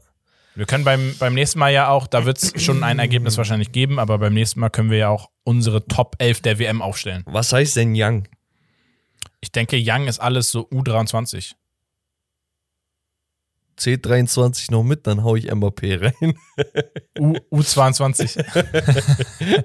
Wir 0.57 0.67
können 0.67 0.85
beim, 0.85 1.15
beim 1.19 1.35
nächsten 1.35 1.59
Mal 1.59 1.73
ja 1.73 1.89
auch, 1.89 2.07
da 2.07 2.25
wird 2.27 2.41
es 2.43 2.63
schon 2.63 2.85
ein 2.85 2.99
Ergebnis 3.01 3.37
wahrscheinlich 3.37 3.73
geben, 3.73 3.99
aber 3.99 4.19
beim 4.19 4.35
nächsten 4.35 4.61
Mal 4.61 4.71
können 4.71 4.91
wir 4.91 4.99
ja 4.99 5.09
auch 5.09 5.31
unsere 5.43 5.87
Top 5.87 6.15
11 6.19 6.43
der 6.43 6.59
WM 6.59 6.81
aufstellen. 6.83 7.23
was 7.27 7.53
heißt 7.53 7.77
denn 7.77 7.93
Young? 7.97 8.29
Ich 9.41 9.51
denke, 9.53 9.77
Young 9.79 10.07
ist 10.07 10.21
alles 10.21 10.51
so 10.51 10.69
U23. 10.71 11.55
C23 13.79 14.71
noch 14.71 14.85
mit, 14.85 15.07
dann 15.07 15.25
hau 15.25 15.35
ich 15.35 15.51
Mbappé 15.51 16.01
rein. 16.01 16.39
U, 17.19 17.35
U22. 17.51 18.45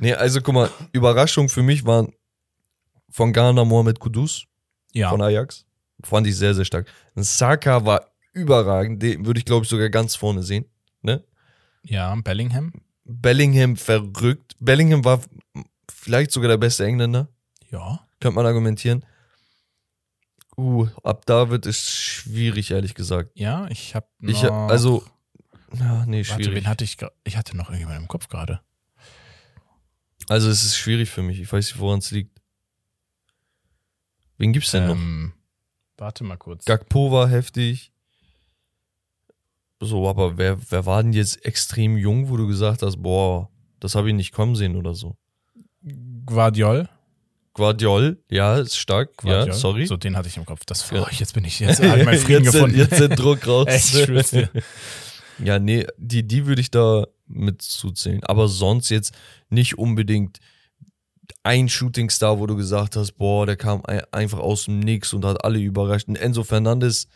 Nee, 0.00 0.14
also 0.14 0.40
guck 0.40 0.54
mal, 0.54 0.70
Überraschung 0.92 1.48
für 1.48 1.62
mich 1.62 1.84
waren 1.84 2.12
von 3.10 3.32
Ghana 3.32 3.64
Mohamed 3.64 3.98
Kudus 3.98 4.44
Ja. 4.92 5.10
von 5.10 5.20
Ajax. 5.20 5.66
Fand 6.04 6.24
ich 6.28 6.36
sehr, 6.36 6.54
sehr 6.54 6.64
stark. 6.64 6.86
Saka 7.16 7.84
war 7.84 8.06
überragend, 8.38 9.02
den 9.02 9.26
würde 9.26 9.38
ich 9.38 9.44
glaube 9.44 9.64
ich 9.64 9.70
sogar 9.70 9.88
ganz 9.90 10.14
vorne 10.16 10.42
sehen. 10.42 10.64
Ne? 11.02 11.22
Ja, 11.82 12.14
Bellingham. 12.16 12.72
Bellingham 13.04 13.76
verrückt. 13.76 14.54
Bellingham 14.60 15.04
war 15.04 15.20
vielleicht 15.90 16.30
sogar 16.32 16.48
der 16.48 16.56
beste 16.58 16.84
Engländer, 16.84 17.28
Ja. 17.70 18.06
könnte 18.20 18.34
man 18.34 18.46
argumentieren. 18.46 19.04
Uh, 20.56 20.88
ab 21.04 21.24
da 21.26 21.50
wird 21.50 21.66
es 21.66 21.88
schwierig, 21.88 22.72
ehrlich 22.72 22.94
gesagt. 22.94 23.30
Ja, 23.34 23.68
ich 23.68 23.94
habe 23.94 24.08
noch. 24.18 24.30
Ich, 24.30 24.42
also, 24.44 25.04
ja, 25.78 26.04
nee, 26.06 26.26
Warte, 26.26 26.42
schwierig. 26.42 26.56
wen 26.56 26.66
hatte 26.66 26.82
ich? 26.82 26.96
Ich 27.22 27.36
hatte 27.36 27.56
noch 27.56 27.68
irgendjemanden 27.68 28.04
im 28.04 28.08
Kopf 28.08 28.28
gerade. 28.28 28.60
Also, 30.28 30.50
es 30.50 30.64
ist 30.64 30.76
schwierig 30.76 31.10
für 31.10 31.22
mich. 31.22 31.38
Ich 31.40 31.50
weiß 31.52 31.64
nicht, 31.72 31.78
woran 31.78 32.00
es 32.00 32.10
liegt. 32.10 32.38
Wen 34.36 34.52
gibt's 34.52 34.72
denn 34.72 34.86
noch? 34.86 34.94
Ähm, 34.96 35.32
warte 35.96 36.24
mal 36.24 36.36
kurz. 36.36 36.64
Gakpo 36.64 37.12
war 37.12 37.28
heftig. 37.28 37.92
So, 39.80 40.08
aber 40.08 40.38
wer, 40.38 40.58
wer 40.70 40.86
war 40.86 41.02
denn 41.02 41.12
jetzt 41.12 41.44
extrem 41.44 41.96
jung, 41.96 42.28
wo 42.28 42.36
du 42.36 42.46
gesagt 42.46 42.82
hast, 42.82 42.96
boah, 43.00 43.48
das 43.80 43.94
habe 43.94 44.08
ich 44.08 44.14
nicht 44.14 44.32
kommen 44.32 44.56
sehen 44.56 44.76
oder 44.76 44.94
so? 44.94 45.16
Guardiol. 46.26 46.88
Guardiol, 47.54 48.22
ja, 48.30 48.58
ist 48.58 48.76
stark, 48.76 49.16
Guardiol. 49.16 49.48
ja, 49.48 49.52
sorry. 49.52 49.86
So, 49.86 49.96
den 49.96 50.16
hatte 50.16 50.28
ich 50.28 50.36
im 50.36 50.44
Kopf. 50.44 50.64
Das, 50.64 50.88
Ja. 50.90 51.02
oh, 51.02 51.08
jetzt 51.10 51.34
bin 51.34 51.44
ich, 51.44 51.58
jetzt 51.60 51.82
habe 51.82 52.00
ich 52.00 52.04
meinen 52.04 52.18
Frieden 52.18 52.44
jetzt, 52.44 52.52
gefunden. 52.52 52.76
Sind, 52.76 52.90
jetzt 52.90 52.98
sind 52.98 53.18
Druck 53.18 53.46
raus. 53.46 53.66
Echt, 53.68 53.94
ich 54.08 54.48
ja, 55.44 55.58
nee, 55.58 55.86
die, 55.96 56.26
die 56.26 56.46
würde 56.46 56.60
ich 56.60 56.70
da 56.70 57.06
mit 57.26 57.62
zuzählen. 57.62 58.22
Aber 58.24 58.48
sonst 58.48 58.90
jetzt 58.90 59.14
nicht 59.50 59.78
unbedingt 59.78 60.38
ein 61.42 61.68
Shootingstar, 61.68 62.38
wo 62.38 62.46
du 62.46 62.56
gesagt 62.56 62.96
hast, 62.96 63.12
boah, 63.12 63.46
der 63.46 63.56
kam 63.56 63.84
ein, 63.84 64.02
einfach 64.12 64.38
aus 64.38 64.64
dem 64.64 64.80
Nix 64.80 65.12
und 65.12 65.24
hat 65.24 65.44
alle 65.44 65.58
überrascht. 65.58 66.08
Und 66.08 66.16
Enzo 66.16 66.42
Fernandes 66.42 67.08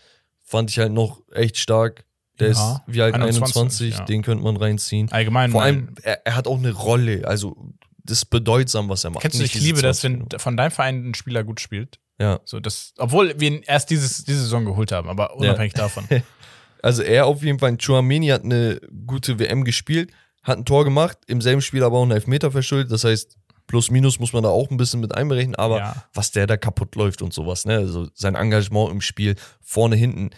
fand 0.43 0.71
ich 0.71 0.79
halt 0.79 0.93
noch 0.93 1.23
echt 1.33 1.57
stark. 1.57 2.05
Der 2.41 2.53
Ja, 2.53 2.53
ist 2.53 2.81
wie 2.87 3.03
alt 3.03 3.15
21, 3.15 3.43
21, 3.57 3.99
ja. 3.99 4.05
den 4.05 4.23
könnte 4.23 4.43
man 4.45 4.57
reinziehen. 4.57 5.11
Allgemein. 5.13 5.51
Vor 5.51 5.63
allem, 5.63 5.95
er, 6.03 6.27
er 6.27 6.35
hat 6.37 6.47
auch 6.47 6.59
eine 6.59 6.73
Rolle, 6.73 7.27
also 7.27 7.57
das 8.05 8.19
ist 8.19 8.25
bedeutsam, 8.27 8.89
was 8.89 9.05
er 9.05 9.11
macht. 9.11 9.23
Kennst 9.23 9.39
du, 9.39 9.45
ich 9.45 9.55
liebe 9.55 9.81
das, 9.83 10.01
20 10.01 10.33
wenn 10.33 10.39
von 10.41 10.57
deinem 10.57 10.71
Verein 10.71 11.11
ein 11.11 11.15
Spieler 11.15 11.45
gut 11.45 11.61
spielt. 11.61 11.99
Ja, 12.19 12.41
So, 12.45 12.61
das, 12.61 12.95
obwohl 12.99 13.35
wir 13.39 13.49
ihn 13.51 13.63
erst 13.63 13.91
dieses, 13.91 14.25
diese 14.25 14.41
Saison 14.43 14.65
geholt 14.65 14.93
haben, 14.93 15.09
aber 15.09 15.35
unabhängig 15.37 15.73
davon. 15.75 16.05
also 16.83 17.03
er 17.03 17.27
auf 17.27 17.43
jeden 17.43 17.59
Fall, 17.59 17.77
Chouameni 17.79 18.29
hat 18.29 18.45
eine 18.45 18.81
gute 19.07 19.39
WM 19.39 19.65
gespielt, 19.65 20.11
hat 20.43 20.59
ein 20.59 20.65
Tor 20.65 20.85
gemacht, 20.85 21.19
im 21.27 21.41
selben 21.41 21.63
Spiel 21.63 21.83
aber 21.85 21.99
auch 21.99 22.03
einen 22.03 22.13
Elfmeter 22.13 22.51
verschuldet, 22.51 22.93
das 22.93 23.05
heißt, 23.05 23.37
plus 23.67 23.91
minus 23.91 24.19
muss 24.21 24.33
man 24.33 24.43
da 24.43 24.51
auch 24.51 24.71
ein 24.71 24.77
bisschen 24.77 25.01
mit 25.01 25.15
einberechnen, 25.15 25.55
aber 25.57 25.79
Ja. 25.79 26.05
was 26.13 26.31
der 26.33 26.47
da 26.47 26.57
kaputt 26.57 26.95
läuft 26.97 27.23
und 27.23 27.33
sowas, 27.33 27.65
ne, 27.65 27.77
also 27.77 28.09
sein 28.15 28.35
Engagement 28.35 28.91
im 28.91 29.01
Spiel, 29.01 29.37
vorne, 29.61 29.97
hinten, 29.97 30.31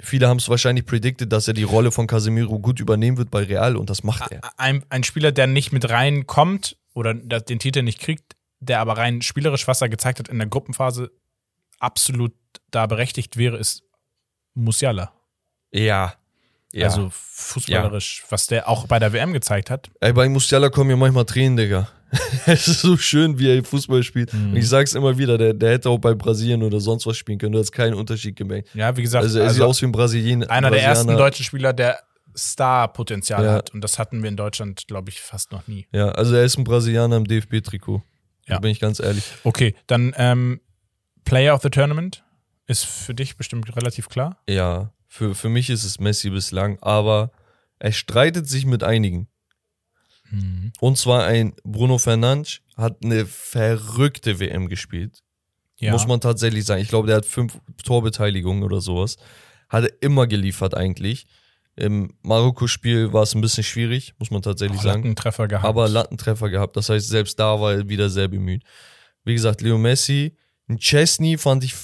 viele 0.00 0.28
haben 0.28 0.38
es 0.38 0.48
wahrscheinlich 0.48 0.86
predicted, 0.86 1.32
dass 1.32 1.48
er 1.48 1.54
die 1.54 1.62
Rolle 1.62 1.90
von 1.90 2.06
Casemiro 2.06 2.58
gut 2.58 2.80
übernehmen 2.80 3.16
wird 3.16 3.30
bei 3.30 3.42
Real 3.42 3.76
und 3.76 3.90
das 3.90 4.02
macht 4.02 4.30
er. 4.30 4.40
Ein, 4.56 4.84
ein 4.88 5.04
Spieler, 5.04 5.32
der 5.32 5.46
nicht 5.46 5.72
mit 5.72 5.88
reinkommt 5.88 6.76
oder 6.94 7.14
der 7.14 7.40
den 7.40 7.58
Titel 7.58 7.82
nicht 7.82 8.00
kriegt, 8.00 8.36
der 8.60 8.80
aber 8.80 8.96
rein 8.96 9.22
spielerisch, 9.22 9.66
was 9.68 9.80
er 9.80 9.88
gezeigt 9.88 10.18
hat 10.18 10.28
in 10.28 10.38
der 10.38 10.48
Gruppenphase, 10.48 11.10
absolut 11.78 12.32
da 12.70 12.86
berechtigt 12.86 13.36
wäre, 13.36 13.56
ist 13.56 13.82
Musiala. 14.54 15.12
Ja. 15.72 16.14
Ja. 16.72 16.86
Also 16.86 17.10
fußballerisch, 17.12 18.24
was 18.30 18.46
der 18.46 18.68
auch 18.68 18.86
bei 18.86 18.98
der 18.98 19.12
WM 19.12 19.32
gezeigt 19.32 19.70
hat. 19.70 19.90
Ey, 20.00 20.12
bei 20.12 20.28
Musiala 20.28 20.68
kommen 20.68 20.88
mir 20.88 20.96
manchmal 20.96 21.24
Tränen, 21.24 21.56
Digga. 21.56 21.88
es 22.46 22.68
ist 22.68 22.80
so 22.82 22.96
schön, 22.96 23.38
wie 23.38 23.48
er 23.50 23.64
Fußball 23.64 24.02
spielt. 24.02 24.32
Mhm. 24.32 24.50
Und 24.50 24.56
ich 24.56 24.68
sag's 24.68 24.94
immer 24.94 25.18
wieder, 25.18 25.36
der, 25.38 25.54
der 25.54 25.72
hätte 25.72 25.90
auch 25.90 25.98
bei 25.98 26.14
Brasilien 26.14 26.62
oder 26.62 26.78
sonst 26.80 27.04
was 27.06 27.16
spielen 27.16 27.38
können. 27.38 27.52
Du 27.52 27.58
hast 27.58 27.72
keinen 27.72 27.94
Unterschied 27.94 28.36
gemerkt. 28.36 28.68
Ja, 28.74 28.96
wie 28.96 29.02
gesagt, 29.02 29.24
Also 29.24 29.38
er 29.40 29.50
sieht 29.50 29.60
also 29.62 29.66
aus 29.70 29.82
wie 29.82 29.86
ein 29.86 29.92
Brasilien 29.92 30.44
einer 30.44 30.70
der 30.70 30.82
ersten 30.82 31.06
Brasilianer. 31.06 31.18
deutschen 31.30 31.44
Spieler, 31.44 31.72
der 31.72 31.98
Star-Potenzial 32.36 33.44
Ja. 33.44 33.52
hat. 33.54 33.74
Und 33.74 33.80
das 33.82 33.98
hatten 33.98 34.22
wir 34.22 34.28
in 34.28 34.36
Deutschland, 34.36 34.86
glaube 34.88 35.10
ich, 35.10 35.20
fast 35.20 35.52
noch 35.52 35.66
nie. 35.66 35.86
Ja, 35.92 36.08
also 36.10 36.34
er 36.34 36.44
ist 36.44 36.56
ein 36.58 36.64
Brasilianer 36.64 37.16
im 37.16 37.24
DFB-Trikot. 37.26 38.02
Da 38.46 38.54
Ja. 38.54 38.60
bin 38.60 38.70
ich 38.70 38.80
ganz 38.80 39.00
ehrlich. 39.00 39.24
Okay, 39.44 39.74
dann 39.86 40.14
ähm, 40.16 40.60
Player 41.24 41.54
of 41.54 41.62
the 41.62 41.70
Tournament 41.70 42.22
ist 42.66 42.86
für 42.86 43.14
dich 43.14 43.36
bestimmt 43.36 43.74
relativ 43.76 44.08
klar. 44.08 44.38
Ja, 44.48 44.92
für, 45.16 45.34
für 45.34 45.48
mich 45.48 45.70
ist 45.70 45.84
es 45.84 45.98
Messi 45.98 46.30
bislang, 46.30 46.78
aber 46.82 47.32
er 47.78 47.92
streitet 47.92 48.48
sich 48.48 48.66
mit 48.66 48.82
einigen. 48.82 49.28
Mhm. 50.30 50.72
Und 50.80 50.98
zwar 50.98 51.24
ein 51.24 51.54
Bruno 51.64 51.98
Fernandes 51.98 52.60
hat 52.76 53.02
eine 53.02 53.26
verrückte 53.26 54.38
WM 54.40 54.68
gespielt. 54.68 55.22
Ja. 55.78 55.92
Muss 55.92 56.06
man 56.06 56.20
tatsächlich 56.20 56.64
sagen. 56.64 56.82
Ich 56.82 56.88
glaube, 56.88 57.06
der 57.06 57.16
hat 57.16 57.26
fünf 57.26 57.58
Torbeteiligungen 57.84 58.62
oder 58.62 58.80
sowas. 58.80 59.16
Hat 59.68 59.84
er 59.84 60.02
immer 60.02 60.26
geliefert 60.26 60.74
eigentlich. 60.74 61.26
Im 61.76 62.14
Marokko-Spiel 62.22 63.12
war 63.12 63.22
es 63.22 63.34
ein 63.34 63.42
bisschen 63.42 63.64
schwierig, 63.64 64.14
muss 64.18 64.30
man 64.30 64.40
tatsächlich 64.40 64.80
Oh, 64.80 64.84
sagen. 64.84 65.02
Lattentreffer 65.02 65.48
gehabt. 65.48 65.66
Aber 65.66 65.88
Lattentreffer 65.88 66.48
gehabt. 66.48 66.76
Das 66.76 66.88
heißt, 66.88 67.08
selbst 67.08 67.38
da 67.38 67.60
war 67.60 67.72
er 67.74 67.88
wieder 67.88 68.08
sehr 68.08 68.28
bemüht. 68.28 68.64
Wie 69.24 69.34
gesagt, 69.34 69.60
Leo 69.60 69.76
Messi, 69.76 70.36
ein 70.68 70.78
Chesney 70.78 71.36
fand 71.36 71.64
ich 71.64 71.74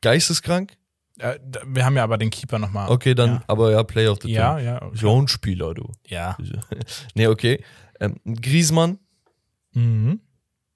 geisteskrank. 0.00 0.76
Äh, 1.18 1.38
wir 1.66 1.84
haben 1.84 1.96
ja 1.96 2.04
aber 2.04 2.18
den 2.18 2.30
Keeper 2.30 2.58
nochmal. 2.58 2.88
Okay, 2.90 3.14
dann, 3.14 3.30
Ja. 3.36 3.42
aber 3.46 3.70
ja, 3.72 3.82
Play 3.82 4.08
of 4.08 4.18
the 4.22 4.30
Ja, 4.30 4.52
Tour. 4.54 4.60
ja. 4.60 4.82
okay. 4.82 4.96
Schon 4.96 5.28
Spieler, 5.28 5.74
du. 5.74 5.92
Ja. 6.06 6.36
nee, 7.14 7.26
okay. 7.26 7.62
Ähm, 8.00 8.16
Griezmann 8.24 8.98
Mhm. 9.74 10.20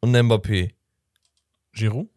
und 0.00 0.12
Mbappé. 0.16 0.72
Giroud? 1.72 2.08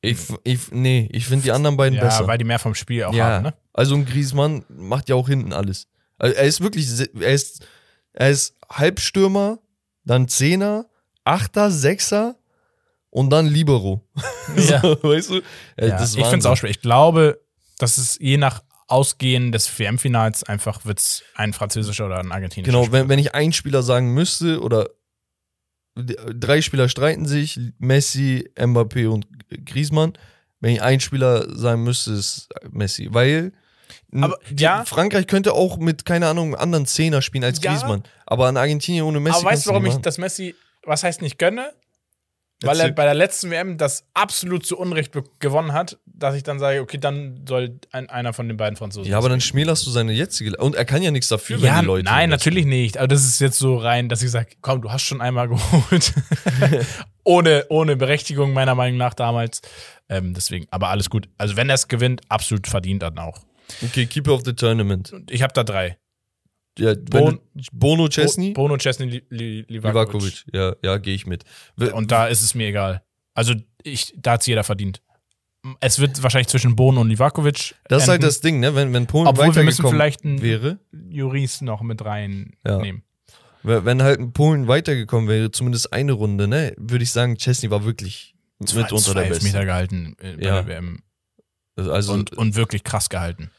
Ich, 0.00 0.18
ich, 0.44 0.70
nee, 0.70 1.08
ich 1.12 1.26
finde 1.26 1.44
die 1.44 1.52
anderen 1.52 1.76
beiden 1.76 1.96
Ja, 1.96 2.04
besser. 2.04 2.26
weil 2.26 2.36
die 2.36 2.44
mehr 2.44 2.58
vom 2.58 2.74
Spiel 2.74 3.04
auch 3.04 3.14
ja, 3.14 3.24
haben, 3.36 3.42
ne? 3.44 3.54
also 3.72 3.94
ein 3.94 4.04
Griezmann 4.04 4.64
macht 4.68 5.08
ja 5.08 5.14
auch 5.14 5.28
hinten 5.28 5.52
alles. 5.52 5.88
Also 6.18 6.34
er 6.36 6.44
ist 6.44 6.60
wirklich, 6.60 6.88
er 7.18 7.32
ist, 7.32 7.66
er 8.12 8.30
ist 8.30 8.54
Halbstürmer, 8.68 9.60
dann 10.04 10.28
Zehner, 10.28 10.86
Achter, 11.24 11.70
Sechser 11.70 12.36
und 13.14 13.30
dann 13.30 13.46
Libero. 13.46 14.04
Ja. 14.56 14.80
so, 14.82 14.98
weißt 15.02 15.30
du? 15.30 15.36
Äh, 15.76 15.88
Ja, 15.88 16.02
ich 16.02 16.10
finde 16.14 16.38
es 16.38 16.46
auch 16.46 16.56
schwer. 16.56 16.70
Ich 16.70 16.80
glaube, 16.80 17.40
dass 17.78 17.96
es 17.96 18.18
je 18.20 18.36
nach 18.36 18.62
Ausgehen 18.88 19.52
des 19.52 19.78
WM-Finals 19.78 20.42
einfach 20.42 20.84
wird 20.84 20.98
es 20.98 21.22
ein 21.36 21.52
französischer 21.52 22.06
oder 22.06 22.18
ein 22.18 22.32
argentinischer. 22.32 22.70
Genau, 22.72 22.90
wenn, 22.92 23.08
wenn 23.08 23.20
ich 23.20 23.32
einen 23.34 23.52
Spieler 23.52 23.82
sagen 23.84 24.12
müsste 24.14 24.60
oder 24.60 24.90
drei 25.96 26.60
Spieler 26.60 26.88
streiten 26.88 27.24
sich, 27.26 27.58
Messi, 27.78 28.50
Mbappé 28.56 29.06
und 29.08 29.26
Griezmann. 29.64 30.14
Wenn 30.58 30.72
ich 30.74 30.82
einen 30.82 30.98
Spieler 31.00 31.56
sagen 31.56 31.84
müsste, 31.84 32.12
ist 32.14 32.48
Messi, 32.70 33.08
weil 33.12 33.52
Aber, 34.12 34.38
ja. 34.58 34.84
Frankreich 34.84 35.28
könnte 35.28 35.52
auch 35.52 35.76
mit, 35.78 36.04
keine 36.04 36.26
Ahnung, 36.26 36.56
anderen 36.56 36.86
Zehner 36.86 37.22
spielen 37.22 37.44
als 37.44 37.62
Ja. 37.62 37.70
Griezmann. 37.72 38.02
Aber 38.26 38.48
an 38.48 38.56
Argentinien 38.56 39.04
ohne 39.04 39.20
Messi 39.20 39.38
Aber 39.38 39.50
weißt 39.50 39.66
du, 39.66 39.70
warum 39.70 39.86
ich 39.86 39.94
das 39.98 40.18
Messi, 40.18 40.56
was 40.82 41.04
heißt 41.04 41.22
nicht 41.22 41.38
gönne? 41.38 41.72
Weil 42.62 42.80
er 42.80 42.92
bei 42.92 43.04
der 43.04 43.14
letzten 43.14 43.50
WM 43.50 43.76
das 43.76 44.06
absolut 44.14 44.64
zu 44.64 44.78
Unrecht 44.78 45.12
gewonnen 45.38 45.72
hat, 45.72 45.98
dass 46.06 46.34
ich 46.34 46.42
dann 46.42 46.58
sage, 46.58 46.80
okay, 46.80 46.98
dann 46.98 47.44
soll 47.46 47.78
ein, 47.90 48.08
einer 48.08 48.32
von 48.32 48.48
den 48.48 48.56
beiden 48.56 48.76
Franzosen. 48.76 49.10
Ja, 49.10 49.18
aber 49.18 49.28
dann 49.28 49.40
schmälerst 49.40 49.86
du 49.86 49.90
seine 49.90 50.12
jetzige. 50.12 50.56
Und 50.56 50.74
er 50.74 50.84
kann 50.84 51.02
ja 51.02 51.10
nichts 51.10 51.28
dafür, 51.28 51.58
ja, 51.58 51.74
wenn 51.74 51.80
die 51.80 51.86
Leute. 51.86 52.04
nein, 52.04 52.30
natürlich 52.30 52.64
nicht. 52.64 52.96
Aber 52.96 53.08
das 53.08 53.24
ist 53.24 53.40
jetzt 53.40 53.58
so 53.58 53.76
rein, 53.76 54.08
dass 54.08 54.22
ich 54.22 54.30
sage, 54.30 54.50
komm, 54.60 54.82
du 54.82 54.90
hast 54.90 55.02
schon 55.02 55.20
einmal 55.20 55.48
geholt. 55.50 56.12
ohne, 57.24 57.66
ohne 57.68 57.96
Berechtigung, 57.96 58.52
meiner 58.52 58.74
Meinung 58.74 58.98
nach 58.98 59.14
damals. 59.14 59.60
Ähm, 60.08 60.34
deswegen, 60.34 60.66
aber 60.70 60.88
alles 60.88 61.10
gut. 61.10 61.28
Also, 61.38 61.56
wenn 61.56 61.68
er 61.68 61.74
es 61.74 61.88
gewinnt, 61.88 62.22
absolut 62.28 62.66
verdient 62.66 63.02
dann 63.02 63.18
auch. 63.18 63.40
Okay, 63.82 64.06
Keeper 64.06 64.32
of 64.32 64.42
the 64.44 64.52
Tournament. 64.52 65.12
Und 65.12 65.30
ich 65.30 65.42
habe 65.42 65.52
da 65.52 65.64
drei. 65.64 65.96
Ja, 66.78 66.94
Bon- 66.94 67.38
Bon, 67.38 67.40
Bono 67.72 68.08
Chesney, 68.08 68.52
Bo 68.52 68.62
Bono, 68.62 68.76
Chesney, 68.78 69.06
Li 69.06 69.22
Li 69.30 69.64
Livakovic. 69.68 70.44
Ja, 70.52 70.74
ja, 70.82 70.96
gehe 70.98 71.14
ich 71.14 71.26
mit. 71.26 71.44
Und 71.92 72.10
da 72.10 72.26
ist 72.26 72.42
es 72.42 72.54
mir 72.54 72.68
egal. 72.68 73.02
Also, 73.34 73.54
ich, 73.82 74.12
da 74.16 74.32
hat 74.32 74.40
es 74.40 74.46
jeder 74.46 74.64
verdient. 74.64 75.00
Es 75.80 75.98
wird 75.98 76.22
wahrscheinlich 76.22 76.48
zwischen 76.48 76.76
Bono 76.76 77.00
und 77.00 77.08
Livakovic. 77.08 77.74
Das 77.88 78.02
ist 78.02 78.08
halt 78.08 78.16
enden, 78.16 78.26
das 78.26 78.40
Ding, 78.40 78.60
ne? 78.60 78.74
Wenn, 78.74 78.92
wenn 78.92 79.06
Polen 79.06 79.26
Obwohl 79.28 79.54
wir 79.54 79.62
müssen 79.62 79.86
vielleicht 79.88 80.24
einen 80.24 80.42
wäre, 80.42 80.78
Juris 81.08 81.62
noch 81.62 81.80
mit 81.82 82.04
reinnehmen. 82.04 83.02
wenn 83.62 83.84
wenn 83.84 84.02
halt 84.02 84.20
ein 84.20 84.32
Polen 84.32 84.68
weitergekommen 84.68 85.28
wäre, 85.28 85.50
zumindest 85.50 85.92
eine 85.92 86.12
Runde, 86.12 86.48
ne, 86.48 86.74
würde 86.76 87.02
ich 87.04 87.12
sagen, 87.12 87.36
Chesney 87.36 87.70
war 87.70 87.84
wirklich 87.84 88.34
Zwei, 88.66 88.82
mitunter 88.82 89.12
zwei 89.12 89.22
der 89.22 89.28
Beste. 89.30 89.44
Meter 89.46 89.64
gehalten 89.64 90.16
äh, 90.20 90.36
bei 90.36 90.42
Ja. 90.44 90.62
der 90.62 90.66
WM. 90.66 90.98
Also, 91.76 92.12
Und, 92.12 92.32
und 92.34 92.56
wirklich 92.56 92.84
krass 92.84 93.08
gehalten. 93.08 93.50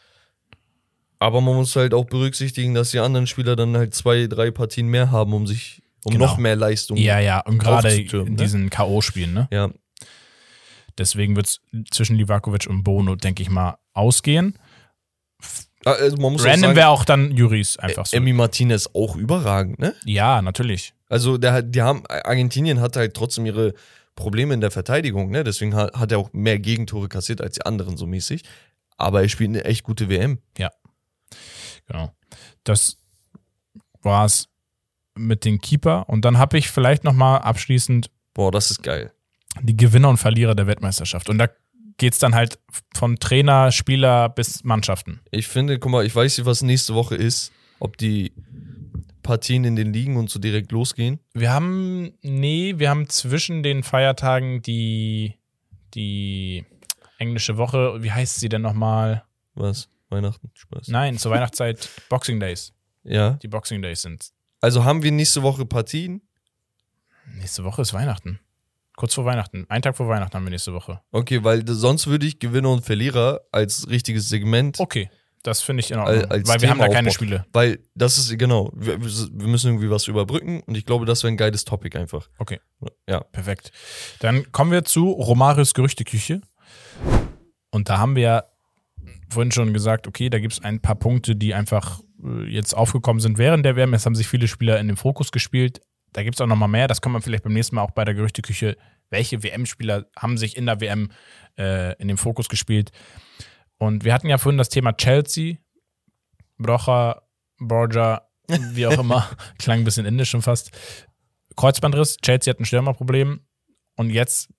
Aber 1.20 1.42
man 1.42 1.56
muss 1.56 1.76
halt 1.76 1.94
auch 1.94 2.06
berücksichtigen, 2.06 2.74
dass 2.74 2.92
die 2.92 3.00
anderen 3.00 3.28
Spieler 3.28 3.56
dann 3.56 3.76
halt 3.76 3.94
zwei, 3.94 4.28
drei 4.28 4.52
Partien 4.52 4.88
mehr 4.88 5.12
haben, 5.12 5.34
um 5.34 5.48
sich, 5.48 5.82
um 6.04 6.14
Genau. 6.14 6.26
noch 6.26 6.38
mehr 6.38 6.56
Leistung. 6.56 6.98
Ja, 6.98 7.20
ja. 7.20 7.42
Und 7.42 7.58
gerade 7.58 7.94
in 7.94 8.08
ne? 8.08 8.36
diesen 8.36 8.70
K.O.-Spielen, 8.70 9.34
ne? 9.34 9.48
ja. 9.52 9.70
Deswegen 10.98 11.36
wird 11.36 11.48
es 11.48 11.62
zwischen 11.92 12.16
Livakovic 12.16 12.68
und 12.68 12.84
Bono, 12.84 13.16
denke 13.16 13.44
ich 13.44 13.50
mal, 13.50 13.78
ausgehen. 13.94 14.58
Also 15.84 16.18
muss 16.18 16.42
auch 16.42 16.48
Random 16.48 16.76
wäre 16.76 16.88
auch 16.88 17.06
dann 17.06 17.32
Juris 17.32 17.78
einfach 17.78 18.06
so. 18.06 18.18
Emi 18.18 18.34
Martinez 18.34 18.90
auch 18.94 19.16
überragend, 19.16 19.78
ne? 19.78 19.94
Ja, 20.06 20.42
natürlich. 20.42 20.94
Also 21.10 21.38
der, 21.38 21.62
die 21.62 21.82
haben, 21.82 22.04
Argentinien 22.08 22.82
hat 22.82 22.96
halt 22.96 23.14
trotzdem 23.14 23.46
ihre 23.46 23.74
Probleme 24.16 24.54
in 24.54 24.62
der 24.62 24.72
Verteidigung, 24.72 25.30
ne? 25.30 25.44
Deswegen 25.44 25.76
hat, 25.76 25.94
hat 25.94 26.12
er 26.12 26.18
auch 26.18 26.34
mehr 26.34 26.58
Gegentore 26.58 27.08
kassiert 27.08 27.42
als 27.42 27.56
die 27.56 27.66
anderen 27.66 27.98
so 27.98 28.08
mäßig. 28.08 28.44
Aber 28.98 29.22
er 29.22 29.30
spielt 29.30 29.50
eine 29.50 29.66
echt 29.66 29.84
gute 29.84 30.10
WM. 30.10 30.40
Genau. 31.88 32.12
Das 32.64 32.98
war's 34.02 34.50
mit 35.16 35.46
den 35.46 35.60
Keeper. 35.60 36.10
Und 36.10 36.26
dann 36.26 36.38
habe 36.38 36.58
ich 36.58 36.70
vielleicht 36.70 37.04
noch 37.04 37.14
mal 37.14 37.38
abschließend 37.38 38.10
Boah, 38.34 38.52
das 38.52 38.70
ist 38.72 38.84
geil. 38.84 39.12
die 39.62 39.78
Gewinner 39.78 40.10
und 40.10 40.18
Verlierer 40.18 40.56
der 40.56 40.68
Weltmeisterschaft. 40.68 41.30
Und 41.30 41.38
da 41.38 41.48
geht's 41.98 42.20
dann 42.20 42.36
halt 42.36 42.60
von 42.94 43.18
Trainer, 43.18 43.72
Spieler 43.72 44.30
bis 44.30 44.64
Mannschaften. 44.64 45.22
Ich 45.32 45.48
finde, 45.48 45.80
guck 45.80 45.92
mal, 45.92 46.06
ich 46.06 46.14
weiß 46.16 46.38
nicht, 46.38 46.46
was 46.46 46.62
nächste 46.62 46.94
Woche 46.94 47.16
ist, 47.16 47.54
ob 47.80 47.98
die 47.98 48.34
Partien 49.24 49.64
in 49.64 49.76
den 49.76 49.94
Ligen 49.94 50.18
und 50.18 50.30
so 50.30 50.40
direkt 50.40 50.72
losgehen. 50.72 51.20
Wir 51.34 51.52
haben, 51.52 52.14
nee, 52.22 52.76
wir 52.78 52.90
haben 52.90 53.10
zwischen 53.10 53.64
den 53.64 53.82
Feiertagen 53.84 54.62
die, 54.62 55.36
die 55.94 56.66
englische 57.18 57.58
Woche, 57.58 58.04
wie 58.04 58.12
heißt 58.12 58.40
sie 58.40 58.50
denn 58.50 58.62
nochmal? 58.62 59.24
Was? 59.56 59.90
Weihnachten? 60.16 60.50
Spaß. 60.54 60.88
Nein, 60.88 61.18
zur 61.18 61.32
Weihnachtszeit 61.32 61.90
Boxing 62.10 62.40
Days. 62.40 62.74
Ja. 63.04 63.32
Die 63.42 63.48
Boxing 63.48 63.82
Days 63.82 64.02
sind. 64.02 64.32
Also 64.62 64.84
haben 64.84 65.04
wir 65.04 65.12
nächste 65.12 65.44
Woche 65.44 65.66
Partien. 65.66 66.22
Nächste 67.36 67.64
Woche 67.64 67.82
ist 67.82 67.94
Weihnachten. 67.94 68.40
Kurz 68.96 69.14
vor 69.14 69.26
Weihnachten. 69.26 69.66
Ein 69.70 69.82
Tag 69.82 69.98
vor 69.98 70.08
Weihnachten 70.08 70.34
haben 70.36 70.46
wir 70.46 70.52
nächste 70.52 70.74
Woche. 70.74 71.02
Okay, 71.12 71.44
weil 71.44 71.68
sonst 71.68 72.08
würde 72.08 72.26
ich 72.26 72.40
Gewinner 72.40 72.70
und 72.72 72.86
Verlierer 72.86 73.42
als 73.52 73.88
richtiges 73.90 74.30
Segment, 74.30 74.80
Okay, 74.80 75.10
das 75.44 75.62
finde 75.62 75.82
ich 75.82 75.92
in 75.92 76.00
Ordnung. 76.00 76.22
Al- 76.24 76.26
als 76.28 76.48
weil 76.48 76.62
wir 76.62 76.70
haben 76.70 76.80
da 76.80 76.88
keine. 76.88 77.12
Spiele. 77.12 77.46
weil 77.52 77.80
das 77.94 78.18
ist, 78.18 78.38
genau, 78.40 78.72
wir, 78.74 79.00
wir 79.02 79.48
müssen 79.48 79.68
irgendwie 79.68 79.90
was 79.90 80.08
überbrücken 80.08 80.62
und 80.62 80.76
ich 80.78 80.86
glaube, 80.86 81.06
das 81.06 81.24
wäre 81.24 81.34
ein 81.34 81.38
geiles 81.38 81.66
Topic 81.66 81.96
einfach. 81.98 82.30
Okay. 82.40 82.60
Ja. 83.08 83.20
Perfekt. 83.20 83.72
Dann 84.20 84.52
kommen 84.54 84.72
wir 84.72 84.86
zu 84.86 85.10
Romarios 85.12 85.74
Gerüchteküche. 85.74 86.42
Und 87.72 87.90
da 87.90 87.98
haben 87.98 88.16
wir 88.16 88.24
ja 88.24 88.44
vorhin 89.30 89.52
schon 89.52 89.74
gesagt, 89.74 90.08
okay, 90.08 90.30
da 90.30 90.40
gibt 90.40 90.54
es 90.54 90.64
ein 90.64 90.80
paar 90.80 90.96
Punkte, 90.96 91.36
die 91.36 91.54
einfach 91.54 92.02
äh, 92.24 92.44
jetzt 92.46 92.74
aufgekommen 92.74 93.20
sind 93.20 93.38
während 93.38 93.66
der 93.66 93.76
WM. 93.76 93.94
Jetzt 93.94 94.06
haben 94.06 94.16
sich 94.16 94.28
viele 94.28 94.48
Spieler 94.48 94.80
in 94.80 94.88
den 94.88 94.98
Fokus 94.98 95.32
gespielt. 95.32 95.82
Da 96.14 96.24
gibt 96.24 96.36
es 96.36 96.42
auch 96.42 96.48
noch 96.48 96.56
mal 96.56 96.68
mehr. 96.68 96.88
Das 96.88 97.02
kann 97.02 97.12
man 97.12 97.22
vielleicht 97.22 97.44
beim 97.44 97.54
nächsten 97.54 97.76
Mal 97.76 97.82
auch 97.82 97.92
bei 97.92 98.06
der 98.06 98.14
Gerüchteküche. 98.14 98.78
Welche 99.10 99.44
WM-Spieler 99.44 100.06
haben 100.18 100.38
sich 100.38 100.58
in 100.58 100.66
der 100.66 100.80
WM 100.80 101.12
äh, 101.58 101.94
in 102.02 102.08
den 102.08 102.18
Fokus 102.18 102.48
gespielt? 102.50 102.92
Und 103.78 104.06
wir 104.06 104.14
hatten 104.14 104.28
ja 104.28 104.38
vorhin 104.38 104.58
das 104.58 104.70
Thema 104.70 104.94
Chelsea, 104.94 105.58
Brocha, 106.58 107.22
Borja, 107.60 108.30
wie 108.48 108.88
auch 108.88 109.00
immer. 109.00 109.30
Klang 109.60 109.80
ein 109.80 109.84
bisschen 109.84 110.06
indisch 110.06 110.30
schon 110.30 110.42
fast. 110.42 110.72
Kreuzbandriss, 111.56 112.18
Chelsea 112.18 112.52
hat 112.52 112.60
ein 112.60 112.66
Stürmerproblem. 112.66 113.42
Und 113.96 114.10
jetzt, 114.10 114.50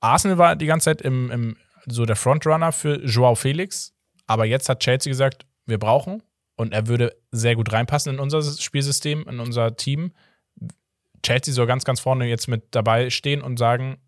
Arsenal 0.00 0.38
war 0.38 0.56
die 0.56 0.66
ganze 0.66 0.86
Zeit 0.86 1.02
im, 1.02 1.30
im 1.30 1.56
so 1.90 2.04
der 2.06 2.16
Frontrunner 2.16 2.72
für 2.72 3.04
Joao 3.04 3.34
Felix. 3.34 3.92
Aber 4.26 4.44
jetzt 4.44 4.68
hat 4.68 4.80
Chelsea 4.80 5.10
gesagt, 5.10 5.46
wir 5.66 5.78
brauchen. 5.78 6.22
Und 6.56 6.72
er 6.72 6.88
würde 6.88 7.14
sehr 7.30 7.54
gut 7.54 7.72
reinpassen 7.72 8.14
in 8.14 8.20
unser 8.20 8.42
Spielsystem, 8.42 9.26
in 9.28 9.38
unser 9.40 9.76
Team. 9.76 10.12
Chelsea 11.22 11.54
soll 11.54 11.66
ganz, 11.66 11.84
ganz 11.84 12.00
vorne 12.00 12.26
jetzt 12.26 12.48
mit 12.48 12.64
dabei 12.72 13.10
stehen 13.10 13.42
und 13.42 13.58
sagen, 13.58 13.98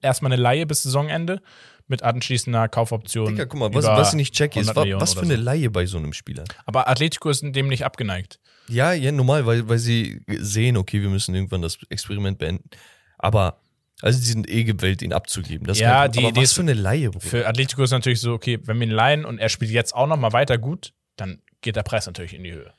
erstmal 0.00 0.32
eine 0.32 0.40
Laie 0.40 0.66
bis 0.66 0.82
Saisonende 0.82 1.40
mit 1.86 2.02
anschließender 2.02 2.68
Kaufoption. 2.68 3.28
Digga, 3.28 3.46
guck 3.46 3.60
mal, 3.60 3.74
was, 3.74 3.84
was 3.86 4.08
ich 4.10 4.16
nicht 4.16 4.34
checke, 4.34 4.60
ist, 4.60 4.66
100 4.68 4.76
wa- 4.76 4.80
Millionen 4.82 5.00
was 5.02 5.14
für 5.14 5.20
eine 5.22 5.36
Laie 5.36 5.70
bei 5.70 5.86
so 5.86 5.98
einem 5.98 6.12
Spieler. 6.12 6.44
Aber 6.66 6.88
Atletico 6.88 7.30
ist 7.30 7.42
dem 7.42 7.68
nicht 7.68 7.84
abgeneigt. 7.84 8.38
Ja, 8.68 8.92
ja, 8.92 9.10
normal, 9.12 9.46
weil, 9.46 9.68
weil 9.68 9.78
sie 9.78 10.20
sehen, 10.28 10.76
okay, 10.76 11.00
wir 11.00 11.08
müssen 11.08 11.34
irgendwann 11.34 11.62
das 11.62 11.78
Experiment 11.88 12.38
beenden. 12.38 12.68
Aber, 13.16 13.60
also 14.02 14.18
die 14.18 14.26
sind 14.26 14.48
eh 14.48 14.64
gewillt, 14.64 15.02
ihn 15.02 15.12
abzugeben. 15.12 15.66
Das 15.66 15.76
ist 15.78 15.80
Ja, 15.82 16.08
die 16.08 16.18
aber 16.20 16.28
Idee 16.28 16.40
was 16.40 16.44
ist- 16.50 16.52
für 16.54 16.60
eine 16.62 16.74
Laie, 16.74 17.10
Bruder. 17.10 17.26
Für 17.26 17.46
Atletico 17.48 17.82
ist 17.82 17.90
natürlich 17.90 18.20
so, 18.20 18.32
okay, 18.32 18.58
wenn 18.64 18.78
wir 18.78 18.86
ihn 18.86 18.92
leihen 18.92 19.24
und 19.24 19.38
er 19.38 19.48
spielt 19.48 19.70
jetzt 19.70 19.94
auch 19.94 20.06
noch 20.06 20.16
mal 20.16 20.32
weiter 20.32 20.58
gut, 20.58 20.92
dann 21.16 21.42
geht 21.60 21.76
der 21.76 21.82
Preis 21.82 22.06
natürlich 22.06 22.34
in 22.34 22.44
die 22.44 22.52
Höhe. 22.52 22.72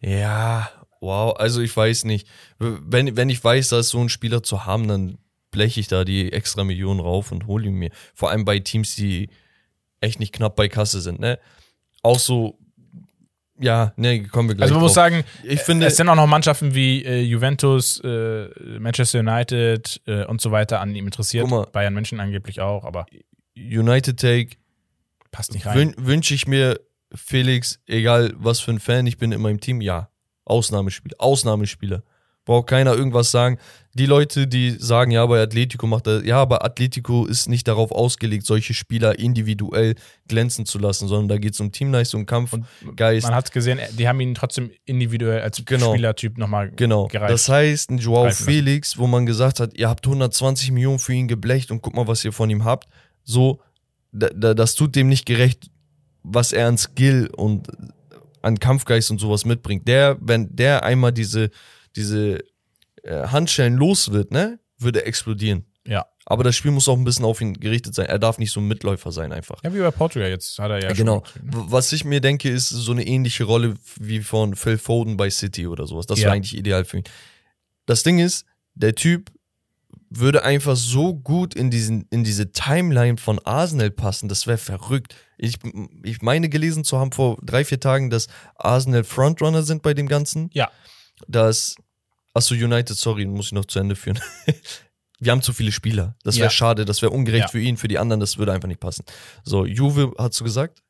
Ja, 0.00 0.70
wow. 1.00 1.34
Also 1.38 1.60
ich 1.60 1.74
weiß 1.76 2.04
nicht. 2.04 2.26
Wenn, 2.58 3.16
wenn 3.16 3.28
ich 3.30 3.42
weiß, 3.42 3.68
da 3.68 3.78
ist 3.78 3.90
so 3.90 4.00
ein 4.00 4.08
Spieler 4.08 4.42
zu 4.42 4.66
haben, 4.66 4.88
dann 4.88 5.18
bleche 5.50 5.80
ich 5.80 5.88
da 5.88 6.04
die 6.04 6.32
extra 6.32 6.64
Millionen 6.64 7.00
rauf 7.00 7.30
und 7.32 7.46
hole 7.46 7.66
ihn 7.66 7.74
mir. 7.74 7.90
Vor 8.14 8.30
allem 8.30 8.44
bei 8.44 8.58
Teams, 8.58 8.96
die 8.96 9.30
echt 10.00 10.18
nicht 10.20 10.32
knapp 10.34 10.56
bei 10.56 10.68
Kasse 10.68 11.00
sind, 11.00 11.20
ne? 11.20 11.38
Auch 12.02 12.18
so, 12.18 12.58
ja, 13.58 13.92
ne, 13.96 14.24
kommen 14.24 14.48
wir 14.48 14.56
gleich. 14.56 14.64
Also 14.64 14.74
man 14.74 14.82
muss 14.82 14.94
sagen, 14.94 15.24
ich 15.42 15.60
finde, 15.60 15.86
es 15.86 15.96
sind 15.96 16.08
auch 16.08 16.16
noch 16.16 16.26
Mannschaften 16.26 16.74
wie 16.74 17.04
äh, 17.04 17.20
Juventus, 17.20 18.00
äh, 18.00 18.48
Manchester 18.78 19.20
United 19.20 20.00
äh, 20.06 20.24
und 20.24 20.40
so 20.40 20.50
weiter 20.50 20.80
an 20.80 20.94
ihm 20.94 21.06
interessiert. 21.06 21.48
Mal. 21.48 21.66
Bayern 21.72 21.94
München 21.94 22.20
angeblich 22.20 22.60
auch, 22.60 22.84
aber 22.84 23.06
United 23.56 24.18
Take 24.18 24.56
passt 25.30 25.52
nicht 25.52 25.66
rein. 25.66 25.76
wün, 25.76 25.94
wünsche 25.98 26.34
ich 26.34 26.46
mir 26.46 26.80
Felix, 27.14 27.80
egal 27.86 28.32
was 28.36 28.60
für 28.60 28.72
ein 28.72 28.80
Fan 28.80 29.06
ich 29.06 29.18
bin 29.18 29.30
in 29.32 29.40
meinem 29.40 29.60
Team, 29.60 29.80
ja. 29.80 30.10
Ausnahmespieler, 30.44 31.16
Ausnahmespieler. 31.18 32.02
Braucht 32.44 32.68
keiner 32.68 32.94
irgendwas 32.94 33.30
sagen. 33.30 33.58
Die 33.94 34.06
Leute, 34.06 34.46
die 34.48 34.70
sagen, 34.70 35.12
ja, 35.12 35.24
bei 35.24 35.40
Atletico 35.40 35.86
macht 35.86 36.06
er, 36.08 36.24
ja, 36.24 36.38
aber 36.42 36.64
Atletico 36.64 37.26
ist 37.26 37.48
nicht 37.48 37.68
darauf 37.68 37.92
ausgelegt, 37.92 38.44
solche 38.44 38.74
Spieler 38.74 39.18
individuell 39.18 39.94
glänzen 40.26 40.66
zu 40.66 40.78
lassen, 40.78 41.06
sondern 41.06 41.28
da 41.28 41.38
geht 41.38 41.54
es 41.54 41.60
um 41.60 41.70
Teamleistung, 41.70 42.26
Kampf, 42.26 42.54
Geist. 42.96 43.24
Man 43.26 43.34
hat 43.36 43.52
gesehen, 43.52 43.78
die 43.96 44.08
haben 44.08 44.18
ihn 44.20 44.34
trotzdem 44.34 44.72
individuell 44.84 45.42
als 45.42 45.62
Genau. 45.64 45.92
Spielertyp 45.92 46.36
nochmal 46.38 46.72
Genau. 46.72 47.06
gereicht. 47.06 47.32
Das 47.32 47.48
heißt, 47.48 47.90
ein 47.90 47.98
Joao 47.98 48.24
lassen. 48.24 48.44
Felix, 48.44 48.98
wo 48.98 49.06
man 49.06 49.26
gesagt 49.26 49.60
hat, 49.60 49.74
ihr 49.78 49.88
habt 49.88 50.04
120 50.06 50.72
Millionen 50.72 50.98
für 50.98 51.12
ihn 51.12 51.28
geblecht 51.28 51.70
und 51.70 51.80
guck 51.80 51.94
mal, 51.94 52.08
was 52.08 52.24
ihr 52.24 52.32
von 52.32 52.50
ihm 52.50 52.64
habt. 52.64 52.88
So, 53.22 53.60
da, 54.12 54.28
da, 54.34 54.54
das 54.54 54.74
tut 54.74 54.96
dem 54.96 55.08
nicht 55.08 55.24
gerecht, 55.24 55.70
was 56.24 56.52
er 56.52 56.66
an 56.66 56.78
Skill 56.78 57.30
und 57.36 57.68
an 58.42 58.58
Kampfgeist 58.58 59.10
und 59.12 59.20
sowas 59.20 59.44
mitbringt. 59.44 59.86
Der, 59.86 60.16
wenn 60.20 60.54
der 60.54 60.82
einmal 60.84 61.12
diese, 61.12 61.50
diese 61.96 62.40
äh, 63.02 63.26
Handschellen 63.28 63.74
los 63.76 64.12
wird, 64.12 64.30
ne, 64.32 64.58
würde 64.78 65.00
er 65.02 65.06
explodieren. 65.06 65.64
ja. 65.86 66.06
Aber 66.26 66.42
das 66.42 66.56
Spiel 66.56 66.70
muss 66.70 66.88
auch 66.88 66.96
ein 66.96 67.04
bisschen 67.04 67.26
auf 67.26 67.42
ihn 67.42 67.52
gerichtet 67.52 67.94
sein. 67.94 68.06
Er 68.06 68.18
darf 68.18 68.38
nicht 68.38 68.50
so 68.50 68.58
ein 68.58 68.66
Mitläufer 68.66 69.12
sein 69.12 69.30
einfach. 69.30 69.62
ja, 69.62 69.74
wie 69.74 69.78
bei 69.80 69.90
Portugal 69.90 70.30
jetzt 70.30 70.58
hat 70.58 70.70
er 70.70 70.82
ja 70.82 70.90
genau. 70.94 71.22
schon. 71.30 71.42
W- 71.52 71.64
Was 71.70 71.92
ich 71.92 72.06
mir 72.06 72.22
denke, 72.22 72.48
ist 72.48 72.70
so 72.70 72.92
eine 72.92 73.06
ähnliche 73.06 73.44
Rolle 73.44 73.74
wie 74.00 74.20
von 74.22 74.56
Phil 74.56 74.78
Foden 74.78 75.18
bei 75.18 75.28
City 75.28 75.66
oder 75.66 75.86
sowas. 75.86 76.06
Das 76.06 76.18
Ja. 76.20 76.24
wäre 76.28 76.36
eigentlich 76.36 76.56
ideal 76.56 76.86
für 76.86 76.96
ihn. 76.96 77.04
Das 77.84 78.04
Ding 78.04 78.20
ist, 78.20 78.46
der 78.74 78.94
Typ 78.94 79.32
würde 80.08 80.44
einfach 80.44 80.76
so 80.76 81.12
gut 81.14 81.54
in, 81.54 81.70
diesen, 81.70 82.06
in 82.08 82.24
diese 82.24 82.52
Timeline 82.52 83.18
von 83.18 83.38
Arsenal 83.44 83.90
passen. 83.90 84.30
Das 84.30 84.46
wäre 84.46 84.56
verrückt. 84.56 85.14
Ich, 85.36 85.56
ich 86.04 86.22
meine 86.22 86.48
gelesen 86.48 86.84
zu 86.84 86.96
haben 86.98 87.12
vor 87.12 87.36
drei, 87.42 87.66
vier 87.66 87.80
Tagen, 87.80 88.08
dass 88.08 88.28
Arsenal 88.54 89.04
Frontrunner 89.04 89.62
sind 89.62 89.82
bei 89.82 89.92
dem 89.92 90.08
Ganzen. 90.08 90.48
Ja. 90.54 90.70
Dass, 91.28 91.76
achso, 92.34 92.54
United, 92.54 92.96
sorry, 92.96 93.24
muss 93.26 93.46
ich 93.46 93.52
noch 93.52 93.64
zu 93.64 93.78
Ende 93.78 93.96
führen. 93.96 94.20
Wir 95.20 95.32
haben 95.32 95.42
zu 95.42 95.52
viele 95.52 95.72
Spieler. 95.72 96.16
Das 96.24 96.36
wäre 96.36 96.46
Ja. 96.46 96.50
schade, 96.50 96.84
das 96.84 97.00
wäre 97.00 97.12
ungerecht 97.12 97.44
Ja. 97.44 97.48
für 97.48 97.60
ihn, 97.60 97.76
für 97.76 97.88
die 97.88 97.98
anderen, 97.98 98.20
das 98.20 98.36
würde 98.36 98.52
einfach 98.52 98.68
nicht 98.68 98.80
passen. 98.80 99.04
So, 99.44 99.64
Juve, 99.64 100.12
hast 100.18 100.38
du 100.40 100.44
gesagt? 100.44 100.82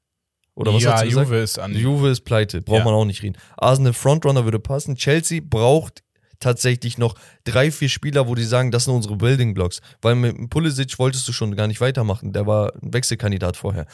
Oder 0.57 0.73
was 0.75 0.83
ja, 0.83 0.93
hast 0.95 1.03
du 1.05 1.09
gesagt? 1.09 1.29
Juve 1.29 1.39
ist 1.41 1.59
an. 1.59 1.75
Juve 1.75 2.09
ist 2.11 2.23
pleite, 2.23 2.63
braucht 2.63 2.79
Ja. 2.79 2.85
man 2.85 2.95
auch 2.95 3.05
nicht 3.05 3.23
reden. 3.23 3.37
Arsenal 3.57 3.93
Frontrunner 3.93 4.45
würde 4.45 4.59
passen. 4.59 4.97
Chelsea 4.97 5.41
braucht 5.45 6.03
tatsächlich 6.41 6.99
noch 6.99 7.15
drei, 7.45 7.71
vier 7.71 7.89
Spieler, 7.89 8.27
wo 8.29 8.35
die 8.35 8.45
sagen, 8.45 8.71
das 8.71 8.85
sind 8.85 8.95
unsere 8.95 9.17
Building 9.17 9.55
Blocks. 9.55 9.81
Weil 10.03 10.15
mit 10.15 10.51
Pulisic 10.51 10.99
wolltest 10.99 11.27
du 11.29 11.33
schon 11.33 11.55
gar 11.57 11.67
nicht 11.67 11.81
weitermachen. 11.81 12.33
Der 12.33 12.47
war 12.47 12.73
ein 12.83 12.93
Wechselkandidat 12.95 13.57
vorher. 13.57 13.87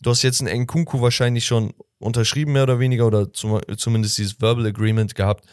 Du 0.00 0.10
hast 0.10 0.22
jetzt 0.22 0.40
einen 0.42 0.62
Nkunku 0.62 1.00
wahrscheinlich 1.00 1.46
schon 1.46 1.72
unterschrieben, 1.98 2.52
mehr 2.52 2.64
oder 2.64 2.78
weniger, 2.78 3.06
oder 3.06 3.32
zum, 3.32 3.60
zumindest 3.76 4.18
dieses 4.18 4.40
Verbal 4.40 4.66
Agreement 4.66 5.14
gehabt, 5.14 5.46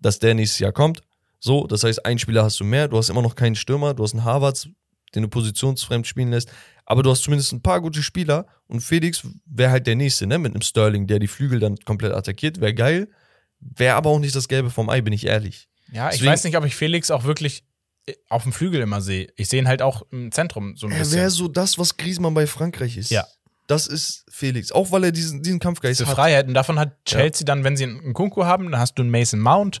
dass 0.00 0.18
der 0.18 0.34
nächstes 0.34 0.58
Jahr 0.60 0.72
kommt. 0.72 1.02
So, 1.40 1.66
das 1.66 1.84
heißt, 1.84 2.04
einen 2.04 2.18
Spieler 2.18 2.44
hast 2.44 2.58
du 2.60 2.64
mehr. 2.64 2.88
Du 2.88 2.96
hast 2.98 3.08
immer 3.10 3.22
noch 3.22 3.34
keinen 3.34 3.54
Stürmer. 3.54 3.94
Du 3.94 4.02
hast 4.02 4.12
einen 4.14 4.24
Harvards, 4.24 4.68
den 5.14 5.22
du 5.22 5.28
positionsfremd 5.28 6.06
spielen 6.06 6.30
lässt. 6.30 6.50
Aber 6.84 7.02
du 7.02 7.10
hast 7.10 7.22
zumindest 7.22 7.52
ein 7.52 7.62
paar 7.62 7.80
gute 7.80 8.02
Spieler. 8.02 8.46
Und 8.66 8.80
Felix 8.80 9.26
wäre 9.46 9.70
halt 9.70 9.86
der 9.86 9.94
Nächste, 9.96 10.26
ne? 10.26 10.38
Mit 10.38 10.52
einem 10.54 10.62
Sterling, 10.62 11.06
der 11.06 11.18
die 11.18 11.28
Flügel 11.28 11.60
dann 11.60 11.76
komplett 11.84 12.12
attackiert. 12.12 12.60
Wäre 12.60 12.74
geil. 12.74 13.08
Wäre 13.60 13.94
aber 13.96 14.10
auch 14.10 14.18
nicht 14.18 14.34
das 14.34 14.48
Gelbe 14.48 14.70
vom 14.70 14.88
Ei, 14.88 15.00
bin 15.00 15.12
ich 15.12 15.26
ehrlich. 15.26 15.68
Ja, 15.92 16.06
ich 16.08 16.12
Deswegen- 16.16 16.32
weiß 16.32 16.44
nicht, 16.44 16.56
ob 16.56 16.64
ich 16.64 16.74
Felix 16.74 17.10
auch 17.10 17.24
wirklich 17.24 17.64
äh, 18.06 18.14
auf 18.28 18.42
dem 18.42 18.52
Flügel 18.52 18.80
immer 18.80 19.00
sehe. 19.00 19.28
Ich 19.36 19.48
sehe 19.48 19.60
ihn 19.60 19.68
halt 19.68 19.82
auch 19.82 20.02
im 20.10 20.32
Zentrum 20.32 20.76
so 20.76 20.86
ein 20.86 20.92
Er 20.92 20.98
bisschen. 21.00 21.18
wäre 21.18 21.30
so 21.30 21.48
das, 21.48 21.78
was 21.78 21.96
Griezmann 21.96 22.34
bei 22.34 22.46
Frankreich 22.46 22.96
ist. 22.96 23.10
Ja. 23.10 23.26
Das 23.68 23.86
ist 23.86 24.24
Felix. 24.30 24.72
Auch 24.72 24.90
weil 24.90 25.04
er 25.04 25.12
diesen, 25.12 25.42
diesen 25.42 25.60
Kampfgeist 25.60 26.00
Diese 26.00 26.08
hat. 26.08 26.16
Freiheit. 26.16 26.48
Und 26.48 26.54
davon 26.54 26.78
hat 26.78 27.04
Chelsea 27.04 27.44
dann, 27.44 27.62
wenn 27.64 27.76
sie 27.76 27.84
einen 27.84 28.14
Kunku 28.14 28.44
haben, 28.44 28.70
dann 28.70 28.80
hast 28.80 28.94
du 28.94 29.02
einen 29.02 29.10
Mason 29.10 29.38
Mount, 29.38 29.80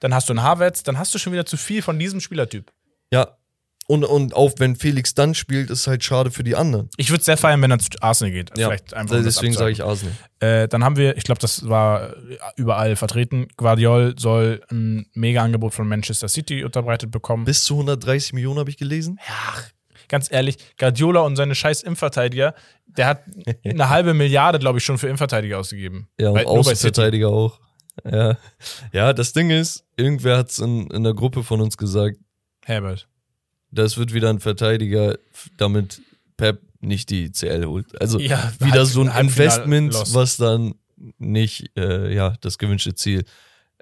dann 0.00 0.12
hast 0.12 0.28
du 0.28 0.32
einen 0.32 0.42
Havertz, 0.42 0.82
dann 0.82 0.98
hast 0.98 1.14
du 1.14 1.18
schon 1.18 1.32
wieder 1.32 1.46
zu 1.46 1.56
viel 1.56 1.82
von 1.82 1.98
diesem 1.98 2.20
Spielertyp. 2.20 2.72
Ja. 3.12 3.38
Und, 3.86 4.04
und 4.04 4.34
auch 4.34 4.52
wenn 4.58 4.74
Felix 4.74 5.14
dann 5.14 5.34
spielt, 5.34 5.70
ist 5.70 5.86
halt 5.86 6.02
schade 6.02 6.30
für 6.30 6.42
die 6.42 6.56
anderen. 6.56 6.88
Ich 6.96 7.10
würde 7.10 7.20
es 7.20 7.26
sehr 7.26 7.36
feiern, 7.36 7.62
wenn 7.62 7.70
er 7.70 7.78
zu 7.78 7.90
Arsenal 8.00 8.32
geht. 8.32 8.56
Ja. 8.56 8.68
Vielleicht 8.68 8.94
einfach 8.94 9.22
Deswegen 9.22 9.52
sage 9.52 9.70
ich 9.70 9.84
Arsenal. 9.84 10.14
Äh, 10.40 10.66
dann 10.68 10.82
haben 10.82 10.96
wir, 10.96 11.16
ich 11.16 11.24
glaube, 11.24 11.40
das 11.40 11.68
war 11.68 12.14
überall 12.56 12.96
vertreten. 12.96 13.48
Guardiol 13.56 14.14
soll 14.18 14.62
ein 14.70 15.06
Mega-Angebot 15.14 15.74
von 15.74 15.86
Manchester 15.86 16.28
City 16.28 16.64
unterbreitet 16.64 17.10
bekommen. 17.10 17.44
Bis 17.44 17.64
zu 17.64 17.74
130 17.74 18.32
Millionen 18.32 18.58
habe 18.58 18.70
ich 18.70 18.78
gelesen. 18.78 19.18
Ganz 20.12 20.30
ehrlich, 20.30 20.58
Guardiola 20.78 21.20
und 21.22 21.36
seine 21.36 21.54
scheiß 21.54 21.82
Innenverteidiger, 21.84 22.54
der 22.86 23.06
hat 23.06 23.22
eine 23.64 23.88
halbe 23.88 24.12
Milliarde, 24.12 24.58
glaube 24.58 24.76
ich, 24.78 24.84
schon 24.84 24.98
für 24.98 25.06
Innenverteidiger 25.06 25.58
ausgegeben. 25.58 26.06
Ja, 26.20 26.28
und. 26.28 26.44
Außenverteidiger 26.46 27.30
auch. 27.30 27.58
Ja. 28.04 28.36
ja, 28.92 29.14
das 29.14 29.32
Ding 29.32 29.48
ist, 29.48 29.86
irgendwer 29.96 30.36
hat 30.36 30.50
es 30.50 30.58
in, 30.58 30.90
in 30.90 31.02
der 31.02 31.14
Gruppe 31.14 31.42
von 31.42 31.62
uns 31.62 31.78
gesagt, 31.78 32.18
Herbert. 32.66 33.08
das 33.70 33.96
wird 33.96 34.12
wieder 34.12 34.28
ein 34.28 34.40
Verteidiger, 34.40 35.16
damit 35.56 36.02
Pep 36.36 36.60
nicht 36.80 37.08
die 37.08 37.30
CL 37.32 37.64
holt. 37.64 37.98
Also 37.98 38.18
Ja, 38.18 38.52
wieder 38.60 38.80
Halb- 38.80 38.86
so 38.88 39.00
ein 39.00 39.14
Halbfinale 39.14 39.62
Investment, 39.64 40.14
was 40.14 40.36
dann 40.36 40.74
nicht 41.16 41.70
äh, 41.78 42.14
ja, 42.14 42.34
das 42.42 42.58
gewünschte 42.58 42.94
Ziel 42.94 43.24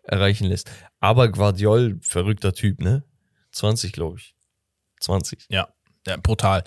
erreichen 0.05 0.45
lässt. 0.47 0.71
Aber 1.01 1.29
Guardiol, 1.29 1.99
verrückter 2.03 2.53
Typ, 2.53 2.81
ne? 2.81 3.03
20, 3.51 3.93
glaube 3.93 4.19
ich. 4.19 4.37
20. 5.01 5.47
Ja, 5.49 5.69
ja, 6.07 6.17
brutal. 6.17 6.65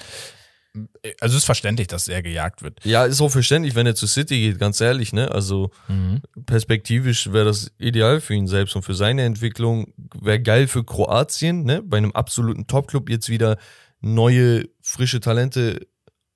Also 1.20 1.36
es 1.36 1.44
ist 1.44 1.46
verständlich, 1.46 1.88
dass 1.88 2.08
er 2.08 2.24
gejagt 2.24 2.64
wird. 2.64 2.84
Ja, 2.84 3.06
ist 3.06 3.22
auch 3.22 3.30
verständlich, 3.30 3.76
wenn 3.76 3.86
er 3.86 3.94
zu 3.94 4.08
City 4.08 4.40
geht, 4.40 4.60
ganz 4.60 4.82
ehrlich, 4.82 5.14
ne? 5.14 5.30
Also 5.30 5.70
perspektivisch 6.48 7.32
wäre 7.32 7.46
das 7.46 7.72
ideal 7.78 8.20
für 8.22 8.34
ihn 8.34 8.48
selbst 8.48 8.76
und 8.76 8.82
für 8.82 8.96
seine 8.96 9.22
Entwicklung. 9.22 9.94
Wäre 10.20 10.42
geil 10.42 10.68
für 10.68 10.84
Kroatien, 10.84 11.64
ne? 11.64 11.84
Bei 11.84 11.98
einem 11.98 12.12
absoluten 12.14 12.66
Topclub 12.66 13.10
jetzt 13.10 13.30
wieder 13.30 13.58
neue, 14.02 14.66
frische 14.82 15.20
Talente 15.20 15.88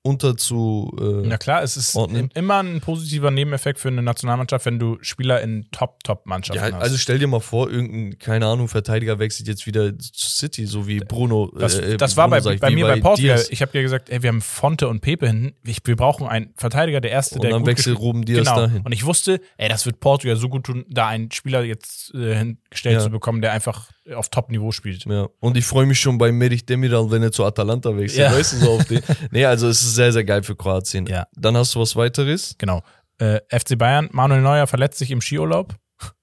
unter 0.08 0.36
zu. 0.36 0.90
Äh, 1.00 1.26
Na 1.26 1.36
klar, 1.38 1.62
es 1.62 1.76
ist 1.76 1.94
Ordnen. 1.96 2.24
im- 2.24 2.30
immer 2.34 2.62
ein 2.62 2.80
positiver 2.80 3.30
Nebeneffekt 3.30 3.78
für 3.78 3.88
eine 3.88 4.02
Nationalmannschaft, 4.02 4.66
wenn 4.66 4.78
du 4.78 4.98
Spieler 5.02 5.40
in 5.42 5.66
Top-Top-Mannschaften 5.70 6.62
ja, 6.64 6.72
hast. 6.72 6.82
also 6.82 6.96
stell 6.96 7.18
dir 7.18 7.26
mal 7.26 7.40
vor, 7.40 7.70
irgendein, 7.70 8.18
keine 8.18 8.46
Ahnung, 8.46 8.68
Verteidiger 8.68 9.18
wechselt 9.18 9.48
jetzt 9.48 9.66
wieder 9.66 9.96
zu 9.98 10.28
City, 10.30 10.66
so 10.66 10.86
wie 10.86 11.00
Bruno. 11.00 11.52
Das, 11.58 11.78
äh, 11.78 11.96
das 11.96 12.14
Bruno 12.14 12.30
war 12.30 12.40
bei, 12.40 12.54
ich, 12.54 12.60
bei 12.60 12.70
mir 12.70 12.86
bei 12.86 13.00
Portugal. 13.00 13.44
Ich 13.50 13.62
habe 13.62 13.72
ja 13.74 13.82
gesagt, 13.82 14.10
ey, 14.10 14.22
wir 14.22 14.28
haben 14.28 14.40
Fonte 14.40 14.88
und 14.88 15.00
Pepe 15.00 15.26
hinten. 15.26 15.54
Ich, 15.64 15.78
wir 15.84 15.96
brauchen 15.96 16.26
einen 16.26 16.52
Verteidiger, 16.56 17.00
der 17.00 17.10
erste, 17.10 17.36
Und 17.36 17.42
der 17.44 17.50
dann 17.50 17.60
gut 17.60 17.68
wechselt 17.68 17.98
Ruben 17.98 18.24
Diaz 18.24 18.46
genau. 18.46 18.56
dahin. 18.60 18.82
Und 18.82 18.92
ich 18.92 19.04
wusste, 19.04 19.40
ey, 19.56 19.68
das 19.68 19.86
wird 19.86 20.00
Portugal 20.00 20.36
so 20.36 20.48
gut 20.48 20.64
tun, 20.64 20.84
da 20.88 21.08
einen 21.08 21.30
Spieler 21.30 21.62
jetzt 21.64 22.14
äh, 22.14 22.34
hingestellt 22.36 22.96
Ja. 22.96 23.00
zu 23.00 23.10
bekommen, 23.10 23.40
der 23.42 23.52
einfach 23.52 23.88
auf 24.14 24.28
Top-Niveau 24.30 24.72
spielt. 24.72 25.04
Ja, 25.04 25.28
und 25.40 25.56
ich 25.56 25.64
freue 25.66 25.86
mich 25.86 26.00
schon 26.00 26.18
bei 26.18 26.32
Merich 26.32 26.64
Demiral, 26.66 27.10
wenn 27.10 27.22
er 27.22 27.32
zu 27.32 27.44
Atalanta 27.44 27.96
wechselt. 27.96 28.30
Ja. 28.30 28.32
Weißt 28.32 28.54
du, 28.54 28.56
so 28.58 28.72
auf 28.72 28.84
den. 28.84 29.00
Nee, 29.30 29.44
also 29.44 29.68
es 29.68 29.82
ist 29.82 29.94
sehr, 29.94 30.12
sehr 30.12 30.24
geil 30.24 30.42
für 30.42 30.56
Kroatien. 30.56 31.06
Ja. 31.06 31.26
Dann 31.36 31.56
hast 31.56 31.74
du 31.74 31.80
was 31.80 31.94
weiteres. 31.96 32.54
Genau. 32.58 32.82
Äh, 33.18 33.40
FC 33.50 33.76
Bayern, 33.76 34.08
Manuel 34.12 34.40
Neuer 34.42 34.66
verletzt 34.66 34.98
sich 34.98 35.10
im 35.10 35.20
Skiurlaub. 35.20 35.74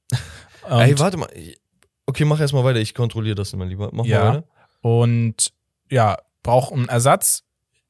Ey, 0.69 0.97
warte 0.99 1.17
mal. 1.17 1.29
Okay, 2.07 2.25
mach 2.25 2.39
erstmal 2.39 2.63
weiter. 2.63 2.79
Ich 2.79 2.93
kontrolliere 2.93 3.36
das 3.36 3.53
immer 3.53 3.65
lieber. 3.65 3.89
Mach 3.91 4.05
Ja. 4.05 4.19
mal 4.23 4.29
weiter. 4.36 4.43
und 4.81 5.51
ja, 5.91 6.17
braucht 6.43 6.73
einen 6.73 6.88
Ersatz. 6.89 7.43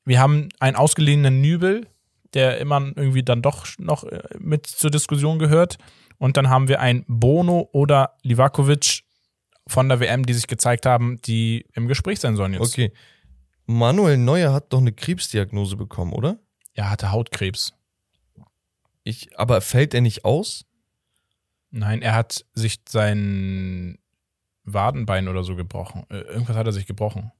Wir 0.05 0.19
haben 0.19 0.49
einen 0.59 0.75
ausgeliehenen 0.75 1.39
Nübel, 1.41 1.87
der 2.33 2.57
immer 2.59 2.81
irgendwie 2.95 3.23
dann 3.23 3.41
doch 3.41 3.65
noch 3.77 4.03
äh, 4.03 4.21
mit 4.39 4.67
zur 4.67 4.91
Diskussion 4.91 5.39
gehört. 5.39 5.77
Und 6.17 6.37
dann 6.37 6.49
haben 6.49 6.67
wir 6.67 6.79
einen 6.79 7.03
Bono 7.07 7.69
oder 7.73 8.15
Livakovic 8.23 9.01
von 9.67 9.89
der 9.89 9.99
WM, 9.99 10.25
die 10.25 10.33
sich 10.33 10.47
gezeigt 10.47 10.85
haben, 10.85 11.19
die 11.21 11.65
im 11.73 11.87
Gespräch 11.87 12.19
sein 12.19 12.35
sollen 12.35 12.53
jetzt. 12.53 12.73
Okay. 12.73 12.91
Manuel 13.65 14.17
Neuer 14.17 14.53
hat 14.53 14.71
doch 14.71 14.79
eine 14.79 14.91
Krebsdiagnose 14.93 15.75
bekommen, 15.75 16.13
oder? 16.13 16.37
Er 16.73 16.89
hatte 16.91 17.11
Hautkrebs. 17.11 17.73
Ich, 19.03 19.37
aber 19.39 19.61
fällt 19.61 19.93
er 19.93 20.01
nicht 20.01 20.25
aus? 20.25 20.65
Nein, 21.71 22.01
er 22.01 22.13
hat 22.13 22.45
sich 22.53 22.79
sein 22.87 23.97
Wadenbein 24.63 25.27
oder 25.27 25.43
so 25.43 25.55
gebrochen. 25.55 26.05
Äh, 26.09 26.19
Irgendwas 26.21 26.55
hat 26.55 26.65
er 26.67 26.73
sich 26.73 26.85
gebrochen. 26.85 27.31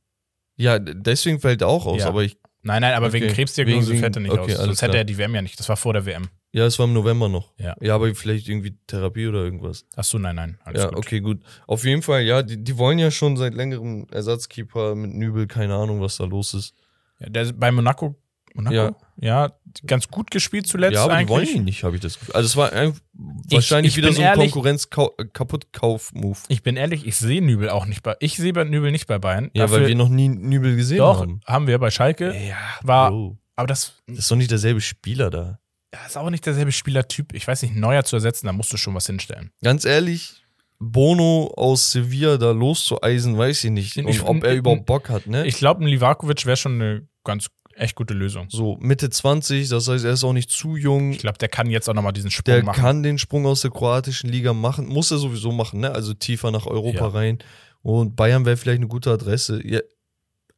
Ja, 0.57 0.79
deswegen 0.79 1.39
fällt 1.39 1.61
er 1.61 1.67
auch 1.67 1.85
aus, 1.85 2.01
Ja. 2.01 2.07
aber 2.07 2.23
ich. 2.23 2.37
Nein, 2.61 2.81
nein, 2.81 2.93
aber 2.95 3.07
Okay. 3.07 3.21
wegen 3.21 3.33
Krebsdiagnose 3.33 3.89
Wegen- 3.91 3.99
fällt 3.99 4.15
er 4.15 4.21
nicht 4.21 4.31
okay, 4.31 4.53
aus. 4.55 4.63
Sonst 4.65 4.81
hätte 4.81 4.91
klar. 4.91 5.01
er 5.01 5.05
die 5.05 5.17
WM 5.17 5.35
ja 5.35 5.41
nicht. 5.41 5.59
Das 5.59 5.69
war 5.69 5.77
vor 5.77 5.93
der 5.93 6.05
WM. 6.05 6.27
Ja, 6.55 6.65
es 6.65 6.79
war 6.79 6.85
im 6.85 6.93
November 6.93 7.27
noch. 7.27 7.51
Ja. 7.57 7.75
Ja, 7.81 7.95
aber 7.95 8.15
vielleicht 8.15 8.47
irgendwie 8.47 8.77
Therapie 8.87 9.27
oder 9.27 9.43
irgendwas. 9.43 9.85
Ach 9.97 10.05
so, 10.05 10.17
nein, 10.17 10.35
nein. 10.37 10.57
Alles 10.63 10.83
ja, 10.83 10.87
gut. 10.89 10.97
okay, 10.99 11.19
gut. 11.19 11.41
Auf 11.67 11.83
jeden 11.83 12.01
Fall, 12.01 12.21
ja, 12.23 12.43
die, 12.43 12.63
die 12.63 12.77
wollen 12.77 12.97
ja 12.97 13.11
schon 13.11 13.35
seit 13.35 13.53
längerem 13.53 14.07
Ersatzkeeper 14.09 14.95
mit 14.95 15.13
Nübel, 15.13 15.47
keine 15.47 15.75
Ahnung, 15.75 15.99
was 15.99 16.15
da 16.15 16.23
los 16.23 16.53
ist. 16.53 16.73
Ja, 17.19 17.27
der 17.27 17.51
bei 17.51 17.71
Monaco, 17.73 18.15
Monaco? 18.53 18.73
Ja. 18.73 18.95
Ja. 19.19 19.51
ganz 19.85 20.07
gut 20.07 20.31
gespielt 20.31 20.65
zuletzt 20.67 20.95
ja, 20.95 21.03
aber 21.03 21.17
die 21.17 21.27
wollen 21.27 21.41
eigentlich. 21.41 21.55
ihn 21.57 21.63
nicht, 21.65 21.83
habe 21.83 21.95
ich 21.97 22.01
das 22.01 22.17
Gefühl. 22.19 22.35
Also 22.35 22.47
es 22.47 22.55
war 22.55 22.71
ein, 22.71 22.93
wahrscheinlich 23.13 23.91
ich 23.93 23.97
wieder 23.97 24.07
bin 24.07 24.15
so 24.15 24.21
ein 24.21 24.27
ehrlich- 24.27 24.51
Konkurrenz-Kaputtkauf-Move. 24.53 26.37
Ich 26.47 26.63
bin 26.63 26.77
ehrlich, 26.77 27.05
ich 27.05 27.17
sehe 27.17 27.41
Nübel 27.41 27.69
auch 27.69 27.85
nicht 27.85 28.01
bei. 28.03 28.15
Ich 28.19 28.37
sehe 28.37 28.53
Nübel 28.65 28.91
nicht 28.91 29.07
bei 29.07 29.19
Bayern. 29.19 29.51
Ja, 29.53 29.63
Dafür, 29.63 29.81
weil 29.81 29.87
wir 29.89 29.95
noch 29.95 30.09
nie 30.09 30.29
Nübel 30.29 30.75
gesehen 30.77 30.99
doch 30.99 31.19
haben. 31.19 31.41
haben 31.45 31.67
wir 31.67 31.79
bei 31.79 31.91
Schalke. 31.91 32.33
Ja, 32.33 32.55
war- 32.81 33.09
Bro. 33.11 33.37
Aber 33.57 33.67
das, 33.67 33.93
Das 34.07 34.19
ist 34.19 34.31
doch 34.31 34.35
nicht 34.35 34.51
derselbe 34.51 34.81
Spieler 34.81 35.29
da. 35.29 35.59
Das 36.03 36.11
ist 36.11 36.17
auch 36.17 36.29
nicht 36.29 36.45
derselbe 36.45 36.71
Spielertyp. 36.71 37.33
Ich 37.33 37.47
weiß 37.47 37.61
nicht, 37.63 37.75
neuer 37.75 38.03
zu 38.03 38.15
ersetzen, 38.15 38.45
da 38.47 38.53
musst 38.53 38.71
du 38.73 38.77
schon 38.77 38.93
was 38.95 39.07
hinstellen. 39.07 39.51
Ganz 39.63 39.85
ehrlich, 39.85 40.43
Bono 40.79 41.53
aus 41.55 41.91
Sevilla 41.91 42.37
da 42.37 42.51
loszueisen, 42.51 43.37
weiß 43.37 43.63
ich 43.63 43.71
nicht. 43.71 43.97
Ich- 43.97 44.05
Und 44.21 44.23
ob 44.23 44.43
er 44.43 44.51
ich- 44.53 44.57
überhaupt 44.59 44.85
Bock 44.85 45.09
hat, 45.09 45.27
ne? 45.27 45.45
Ich 45.47 45.55
glaube, 45.57 45.83
ein 45.83 45.87
Livakovic 45.87 46.45
wäre 46.45 46.57
schon 46.57 46.73
eine 46.81 47.07
ganz 47.23 47.47
echt 47.75 47.95
gute 47.95 48.13
Lösung. 48.13 48.47
so 48.49 48.77
Mitte 48.79 49.09
20, 49.09 49.67
das 49.69 49.87
heißt, 49.87 50.05
er 50.05 50.11
ist 50.13 50.23
auch 50.23 50.33
nicht 50.33 50.49
zu 50.49 50.75
jung. 50.77 51.11
Ich 51.11 51.19
glaube, 51.19 51.37
der 51.37 51.49
kann 51.49 51.69
jetzt 51.69 51.89
auch 51.89 51.93
nochmal 51.93 52.13
diesen 52.13 52.31
Sprung 52.31 52.55
Der 52.55 52.63
machen. 52.63 52.81
kann 52.81 53.03
den 53.03 53.17
Sprung 53.17 53.45
aus 53.45 53.61
der 53.61 53.71
kroatischen 53.71 54.29
Liga 54.29 54.53
machen, 54.53 54.87
muss 54.87 55.11
er 55.11 55.17
sowieso 55.17 55.51
machen, 55.51 55.81
ne? 55.81 55.91
Also 55.91 56.13
tiefer 56.13 56.51
nach 56.51 56.65
Europa 56.65 56.99
Ja. 56.99 57.07
rein. 57.07 57.39
Und 57.81 58.15
Bayern 58.15 58.45
wäre 58.45 58.57
vielleicht 58.57 58.77
eine 58.79 58.87
gute 58.87 59.11
Adresse. 59.11 59.61
Ja, 59.65 59.79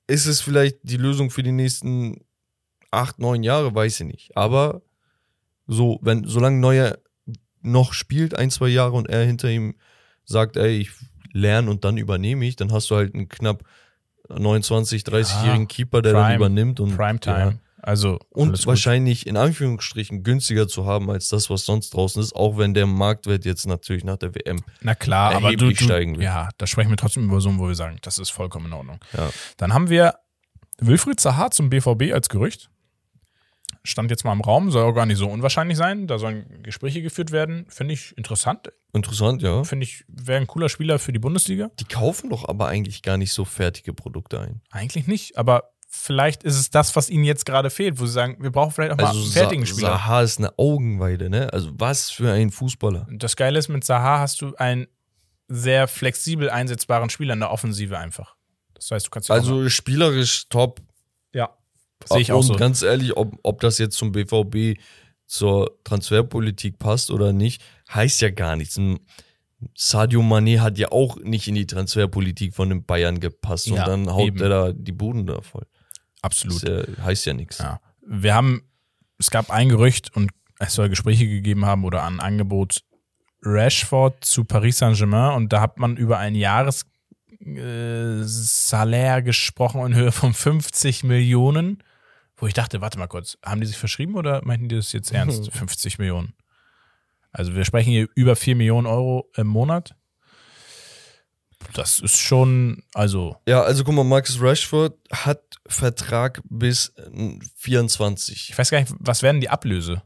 ist 0.08 0.26
es 0.28 0.42
vielleicht 0.42 0.78
die 0.84 0.98
Lösung 0.98 1.30
für 1.32 1.44
die 1.44 1.52
nächsten 1.52 2.22
acht, 2.92 3.20
neun 3.20 3.44
Jahre, 3.44 3.74
weiß 3.74 4.00
ich 4.02 4.06
nicht. 4.08 4.38
Aber 4.38 4.82
so, 5.68 6.00
wenn, 6.02 6.24
solange 6.26 6.60
Neuer 6.60 6.98
noch 7.62 7.94
spielt, 7.94 8.36
ein, 8.36 8.50
zwei 8.52 8.70
Jahre 8.70 8.94
und 8.94 9.10
er 9.10 9.26
hinter 9.26 9.50
ihm 9.50 9.76
sagt, 10.26 10.56
ey, 10.58 10.78
ich 10.78 10.92
lerne 11.34 11.70
und 11.70 11.84
dann 11.86 11.98
übernehme 11.98 12.46
ich, 12.46 12.56
dann 12.56 12.72
hast 12.72 12.90
du 12.90 12.96
halt 12.96 13.14
einen 13.14 13.28
knapp 13.30 13.64
29, 14.30 15.04
30-jährigen 15.04 15.68
Keeper, 15.68 16.02
der 16.02 16.14
dann 16.14 16.24
Prime- 16.24 16.36
übernimmt 16.36 16.80
und 16.80 16.96
Primetime. 16.96 17.38
ja. 17.40 17.54
Also, 17.80 18.20
Und 18.32 18.50
alles 18.50 18.62
gut. 18.62 18.68
wahrscheinlich 18.70 19.28
in 19.28 19.38
Anführungsstrichen 19.38 20.24
günstiger 20.24 20.68
zu 20.68 20.86
haben 20.86 21.10
als 21.12 21.30
das, 21.30 21.50
was 21.50 21.64
sonst 21.64 21.92
draußen 21.94 22.22
ist, 22.22 22.36
auch 22.36 22.58
wenn 22.58 22.74
der 22.74 22.86
Marktwert 22.88 23.46
jetzt 23.46 23.66
natürlich 23.68 24.04
nach 24.04 24.18
der 24.18 24.34
WM. 24.36 24.62
Na 24.82 24.96
klar, 24.96 25.36
aber 25.36 25.52
du, 25.56 25.70
du 25.70 25.76
steigen 25.76 26.14
wird. 26.16 26.24
ja, 26.24 26.50
da 26.58 26.68
sprechen 26.68 26.90
wir 26.90 26.98
trotzdem 26.98 27.26
über 27.26 27.40
Summen, 27.40 27.60
wo 27.60 27.68
wir 27.68 27.76
sagen, 27.76 27.98
das 28.02 28.18
ist 28.18 28.32
vollkommen 28.32 28.66
in 28.66 28.74
Ordnung. 28.74 29.00
Ja. 29.16 29.30
Dann 29.58 29.74
haben 29.74 29.90
wir 29.90 30.16
Wilfried 30.80 31.20
Zaha 31.20 31.50
zum 31.52 31.70
BVB 31.70 32.12
als 32.14 32.28
Gerücht. 32.30 32.70
Stand 33.84 34.12
jetzt 34.12 34.26
mal 34.26 34.34
im 34.34 34.42
Raum, 34.42 34.70
soll 34.72 34.84
auch 34.84 34.94
gar 34.94 35.06
nicht 35.06 35.18
so 35.18 35.28
unwahrscheinlich 35.30 35.78
sein. 35.78 36.08
Da 36.08 36.20
sollen 36.20 36.62
Gespräche 36.64 37.02
geführt 37.02 37.32
werden. 37.32 37.66
Finde 37.70 37.94
ich 37.94 38.18
interessant. 38.18 38.70
Interessant, 38.94 39.42
ja. 39.42 39.64
Finde 39.64 39.86
ich, 39.86 40.04
wäre 40.08 40.40
ein 40.42 40.48
cooler 40.48 40.68
Spieler 40.70 41.00
für 41.00 41.14
die 41.14 41.20
Bundesliga. 41.20 41.70
Die 41.80 41.86
kaufen 41.86 42.30
doch 42.30 42.48
aber 42.48 42.68
eigentlich 42.68 43.02
gar 43.02 43.18
nicht 43.18 43.32
so 43.32 43.46
fertige 43.46 43.94
Produkte 43.94 44.40
ein. 44.42 44.62
Eigentlich 44.72 45.08
nicht, 45.08 45.38
aber 45.38 45.72
vielleicht 45.90 46.44
ist 46.44 46.58
es 46.60 46.70
das, 46.70 46.96
was 46.98 47.10
ihnen 47.10 47.24
jetzt 47.24 47.46
gerade 47.46 47.70
fehlt, 47.70 48.00
wo 48.00 48.06
sie 48.06 48.12
sagen, 48.12 48.38
wir 48.42 48.52
brauchen 48.52 48.72
vielleicht 48.72 48.92
auch 48.92 48.98
mal 48.98 49.06
Also 49.08 49.22
einen 49.22 49.32
fertigen 49.32 49.66
Sa 49.66 49.74
Spieler. 49.74 49.88
Saha 49.90 50.22
ist 50.22 50.38
eine 50.40 50.58
Augenweide, 50.60 51.30
ne? 51.30 51.52
Also 51.54 51.72
was 51.74 52.10
für 52.12 52.32
ein 52.32 52.52
Fußballer. 52.52 53.08
Das 53.12 53.36
Geile 53.38 53.58
ist, 53.58 53.70
mit 53.70 53.84
Zaha 53.86 54.20
hast 54.20 54.42
du 54.42 54.54
einen 54.56 54.88
sehr 55.48 55.88
flexibel 55.88 56.50
einsetzbaren 56.50 57.10
Spieler 57.10 57.34
in 57.36 57.40
der 57.40 57.52
Offensive 57.52 57.98
einfach. 57.98 58.36
Das 58.74 58.92
heißt, 58.92 59.06
du 59.08 59.10
kannst 59.12 59.30
ja 59.30 59.36
auch 59.36 59.42
mal- 59.44 59.48
Also 59.50 59.70
spielerisch 59.70 60.50
top. 60.50 60.82
Sehe 62.10 62.22
ich 62.22 62.32
auch 62.32 62.40
Und 62.40 62.44
so. 62.44 62.56
ganz 62.56 62.82
ehrlich, 62.82 63.16
ob, 63.16 63.38
ob 63.44 63.62
das 63.62 63.78
jetzt 63.78 63.98
zum 63.98 64.12
BVB 64.12 64.80
zur 65.26 65.78
Transferpolitik 65.84 66.80
passt 66.80 67.12
oder 67.12 67.34
nicht, 67.34 67.62
heißt 67.94 68.22
ja 68.22 68.30
gar 68.30 68.56
nichts. 68.56 68.80
Sadio 69.76 70.22
Mané 70.22 70.60
hat 70.60 70.78
ja 70.78 70.92
auch 70.92 71.18
nicht 71.18 71.48
in 71.48 71.56
die 71.56 71.66
Transferpolitik 71.66 72.54
von 72.54 72.70
den 72.70 72.86
Bayern 72.86 73.20
gepasst 73.20 73.68
Ja, 73.68 73.82
und 73.84 73.88
dann 73.88 74.14
haut 74.14 74.28
eben. 74.28 74.42
er 74.42 74.50
da 74.50 74.72
die 74.74 74.92
Buden 74.92 75.26
da 75.26 75.42
voll. 75.42 75.66
Absolut. 76.22 76.64
Das 76.68 76.88
ja, 76.98 77.04
heißt 77.04 77.26
ja 77.26 77.34
nichts. 77.34 77.58
Ja. 77.60 77.80
Wir 78.06 78.36
haben, 78.36 78.64
es 79.18 79.30
gab 79.30 79.50
ein 79.50 79.70
Gerücht 79.70 80.16
und 80.16 80.32
es 80.60 80.74
soll 80.74 80.90
Gespräche 80.90 81.28
gegeben 81.28 81.66
haben 81.66 81.84
oder 81.86 82.04
ein 82.04 82.20
Angebot 82.20 82.84
Rashford 83.44 84.24
zu 84.24 84.44
Paris 84.44 84.80
Saint-Germain 84.80 85.36
und 85.36 85.54
da 85.54 85.62
hat 85.62 85.78
man 85.78 85.98
über 85.98 86.18
ein 86.18 86.36
Jahres 86.36 86.86
äh, 87.40 89.22
gesprochen 89.22 89.86
in 89.86 89.96
Höhe 89.96 90.12
von 90.12 90.34
50 90.34 91.04
Millionen, 91.04 91.84
wo 92.38 92.48
ich 92.48 92.54
dachte, 92.54 92.82
warte 92.82 92.98
mal 93.00 93.08
kurz, 93.08 93.38
haben 93.44 93.62
die 93.62 93.68
sich 93.68 93.78
verschrieben 93.78 94.16
oder 94.16 94.42
meinten 94.46 94.70
die 94.70 94.76
das 94.76 94.92
jetzt 94.94 95.12
ernst? 95.12 95.52
50 95.54 95.98
Millionen. 96.00 96.34
Also 97.32 97.56
wir 97.56 97.66
sprechen 97.66 97.90
hier 97.92 98.08
über 98.16 98.36
4 98.36 98.56
Millionen 98.56 98.88
Euro 98.88 99.30
im 99.36 99.48
Monat. 99.48 99.96
Das 101.74 102.00
ist 102.00 102.18
schon, 102.20 102.84
also 102.94 103.36
Ja, 103.48 103.62
also 103.64 103.84
guck 103.84 103.96
mal, 103.96 104.04
Marcus 104.04 104.40
Rashford 104.40 104.96
hat 105.12 105.42
Vertrag 105.68 106.42
bis 106.50 106.90
äh, 106.98 107.40
24. 107.56 108.50
ich 108.52 108.58
weiß 108.58 108.70
gar 108.70 108.80
nicht, 108.80 108.94
was 109.00 109.22
werden 109.24 109.42
die 109.42 109.50
Ablöse? 109.50 110.02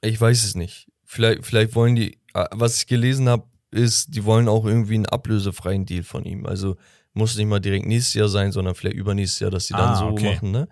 Ich 0.00 0.20
weiß 0.20 0.44
es 0.44 0.54
nicht. 0.54 0.90
Vielleicht, 1.04 1.44
vielleicht 1.46 1.74
wollen 1.74 1.94
die, 1.94 2.18
äh, 2.34 2.46
was 2.52 2.78
ich 2.78 2.86
gelesen 2.86 3.28
habe, 3.28 3.44
ist, 3.70 4.14
die 4.14 4.24
wollen 4.24 4.48
auch 4.48 4.64
irgendwie 4.64 4.94
einen 4.94 5.06
ablösefreien 5.06 5.84
Deal 5.86 6.02
von 6.02 6.24
ihm. 6.24 6.46
Also 6.46 6.76
muss 7.12 7.36
nicht 7.36 7.46
mal 7.46 7.60
direkt 7.60 7.86
nächstes 7.86 8.14
Jahr 8.14 8.28
sein, 8.28 8.50
sondern 8.52 8.74
vielleicht 8.74 8.96
übernächstes 8.96 9.40
Jahr, 9.40 9.50
dass 9.50 9.66
sie 9.66 9.74
dann 9.74 9.90
Ah, 9.90 9.96
so 9.96 10.06
okay. 10.08 10.34
machen, 10.34 10.50
ne? 10.50 10.68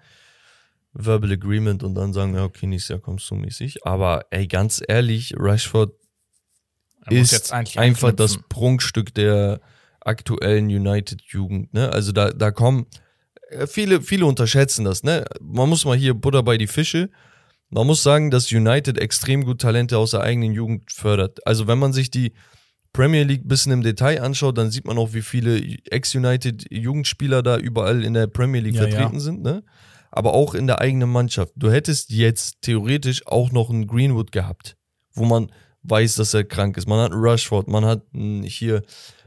Verbal 0.94 1.32
Agreement 1.32 1.82
und 1.82 1.94
dann 1.94 2.12
sagen, 2.12 2.34
ja, 2.34 2.44
okay, 2.44 2.66
nächstes 2.66 2.90
Jahr 2.90 3.00
kommst 3.00 3.28
du 3.30 3.34
mäßig. 3.34 3.84
Aber 3.84 4.26
ey, 4.30 4.46
ganz 4.46 4.80
ehrlich, 4.86 5.34
Rashford 5.36 5.92
ist 7.10 7.52
einfach 7.52 8.12
das. 8.12 8.38
Prunkstück 8.48 9.12
der 9.14 9.60
aktuellen 10.00 10.66
United-Jugend. 10.66 11.74
Ne? 11.74 11.90
Also 11.90 12.12
da, 12.12 12.30
da 12.30 12.50
kommen 12.50 12.86
äh, 13.50 13.66
viele, 13.66 14.00
viele 14.00 14.26
unterschätzen 14.26 14.84
das. 14.84 15.02
Ne? 15.02 15.24
Man 15.40 15.68
muss 15.68 15.84
mal 15.84 15.96
hier 15.96 16.14
Butter 16.14 16.42
bei 16.42 16.56
die 16.58 16.66
Fische. 16.66 17.10
Man 17.70 17.86
muss 17.86 18.02
sagen, 18.02 18.30
dass 18.30 18.52
United 18.52 18.98
extrem 18.98 19.44
gut 19.44 19.60
Talente 19.60 19.98
aus 19.98 20.12
der 20.12 20.20
eigenen 20.20 20.52
Jugend 20.52 20.92
fördert. 20.92 21.46
Also 21.46 21.66
wenn 21.66 21.78
man 21.78 21.92
sich 21.92 22.10
die 22.10 22.32
Premier 22.92 23.24
League 23.24 23.44
ein 23.44 23.48
bisschen 23.48 23.72
im 23.72 23.82
Detail 23.82 24.22
anschaut, 24.22 24.56
dann 24.56 24.70
sieht 24.70 24.86
man 24.86 24.98
auch, 24.98 25.12
wie 25.12 25.22
viele 25.22 25.58
Ex-United-Jugendspieler 25.90 27.42
da 27.42 27.58
überall 27.58 28.04
in 28.04 28.14
der 28.14 28.28
Premier 28.28 28.60
League 28.60 28.76
Ja, 28.76 28.82
vertreten 28.82 29.14
ja. 29.14 29.20
sind. 29.20 29.42
Ne? 29.42 29.64
Aber 30.16 30.32
auch 30.32 30.54
in 30.54 30.68
der 30.68 30.80
eigenen 30.80 31.10
Mannschaft. 31.10 31.52
Du 31.56 31.72
hättest 31.72 32.10
jetzt 32.10 32.62
theoretisch 32.62 33.26
auch 33.26 33.50
noch 33.50 33.68
einen 33.68 33.88
Greenwood 33.88 34.30
gehabt, 34.30 34.76
wo 35.12 35.24
man 35.24 35.50
weiß, 35.82 36.14
dass 36.14 36.34
er 36.34 36.44
krank 36.44 36.76
ist. 36.76 36.86
Man 36.86 37.00
hat 37.00 37.10
einen 37.10 37.20
Rushford, 37.20 37.66
man 37.66 37.84
hat 37.84 38.02
einen 38.14 38.44
hier 38.44 38.82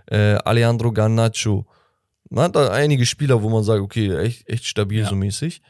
äh, 0.10 0.36
Alejandro 0.46 0.94
Garnacho. 0.94 1.66
Man 2.30 2.46
hat 2.46 2.56
da 2.56 2.70
einige 2.72 3.06
Spieler, 3.06 3.44
wo 3.44 3.50
man 3.50 3.64
sagt, 3.64 3.82
okay, 3.82 4.16
echt, 4.16 4.48
echt 4.48 4.66
stabil 4.66 5.02
Ja. 5.02 5.10
so 5.10 5.16
mäßig. 5.16 5.62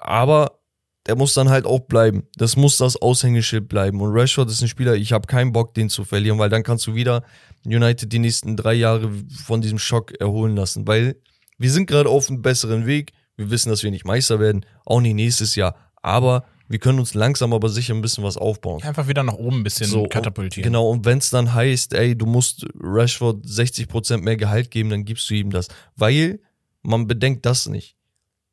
Aber 0.00 0.58
der 1.06 1.14
muss 1.14 1.34
dann 1.34 1.48
halt 1.48 1.64
auch 1.64 1.78
bleiben. 1.80 2.24
Das 2.34 2.56
muss 2.56 2.76
das 2.76 2.96
Aushängeschild 3.00 3.68
bleiben. 3.68 4.00
Und 4.00 4.12
Rashford 4.12 4.50
ist 4.50 4.62
ein 4.62 4.68
Spieler, 4.68 4.96
ich 4.96 5.12
habe 5.12 5.28
keinen 5.28 5.52
Bock, 5.52 5.74
den 5.74 5.88
zu 5.90 6.04
verlieren, 6.04 6.40
weil 6.40 6.50
dann 6.50 6.64
kannst 6.64 6.88
du 6.88 6.96
wieder 6.96 7.22
United 7.64 8.12
die 8.12 8.18
nächsten 8.18 8.56
drei 8.56 8.74
Jahre 8.74 9.10
von 9.44 9.60
diesem 9.60 9.78
Schock 9.78 10.12
erholen 10.20 10.56
lassen. 10.56 10.88
Weil 10.88 11.14
wir 11.56 11.70
sind 11.70 11.86
gerade 11.86 12.08
auf 12.08 12.28
einem 12.28 12.42
besseren 12.42 12.86
Weg. 12.86 13.12
Wir 13.40 13.50
wissen, 13.50 13.70
dass 13.70 13.82
wir 13.82 13.90
nicht 13.90 14.04
Meister 14.04 14.38
werden, 14.38 14.66
auch 14.84 15.00
nicht 15.00 15.14
nächstes 15.14 15.54
Jahr. 15.54 15.74
Aber 16.02 16.44
wir 16.68 16.78
können 16.78 16.98
uns 16.98 17.14
langsam 17.14 17.54
aber 17.54 17.70
sicher 17.70 17.94
ein 17.94 18.02
bisschen 18.02 18.22
was 18.22 18.36
aufbauen. 18.36 18.82
Einfach 18.82 19.08
wieder 19.08 19.22
nach 19.22 19.32
oben 19.32 19.60
ein 19.60 19.62
bisschen 19.62 19.86
So, 19.86 20.04
katapultieren. 20.04 20.62
Genau, 20.62 20.90
und 20.90 21.06
wenn 21.06 21.16
es 21.16 21.30
dann 21.30 21.54
heißt, 21.54 21.94
ey, 21.94 22.14
du 22.14 22.26
musst 22.26 22.66
Rashford 22.78 23.46
60% 23.46 24.18
mehr 24.18 24.36
Gehalt 24.36 24.70
geben, 24.70 24.90
dann 24.90 25.06
gibst 25.06 25.30
du 25.30 25.34
ihm 25.34 25.48
das. 25.48 25.68
Weil 25.96 26.40
man 26.82 27.06
bedenkt 27.06 27.46
das 27.46 27.66
nicht. 27.66 27.96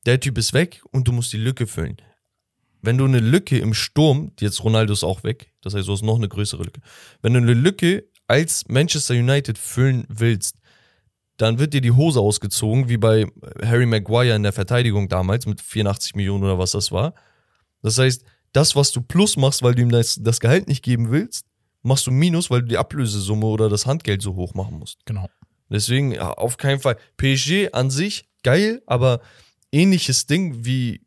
Der 0.06 0.22
Typ 0.22 0.38
ist 0.38 0.54
weg 0.54 0.82
und 0.92 1.06
du 1.10 1.12
musst 1.12 1.34
die 1.34 1.38
Lücke 1.38 1.68
füllen. 1.68 1.98
Wenn 2.82 2.98
du 2.98 3.04
eine 3.04 3.20
Lücke 3.20 3.58
im 3.58 3.74
Sturm, 3.74 4.32
jetzt 4.40 4.64
Ronaldo 4.64 4.94
ist 4.94 5.04
auch 5.04 5.26
weg, 5.26 5.52
das 5.62 5.74
heißt, 5.74 5.90
du 5.90 5.92
hast 5.92 6.02
noch 6.02 6.16
eine 6.16 6.30
größere 6.30 6.64
Lücke. 6.64 6.80
Wenn 7.22 7.34
du 7.34 7.40
eine 7.40 7.54
Lücke 7.54 8.06
als 8.26 8.64
Manchester 8.70 9.16
United 9.16 9.58
füllen 9.58 10.06
willst, 10.08 10.56
dann 11.38 11.60
wird 11.60 11.74
dir 11.74 11.82
die 11.82 11.92
Hose 11.92 12.20
ausgezogen, 12.20 12.90
wie 12.90 12.98
bei 12.98 13.26
Harry 13.64 13.86
Maguire 13.86 14.36
in 14.36 14.44
der 14.44 14.54
Verteidigung 14.54 15.08
damals 15.08 15.46
mit 15.46 15.62
84 15.62 16.16
Millionen 16.16 16.44
oder 16.44 16.60
was 16.60 16.72
das 16.72 16.92
war. 16.92 17.14
Das 17.82 17.98
heißt, 17.98 18.24
das, 18.54 18.76
was 18.76 18.92
du 18.92 19.02
plus 19.02 19.38
machst, 19.38 19.62
weil 19.62 19.76
du 19.76 19.84
ihm 19.84 19.92
das, 19.92 20.18
das 20.22 20.40
Gehalt 20.40 20.68
nicht 20.68 20.84
geben 20.84 21.12
willst, 21.12 21.46
machst 21.84 22.08
du 22.08 22.12
minus, 22.12 22.50
weil 22.50 22.62
du 22.62 22.68
die 22.68 22.78
Ablösesumme 22.78 23.46
oder 23.46 23.70
das 23.70 23.86
Handgeld 23.86 24.22
so 24.22 24.36
hoch 24.36 24.54
machen 24.56 24.80
musst. 24.80 25.06
Genau. 25.06 25.30
Deswegen 25.70 26.12
ja, 26.12 26.32
auf 26.32 26.58
keinen 26.58 26.80
Fall. 26.80 26.98
PSG 27.18 27.74
an 27.74 27.90
sich 27.90 28.28
geil, 28.44 28.82
aber 28.88 29.22
ähnliches 29.72 30.26
Ding 30.26 30.66
wie 30.66 31.02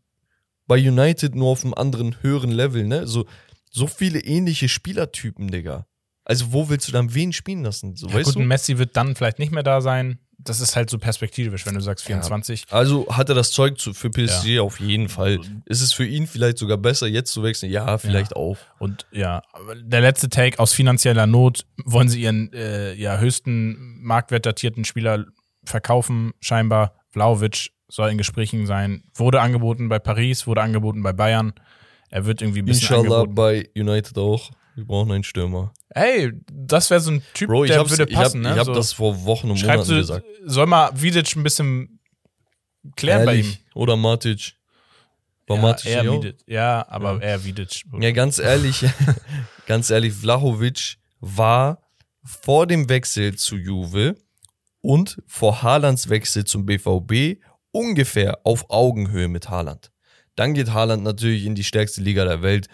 bei 0.67 0.77
United 0.77 1.35
nur 1.35 1.49
auf 1.49 1.65
einem 1.65 1.75
anderen 1.75 2.23
höheren 2.23 2.53
Level, 2.53 2.85
ne? 2.87 3.07
So, 3.07 3.27
so 3.71 3.87
viele 3.87 4.21
ähnliche 4.21 4.69
Spielertypen, 4.69 5.51
Digga. 5.51 5.87
Also, 6.31 6.53
wo 6.53 6.69
willst 6.69 6.87
du 6.87 6.93
dann 6.93 7.13
wen 7.13 7.33
spielen 7.33 7.65
lassen? 7.65 7.97
So, 7.97 8.07
Ja, 8.07 8.15
weißt 8.15 8.27
gut, 8.27 8.35
du? 8.37 8.41
Messi 8.47 8.79
wird 8.79 8.97
dann 8.97 9.17
vielleicht 9.17 9.41
nicht 9.41 9.51
mehr 9.51 9.65
da 9.65 9.81
sein. 9.81 10.21
Das 10.39 10.61
ist 10.61 10.77
halt 10.77 10.89
so 10.89 10.97
perspektivisch, 10.97 11.67
wenn 11.67 11.75
du 11.75 11.81
sagst 11.81 12.05
24. 12.07 12.67
Also 12.71 13.07
hat 13.11 13.29
er 13.29 13.35
das 13.35 13.51
Zeug 13.51 13.79
zu, 13.81 13.93
für 13.93 14.11
PSG 14.11 14.61
auf 14.61 14.79
jeden 14.79 15.09
Fall. 15.09 15.41
Ist 15.67 15.81
es 15.83 15.93
für 15.93 16.07
ihn 16.07 16.29
vielleicht 16.29 16.57
sogar 16.59 16.77
besser, 16.79 17.09
jetzt 17.09 17.33
zu 17.33 17.43
wechseln? 17.43 17.73
Ja, 17.73 17.99
vielleicht 17.99 18.37
auch. 18.37 18.57
Und 18.79 19.07
ja, 19.11 19.43
der 19.83 20.01
letzte 20.03 20.29
Take 20.29 20.61
aus 20.61 20.73
finanzieller 20.73 21.27
Not 21.27 21.67
wollen 21.85 22.09
sie 22.09 22.23
ihren 22.23 22.53
äh, 22.53 22.95
ja, 22.95 23.19
höchsten 23.19 24.01
marktwertdatierten 24.03 24.85
Spieler 24.85 25.27
verkaufen, 25.65 26.31
scheinbar. 26.41 26.95
Vlaovic 27.11 27.71
soll 27.89 28.09
in 28.11 28.17
Gesprächen 28.19 28.67
sein. 28.67 29.03
Wurde 29.15 29.41
angeboten 29.41 29.89
bei 29.89 29.99
Paris, 29.99 30.47
wurde 30.47 30.63
angeboten 30.63 31.03
bei 31.03 31.13
Bayern. 31.13 31.55
Er 32.09 32.25
wird 32.25 32.41
irgendwie 32.41 32.61
ein 32.63 32.67
bisschen 32.67 32.83
Inshallah 32.95 33.23
angeboten. 33.23 33.35
bei 33.35 33.69
United 33.77 34.17
auch. 34.17 34.51
Wir 34.77 34.85
brauchen 34.87 35.11
einen 35.13 35.25
Stürmer. 35.25 35.73
Hey, 35.93 36.33
das 36.53 36.91
wäre 36.91 37.01
so 37.01 37.11
ein 37.11 37.23
Typ, 37.35 37.49
Bro, 37.49 37.65
der 37.67 37.89
würde 37.89 38.07
passen. 38.07 38.43
ich 38.43 38.49
ne? 38.51 38.57
hab 38.57 38.67
so, 38.67 38.75
das 38.75 38.93
vor 38.93 39.25
Wochen 39.25 39.51
und 39.51 39.57
schreibst 39.59 39.89
Monaten 39.91 39.91
du, 39.91 39.97
gesagt. 40.01 40.27
soll 40.45 40.67
mal 40.67 40.91
Vidic 40.95 41.35
ein 41.37 41.43
bisschen 41.43 42.01
klären 42.97 43.25
bei 43.27 43.35
ihm. 43.35 43.41
Ehrlich. 43.41 43.65
Oder 43.75 43.97
Matic. 43.97 44.55
War 45.47 45.57
Ja, 45.57 45.63
Matic 45.63 45.91
eher? 45.91 46.05
Vidic. 46.13 46.37
Ja, 46.47 46.87
aber 46.89 47.15
Ja. 47.15 47.21
eher 47.21 47.45
Vidic. 47.45 47.83
Ja, 48.01 48.11
ganz 48.13 48.39
ehrlich, 48.39 48.85
ganz 49.67 49.91
ehrlich, 49.91 50.13
Vlahovic 50.15 50.97
war 51.21 51.83
vor 52.25 52.67
dem 52.67 52.89
Wechsel 52.89 53.35
zu 53.37 53.57
Juve 53.57 54.15
und 54.81 55.19
vor 55.27 55.63
Haalands 55.63 56.09
Wechsel 56.09 56.45
zum 56.45 56.67
BVB 56.67 57.41
ungefähr 57.73 58.39
auf 58.45 58.71
Augenhöhe 58.71 59.29
mit 59.29 59.49
Haaland. 59.51 59.91
Dann 60.37 60.55
geht 60.55 60.73
Haaland 60.73 61.03
natürlich 61.03 61.45
in 61.45 61.55
die 61.55 61.65
stärkste 61.65 62.01
Liga 62.01 62.25
der 62.25 62.43
Welt. 62.43 62.69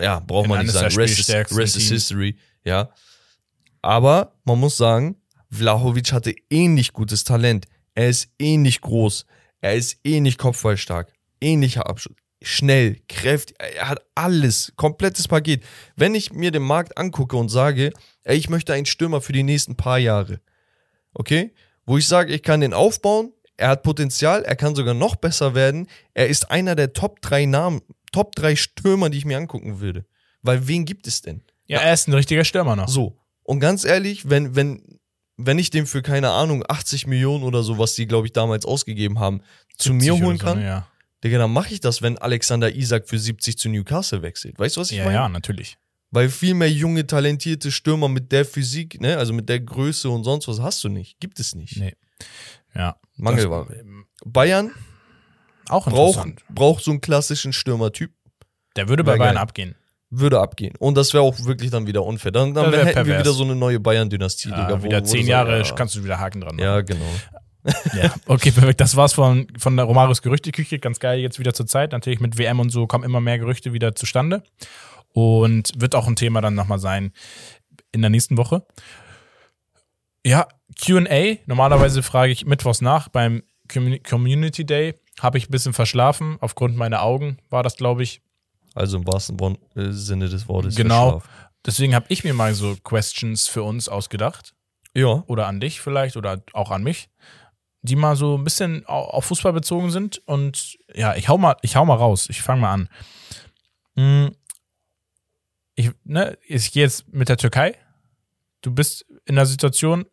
Ja, 0.00 0.20
braucht 0.20 0.48
man 0.48 0.62
nicht 0.62 0.72
sagen. 0.72 0.94
Rest 0.94 1.18
is, 1.18 1.30
rest 1.30 1.76
is. 1.76 1.88
History, 1.88 2.36
ja. 2.64 2.90
Aber 3.82 4.34
man 4.44 4.58
muss 4.58 4.76
sagen, 4.76 5.16
Vlahovic 5.50 6.12
hatte 6.12 6.34
ähnlich 6.50 6.92
gutes 6.92 7.24
Talent. 7.24 7.66
Er 7.94 8.08
ist 8.08 8.28
ähnlich 8.38 8.80
groß. 8.80 9.26
Er 9.60 9.74
ist 9.74 9.98
ähnlich 10.04 10.38
kopfballstark. 10.38 11.12
Ähnlicher 11.40 11.88
Abschluss. 11.88 12.16
Schnell, 12.42 13.00
kräftig. 13.08 13.56
Er 13.58 13.88
hat 13.88 14.02
alles. 14.14 14.72
Komplettes 14.76 15.28
Paket. 15.28 15.64
Wenn 15.96 16.14
ich 16.14 16.32
mir 16.32 16.50
den 16.50 16.62
Markt 16.62 16.98
angucke 16.98 17.36
und 17.36 17.48
sage, 17.48 17.92
ey, 18.24 18.36
ich 18.36 18.50
möchte 18.50 18.74
einen 18.74 18.86
Stürmer 18.86 19.20
für 19.20 19.32
die 19.32 19.42
nächsten 19.42 19.76
paar 19.76 19.98
Jahre. 19.98 20.40
Okay? 21.14 21.54
Wo 21.86 21.96
ich 21.96 22.06
sage, 22.06 22.34
ich 22.34 22.42
kann 22.42 22.60
den 22.60 22.74
aufbauen. 22.74 23.32
Er 23.56 23.70
hat 23.70 23.82
Potenzial. 23.82 24.42
Er 24.44 24.56
kann 24.56 24.74
sogar 24.74 24.94
noch 24.94 25.16
besser 25.16 25.54
werden. 25.54 25.88
Er 26.12 26.28
ist 26.28 26.50
einer 26.50 26.74
der 26.74 26.92
Top 26.92 27.22
3 27.22 27.46
Namen, 27.46 27.80
Top 28.12 28.34
3 28.36 28.56
Stürmer, 28.56 29.10
die 29.10 29.18
ich 29.18 29.24
mir 29.24 29.38
angucken 29.38 29.80
würde. 29.80 30.04
Weil 30.42 30.66
wen 30.68 30.84
gibt 30.84 31.06
es 31.06 31.22
denn? 31.22 31.42
Ja, 31.66 31.80
er 31.80 31.94
ist 31.94 32.08
ein 32.08 32.14
richtiger 32.14 32.44
Stürmer 32.44 32.76
noch. 32.76 32.88
So. 32.88 33.18
Und 33.42 33.60
ganz 33.60 33.84
ehrlich, 33.84 34.28
wenn, 34.28 34.54
wenn, 34.54 35.00
wenn 35.36 35.58
ich 35.58 35.70
dem 35.70 35.86
für, 35.86 36.02
keine 36.02 36.30
Ahnung, 36.30 36.64
80 36.68 37.06
Millionen 37.06 37.44
oder 37.44 37.62
so, 37.62 37.78
was 37.78 37.94
die, 37.94 38.06
glaube 38.06 38.26
ich, 38.26 38.32
damals 38.32 38.64
ausgegeben 38.64 39.18
haben, 39.18 39.40
zu 39.76 39.92
70 39.92 40.12
mir 40.12 40.24
holen 40.24 40.38
so, 40.38 40.44
kann? 40.44 40.60
Ja, 40.60 40.88
Digga, 41.24 41.38
dann 41.38 41.52
mache 41.52 41.72
ich 41.72 41.80
das, 41.80 42.02
wenn 42.02 42.18
Alexander 42.18 42.74
Isak 42.74 43.08
für 43.08 43.18
70 43.18 43.58
zu 43.58 43.68
Newcastle 43.68 44.22
wechselt. 44.22 44.58
Weißt 44.58 44.76
du, 44.76 44.80
was 44.80 44.90
ich 44.90 44.98
ja, 44.98 45.04
meine? 45.04 45.16
ja, 45.16 45.28
natürlich. 45.28 45.76
Weil 46.10 46.28
viel 46.28 46.54
mehr 46.54 46.70
junge, 46.70 47.06
talentierte 47.06 47.72
Stürmer 47.72 48.08
mit 48.08 48.30
der 48.32 48.44
Physik, 48.44 49.00
ne, 49.00 49.16
also 49.16 49.32
mit 49.32 49.48
der 49.48 49.60
Größe 49.60 50.08
und 50.08 50.24
sonst 50.24 50.46
was 50.46 50.60
hast 50.60 50.84
du 50.84 50.88
nicht. 50.88 51.18
Gibt 51.18 51.40
es 51.40 51.54
nicht. 51.54 51.78
Nee. 51.78 51.94
Ja. 52.74 52.96
Mangelware. 53.16 53.74
Ähm, 53.74 54.06
Bayern 54.24 54.70
auch 55.68 55.84
braucht, 55.86 56.16
interessant. 56.16 56.42
braucht 56.48 56.84
so 56.84 56.90
einen 56.90 57.00
klassischen 57.00 57.52
Stürmertyp. 57.52 58.10
Der 58.76 58.88
würde 58.88 59.04
bei 59.04 59.16
Bayern 59.16 59.34
geil. 59.34 59.42
abgehen. 59.42 59.74
Würde 60.10 60.40
abgehen. 60.40 60.74
Und 60.78 60.96
das 60.96 61.12
wäre 61.14 61.24
auch 61.24 61.36
wirklich 61.44 61.70
dann 61.70 61.86
wieder 61.86 62.04
unfair. 62.04 62.30
Dann, 62.32 62.54
dann 62.54 62.66
hätten 62.72 62.86
wir 62.86 62.92
pervers. 62.92 63.20
wieder 63.20 63.32
so 63.32 63.42
eine 63.44 63.56
neue 63.56 63.80
Bayern-Dynastie, 63.80 64.50
Ja, 64.50 64.66
Digga. 64.66 64.80
wo- 64.80 64.84
wieder 64.84 65.02
zehn 65.02 65.26
Jahre 65.26 65.58
ja, 65.62 65.74
kannst 65.74 65.96
du 65.96 66.04
wieder 66.04 66.20
Haken 66.20 66.40
dran 66.42 66.56
machen. 66.56 66.64
Ja, 66.64 66.80
genau. 66.82 67.04
Ja, 68.00 68.14
okay, 68.26 68.52
perfekt. 68.52 68.80
Das 68.80 68.94
war's 68.94 69.14
von, 69.14 69.48
von 69.58 69.76
der 69.76 69.86
Romarios 69.86 70.22
Gerüchteküche. 70.22 70.78
Ganz 70.78 71.00
geil 71.00 71.18
jetzt 71.18 71.40
wieder 71.40 71.52
zur 71.52 71.66
Zeit. 71.66 71.90
Natürlich 71.90 72.20
mit 72.20 72.38
WM 72.38 72.60
und 72.60 72.70
so 72.70 72.86
kommen 72.86 73.02
immer 73.02 73.20
mehr 73.20 73.38
Gerüchte 73.40 73.72
wieder 73.72 73.94
zustande. 73.96 74.44
Und 75.12 75.72
wird 75.80 75.96
auch 75.96 76.06
ein 76.06 76.14
Thema 76.14 76.40
dann 76.40 76.54
nochmal 76.54 76.78
sein 76.78 77.12
in 77.90 78.02
der 78.02 78.10
nächsten 78.10 78.36
Woche. 78.36 78.64
Ja, 80.24 80.46
QA. 80.80 81.36
Normalerweise 81.46 82.02
frage 82.02 82.32
ich 82.32 82.46
mittwochs 82.46 82.80
nach. 82.80 83.08
Beim 83.08 83.42
Commu- 83.68 84.00
Community 84.08 84.64
Day 84.64 84.94
habe 85.20 85.38
ich 85.38 85.48
ein 85.48 85.50
bisschen 85.52 85.72
verschlafen. 85.72 86.36
Aufgrund 86.40 86.76
meiner 86.76 87.02
Augen 87.02 87.38
war 87.50 87.62
das, 87.62 87.76
glaube 87.76 88.02
ich. 88.02 88.20
Also 88.74 88.98
im 88.98 89.06
wahrsten 89.06 89.38
äh, 89.74 89.90
Sinne 89.92 90.28
des 90.28 90.48
Wortes. 90.48 90.74
Genau. 90.76 91.20
verschlafen. 91.20 91.30
Deswegen 91.64 91.94
habe 91.94 92.06
ich 92.10 92.22
mir 92.24 92.34
mal 92.34 92.54
so 92.54 92.76
Questions 92.84 93.48
für 93.48 93.62
uns 93.62 93.88
ausgedacht. 93.88 94.52
Ja. 94.94 95.24
oder 95.26 95.46
an 95.46 95.60
dich 95.60 95.80
vielleicht 95.82 96.16
oder 96.16 96.42
auch 96.54 96.70
an 96.70 96.82
mich, 96.82 97.10
die 97.82 97.96
mal 97.96 98.16
so 98.16 98.38
ein 98.38 98.44
bisschen 98.44 98.86
au- 98.86 99.04
auf 99.04 99.26
Fußball 99.26 99.52
bezogen 99.52 99.90
sind. 99.90 100.22
Und 100.26 100.78
ja, 100.94 101.14
ich 101.16 101.28
hau 101.28 101.36
mal, 101.36 101.56
ich 101.60 101.76
hau 101.76 101.84
mal 101.84 101.96
raus. 101.96 102.28
Ich 102.30 102.40
fange 102.40 102.62
mal 102.62 102.72
an. 102.72 102.88
Hm, 103.96 104.32
Ich, 105.74 105.90
ne, 106.04 106.38
ich 106.46 106.72
gehe 106.72 106.84
jetzt 106.84 107.12
mit 107.12 107.28
der 107.28 107.36
Türkei. 107.36 107.74
Du 108.62 108.70
bist 108.72 109.04
in 109.26 109.34
der 109.36 109.44
Situation, 109.44 110.06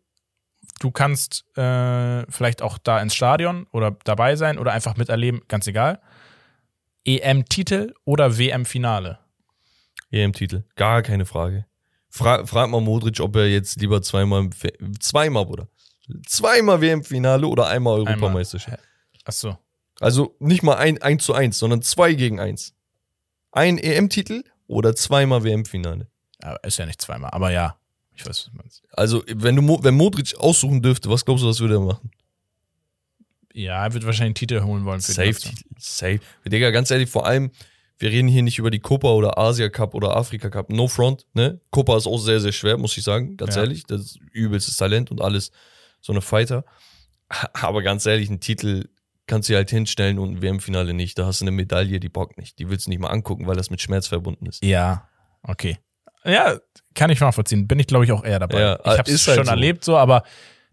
du 0.80 0.90
kannst 0.90 1.44
äh, 1.56 2.24
vielleicht 2.30 2.62
auch 2.62 2.78
da 2.78 3.00
ins 3.00 3.14
Stadion 3.14 3.66
oder 3.72 3.96
dabei 4.04 4.36
sein 4.36 4.58
oder 4.58 4.72
einfach 4.72 4.96
miterleben, 4.96 5.42
ganz 5.48 5.66
egal. 5.66 6.00
EM-Titel 7.04 7.94
oder 8.04 8.38
WM-Finale? 8.38 9.18
EM-Titel. 10.10 10.64
Gar 10.76 11.02
keine 11.02 11.26
Frage. 11.26 11.66
Fra 12.08 12.46
frag 12.46 12.70
mal 12.70 12.80
Modric, 12.80 13.20
ob 13.20 13.36
er 13.36 13.48
jetzt 13.48 13.80
lieber 13.80 14.00
zweimal, 14.00 14.48
zweimal, 15.00 15.44
Bruder. 15.44 15.68
Zweimal 16.26 16.80
WM-Finale 16.80 17.46
oder 17.46 17.66
einmal 17.66 17.98
Europameisterschaft. 17.98 18.78
Achso. 19.24 19.58
Also 20.00 20.36
nicht 20.38 20.62
mal 20.62 20.76
ein 20.76 21.00
1 21.00 21.24
zu 21.24 21.34
1, 21.34 21.58
sondern 21.58 21.82
2 21.82 22.14
gegen 22.14 22.40
1. 22.40 22.74
Ein 23.52 23.78
EM-Titel 23.78 24.44
oder 24.66 24.94
zweimal 24.94 25.44
WM-Finale. 25.44 26.08
Ist 26.62 26.78
ja 26.78 26.86
nicht 26.86 27.00
zweimal, 27.00 27.30
aber 27.30 27.50
ja. 27.50 27.78
Ich 28.16 28.24
weiß, 28.24 28.28
was 28.28 28.44
du 28.44 28.56
meinst. 28.56 28.82
Also, 28.92 29.22
wenn, 29.26 29.56
du, 29.56 29.78
wenn 29.82 29.94
Modric 29.94 30.34
aussuchen 30.38 30.82
dürfte, 30.82 31.10
was 31.10 31.24
glaubst 31.24 31.42
du, 31.44 31.48
was 31.48 31.60
würde 31.60 31.74
er 31.74 31.80
machen? 31.80 32.10
Ja, 33.52 33.84
er 33.84 33.94
wird 33.94 34.04
wahrscheinlich 34.04 34.28
einen 34.30 34.34
Titel 34.34 34.62
holen 34.62 34.84
wollen 34.84 35.00
für 35.00 35.12
Safe. 35.12 35.34
Safe. 35.78 36.20
Digga, 36.44 36.70
ganz 36.70 36.90
ehrlich, 36.90 37.08
vor 37.08 37.26
allem, 37.26 37.50
wir 37.98 38.10
reden 38.10 38.26
hier 38.28 38.42
nicht 38.42 38.58
über 38.58 38.70
die 38.70 38.80
Copa 38.80 39.08
oder 39.08 39.38
Asia 39.38 39.68
Cup 39.68 39.94
oder 39.94 40.16
Afrika 40.16 40.50
Cup. 40.50 40.70
No 40.70 40.88
front, 40.88 41.26
ne? 41.34 41.60
Copa 41.70 41.96
ist 41.96 42.06
auch 42.06 42.18
sehr, 42.18 42.40
sehr 42.40 42.50
schwer, 42.52 42.76
muss 42.76 42.96
ich 42.96 43.04
sagen. 43.04 43.36
Ganz 43.36 43.54
Ja. 43.54 43.62
ehrlich. 43.62 43.84
Das 43.84 44.00
ist 44.00 44.18
übelstes 44.32 44.76
Talent 44.76 45.10
und 45.12 45.20
alles. 45.20 45.52
So 46.00 46.12
eine 46.12 46.20
Fighter. 46.20 46.64
Aber 47.54 47.82
ganz 47.82 48.04
ehrlich, 48.06 48.28
einen 48.28 48.40
Titel 48.40 48.88
kannst 49.26 49.48
du 49.48 49.54
halt 49.54 49.70
hinstellen 49.70 50.18
und 50.18 50.32
ein 50.36 50.42
WM-Finale 50.42 50.92
nicht. 50.92 51.18
Da 51.18 51.26
hast 51.26 51.40
du 51.40 51.44
eine 51.44 51.52
Medaille, 51.52 52.00
die 52.00 52.08
bockt 52.08 52.36
nicht. 52.38 52.58
Die 52.58 52.68
willst 52.68 52.86
du 52.86 52.90
nicht 52.90 52.98
mal 52.98 53.08
angucken, 53.08 53.46
weil 53.46 53.56
das 53.56 53.70
mit 53.70 53.80
Schmerz 53.80 54.08
verbunden 54.08 54.46
ist. 54.46 54.62
Ja, 54.64 55.08
okay. 55.42 55.78
Ja, 56.24 56.58
kann 56.94 57.10
ich 57.10 57.20
nachvollziehen. 57.20 57.66
Bin 57.68 57.78
ich, 57.78 57.86
glaube 57.86 58.04
ich, 58.04 58.12
auch 58.12 58.24
eher 58.24 58.38
dabei. 58.38 58.60
Ja, 58.60 58.78
ich 58.80 58.98
habe 58.98 59.10
es 59.10 59.26
halt 59.26 59.36
schon 59.36 59.44
so. 59.46 59.50
erlebt, 59.50 59.84
so, 59.84 59.96
aber 59.96 60.22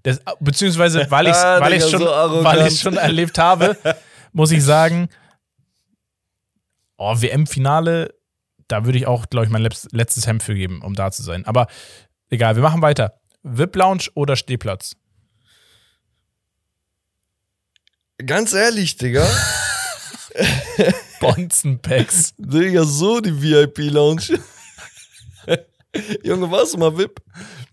das, 0.03 0.19
beziehungsweise, 0.39 1.05
weil 1.09 1.27
ich 1.27 1.33
es 1.33 1.43
Ah, 1.43 1.59
weil 1.59 1.73
Digga, 1.73 1.87
schon, 1.87 1.99
so 2.01 2.43
weil 2.43 2.71
schon 2.71 2.97
erlebt 2.97 3.37
habe, 3.37 3.77
muss 4.33 4.51
ich 4.51 4.63
sagen, 4.63 5.09
oh, 6.97 7.15
WM-Finale, 7.19 8.13
da 8.67 8.85
würde 8.85 8.97
ich 8.97 9.07
auch, 9.07 9.25
glaube 9.29 9.45
ich, 9.45 9.51
mein 9.51 9.63
letz- 9.65 9.87
letztes 9.91 10.27
Hemd 10.27 10.43
für 10.43 10.55
geben, 10.55 10.81
um 10.81 10.93
da 10.93 11.11
zu 11.11 11.23
sein. 11.23 11.45
Aber 11.45 11.67
egal, 12.29 12.55
wir 12.55 12.63
machen 12.63 12.81
weiter. 12.81 13.19
VIP-Lounge 13.43 14.05
oder 14.13 14.35
Stehplatz? 14.35 14.95
Ganz 18.25 18.53
ehrlich, 18.53 18.97
Digga. 18.97 19.27
Bonzenpacks. 21.19 22.33
Digga, 22.37 22.83
so 22.83 23.19
die 23.19 23.41
VIP-Lounge. 23.41 24.39
Junge, 26.23 26.49
warst 26.49 26.73
du 26.73 26.77
mal 26.77 26.97
VIP? 26.97 27.19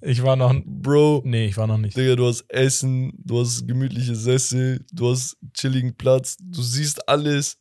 Ich 0.01 0.23
war 0.23 0.37
noch. 0.37 0.55
Bro, 0.65 1.23
Nee, 1.25 1.47
ich 1.47 1.57
war 1.57 1.67
noch 1.67 1.79
nicht. 1.79 1.97
Digga, 1.97 2.17
du 2.17 2.27
hast 2.27 2.45
Essen, 2.49 3.13
du 3.19 3.41
hast 3.41 3.67
gemütliche 3.67 4.15
Sessel, 4.15 4.85
du 4.93 5.11
hast 5.11 5.37
chilligen 5.55 5.97
Platz, 5.97 6.37
du 6.41 6.63
siehst 6.63 7.09
alles. 7.09 7.59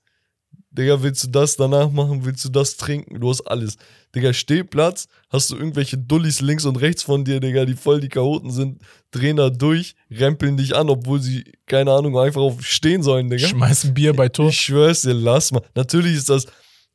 Digga, 0.71 1.01
willst 1.01 1.23
du 1.23 1.29
das 1.29 1.55
danach 1.55 1.89
machen? 1.89 2.23
Willst 2.23 2.45
du 2.45 2.49
das 2.49 2.77
trinken? 2.77 3.19
Du 3.19 3.29
hast 3.29 3.41
alles. 3.41 3.77
Digga, 4.13 4.31
Stehplatz, 4.33 5.07
hast 5.29 5.49
du 5.49 5.55
irgendwelche 5.55 5.97
Dullis 5.97 6.39
links 6.41 6.65
und 6.65 6.75
rechts 6.75 7.03
von 7.03 7.25
dir, 7.25 7.39
Digga, 7.39 7.65
die 7.65 7.73
voll 7.75 7.99
die 7.99 8.09
Chaoten 8.09 8.51
sind, 8.51 8.81
drehen 9.11 9.37
da 9.37 9.49
durch, 9.49 9.95
rempeln 10.11 10.57
dich 10.57 10.75
an, 10.75 10.89
obwohl 10.89 11.19
sie, 11.21 11.51
keine 11.65 11.91
Ahnung, 11.91 12.17
einfach 12.17 12.41
auf 12.41 12.63
stehen 12.63 13.01
sollen, 13.01 13.29
Digga. 13.29 13.47
Schmeiß 13.47 13.85
ein 13.85 13.93
Bier 13.93 14.13
bei 14.13 14.29
Tor. 14.29 14.49
Ich 14.49 14.61
schwör's 14.61 15.01
dir, 15.01 15.13
lass 15.13 15.51
mal. 15.51 15.61
Natürlich 15.73 16.15
ist 16.15 16.29
das, 16.29 16.45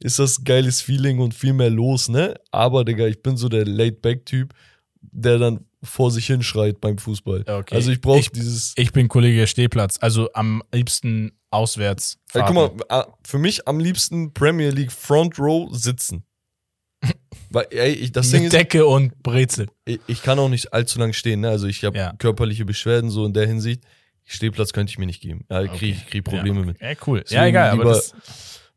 ist 0.01 0.19
das 0.19 0.44
geiles 0.44 0.81
Feeling 0.81 1.19
und 1.20 1.35
viel 1.35 1.52
mehr 1.52 1.70
los, 1.70 2.09
ne? 2.09 2.35
Aber, 2.51 2.85
Digga, 2.85 3.06
ich 3.06 3.23
bin 3.23 3.36
so 3.36 3.48
der 3.48 3.64
Laid-Back-Typ, 3.64 4.52
der 5.01 5.39
dann 5.39 5.66
vor 5.82 6.10
sich 6.10 6.27
hinschreit 6.27 6.81
beim 6.81 6.98
Fußball. 6.98 7.44
Okay. 7.47 7.74
Also 7.74 7.90
ich 7.90 8.01
brauche 8.01 8.31
dieses. 8.31 8.73
Ich 8.77 8.93
bin 8.93 9.09
Kollege 9.09 9.47
Stehplatz, 9.47 9.98
also 10.01 10.32
am 10.32 10.62
liebsten 10.73 11.32
auswärts. 11.51 12.19
Ey, 12.32 12.43
guck 12.47 12.55
mal, 12.55 12.70
ah, 12.89 13.06
für 13.24 13.39
mich 13.39 13.66
am 13.66 13.81
liebsten 13.81 14.32
Premier 14.32 14.70
League 14.70 14.93
Front 14.93 15.39
Row 15.39 15.69
sitzen. 15.73 16.24
Weil, 17.51 17.66
ey, 17.70 17.93
ich, 17.93 18.12
das 18.12 18.31
Ding 18.31 18.44
Mit 18.44 18.52
ist, 18.52 18.59
Decke 18.59 18.86
und 18.86 19.23
Brezel. 19.23 19.66
ich, 19.85 20.01
ich 20.06 20.23
kann 20.23 20.39
auch 20.39 20.48
nicht 20.48 20.73
allzu 20.73 20.98
lang 20.98 21.12
stehen. 21.12 21.40
Ne? 21.40 21.48
Also 21.48 21.66
ich 21.66 21.85
habe 21.85 21.98
Ja. 21.98 22.14
körperliche 22.16 22.64
Beschwerden 22.64 23.10
so 23.10 23.27
in 23.27 23.32
der 23.32 23.47
Hinsicht. 23.47 23.82
Stehplatz 24.24 24.73
könnte 24.73 24.90
ich 24.90 24.98
mir 24.98 25.06
nicht 25.06 25.20
geben. 25.20 25.44
Ja, 25.51 25.66
krieg, 25.66 25.97
ich 25.97 26.06
krieg 26.06 26.24
Probleme 26.24 26.60
ja. 26.60 26.66
mit. 26.66 26.81
Ja, 26.81 26.93
cool. 27.06 27.20
Deswegen 27.23 27.43
ja, 27.43 27.48
egal, 27.48 27.70
aber 27.70 27.85
das, 27.85 28.14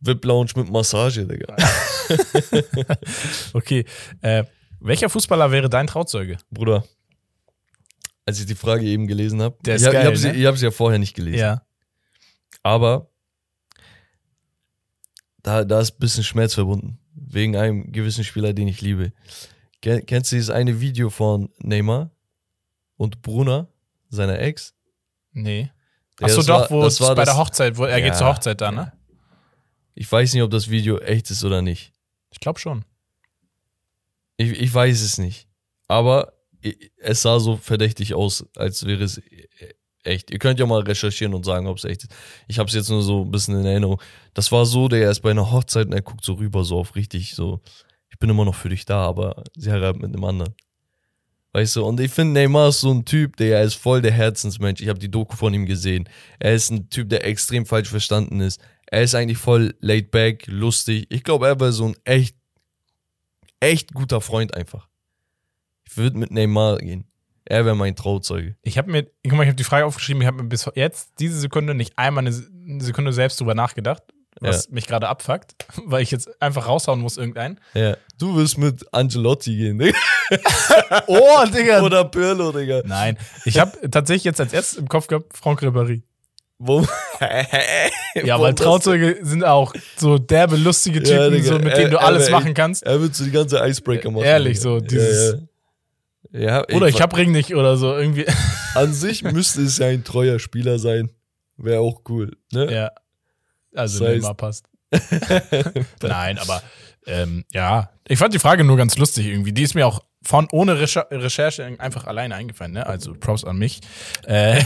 VIP-Lounge 0.05 0.51
mit 0.55 0.69
Massage, 0.71 1.25
Digga. 1.25 1.55
okay. 3.53 3.85
Äh, 4.21 4.43
welcher 4.79 5.09
Fußballer 5.09 5.51
wäre 5.51 5.69
dein 5.69 5.87
Trauzeuge? 5.87 6.37
Bruder, 6.51 6.83
als 8.25 8.39
ich 8.39 8.45
die 8.45 8.55
Frage 8.55 8.85
eben 8.85 9.07
gelesen 9.07 9.41
habe, 9.41 9.55
ich, 9.61 9.65
geil, 9.65 9.79
ich 9.79 10.05
habe 10.05 10.17
sie, 10.17 10.31
ne? 10.31 10.47
hab 10.47 10.57
sie 10.57 10.65
ja 10.65 10.71
vorher 10.71 10.99
nicht 10.99 11.15
gelesen. 11.15 11.39
Ja. 11.39 11.61
Aber 12.63 13.09
da, 15.43 15.63
da 15.63 15.79
ist 15.79 15.91
ein 15.95 15.99
bisschen 15.99 16.23
Schmerz 16.23 16.53
verbunden. 16.53 16.99
Wegen 17.13 17.55
einem 17.55 17.91
gewissen 17.91 18.23
Spieler, 18.23 18.53
den 18.53 18.67
ich 18.67 18.81
liebe. 18.81 19.13
Ken- 19.81 20.05
Kennst 20.05 20.31
du 20.31 20.35
dieses 20.35 20.49
eine 20.49 20.79
Video 20.81 21.09
von 21.09 21.49
Neymar 21.59 22.11
und 22.97 23.21
Bruna, 23.21 23.67
seiner 24.09 24.39
Ex? 24.39 24.73
Nee. 25.31 25.71
Achso, 26.21 26.41
doch, 26.43 26.61
war- 26.61 26.71
wo 26.71 26.83
das 26.83 26.93
es 26.95 27.01
war 27.01 27.09
bei 27.15 27.23
das- 27.25 27.35
der 27.35 27.37
Hochzeit, 27.37 27.77
wo 27.77 27.85
er 27.85 27.97
Ja. 27.99 28.05
geht 28.05 28.15
zur 28.15 28.27
Hochzeit 28.27 28.59
da, 28.61 28.71
ne? 28.71 28.91
Ich 29.95 30.11
weiß 30.11 30.33
nicht, 30.33 30.43
ob 30.43 30.51
das 30.51 30.69
Video 30.69 30.99
echt 30.99 31.31
ist 31.31 31.43
oder 31.43 31.61
nicht. 31.61 31.93
Ich 32.31 32.39
glaube 32.39 32.59
schon. 32.59 32.83
Ich, 34.37 34.51
ich 34.51 34.73
weiß 34.73 35.01
es 35.01 35.17
nicht. 35.17 35.47
Aber 35.87 36.33
es 36.97 37.21
sah 37.21 37.39
so 37.39 37.57
verdächtig 37.57 38.13
aus, 38.13 38.45
als 38.55 38.85
wäre 38.85 39.03
es 39.03 39.21
echt. 40.03 40.31
Ihr 40.31 40.39
könnt 40.39 40.59
ja 40.59 40.65
mal 40.65 40.81
recherchieren 40.81 41.33
und 41.33 41.45
sagen, 41.45 41.67
ob 41.67 41.77
es 41.77 41.85
echt 41.85 42.03
ist. 42.03 42.11
Ich 42.47 42.59
habe 42.59 42.67
es 42.67 42.75
jetzt 42.75 42.89
nur 42.89 43.01
so 43.01 43.23
ein 43.23 43.31
bisschen 43.31 43.59
in 43.59 43.65
Erinnerung. 43.65 44.01
Das 44.33 44.51
war 44.51 44.65
so, 44.65 44.87
der 44.87 45.09
ist 45.09 45.21
bei 45.21 45.31
einer 45.31 45.51
Hochzeit 45.51 45.87
und 45.87 45.93
er 45.93 46.01
guckt 46.01 46.25
so 46.25 46.33
rüber, 46.33 46.63
so 46.63 46.77
auf 46.79 46.95
richtig, 46.95 47.35
so, 47.35 47.61
ich 48.09 48.19
bin 48.19 48.29
immer 48.29 48.45
noch 48.45 48.55
für 48.55 48.69
dich 48.69 48.85
da, 48.85 49.05
aber 49.05 49.43
sie 49.55 49.71
heiratet 49.71 50.01
mit 50.01 50.13
einem 50.13 50.23
anderen. 50.23 50.55
Weißt 51.53 51.77
du, 51.77 51.85
und 51.85 52.01
ich 52.01 52.11
finde, 52.11 52.33
Neymar 52.33 52.67
ist 52.69 52.81
so 52.81 52.91
ein 52.91 53.05
Typ, 53.05 53.37
der 53.37 53.63
ist 53.63 53.75
voll 53.75 54.01
der 54.01 54.11
Herzensmensch. 54.11 54.81
Ich 54.81 54.89
habe 54.89 54.99
die 54.99 55.09
Doku 55.09 55.37
von 55.37 55.53
ihm 55.53 55.65
gesehen. 55.65 56.09
Er 56.37 56.53
ist 56.53 56.69
ein 56.69 56.89
Typ, 56.89 57.07
der 57.09 57.25
extrem 57.25 57.65
falsch 57.65 57.87
verstanden 57.87 58.41
ist. 58.41 58.59
Er 58.87 59.03
ist 59.03 59.15
eigentlich 59.15 59.37
voll 59.37 59.75
laid 59.79 60.11
back, 60.11 60.45
lustig. 60.47 61.07
Ich 61.09 61.23
glaube, 61.23 61.47
er 61.47 61.59
wäre 61.59 61.71
so 61.71 61.85
ein 61.85 61.95
echt, 62.03 62.35
echt 63.59 63.93
guter 63.93 64.21
Freund 64.21 64.53
einfach. 64.55 64.87
Ich 65.87 65.97
würde 65.97 66.17
mit 66.17 66.31
Neymar 66.31 66.77
gehen. 66.77 67.05
Er 67.45 67.63
wäre 67.65 67.75
mein 67.75 67.95
Trauzeuge. 67.95 68.55
Ich 68.63 68.77
habe 68.77 68.91
mir, 68.91 69.03
guck 69.23 69.33
mal, 69.33 69.43
ich 69.43 69.49
habe 69.49 69.55
die 69.55 69.63
Frage 69.63 69.85
aufgeschrieben, 69.85 70.21
ich 70.21 70.27
habe 70.27 70.41
mir 70.41 70.49
bis 70.49 70.69
jetzt 70.75 71.11
diese 71.19 71.39
Sekunde 71.39 71.75
nicht 71.75 71.97
einmal 71.97 72.23
eine 72.23 72.31
Se- 72.33 72.49
eine 72.67 72.83
Sekunde 72.83 73.13
selbst 73.13 73.39
drüber 73.39 73.53
nachgedacht, 73.53 74.01
was 74.41 74.69
mich 74.69 74.87
gerade 74.87 75.07
abfuckt, 75.07 75.55
weil 75.85 76.01
ich 76.01 76.09
jetzt 76.09 76.41
einfach 76.41 76.67
raushauen 76.67 76.99
muss 76.99 77.17
irgendeinen. 77.17 77.59
Ja. 77.75 77.97
Du 78.17 78.35
wirst 78.35 78.57
mit 78.57 78.91
Angelotti 78.93 79.55
gehen, 79.55 79.77
Digga. 79.77 79.97
Oh, 81.07 81.45
Digga. 81.45 81.81
Oder 81.83 82.05
Pirlo, 82.05 82.51
Digga. 82.51 82.81
Nein, 82.85 83.17
ich 83.45 83.59
habe 83.59 83.89
tatsächlich 83.91 84.23
jetzt 84.23 84.41
als 84.41 84.51
erstes 84.53 84.79
im 84.79 84.87
Kopf 84.89 85.05
gehabt, 85.07 85.37
Franck 85.37 85.61
Ribéry. 85.61 86.01
Wo? 86.57 86.85
Ja, 88.23 88.39
weil 88.39 88.53
Trauzeuge 88.55 89.19
sind 89.21 89.43
auch 89.43 89.73
so 89.97 90.17
derbe, 90.17 90.55
lustige 90.55 91.01
Typen, 91.03 91.15
Ja, 91.17 91.29
Digga, 91.29 91.43
so, 91.47 91.59
mit 91.59 91.67
er- 91.73 91.75
denen 91.77 91.91
du 91.91 91.97
er 91.97 92.03
alles 92.05 92.25
wär 92.27 92.31
machen 92.31 92.53
kannst. 92.53 92.83
Er 92.83 93.01
wird 93.01 93.13
so 93.15 93.23
die 93.25 93.31
ganze 93.31 93.57
Icebreaker 93.65 94.09
machen. 94.11 94.23
Ehrlich, 94.23 94.59
so 94.61 94.79
dieses- 94.79 95.37
Ja, 96.31 96.39
ja. 96.39 96.65
ja 96.69 96.75
Oder 96.75 96.87
ich 96.87 97.01
hab 97.01 97.15
Ring 97.17 97.31
nicht 97.31 97.53
oder 97.55 97.75
so, 97.77 97.93
irgendwie. 97.95 98.25
An 98.75 98.93
sich 98.93 99.23
müsste 99.23 99.61
es 99.63 99.77
ja 99.77 99.87
ein 99.87 100.03
treuer 100.03 100.39
Spieler 100.39 100.79
sein. 100.79 101.11
Wäre 101.57 101.79
auch 101.81 102.01
cool, 102.09 102.31
ne? 102.51 102.71
ja. 102.73 102.91
Also 103.73 103.99
Das 103.99 104.07
heißt- 104.09 104.15
Neymar 104.15 104.33
passt. 104.35 104.65
Nein, 106.01 106.37
aber 106.39 106.61
ähm, 107.07 107.43
ja, 107.53 107.89
ich 108.07 108.17
fand 108.19 108.33
die 108.33 108.39
Frage 108.39 108.63
nur 108.63 108.77
ganz 108.77 108.97
lustig 108.97 109.25
irgendwie. 109.27 109.51
Die 109.51 109.63
ist 109.63 109.75
mir 109.75 109.85
auch 109.87 110.01
von 110.25 110.47
ohne 110.51 110.79
Recher 110.79 111.07
Recherche 111.11 111.63
einfach 111.79 112.05
alleine 112.05 112.35
eingefallen, 112.35 112.73
ne? 112.73 112.85
Also 112.87 113.13
Props 113.13 113.43
an 113.43 113.57
mich. 113.57 113.81
Äh, 114.25 114.63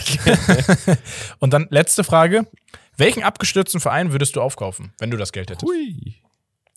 und 1.39 1.51
dann 1.51 1.67
letzte 1.69 2.03
Frage. 2.03 2.47
Welchen 2.95 3.23
abgestürzten 3.23 3.79
Verein 3.79 4.11
würdest 4.11 4.35
du 4.35 4.41
aufkaufen, 4.41 4.93
wenn 4.99 5.09
du 5.09 5.15
das 5.15 5.31
Geld 5.31 5.49
hättest? 5.49 5.63
Hui. 5.63 6.15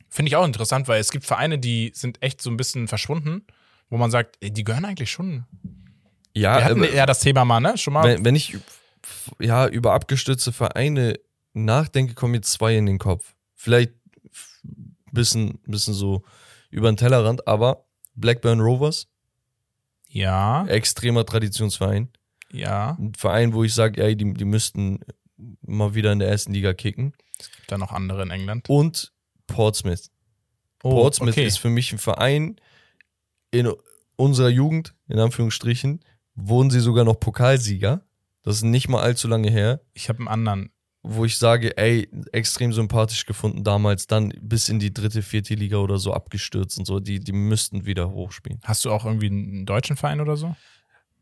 Finde 0.08 0.28
ich 0.28 0.36
auch 0.36 0.44
interessant, 0.44 0.86
weil 0.86 1.00
es 1.00 1.10
gibt 1.10 1.24
Vereine, 1.24 1.58
die 1.58 1.90
sind 1.94 2.22
echt 2.22 2.40
so 2.40 2.50
ein 2.50 2.56
bisschen 2.56 2.86
verschwunden, 2.86 3.44
wo 3.88 3.96
man 3.96 4.10
sagt, 4.10 4.36
ey, 4.40 4.52
die 4.52 4.62
gehören 4.62 4.84
eigentlich 4.84 5.10
schon. 5.10 5.46
Ja, 6.34 6.58
Wir 6.58 6.64
hatten 6.64 6.96
ja 6.96 7.06
das 7.06 7.20
Thema 7.20 7.44
mal, 7.44 7.60
ne? 7.60 7.76
Schon 7.76 7.94
mal. 7.94 8.04
wenn, 8.04 8.24
wenn 8.24 8.36
ich 8.36 8.56
ja, 9.40 9.66
über 9.66 9.94
abgestürzte 9.94 10.52
Vereine 10.52 11.18
nachdenke, 11.54 12.14
kommen 12.14 12.32
mir 12.32 12.42
zwei 12.42 12.76
in 12.76 12.86
den 12.86 12.98
Kopf. 12.98 13.34
Vielleicht 13.54 13.92
ein 14.64 14.96
bisschen, 15.12 15.60
bisschen 15.66 15.94
so 15.94 16.22
über 16.70 16.90
den 16.90 16.96
Tellerrand, 16.96 17.46
aber 17.46 17.84
Blackburn 18.14 18.60
Rovers, 18.60 19.08
ja, 20.08 20.66
extremer 20.66 21.24
Traditionsverein. 21.24 22.08
ja. 22.50 22.96
Ein 22.98 23.14
Verein, 23.14 23.54
wo 23.54 23.64
ich 23.64 23.74
sage, 23.74 24.02
ey, 24.02 24.16
die, 24.16 24.34
die 24.34 24.44
müssten 24.44 25.00
mal 25.62 25.94
wieder 25.94 26.12
in 26.12 26.18
der 26.18 26.28
ersten 26.28 26.52
Liga 26.52 26.74
kicken. 26.74 27.14
Dann 27.66 27.80
noch 27.80 27.92
andere 27.92 28.22
in 28.22 28.30
England. 28.30 28.68
Und 28.68 29.12
Portsmouth. 29.46 30.10
Oh, 30.82 30.90
Portsmouth 30.90 31.30
okay. 31.30 31.46
ist 31.46 31.58
für 31.58 31.70
mich 31.70 31.92
ein 31.92 31.98
Verein 31.98 32.56
in 33.50 33.72
unserer 34.16 34.48
Jugend, 34.48 34.94
in 35.08 35.18
Anführungsstrichen, 35.18 36.00
wurden 36.34 36.70
sie 36.70 36.80
sogar 36.80 37.04
noch 37.04 37.18
Pokalsieger. 37.18 38.04
Das 38.42 38.56
ist 38.56 38.62
nicht 38.62 38.88
mal 38.88 39.00
allzu 39.00 39.28
lange 39.28 39.50
her, 39.50 39.80
Ich 39.94 40.08
habe 40.08 40.18
einen 40.18 40.28
anderen. 40.28 40.72
Wo 41.04 41.24
ich 41.24 41.36
sage, 41.36 41.76
ey, 41.76 42.08
extrem 42.32 42.72
sympathisch 42.72 43.26
gefunden 43.26 43.64
damals, 43.64 44.06
dann 44.06 44.32
bis 44.40 44.68
in 44.68 44.78
die 44.78 44.94
dritte, 44.94 45.22
vierte 45.22 45.54
Liga 45.54 45.78
oder 45.78 45.98
so 45.98 46.12
abgestürzt 46.14 46.78
und 46.78 46.84
so. 46.86 47.00
Die, 47.00 47.18
die 47.18 47.32
müssten 47.32 47.84
wieder 47.86 48.10
hochspielen. 48.10 48.60
Hast 48.64 48.84
du 48.84 48.92
auch 48.92 49.04
irgendwie 49.04 49.26
einen 49.26 49.66
deutschen 49.66 49.96
Verein 49.96 50.20
oder 50.20 50.36
so? 50.36 50.54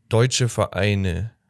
Deutsche 0.08 0.48
Vereine. 0.48 1.32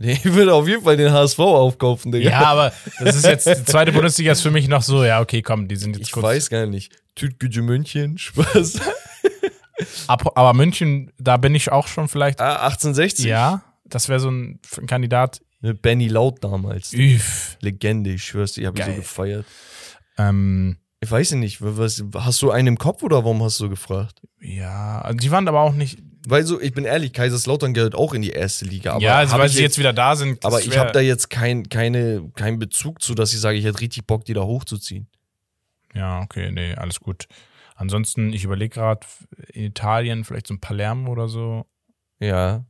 Nee, 0.00 0.12
Ich 0.12 0.32
will 0.32 0.48
auf 0.48 0.68
jeden 0.68 0.84
Fall 0.84 0.96
den 0.96 1.10
HSV 1.12 1.40
aufkaufen, 1.40 2.12
Digga. 2.12 2.30
Ja, 2.30 2.40
aber 2.46 2.72
das 3.00 3.16
ist 3.16 3.24
jetzt, 3.26 3.46
die 3.48 3.64
zweite 3.64 3.90
Bundesliga 3.90 4.30
ist 4.30 4.42
für 4.42 4.52
mich 4.52 4.68
noch 4.68 4.82
so, 4.82 5.04
ja, 5.04 5.20
okay, 5.20 5.42
komm, 5.42 5.66
die 5.66 5.74
sind 5.74 5.96
jetzt 5.96 6.06
ich 6.06 6.12
kurz. 6.12 6.22
weiß 6.24 6.50
gar 6.50 6.66
nicht. 6.66 6.92
Tütgücü 7.16 7.62
München, 7.62 8.16
Spaß. 8.18 8.78
Ab, 10.06 10.36
aber 10.38 10.54
München, 10.54 11.10
da 11.18 11.36
bin 11.36 11.52
ich 11.56 11.72
auch 11.72 11.88
schon 11.88 12.06
vielleicht. 12.06 12.40
ah, 12.40 12.64
1860? 12.66 13.24
Ja, 13.26 13.64
das 13.86 14.08
wäre 14.08 14.20
so 14.20 14.30
ein 14.30 14.60
Kandidat. 14.86 15.40
Mit 15.60 15.82
Benny 15.82 16.08
Laut 16.08 16.42
damals. 16.44 16.92
Üff. 16.92 17.56
Legende, 17.60 18.10
ich 18.12 18.24
schwör's 18.24 18.52
dir, 18.52 18.60
ich 18.62 18.66
habe 18.68 18.80
ihn 18.80 18.86
so 18.86 18.94
gefeiert. 18.94 19.44
Ähm, 20.16 20.76
Ich 21.00 21.10
weiß 21.10 21.32
nicht, 21.32 21.58
was, 21.60 22.04
hast 22.14 22.42
du 22.42 22.50
einen 22.50 22.68
im 22.68 22.78
Kopf 22.78 23.02
oder 23.02 23.16
warum 23.24 23.42
hast 23.42 23.58
du 23.60 23.68
gefragt? 23.68 24.20
ja, 24.40 25.00
also 25.02 25.16
die 25.18 25.30
waren 25.30 25.46
aber 25.48 25.60
auch 25.62 25.74
nicht. 25.74 25.98
Weil 26.28 26.44
so, 26.44 26.60
ich 26.60 26.72
bin 26.74 26.84
ehrlich, 26.84 27.12
Kaiserslautern 27.12 27.72
gehört 27.72 27.94
auch 27.94 28.12
in 28.12 28.20
die 28.22 28.30
erste 28.30 28.64
Liga. 28.66 28.92
Aber 28.92 29.00
ja, 29.02 29.16
also 29.18 29.38
weil 29.38 29.48
sie 29.48 29.62
jetzt 29.62 29.78
wieder 29.78 29.92
da 29.92 30.14
sind. 30.14 30.44
aber 30.44 30.60
ich 30.60 30.76
habe 30.76 30.92
da 30.92 31.00
jetzt 31.00 31.30
kein, 31.30 31.68
keine, 31.68 32.30
keinen 32.34 32.58
Bezug 32.58 33.00
zu, 33.00 33.14
dass 33.14 33.32
ich 33.32 33.40
sage, 33.40 33.56
ich 33.56 33.64
hätte 33.64 33.80
richtig 33.80 34.06
Bock, 34.06 34.24
die 34.24 34.34
da 34.34 34.42
hochzuziehen. 34.42 35.08
Ja, 35.94 36.20
okay, 36.20 36.50
nee, 36.52 36.74
alles 36.74 37.00
gut. 37.00 37.26
Ansonsten, 37.76 38.32
ich 38.32 38.44
überlege 38.44 38.74
gerade, 38.74 39.06
in 39.52 39.64
Italien 39.66 40.24
vielleicht 40.24 40.48
so 40.48 40.54
ein 40.54 40.60
Palermo 40.60 41.12
oder 41.12 41.28
so, 41.28 41.64
Ja. 42.20 42.64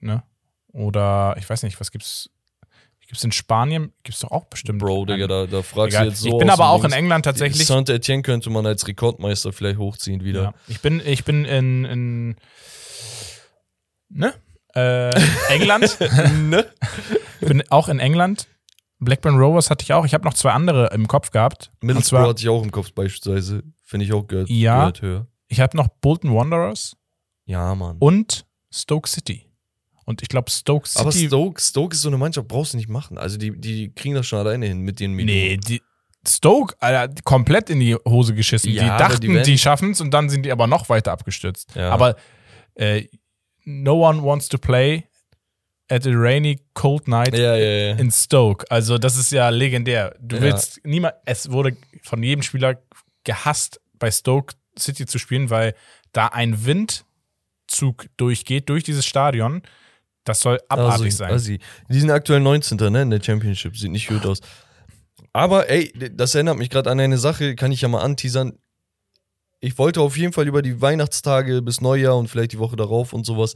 ne? 0.00 0.22
Oder 0.72 1.34
ich 1.38 1.48
weiß 1.48 1.62
nicht, 1.62 1.80
was 1.80 1.90
gibt's? 1.90 2.30
Gibt's 3.06 3.24
in 3.24 3.32
Spanien? 3.32 3.92
Gibt's 4.04 4.20
doch 4.20 4.30
auch 4.30 4.44
bestimmt. 4.44 4.78
Bro, 4.78 5.06
Digga, 5.06 5.26
da, 5.26 5.44
da 5.46 5.62
fragst 5.62 5.94
Egal. 5.96 6.04
du 6.04 6.10
jetzt 6.10 6.20
so. 6.20 6.28
ich 6.28 6.38
bin 6.38 6.48
aber 6.48 6.68
auch 6.68 6.84
in. 6.84 6.92
England 6.92 7.24
tatsächlich. 7.24 7.66
Saint-Etienne 7.66 8.22
könnte 8.22 8.50
man 8.50 8.64
als 8.66 8.86
Rekordmeister 8.86 9.52
vielleicht 9.52 9.78
hochziehen 9.78 10.22
wieder. 10.22 10.42
Ja. 10.42 10.54
Ich 10.68 10.80
bin, 10.80 11.02
ich 11.04 11.24
bin 11.24 11.44
in, 11.44 11.84
in 11.86 12.36
ne? 14.10 14.32
Äh, 14.76 15.10
England. 15.52 15.98
ne? 16.48 16.66
Ich 17.40 17.48
bin 17.48 17.62
auch 17.70 17.88
in 17.88 17.98
England. 17.98 18.46
Blackburn 19.00 19.38
Rovers 19.38 19.70
hatte 19.70 19.82
ich 19.82 19.92
auch. 19.92 20.04
Ich 20.04 20.14
habe 20.14 20.24
noch 20.24 20.34
zwei 20.34 20.52
andere 20.52 20.90
im 20.92 21.08
Kopf 21.08 21.30
gehabt. 21.32 21.72
Middlesbrough 21.80 22.28
hatte 22.28 22.42
ich 22.42 22.48
auch 22.48 22.62
im 22.62 22.70
Kopf 22.70 22.92
beispielsweise. 22.92 23.64
Finde 23.82 24.04
ich 24.06 24.12
auch 24.12 24.22
gehört, 24.26 24.48
Ja. 24.50 24.78
gehört 24.78 25.02
höher. 25.02 25.26
ich 25.48 25.58
habe 25.58 25.76
noch 25.76 25.88
Bolton 25.88 26.32
Wanderers 26.34 26.96
Ja, 27.46 27.74
Mann. 27.74 27.96
und 27.98 28.46
Stoke 28.72 29.08
City. 29.08 29.49
Und 30.10 30.22
ich 30.22 30.28
glaube, 30.28 30.50
Stoke 30.50 30.88
City. 30.88 31.00
aber 31.00 31.12
Stoke, 31.12 31.60
Stoke 31.60 31.94
ist 31.94 32.02
so 32.02 32.08
eine 32.08 32.18
Mannschaft, 32.18 32.48
brauchst 32.48 32.72
du 32.72 32.76
nicht 32.76 32.88
machen. 32.88 33.16
Also 33.16 33.38
die, 33.38 33.52
die 33.58 33.92
kriegen 33.94 34.16
das 34.16 34.26
schon 34.26 34.40
alleine 34.40 34.66
hin 34.66 34.80
mit 34.80 34.98
den 34.98 35.14
Nee, 35.14 35.56
die, 35.56 35.80
Stoke, 36.26 36.74
Alter, 36.80 37.14
komplett 37.22 37.70
in 37.70 37.78
die 37.78 37.94
Hose 37.94 38.34
geschissen. 38.34 38.72
Ja, 38.72 38.82
die 38.82 38.88
dachten, 38.88 39.20
die 39.20 39.42
die, 39.42 39.56
schaffen 39.56 39.92
es 39.92 40.00
und 40.00 40.10
dann 40.10 40.28
sind 40.28 40.44
die 40.44 40.50
aber 40.50 40.66
noch 40.66 40.88
weiter 40.88 41.12
abgestürzt. 41.12 41.76
Ja. 41.76 41.90
Aber 41.90 42.16
äh, 42.74 43.04
no 43.64 44.06
one 44.06 44.20
wants 44.22 44.48
to 44.48 44.58
play 44.58 45.04
at 45.88 46.04
a 46.08 46.10
rainy, 46.12 46.60
cold 46.74 47.06
night 47.06 47.36
Ja, 47.36 47.54
in 47.54 48.10
Stoke. 48.10 48.68
Also, 48.68 48.98
das 48.98 49.16
ist 49.16 49.30
ja 49.30 49.48
legendär. 49.48 50.16
Du 50.20 50.40
willst 50.40 50.80
niemand, 50.84 51.14
es 51.24 51.52
wurde 51.52 51.76
von 52.02 52.20
jedem 52.20 52.42
Spieler 52.42 52.82
gehasst, 53.22 53.80
bei 53.98 54.10
Stoke 54.10 54.54
City 54.76 55.06
zu 55.06 55.18
spielen, 55.18 55.50
weil 55.50 55.74
da 56.12 56.26
ein 56.26 56.64
Windzug 56.64 58.06
durchgeht 58.16 58.68
durch 58.68 58.82
dieses 58.82 59.06
Stadion. 59.06 59.62
Das 60.24 60.40
soll 60.40 60.58
abartig 60.68 61.06
Assi, 61.08 61.16
sein. 61.16 61.32
Assi. 61.32 61.58
Die 61.88 62.00
sind 62.00 62.10
aktuell 62.10 62.40
19. 62.40 62.76
Ne, 62.92 63.02
in 63.02 63.10
der 63.10 63.22
Championship. 63.22 63.76
Sieht 63.76 63.90
nicht 63.90 64.08
gut 64.08 64.24
aus. 64.26 64.40
Aber 65.32 65.68
ey, 65.70 65.92
das 66.12 66.34
erinnert 66.34 66.58
mich 66.58 66.70
gerade 66.70 66.90
an 66.90 67.00
eine 67.00 67.18
Sache, 67.18 67.54
kann 67.54 67.72
ich 67.72 67.80
ja 67.82 67.88
mal 67.88 68.00
anteasern. 68.02 68.54
ich 69.60 69.78
wollte 69.78 70.00
auf 70.00 70.16
jeden 70.16 70.32
Fall 70.32 70.48
über 70.48 70.62
die 70.62 70.80
Weihnachtstage 70.80 71.62
bis 71.62 71.80
Neujahr 71.80 72.16
und 72.16 72.28
vielleicht 72.28 72.52
die 72.52 72.58
Woche 72.58 72.76
darauf 72.76 73.12
und 73.12 73.24
sowas 73.26 73.54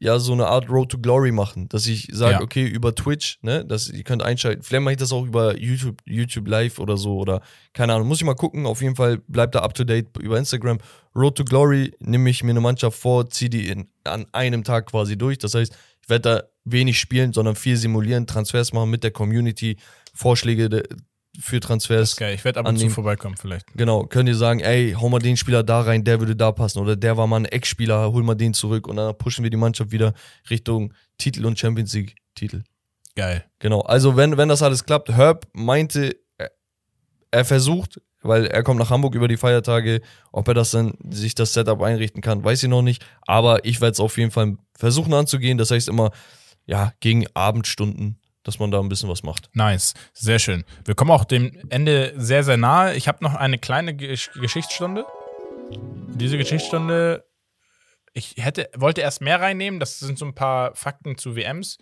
ja 0.00 0.18
so 0.20 0.32
eine 0.32 0.46
Art 0.46 0.70
Road 0.70 0.90
to 0.92 0.98
Glory 0.98 1.32
machen, 1.32 1.68
dass 1.70 1.86
ich 1.88 2.08
sage, 2.12 2.34
Ja. 2.34 2.40
okay, 2.40 2.64
über 2.64 2.94
Twitch, 2.94 3.38
ne, 3.42 3.64
dass 3.64 3.88
ihr 3.88 4.04
könnt 4.04 4.22
einschalten. 4.22 4.62
Vielleicht 4.62 4.84
mache 4.84 4.92
ich 4.92 4.98
das 4.98 5.10
auch 5.12 5.24
über 5.26 5.58
YouTube, 5.58 5.96
YouTube 6.04 6.46
Live 6.46 6.78
oder 6.78 6.96
so 6.96 7.16
oder 7.18 7.40
keine 7.72 7.94
Ahnung, 7.94 8.06
muss 8.06 8.18
ich 8.18 8.24
mal 8.24 8.34
gucken. 8.34 8.64
Auf 8.66 8.80
jeden 8.80 8.94
Fall 8.94 9.18
bleibt 9.26 9.56
da 9.56 9.60
up 9.62 9.74
to 9.74 9.82
date 9.82 10.06
über 10.20 10.38
Instagram. 10.38 10.78
Road 11.16 11.36
to 11.36 11.44
Glory 11.44 11.92
nehme 11.98 12.30
ich 12.30 12.44
mir 12.44 12.50
eine 12.50 12.60
Mannschaft 12.60 12.96
vor, 12.96 13.28
ziehe 13.28 13.50
die 13.50 13.66
in, 13.68 13.88
an 14.04 14.26
einem 14.32 14.62
Tag 14.62 14.86
quasi 14.86 15.18
durch. 15.18 15.38
Das 15.38 15.54
heißt, 15.54 15.76
ich 16.08 16.10
werde 16.10 16.22
da 16.22 16.42
wenig 16.64 16.98
spielen, 16.98 17.34
sondern 17.34 17.54
viel 17.54 17.76
simulieren, 17.76 18.26
Transfers 18.26 18.72
machen 18.72 18.88
mit 18.88 19.04
der 19.04 19.10
Community, 19.10 19.76
Vorschläge 20.14 20.70
de, 20.70 20.82
für 21.38 21.60
Das 21.60 21.68
Transfers. 21.68 22.10
ist 22.12 22.16
geil. 22.16 22.34
Ich 22.34 22.44
werde 22.46 22.60
ab 22.60 22.66
und 22.66 22.76
zu 22.76 22.80
annehmen. 22.80 22.94
vorbeikommen, 22.94 23.36
vielleicht. 23.36 23.66
Genau, 23.76 24.06
könnt 24.06 24.26
ihr 24.26 24.34
sagen, 24.34 24.60
ey, 24.60 24.96
hau 24.98 25.10
mal 25.10 25.18
den 25.18 25.36
Spieler 25.36 25.62
da 25.62 25.82
rein, 25.82 26.04
der 26.04 26.18
würde 26.18 26.34
da 26.34 26.50
passen. 26.50 26.78
Oder 26.78 26.96
der 26.96 27.18
war 27.18 27.26
mal 27.26 27.36
ein 27.40 27.44
Ex-Spieler, 27.44 28.10
hol 28.10 28.22
mal 28.22 28.34
den 28.36 28.54
zurück. 28.54 28.86
Und 28.88 28.96
dann 28.96 29.16
pushen 29.18 29.42
wir 29.42 29.50
die 29.50 29.58
Mannschaft 29.58 29.92
wieder 29.92 30.14
Richtung 30.48 30.94
Titel 31.18 31.44
und 31.44 31.58
Champions 31.58 31.92
League-Titel. 31.92 32.62
Geil. 33.14 33.44
Genau, 33.58 33.80
also 33.82 34.16
wenn, 34.16 34.38
wenn 34.38 34.48
das 34.48 34.62
alles 34.62 34.84
klappt, 34.84 35.10
Herb 35.10 35.46
meinte, 35.52 36.16
er 37.30 37.44
versucht, 37.44 38.00
weil 38.22 38.46
er 38.46 38.62
kommt 38.62 38.78
nach 38.78 38.90
Hamburg 38.90 39.14
über 39.14 39.28
die 39.28 39.36
Feiertage, 39.36 40.00
ob 40.32 40.48
er 40.48 40.54
das 40.54 40.70
dann, 40.70 40.94
sich 41.10 41.34
das 41.34 41.52
Setup 41.52 41.80
einrichten 41.82 42.20
kann, 42.20 42.42
weiß 42.44 42.62
ich 42.62 42.68
noch 42.68 42.82
nicht. 42.82 43.04
Aber 43.26 43.64
ich 43.64 43.80
werde 43.80 43.92
es 43.92 44.00
auf 44.00 44.18
jeden 44.18 44.30
Fall 44.30 44.56
versuchen 44.76 45.14
anzugehen. 45.14 45.58
Das 45.58 45.70
heißt 45.70 45.88
immer, 45.88 46.10
ja, 46.66 46.92
gegen 47.00 47.26
Abendstunden, 47.34 48.20
dass 48.42 48.58
man 48.58 48.70
da 48.70 48.80
ein 48.80 48.88
bisschen 48.88 49.08
was 49.08 49.22
macht. 49.22 49.50
Nice, 49.54 49.94
sehr 50.12 50.38
schön. 50.38 50.64
Wir 50.84 50.94
kommen 50.94 51.10
auch 51.10 51.24
dem 51.24 51.52
Ende 51.70 52.12
sehr, 52.16 52.44
sehr 52.44 52.56
nahe. 52.56 52.94
Ich 52.94 53.08
habe 53.08 53.22
noch 53.22 53.34
eine 53.34 53.58
kleine 53.58 53.94
Gesch 53.94 54.30
Geschichtsstunde. 54.34 55.04
Diese 56.14 56.38
Geschichtsstunde, 56.38 57.24
ich 58.12 58.34
hätte, 58.36 58.68
wollte 58.76 59.00
erst 59.00 59.20
mehr 59.20 59.40
reinnehmen. 59.40 59.80
Das 59.80 59.98
sind 59.98 60.18
so 60.18 60.24
ein 60.24 60.34
paar 60.34 60.74
Fakten 60.74 61.16
zu 61.16 61.36
WMs. 61.36 61.78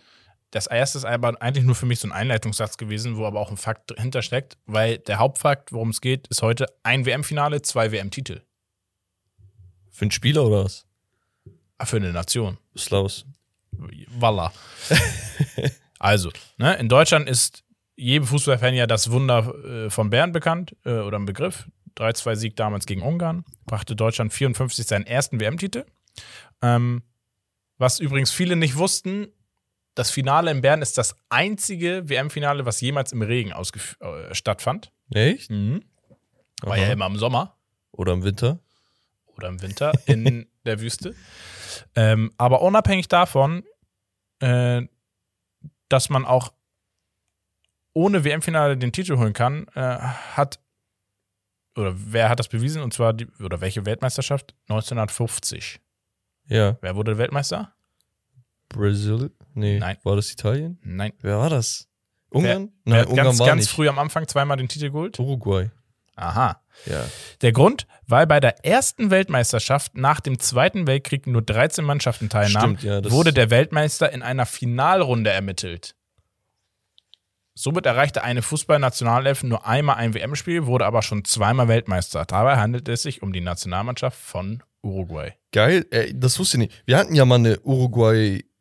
Das 0.51 0.67
erste 0.67 0.97
ist 0.99 1.05
aber 1.05 1.41
eigentlich 1.41 1.65
nur 1.65 1.75
für 1.75 1.85
mich 1.85 1.99
so 1.99 2.07
ein 2.07 2.13
Einleitungssatz 2.13 2.77
gewesen, 2.77 3.17
wo 3.17 3.25
aber 3.25 3.39
auch 3.39 3.51
ein 3.51 3.57
Fakt 3.57 3.93
hintersteckt, 3.97 4.57
weil 4.65 4.97
der 4.97 5.19
Hauptfakt, 5.19 5.73
worum 5.73 5.89
es 5.89 5.99
geht, 5.99 6.27
ist 6.27 6.41
heute 6.41 6.67
ein 6.83 7.05
WM-Finale, 7.05 7.61
zwei 7.61 7.91
WM-Titel. 7.91 8.41
Für 9.91 10.03
einen 10.03 10.11
Spieler 10.11 10.45
oder 10.45 10.65
was? 10.65 10.85
Ah, 11.77 11.85
Für 11.85 11.97
eine 11.97 12.13
Nation. 12.13 12.57
Slaus. 12.77 13.25
Voila. 13.71 14.51
also, 15.99 16.31
ne, 16.57 16.75
in 16.75 16.89
Deutschland 16.89 17.29
ist 17.29 17.63
jedem 17.95 18.27
Fußballfan 18.27 18.73
ja 18.73 18.87
das 18.87 19.11
Wunder 19.11 19.53
äh, 19.65 19.89
von 19.89 20.09
Bern 20.09 20.31
bekannt 20.31 20.75
äh, 20.85 20.91
oder 20.99 21.19
ein 21.19 21.25
Begriff. 21.25 21.67
3-2-Sieg 21.97 22.55
damals 22.55 22.85
gegen 22.85 23.01
Ungarn. 23.01 23.43
Brachte 23.65 23.95
Deutschland 23.95 24.31
54 24.31 24.85
seinen 24.85 25.05
ersten 25.05 25.39
WM-Titel. 25.39 25.85
Ähm, 26.61 27.03
was 27.77 27.99
übrigens 27.99 28.31
viele 28.31 28.55
nicht 28.55 28.77
wussten, 28.77 29.27
das 29.97 30.11
Finale 30.11 30.51
in 30.51 30.61
Bern 30.61 30.81
ist 30.81 30.97
das 30.97 31.15
einzige 31.29 32.07
WM-Finale, 32.07 32.65
was 32.65 32.79
jemals 32.81 33.11
im 33.11 33.21
Regen 33.21 33.51
äh, 33.51 34.35
stattfand. 34.35 34.91
Echt? 35.11 35.49
Mhm. 35.49 35.83
War 36.61 36.77
ja 36.77 36.85
Aha. 36.85 36.91
immer 36.93 37.07
im 37.07 37.17
Sommer 37.17 37.57
Oder 37.91 38.13
im 38.13 38.23
Winter? 38.23 38.59
oder 39.35 39.49
im 39.49 39.61
Winter 39.61 39.93
in 40.07 40.47
der 40.65 40.79
Wüste. 40.79 41.15
Ähm, 41.95 42.31
aber 42.37 42.61
unabhängig 42.61 43.07
davon, 43.07 43.63
äh, 44.39 44.81
dass 45.89 46.09
man 46.09 46.25
auch 46.25 46.53
ohne 47.93 48.23
WM-Finale 48.23 48.77
den 48.77 48.91
Titel 48.91 49.17
holen 49.17 49.33
kann, 49.33 49.67
äh, 49.75 49.97
hat 49.99 50.59
oder 51.75 51.93
wer 51.95 52.29
hat 52.29 52.39
das 52.39 52.47
bewiesen? 52.47 52.81
Und 52.81 52.93
zwar 52.93 53.13
die, 53.13 53.27
oder 53.39 53.61
welche 53.61 53.85
Weltmeisterschaft? 53.85 54.55
1950. 54.69 55.79
Ja. 56.47 56.77
Wer 56.81 56.95
wurde 56.95 57.19
Weltmeister? 57.19 57.73
Brasil? 58.69 59.31
Nee. 59.53 59.79
Nein. 59.79 59.97
War 60.03 60.15
das 60.15 60.31
Italien? 60.31 60.79
Nein. 60.83 61.13
Wer 61.21 61.37
war 61.37 61.49
das? 61.49 61.87
Ungarn? 62.29 62.71
Wer 62.83 62.93
Nein, 62.93 63.01
hat 63.01 63.07
Ungarn 63.09 63.25
ganz, 63.27 63.39
war 63.39 63.47
ganz 63.47 63.61
nicht. 63.63 63.71
früh 63.71 63.87
am 63.87 63.99
Anfang 63.99 64.27
zweimal 64.27 64.57
den 64.57 64.67
Titel 64.67 64.87
geholt? 64.91 65.19
Uruguay. 65.19 65.69
Aha. 66.15 66.61
Ja. 66.85 67.05
Der 67.41 67.51
Grund, 67.51 67.85
weil 68.07 68.25
bei 68.27 68.39
der 68.39 68.65
ersten 68.65 69.11
Weltmeisterschaft 69.11 69.95
nach 69.95 70.19
dem 70.19 70.39
Zweiten 70.39 70.87
Weltkrieg 70.87 71.27
nur 71.27 71.41
13 71.43 71.85
Mannschaften 71.85 72.27
teilnahmen, 72.29 72.77
Stimmt, 72.77 73.05
ja, 73.05 73.11
wurde 73.11 73.33
der 73.33 73.49
Weltmeister 73.49 74.11
in 74.11 74.23
einer 74.23 74.45
Finalrunde 74.45 75.29
ermittelt. 75.29 75.95
Somit 77.53 77.85
erreichte 77.87 78.23
eine 78.23 78.43
Fußballnationalelf 78.43 79.43
nur 79.43 79.65
einmal 79.65 79.95
ein 79.95 80.13
WM-Spiel, 80.13 80.67
wurde 80.67 80.85
aber 80.85 81.01
schon 81.01 81.23
zweimal 81.25 81.67
Weltmeister. 81.67 82.25
Dabei 82.25 82.57
handelt 82.57 82.87
es 82.87 83.01
sich 83.03 83.23
um 83.23 83.33
die 83.33 83.41
Nationalmannschaft 83.41 84.19
von 84.19 84.61
Uruguay. 84.83 85.33
Geil, 85.51 85.85
ey, 85.89 86.13
das 86.17 86.37
wusste 86.37 86.57
ich 86.57 86.59
nicht. 86.59 86.83
Wir 86.85 86.97
hatten 86.97 87.15
ja 87.15 87.25
mal 87.25 87.35
eine 87.35 87.59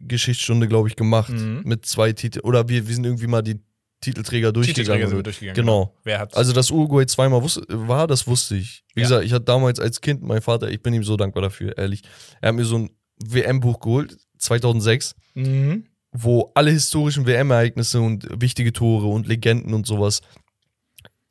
Uruguay-Geschichtsstunde, 0.01 0.68
glaube 0.68 0.89
ich, 0.89 0.97
gemacht. 0.97 1.31
Mhm. 1.32 1.62
Mit 1.64 1.86
zwei 1.86 2.12
Titeln. 2.12 2.44
Oder 2.44 2.68
wir, 2.68 2.86
wir 2.86 2.94
sind 2.94 3.05
irgendwie 3.05 3.27
mal 3.27 3.43
die 3.43 3.60
Titelträger 4.01 4.52
durchgegangen. 4.52 5.01
Titelträger 5.01 5.23
durchgegangen. 5.23 5.56
Genau. 5.56 5.94
Hat 6.06 6.36
Also, 6.36 6.52
dass 6.52 6.70
Uruguay 6.70 7.06
zweimal 7.06 7.43
wusste, 7.43 7.64
war, 7.68 8.06
das 8.06 8.27
wusste 8.27 8.56
ich. 8.56 8.85
Wie 8.94 9.01
Ja. 9.01 9.06
gesagt, 9.09 9.24
ich 9.24 9.32
hatte 9.32 9.44
damals 9.44 9.81
als 9.81 10.01
Kind, 10.01 10.23
mein 10.23 10.43
Vater, 10.43 10.70
ich 10.70 10.82
bin 10.82 10.93
ihm 10.94 11.02
so 11.05 11.16
dankbar 11.16 11.43
dafür, 11.43 11.77
ehrlich. 11.78 12.02
Er 12.40 12.51
hat 12.51 12.56
mir 12.56 12.64
so 12.64 12.78
ein 12.78 12.90
WM-Buch 13.24 13.81
geholt, 13.81 14.18
2006, 14.39 15.14
mhm. 15.35 15.86
wo 16.12 16.52
alle 16.55 16.70
historischen 16.70 17.27
WM-Ereignisse 17.27 18.01
und 18.01 18.28
wichtige 18.40 18.73
Tore 18.73 19.06
und 19.06 19.27
Legenden 19.27 19.73
und 19.73 19.86
sowas 19.86 20.20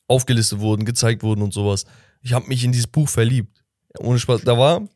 aufgelistet 0.08 0.60
wurden, 0.60 0.86
gezeigt 0.86 1.24
wurden 1.24 1.42
und 1.44 1.54
sowas. 1.54 1.86
Ich 2.22 2.34
habe 2.34 2.48
mich 2.48 2.64
in 2.64 2.72
dieses 2.72 2.88
Buch 2.88 3.08
verliebt. 3.08 3.64
Ohne 4.00 4.20
Spaß. 4.20 4.42
Da 4.42 4.58
war, 4.58 4.88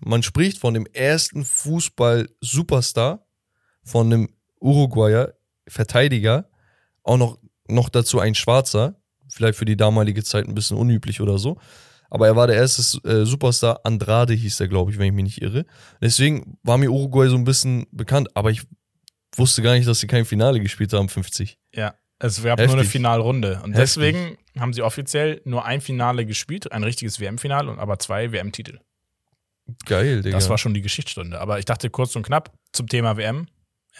man 0.00 0.22
spricht 0.22 0.58
von 0.58 0.74
dem 0.74 0.86
ersten 0.86 1.44
Fußball-Superstar, 1.44 3.26
von 3.84 4.06
einem 4.06 4.28
Uruguayer, 4.60 5.34
Verteidiger, 5.68 6.48
auch 7.02 7.16
noch, 7.16 7.38
noch 7.68 7.88
dazu 7.88 8.20
ein 8.20 8.34
Schwarzer, 8.34 8.96
vielleicht 9.28 9.58
für 9.58 9.64
die 9.64 9.76
damalige 9.76 10.22
Zeit 10.22 10.46
ein 10.46 10.54
bisschen 10.54 10.76
unüblich 10.76 11.20
oder 11.20 11.38
so. 11.38 11.58
Aber 12.10 12.26
er 12.26 12.36
war 12.36 12.46
der 12.46 12.56
erste 12.56 13.08
äh, 13.08 13.24
Superstar, 13.24 13.80
Andrade 13.84 14.34
hieß 14.34 14.60
er, 14.60 14.68
glaube 14.68 14.90
ich, 14.90 14.98
wenn 14.98 15.06
ich 15.06 15.12
mich 15.12 15.24
nicht 15.24 15.42
irre. 15.42 15.64
Deswegen 16.00 16.58
war 16.62 16.76
mir 16.76 16.90
Uruguay 16.90 17.28
so 17.28 17.36
ein 17.36 17.44
bisschen 17.44 17.86
bekannt, 17.90 18.28
aber 18.34 18.50
ich 18.50 18.62
wusste 19.34 19.62
gar 19.62 19.74
nicht, 19.74 19.88
dass 19.88 20.00
sie 20.00 20.06
kein 20.06 20.26
Finale 20.26 20.60
gespielt 20.60 20.92
haben, 20.92 21.08
50. 21.08 21.58
Ja, 21.74 21.94
es 22.18 22.42
gab 22.42 22.58
nur 22.58 22.68
eine 22.68 22.76
Heftig. 22.76 22.92
Finalrunde. 22.92 23.62
Und 23.64 23.72
Heftig. 23.72 23.76
deswegen 23.76 24.38
haben 24.58 24.74
sie 24.74 24.82
offiziell 24.82 25.40
nur 25.44 25.64
ein 25.64 25.80
Finale 25.80 26.26
gespielt, 26.26 26.70
ein 26.70 26.84
richtiges 26.84 27.18
WM-Finale, 27.18 27.70
und 27.70 27.78
aber 27.78 27.98
zwei 27.98 28.30
WM-Titel. 28.30 28.78
Geil, 29.86 30.22
Digga. 30.22 30.36
Das 30.36 30.48
war 30.48 30.58
schon 30.58 30.74
die 30.74 30.82
Geschichtsstunde. 30.82 31.40
Aber 31.40 31.58
ich 31.58 31.64
dachte 31.64 31.88
kurz 31.90 32.14
und 32.16 32.24
knapp 32.24 32.52
zum 32.72 32.88
Thema 32.88 33.16
WM. 33.16 33.46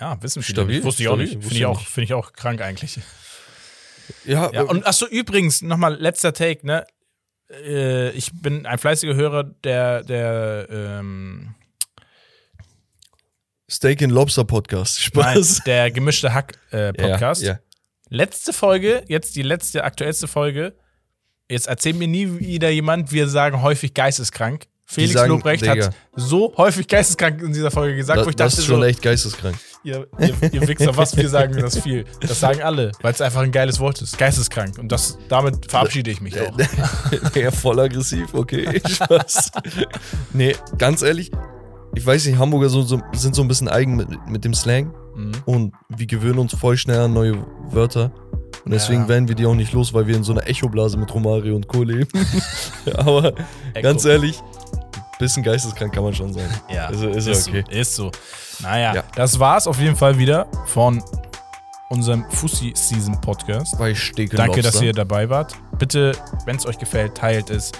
Ja, 0.01 0.20
wissen 0.22 0.43
viele 0.43 0.56
Stabil, 0.56 0.76
nicht. 0.76 0.84
Wusste 0.84 1.02
ich 1.02 1.09
auch 1.09 1.12
stabil, 1.14 1.26
nicht. 1.26 1.36
wusste 1.36 1.48
Finde 1.48 1.59
ich, 1.60 1.66
auch- 1.66 1.78
nicht. 1.78 1.89
finde 1.89 2.05
ich 2.05 2.14
auch 2.14 2.32
krank 2.32 2.60
eigentlich. 2.62 2.98
ja, 4.24 4.51
Ja, 4.52 4.62
und 4.62 4.86
achso, 4.86 5.06
übrigens, 5.06 5.62
nochmal 5.62 5.94
letzter 5.97 6.32
Take, 6.32 6.66
ne? 6.66 6.86
Äh, 7.51 8.10
ich 8.12 8.30
bin 8.32 8.64
ein 8.66 8.78
fleißiger 8.78 9.14
Hörer 9.14 9.44
der, 9.44 10.02
der, 10.05 10.66
ähm, 10.70 11.55
Steak 13.70 14.02
and 14.02 14.12
Lobster 14.12 14.44
Podcast. 14.44 14.98
nein, 15.14 15.34
Spaß. 15.36 15.62
der 15.64 15.90
gemischte 15.90 16.32
Hack 16.34 16.59
äh, 16.70 16.93
Podcast. 16.93 17.43
Ja, 17.43 17.52
ja. 17.55 17.59
Letzte 18.09 18.52
Folge, 18.52 19.05
jetzt 19.09 19.36
die 19.36 19.43
letzte, 19.43 19.84
aktuellste 19.84 20.28
Folge. 20.28 20.76
Jetzt 21.48 21.66
erzählt 21.68 21.97
mir 21.97 22.09
nie 22.09 22.39
wieder 22.40 22.68
jemand, 22.70 23.12
wir 23.12 23.28
sagen 23.28 23.62
häufig 23.62 23.94
geisteskrank. 23.94 24.66
Felix 24.84 25.14
sagen, 25.14 25.30
Lobrecht 25.30 25.62
Digga. 25.62 25.86
hat 25.86 25.94
so 26.14 26.52
häufig 26.56 26.86
geisteskrank 26.86 27.40
in 27.40 27.52
dieser 27.52 27.70
Folge 27.70 27.96
gesagt, 27.96 28.18
Das, 28.18 28.26
wo 28.26 28.30
ich 28.30 28.36
das 28.36 28.52
dachte, 28.52 28.60
ist 28.62 28.66
schon 28.66 28.80
so, 28.80 28.84
echt 28.86 29.00
geisteskrank. 29.00 29.56
ihr, 29.84 30.06
ihr, 30.18 30.34
ihr 30.52 30.68
Wichser, 30.68 30.94
was 30.96 31.16
wir 31.16 31.28
sagen 31.28 31.56
das 31.59 31.78
viel. 31.78 32.04
Das 32.20 32.38
sagen 32.40 32.60
alle, 32.62 32.92
weil 33.00 33.12
es 33.12 33.20
einfach 33.20 33.40
ein 33.40 33.52
geiles 33.52 33.80
Wort 33.80 34.02
ist. 34.02 34.18
Geisteskrank. 34.18 34.78
Und 34.78 34.92
das, 34.92 35.18
damit 35.28 35.70
verabschiede 35.70 36.10
ich 36.10 36.20
mich 36.20 36.38
auch. 36.40 36.52
ja, 37.34 37.50
voll 37.50 37.80
aggressiv, 37.80 38.34
okay. 38.34 38.80
Spaß. 38.86 39.52
nee, 40.34 40.54
ganz 40.76 41.00
ehrlich, 41.02 41.30
ich 41.94 42.04
weiß 42.04 42.26
nicht, 42.26 42.38
Hamburger 42.38 42.68
so, 42.68 42.82
so, 42.82 43.00
sind 43.14 43.34
so 43.34 43.42
ein 43.42 43.48
bisschen 43.48 43.68
eigen 43.68 43.96
mit, 43.96 44.09
mit 44.28 44.44
dem 44.44 44.54
Slang 44.54 44.92
Mhm. 45.14 45.32
und 45.44 45.74
wir 45.90 46.06
gewöhnen 46.06 46.38
uns 46.38 46.54
voll 46.54 46.78
schnell 46.78 47.00
an 47.00 47.12
neue 47.12 47.36
Wörter. 47.70 48.12
Und 48.64 48.70
deswegen 48.72 49.02
Ja. 49.02 49.09
werden 49.09 49.28
wir 49.28 49.34
die 49.34 49.44
auch 49.44 49.54
nicht 49.54 49.74
los, 49.74 49.92
weil 49.92 50.06
wir 50.06 50.16
in 50.16 50.24
so 50.24 50.32
einer 50.32 50.46
Echoblase 50.48 50.96
mit 50.96 51.12
Romario 51.12 51.54
und 51.54 51.68
Co. 51.68 51.82
leben. 51.82 52.09
Aber 52.96 53.34
ganz 53.82 54.06
ehrlich, 54.06 54.40
bisschen 55.23 55.43
geisteskrank 55.43 55.93
kann 55.94 56.03
man 56.05 56.15
schon 56.15 56.32
sein. 56.32 56.49
Ja, 56.69 56.86
Also 56.86 57.09
ist 57.09 57.27
ist, 57.27 57.49
okay. 57.49 57.65
so, 57.70 57.73
ist 57.78 57.94
so. 57.97 58.11
Naja, 58.61 58.94
Ja. 58.94 59.05
das 59.15 59.39
war's 59.39 59.66
auf 59.66 59.78
jeden 59.78 59.97
Fall 59.97 60.19
wieder 60.19 60.47
von 60.66 61.03
unserem 61.90 62.24
Fussi-Season-Podcast. 62.31 63.78
Bei 63.78 63.94
Steak 63.94 64.31
and 64.32 64.39
Danke, 64.39 64.57
Lobster. 64.61 64.73
dass 64.73 64.82
ihr 64.82 64.93
dabei 64.93 65.28
wart. 65.28 65.55
Bitte, 65.78 66.12
wenn 66.47 66.57
es 66.57 66.66
euch 66.66 66.78
gefällt, 66.78 67.15
teilt 67.16 67.51
es. 67.51 67.73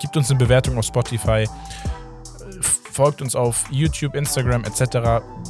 Gebt 0.00 0.16
uns 0.16 0.28
eine 0.30 0.38
Bewertung 0.38 0.76
auf 0.78 0.84
Spotify. 0.84 1.48
Folgt 2.92 3.22
uns 3.22 3.34
auf 3.34 3.64
YouTube, 3.70 4.14
Instagram 4.14 4.64
etc. 4.64 4.80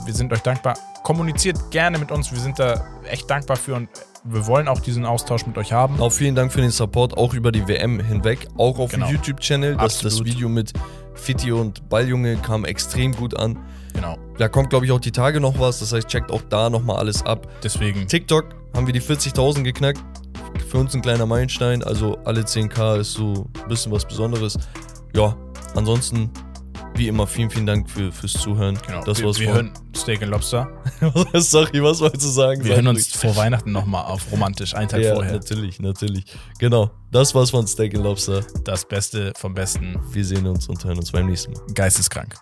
Wir 0.07 0.15
sind 0.15 0.33
euch 0.33 0.41
dankbar. 0.41 0.79
Kommuniziert 1.03 1.59
gerne 1.71 1.99
mit 1.99 2.11
uns. 2.11 2.33
Wir 2.33 2.39
sind 2.41 2.59
da 2.59 2.85
echt 3.05 3.29
dankbar 3.29 3.57
für 3.57 3.75
und 3.75 3.89
wir 4.23 4.47
wollen 4.47 4.69
auch 4.69 4.81
diesen 4.81 5.05
Austausch 5.05 5.45
mit 5.47 5.59
euch 5.59 5.73
haben. 5.73 6.01
Auch 6.01 6.12
vielen 6.12 6.35
Dank 6.35 6.51
für 6.53 6.62
den 6.62 6.71
Support, 6.71 7.16
auch 7.19 7.35
über 7.35 7.53
die 7.53 7.69
WM 7.69 8.01
hinweg, 8.01 8.47
auch 8.57 8.79
auf 8.79 8.93
Genau. 8.93 9.07
dem 9.07 9.16
YouTube-Channel. 9.16 9.77
Das, 9.77 9.99
das. 9.99 10.25
Video 10.25 10.49
mit 10.49 10.73
Fitti 11.15 11.53
und 11.53 11.89
Balljunge 11.89 12.36
kam 12.36 12.65
extrem 12.65 13.15
gut 13.15 13.39
an. 13.39 13.59
Genau. 13.93 14.19
Da 14.39 14.49
kommt, 14.49 14.70
glaube 14.70 14.85
ich, 14.86 14.93
auch 14.93 15.01
die 15.01 15.12
Tage 15.12 15.41
noch 15.41 15.59
was. 15.59 15.78
Das 15.81 15.93
heißt, 15.93 16.09
checkt 16.09 16.31
auch 16.31 16.43
da 16.49 16.69
nochmal 16.69 16.97
alles 16.97 17.24
ab. 17.24 17.49
Deswegen, 17.62 18.07
TikTok 18.07 18.47
haben 18.74 18.86
wir 18.86 18.93
die 18.93 19.01
40.000 19.01 19.62
geknackt. 19.62 20.03
Für 20.69 20.78
uns 20.78 20.95
ein 20.95 21.03
kleiner 21.03 21.27
Meilenstein. 21.27 21.82
Also 21.82 22.19
alle 22.24 22.43
10k 22.43 22.99
ist 23.01 23.12
so 23.12 23.47
ein 23.62 23.69
bisschen 23.69 23.93
was 23.93 24.05
Besonderes. 24.05 24.59
Ja, 25.15 25.36
ansonsten, 25.77 26.31
wie 26.95 27.09
immer, 27.09 27.27
vielen, 27.27 27.51
vielen 27.51 27.66
Dank 27.66 27.91
für, 27.91 28.12
fürs 28.12 28.33
Zuhören. 28.35 28.79
genau. 28.87 29.05
Das 29.05 29.19
wir, 29.19 29.27
war's 29.27 29.39
wir 29.39 29.53
hören 29.53 29.73
Steak 29.97 30.23
and 30.23 30.31
Lobster. 30.31 30.69
Sorry, 31.35 31.83
was 31.83 32.01
wolltest 32.01 32.25
du 32.25 32.29
sagen? 32.29 32.62
Wir 32.65 32.69
Sag 32.71 32.77
hören 32.77 32.89
uns 32.89 33.09
vor 33.15 33.35
Weihnachten 33.37 33.73
nochmal 33.73 34.05
auf 34.05 34.31
romantisch, 34.31 34.75
einen 34.75 34.89
Tag 34.89 35.01
Ja, 35.03 35.15
vorher. 35.15 35.33
natürlich, 35.33 35.81
natürlich. 35.81 36.25
Genau, 36.59 36.91
das 37.11 37.35
war's 37.35 37.51
von 37.51 37.66
Steak 37.66 37.95
and 37.95 38.05
Lobster. 38.05 38.43
Das 38.65 38.87
Beste 38.87 39.33
vom 39.37 39.55
Besten. 39.55 39.99
Wir 40.12 40.25
sehen 40.25 40.47
uns 40.47 40.69
und 40.69 40.85
hören 40.85 40.99
uns 40.99 41.11
beim 41.12 41.27
nächsten 41.27 41.53
Mal. 41.53 41.62
Geisteskrank. 41.75 42.35